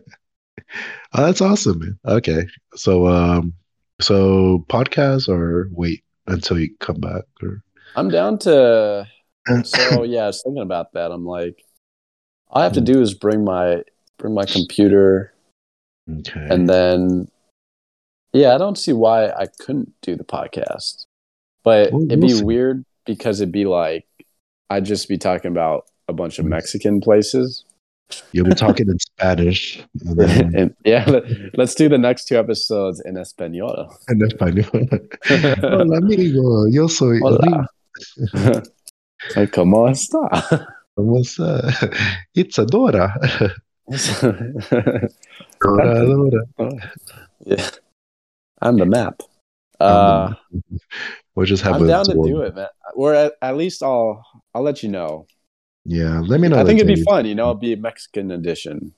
oh, 1.14 1.26
that's 1.26 1.42
awesome, 1.42 1.80
man. 1.80 2.00
Okay, 2.06 2.46
so 2.76 3.08
um, 3.08 3.54
so 4.02 4.66
podcast 4.70 5.30
or 5.30 5.70
wait 5.72 6.04
until 6.28 6.60
you 6.60 6.76
come 6.80 7.00
back 7.00 7.24
or 7.42 7.64
I'm 7.96 8.10
down 8.10 8.40
to. 8.40 9.08
So 9.64 10.04
yeah, 10.04 10.24
I 10.24 10.28
was 10.28 10.42
thinking 10.44 10.62
about 10.64 10.94
that. 10.94 11.12
I'm 11.12 11.26
like, 11.26 11.64
all 12.50 12.62
I 12.62 12.64
have 12.66 12.74
to 12.74 12.80
Hmm. 12.80 12.86
do 12.86 13.02
is 13.02 13.14
bring 13.14 13.44
my 13.46 13.84
bring 14.18 14.34
my 14.34 14.46
computer, 14.46 15.34
okay, 16.20 16.48
and 16.50 16.68
then 16.68 17.30
yeah, 18.34 18.56
I 18.56 18.58
don't 18.58 18.78
see 18.78 18.92
why 18.94 19.30
I 19.30 19.48
couldn't 19.60 19.94
do 20.02 20.16
the 20.16 20.24
podcast. 20.26 21.06
But 21.64 21.92
Well, 21.94 22.04
it'd 22.04 22.20
we'll 22.20 22.30
be 22.30 22.34
see. 22.36 22.44
weird 22.44 22.86
because 23.06 23.42
it'd 23.42 23.52
be 23.52 23.66
like 23.66 24.06
I'd 24.70 24.86
just 24.86 25.08
be 25.08 25.18
talking 25.18 25.52
about 25.52 25.86
a 26.08 26.14
bunch 26.14 26.40
of. 26.40 26.46
Mexican 26.46 27.02
places. 27.02 27.66
you'll 28.32 28.46
be 28.46 28.54
talking 28.54 28.88
in 28.88 29.00
Spanish 29.00 29.84
and 30.02 30.20
then 30.20 30.56
and 30.56 30.76
yeah, 30.86 31.06
let, 31.08 31.60
us 31.60 31.74
do 31.76 31.90
the 31.90 31.98
next 31.98 32.28
two 32.28 32.38
episodes 32.38 33.02
in 33.04 33.18
Espanol. 33.18 33.90
en 34.10 34.22
español. 34.22 34.70
Hola 35.64 35.98
amigo, 35.98 36.68
yo 36.68 36.88
soy 36.88 37.20
Hola. 37.22 37.68
¿Cómo 39.52 39.90
está? 39.90 40.68
¿Cómo 40.96 41.20
está? 41.20 41.72
It's 42.36 42.60
Adora. 42.60 43.14
Dora, 45.62 46.06
Dora. 46.06 46.92
yeah. 47.46 47.70
I'm 48.62 48.78
the 48.78 48.86
map. 48.86 49.22
Uh, 49.80 50.34
We'll 51.36 51.46
just 51.46 51.64
have 51.64 51.76
I'm 51.76 51.84
a 51.84 51.88
down 51.88 52.06
to 52.06 52.14
do 52.14 52.42
it, 52.42 52.56
man. 52.56 52.68
Or 52.96 53.14
at, 53.14 53.34
at 53.42 53.58
least 53.58 53.84
I'll 53.84 54.26
I'll 54.54 54.62
let 54.62 54.84
you 54.84 54.90
know. 54.90 55.28
Yeah, 55.86 56.22
let 56.22 56.40
me 56.40 56.48
know. 56.48 56.58
I 56.58 56.64
think 56.64 56.80
it'd 56.80 56.94
be 56.96 57.04
fun, 57.04 57.26
you 57.26 57.36
know, 57.36 57.50
it'd 57.50 57.62
be 57.62 57.74
a 57.74 57.78
Mexican 57.78 58.32
edition. 58.32 58.94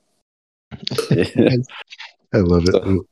I 1.12 2.38
love 2.38 2.64
it. 2.68 2.72
So, 2.72 3.06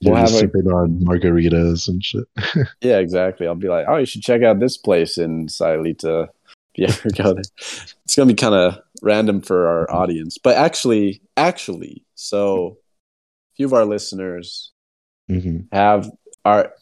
You're 0.00 0.14
we'll 0.14 0.16
have 0.16 0.26
a- 0.26 0.38
sipping 0.38 0.66
on 0.68 1.00
margaritas 1.00 1.88
and 1.88 2.04
shit. 2.04 2.24
yeah, 2.80 2.98
exactly. 2.98 3.46
I'll 3.46 3.54
be 3.54 3.68
like, 3.68 3.86
oh, 3.88 3.96
you 3.96 4.06
should 4.06 4.22
check 4.22 4.42
out 4.42 4.60
this 4.60 4.76
place 4.76 5.18
in 5.18 5.46
Sayulita. 5.46 6.28
If 6.74 6.76
you 6.76 6.86
ever 6.86 7.10
go 7.10 7.34
there, 7.34 7.42
it's 7.58 8.14
gonna 8.16 8.26
be 8.26 8.34
kind 8.34 8.54
of 8.54 8.78
random 9.02 9.40
for 9.40 9.66
our 9.66 9.90
audience, 9.90 10.38
but 10.38 10.56
actually, 10.56 11.22
actually, 11.36 12.04
so 12.14 12.78
a 13.52 13.56
few 13.56 13.66
of 13.66 13.72
our 13.72 13.84
listeners 13.84 14.72
hmm 15.28 15.60
have 15.72 16.08
are 16.44 16.72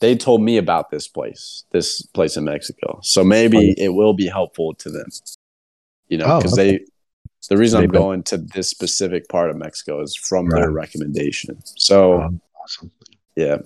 they 0.00 0.14
told 0.14 0.42
me 0.42 0.58
about 0.58 0.90
this 0.90 1.08
place, 1.08 1.64
this 1.72 2.02
place 2.02 2.36
in 2.36 2.44
Mexico. 2.44 3.00
So 3.02 3.24
maybe 3.24 3.74
it 3.78 3.90
will 3.94 4.12
be 4.14 4.26
helpful 4.26 4.74
to 4.74 4.90
them. 4.90 5.08
You 6.08 6.18
know, 6.18 6.26
Oh, 6.26 6.38
because 6.38 6.52
okay. 6.52 6.78
they 6.78 6.84
the 7.48 7.56
reason 7.56 7.80
I'm 7.82 7.88
going 7.90 8.24
to 8.24 8.38
this 8.38 8.68
specific 8.68 9.28
part 9.28 9.50
of 9.50 9.56
Mexico 9.56 10.00
is 10.02 10.16
from 10.16 10.46
Right. 10.48 10.60
their 10.62 10.70
recommendation. 10.70 11.56
So 11.64 12.20
Um, 12.22 12.40
awesome. 12.62 12.90
yeah, 13.36 13.58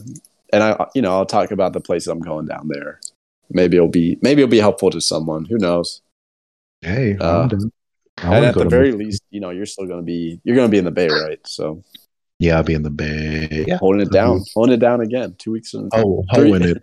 and 0.53 0.63
I 0.63 0.87
you 0.95 1.03
know 1.03 1.13
I'll 1.13 1.27
talk 1.27 1.51
about 1.51 1.73
the 1.73 1.81
places 1.81 2.09
I'm 2.09 2.21
going 2.21 2.47
down 2.47 2.69
there. 2.69 3.01
Maybe 3.51 3.77
it'll 3.77 3.89
be 3.89 4.19
maybe 4.23 4.43
it'll 4.43 4.51
be 4.51 4.59
helpful 4.59 4.91
to 4.91 5.01
someone. 5.01 5.45
Who 5.47 5.59
knows? 5.59 6.03
Hey, 6.83 7.17
Uh, 7.19 7.43
I'm 7.43 7.49
down. 7.49 7.73
I 8.23 8.37
and 8.37 8.45
at 8.45 8.55
the 8.55 8.67
very 8.69 8.91
Mexico. 8.93 9.05
least, 9.05 9.23
you 9.31 9.41
know, 9.41 9.51
you're 9.51 9.67
still 9.67 9.87
going 9.87 10.01
to 10.01 10.05
be 10.05 10.41
you're 10.45 10.57
going 10.57 10.69
to 10.69 10.71
be 10.71 10.79
in 10.79 10.85
the 10.85 10.91
Bay, 10.91 11.09
right? 11.09 11.41
So 11.47 11.83
yeah, 12.41 12.57
I'll 12.57 12.65
be 12.65 12.75
in 12.75 12.83
the 12.83 12.91
Bay. 12.91 13.65
Yeah. 13.69 13.77
holding 13.79 14.01
it 14.01 14.11
down, 14.11 14.43
holding 14.55 14.75
it 14.75 14.81
down 14.81 15.01
again. 15.01 15.37
Two 15.39 15.53
weeks 15.53 15.75
in, 15.75 15.89
Oh, 15.93 16.25
hoeing 16.31 16.63
it, 16.63 16.83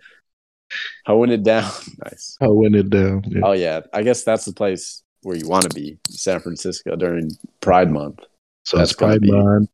holding 1.06 1.34
it 1.34 1.42
down. 1.42 1.70
nice. 2.04 2.36
hoeing 2.40 2.74
it 2.74 2.88
down. 2.90 3.24
Yeah. 3.26 3.40
Oh 3.44 3.52
yeah, 3.52 3.80
I 3.92 4.02
guess 4.02 4.22
that's 4.24 4.44
the 4.46 4.52
place 4.54 5.02
where 5.22 5.36
you 5.36 5.48
want 5.48 5.64
to 5.68 5.74
be, 5.74 5.98
San 6.08 6.40
Francisco 6.40 6.96
during 6.96 7.30
Pride 7.60 7.90
Month. 7.90 8.20
so 8.64 8.76
that's 8.78 8.92
it's 8.92 8.98
Pride 8.98 9.20
be- 9.20 9.32
Month. 9.32 9.68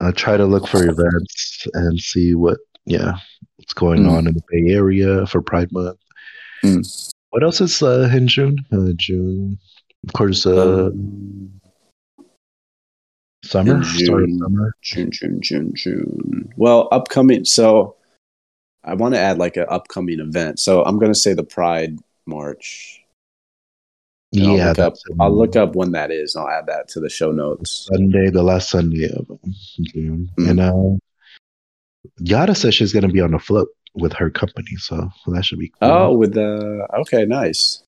I 0.00 0.12
try 0.12 0.36
to 0.36 0.44
look 0.46 0.68
for 0.68 0.84
events 0.86 1.66
and 1.74 1.98
see 1.98 2.34
what, 2.36 2.58
yeah, 2.84 3.14
what's 3.56 3.72
going 3.72 4.04
Mm. 4.04 4.10
on 4.12 4.26
in 4.28 4.34
the 4.34 4.42
Bay 4.50 4.72
Area 4.72 5.26
for 5.26 5.42
Pride 5.42 5.72
Month. 5.72 5.98
Mm. 6.62 7.12
What 7.30 7.42
else 7.42 7.60
is 7.60 7.82
uh, 7.82 8.08
in 8.14 8.28
June? 8.28 8.56
Uh, 8.70 8.92
June, 8.94 9.58
of 10.06 10.12
course. 10.12 10.46
Uh, 10.46 10.90
Um, 10.92 11.57
summer. 13.44 13.76
in 13.76 13.84
Start 13.84 14.22
of 14.24 14.28
June. 14.28 14.38
summer. 14.38 14.74
June, 14.82 15.10
June, 15.10 15.40
June, 15.40 15.72
June. 15.74 16.52
Well, 16.56 16.88
upcoming. 16.92 17.44
So 17.44 17.96
I 18.84 18.94
want 18.94 19.14
to 19.14 19.20
add 19.20 19.38
like 19.38 19.56
an 19.56 19.66
upcoming 19.68 20.20
event. 20.20 20.58
So 20.58 20.84
I'm 20.84 20.98
going 20.98 21.12
to 21.12 21.18
say 21.18 21.34
the 21.34 21.44
Pride 21.44 21.98
March. 22.26 23.02
And 24.32 24.46
I'll 24.46 24.56
Yeah, 24.56 24.68
look 24.68 24.78
up. 24.78 24.94
I'll 25.20 25.26
um, 25.28 25.34
look 25.38 25.56
up 25.56 25.74
when 25.74 25.92
that 25.92 26.10
is. 26.10 26.34
and 26.34 26.44
I'll 26.44 26.50
add 26.58 26.66
that 26.66 26.88
to 26.88 27.00
the 27.00 27.08
show 27.08 27.30
notes. 27.32 27.88
Sunday, 27.92 28.30
the 28.30 28.42
last 28.42 28.70
Sunday 28.70 29.08
of 29.10 29.26
June. 29.92 30.30
Mm. 30.38 30.50
And 30.50 30.60
uh, 30.60 30.98
Yada 32.18 32.54
says 32.54 32.74
she's 32.74 32.92
going 32.92 33.06
to 33.06 33.12
be 33.12 33.20
on 33.20 33.30
the 33.32 33.38
float 33.38 33.68
with 33.94 34.12
her 34.12 34.30
company, 34.30 34.76
so 34.76 35.08
that 35.28 35.44
should 35.44 35.58
be 35.58 35.68
cool. 35.80 35.90
Oh, 35.90 36.12
with 36.12 36.34
the 36.34 36.86
okay, 37.00 37.24
nice. 37.24 37.82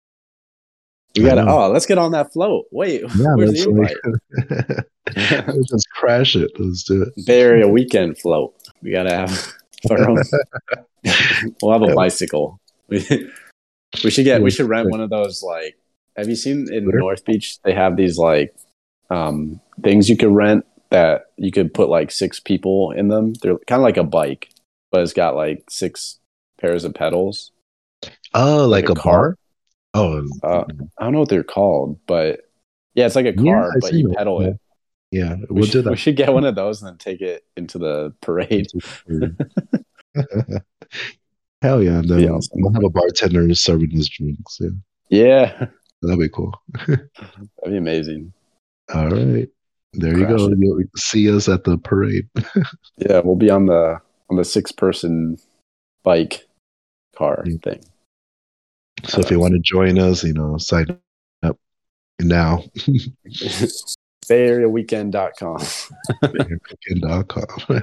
We 1.16 1.24
gotta. 1.24 1.44
Oh, 1.48 1.70
let's 1.70 1.86
get 1.86 1.98
on 1.98 2.12
that 2.12 2.32
float. 2.32 2.66
Wait, 2.70 3.02
yeah, 3.16 3.34
where's 3.34 3.52
the 3.52 3.68
invite? 3.68 3.96
like, 5.16 5.46
let's 5.56 5.70
just 5.70 5.90
crash 5.90 6.36
it. 6.36 6.50
Let's 6.58 6.84
do 6.84 7.02
it. 7.02 7.26
Bay 7.26 7.40
Area 7.40 7.68
weekend 7.68 8.18
float. 8.18 8.54
We 8.82 8.92
gotta 8.92 9.14
have 9.14 9.52
our 9.90 10.08
own. 10.08 10.22
we'll 11.62 11.72
have 11.72 11.82
a 11.82 11.94
bicycle. 11.94 12.60
We, 12.88 13.00
should 14.10 14.24
get. 14.24 14.42
We 14.42 14.50
should 14.50 14.68
rent 14.68 14.90
one 14.90 15.00
of 15.00 15.10
those. 15.10 15.42
Like, 15.42 15.76
have 16.16 16.28
you 16.28 16.36
seen 16.36 16.72
in? 16.72 16.86
North 16.86 17.24
Beach? 17.24 17.60
They 17.62 17.72
have 17.74 17.96
these 17.96 18.18
like 18.18 18.54
um 19.10 19.60
things 19.82 20.08
you 20.08 20.16
could 20.16 20.30
rent 20.30 20.64
that 20.90 21.26
you 21.36 21.50
could 21.50 21.74
put 21.74 21.88
like 21.88 22.10
six 22.10 22.38
people 22.38 22.92
in 22.92 23.08
them. 23.08 23.34
They're 23.34 23.58
kind 23.66 23.80
of 23.80 23.84
like 23.84 23.96
a 23.96 24.04
bike, 24.04 24.50
but 24.92 25.02
it's 25.02 25.12
got 25.12 25.34
like 25.34 25.64
six 25.68 26.18
pairs 26.60 26.84
of 26.84 26.94
pedals. 26.94 27.50
Oh, 28.34 28.66
like, 28.66 28.88
Like 28.88 28.96
a 28.96 29.00
a 29.00 29.04
bar? 29.04 29.36
Oh, 29.94 30.22
Uh, 30.42 30.64
I 30.98 31.04
don't 31.04 31.12
know 31.12 31.20
what 31.20 31.28
they're 31.28 31.42
called, 31.42 31.98
but 32.06 32.40
yeah, 32.94 33.06
it's 33.06 33.16
like 33.16 33.26
a 33.26 33.32
car, 33.32 33.72
I've 33.74 33.80
but 33.80 33.92
you 33.92 34.10
it. 34.10 34.16
pedal 34.16 34.40
it. 34.42 34.56
yeah. 35.10 35.34
We 35.34 35.46
We'll 35.50 35.64
should, 35.64 35.72
do 35.72 35.82
that. 35.82 35.90
we 35.90 35.96
should 35.96 36.16
get 36.16 36.32
one 36.32 36.44
of 36.44 36.54
those 36.54 36.80
and 36.82 36.90
then 36.90 36.98
take 36.98 37.20
it 37.20 37.44
into 37.56 37.78
the 37.78 38.12
parade. 38.20 38.66
Hell 41.62 41.82
yeah. 41.82 42.00
Then 42.04 42.18
Be 42.18 42.28
we'll 42.54 42.72
have 42.72 42.84
a 42.84 42.90
bartender 42.90 43.52
serving 43.54 43.90
us 43.98 44.08
drinks. 44.08 44.58
Yeah. 44.60 44.70
Yeah, 45.10 45.66
That'd 46.02 46.18
be 46.20 46.28
cool. 46.28 46.54
that'd 46.86 47.10
be 47.66 47.76
amazing. 47.76 48.32
All 48.94 49.08
right. 49.10 49.48
There 49.92 50.16
you 50.16 50.24
go. 50.26 50.46
it. 50.46 50.58
You'll 50.58 50.84
see 50.96 51.28
us 51.34 51.48
at 51.48 51.64
the 51.64 51.76
parade. 51.78 52.28
Yeah, 52.96 53.20
we'll 53.24 53.34
be 53.36 53.50
on 53.50 53.66
the 53.66 54.00
on 54.30 54.36
the 54.36 54.44
six 54.44 54.70
person 54.72 55.36
bike 56.04 56.46
car 57.16 57.42
Yeah. 57.44 57.56
thing. 57.62 57.80
So 59.08 59.20
if 59.20 59.30
you 59.30 59.38
want 59.40 59.54
to 59.54 59.60
join 59.60 59.98
us, 59.98 60.22
you 60.24 60.32
know, 60.32 60.56
sign 60.58 60.98
up 61.42 61.58
now. 62.20 62.64
BayAreaWeekend.com. 64.28 65.58
Cooking.com. 66.22 67.82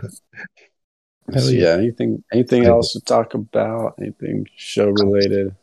Hell 1.34 1.42
So, 1.42 1.50
yeah. 1.52 1.74
anything 1.74 2.24
anything 2.32 2.64
Yeah. 2.64 2.70
else 2.70 2.94
to 2.94 3.02
talk 3.02 3.34
about? 3.34 3.96
Anything 4.00 4.48
show 4.56 4.88
related? 4.90 5.54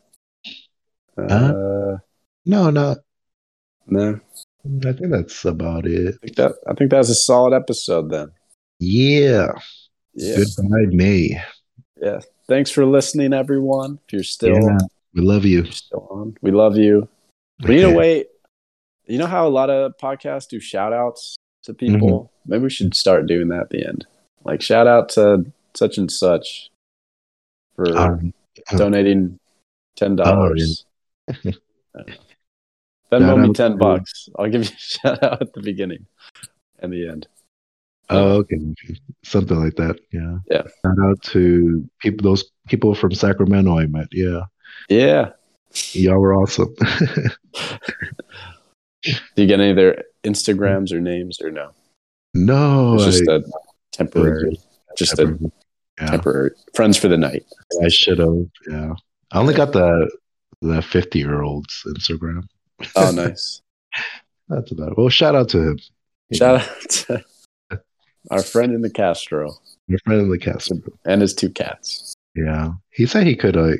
Uh, 1.17 1.97
no, 2.45 2.69
no. 2.71 2.97
no. 3.87 4.21
I 4.67 4.93
think 4.93 5.11
that's 5.11 5.45
about 5.45 5.87
it. 5.87 6.15
I 6.15 6.19
think 6.27 6.37
that 6.37 6.53
I 6.67 6.75
think 6.75 6.91
that 6.91 6.99
was 6.99 7.11
a 7.11 7.15
solid 7.15 7.55
episode 7.55 8.11
then. 8.11 8.31
Yeah. 8.79 9.53
Yeah. 10.15 10.37
Goodbye, 10.37 10.87
May. 10.91 11.41
Yeah. 12.01 12.21
Thanks 12.47 12.71
for 12.71 12.85
listening, 12.85 13.33
everyone. 13.33 13.99
If 14.07 14.13
you're 14.13 14.23
still 14.23 14.57
Yeah. 14.57 14.79
We 15.15 15.23
love 15.23 15.45
you. 15.45 15.63
you're 15.63 15.73
still 15.73 16.09
on. 16.11 16.37
We 16.43 16.51
love 16.51 16.77
you. 16.77 17.09
We 17.67 17.77
need 17.77 17.83
to 17.83 17.95
wait. 17.95 18.27
You 19.07 19.19
know 19.19 19.27
how 19.27 19.47
a 19.47 19.51
lot 19.51 19.71
of 19.71 19.93
podcasts 20.01 20.49
do 20.49 20.59
shout 20.61 20.93
outs 20.93 21.37
to 21.65 21.75
people? 21.75 22.25
Mm-hmm. 22.25 22.51
Maybe 22.51 22.63
we 22.65 22.71
should 22.71 22.95
start 22.95 23.27
doing 23.27 23.49
that 23.49 23.61
at 23.61 23.71
the 23.71 23.87
end. 23.87 24.07
Like 24.45 24.61
shout 24.61 24.87
out 24.87 25.09
to 25.11 25.45
such 25.75 25.99
and 25.99 26.11
such 26.11 26.71
for 27.77 27.97
Um, 27.97 28.35
donating 28.77 29.39
ten 29.97 30.17
dollars. 30.17 30.85
Venmo 31.31 31.53
Shout 33.13 33.39
me 33.39 33.49
out 33.49 33.57
ten 33.57 33.77
bucks. 33.79 34.29
I'll 34.39 34.49
give 34.49 34.65
you 34.65 34.71
a 34.75 34.79
shout 34.79 35.23
out 35.23 35.41
at 35.43 35.53
the 35.53 35.63
beginning 35.63 36.07
and 36.81 36.93
the 36.93 37.09
end. 37.09 37.27
oh, 38.11 38.39
okay. 38.39 38.59
Something 39.23 39.63
like 39.63 39.77
that. 39.77 39.97
Yeah. 40.13 40.39
Yeah. 40.51 40.63
Shout 40.83 40.99
out 41.03 41.23
to 41.23 41.89
people, 42.01 42.23
those 42.31 42.45
people 42.69 42.95
from 42.95 43.13
Sacramento 43.15 43.79
I 43.79 43.87
met. 43.87 44.09
Yeah. 44.13 44.43
Yeah. 44.89 45.31
Y'all 45.93 46.19
were 46.19 46.35
awesome. 46.35 46.75
Do 46.75 47.33
you 49.37 49.47
get 49.47 49.61
any 49.61 49.71
of 49.71 49.77
their 49.77 50.05
Instagrams 50.23 50.93
or 50.93 51.01
names 51.01 51.41
or 51.41 51.51
no? 51.51 51.71
no. 52.35 52.95
It's 52.95 53.05
just 53.05 53.29
I, 53.29 53.35
a 53.37 53.41
temporary, 53.93 54.59
just 54.97 55.19
a 55.19 55.37
yeah. 56.01 56.07
temporary 56.07 56.51
friends 56.75 56.97
for 56.97 57.09
the 57.09 57.17
night. 57.19 57.45
I 57.83 57.89
should 57.89 58.19
have. 58.19 58.47
Yeah. 58.69 58.95
I 59.33 59.39
only 59.39 59.55
got 59.55 59.73
the 59.73 60.11
the 60.61 60.81
50 60.81 61.19
year 61.19 61.43
olds 61.43 61.83
Instagram. 61.87 62.47
Oh, 62.97 63.11
nice. 63.15 63.61
That's 64.49 64.71
about 64.73 64.93
it. 64.93 64.99
Well, 64.99 65.09
shout 65.09 65.35
out 65.35 65.49
to 65.51 65.59
him. 65.59 65.79
Shout 66.33 66.61
out 66.61 66.91
to 66.91 67.25
our 68.31 68.43
friend 68.43 68.73
in 68.73 68.81
the 68.81 68.91
Castro 68.91 69.53
Your 69.89 69.99
friend 70.05 70.23
in 70.23 70.31
the 70.31 70.39
Castro. 70.39 70.79
and 71.05 71.21
his 71.21 71.35
two 71.35 71.51
cats. 71.51 72.14
Yeah. 72.35 72.73
He 72.91 73.07
said 73.07 73.27
he 73.27 73.37
could 73.37 73.57
uh, 73.57 73.73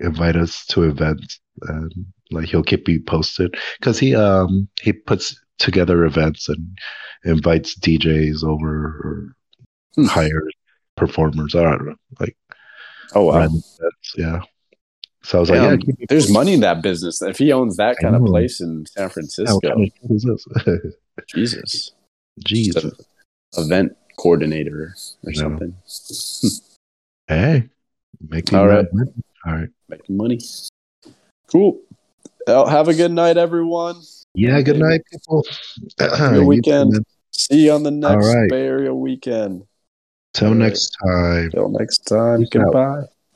invite 0.00 0.36
us 0.36 0.64
to 0.66 0.82
events 0.84 1.40
and 1.62 1.92
like 2.30 2.46
he'll 2.48 2.62
keep 2.62 2.88
you 2.88 3.02
posted 3.02 3.54
because 3.78 3.98
he 3.98 4.14
um 4.14 4.68
he 4.80 4.92
puts 4.92 5.38
together 5.58 6.04
events 6.04 6.48
and 6.48 6.78
invites 7.24 7.78
DJs 7.78 8.44
over 8.44 8.68
or 8.86 9.36
Hmm. 9.96 10.06
hires 10.06 10.54
performers. 10.96 11.54
I 11.54 11.62
don't 11.62 11.84
know, 11.86 11.94
like 12.20 12.36
Oh 13.14 13.24
wow. 13.24 13.48
Yeah. 14.16 14.40
So 15.22 15.38
I 15.38 15.40
was 15.40 15.50
like, 15.50 15.60
yeah, 15.60 15.76
keep 15.76 15.98
me 15.98 16.06
there's 16.08 16.30
money 16.30 16.54
in 16.54 16.60
that 16.60 16.82
business. 16.82 17.20
If 17.20 17.38
he 17.38 17.52
owns 17.52 17.76
that 17.76 17.98
kind 18.00 18.14
of 18.16 18.24
place 18.24 18.60
in 18.60 18.86
San 18.86 19.08
Francisco, 19.10 19.60
kind 19.60 19.92
of? 21.34 21.90
Jesus, 22.38 22.84
a 23.56 23.60
event 23.60 23.96
coordinator 24.18 24.94
or 25.24 25.32
Yeah. 25.32 25.40
something, 25.42 25.74
Hey, 27.26 27.68
making 28.28 28.58
All 28.58 28.66
right. 28.66 28.86
money. 28.92 29.12
All 29.46 29.54
right. 29.54 29.68
making 29.88 30.16
money. 30.16 30.40
Cool. 31.46 31.80
Well, 32.46 32.66
have 32.66 32.88
a 32.88 32.94
good 32.94 33.12
night, 33.12 33.36
everyone. 33.36 34.02
Yeah. 34.34 34.60
Good 34.60 34.78
night, 34.78 35.02
people. 35.10 35.44
Good 35.98 36.46
weekend. 36.46 37.04
See 37.32 37.66
you 37.66 37.72
on 37.72 37.82
the 37.82 37.90
next 37.90 38.26
right. 38.26 38.50
Bay 38.50 38.66
Area 38.66 38.94
weekend. 38.94 39.64
Till 40.34 40.48
right. 40.48 40.56
next 40.56 40.96
time. 41.04 41.50
Till 41.50 41.68
next 41.68 41.98
time. 42.06 42.40
Peace 42.40 42.48
out. 42.56 42.64
Goodbye. 42.64 43.02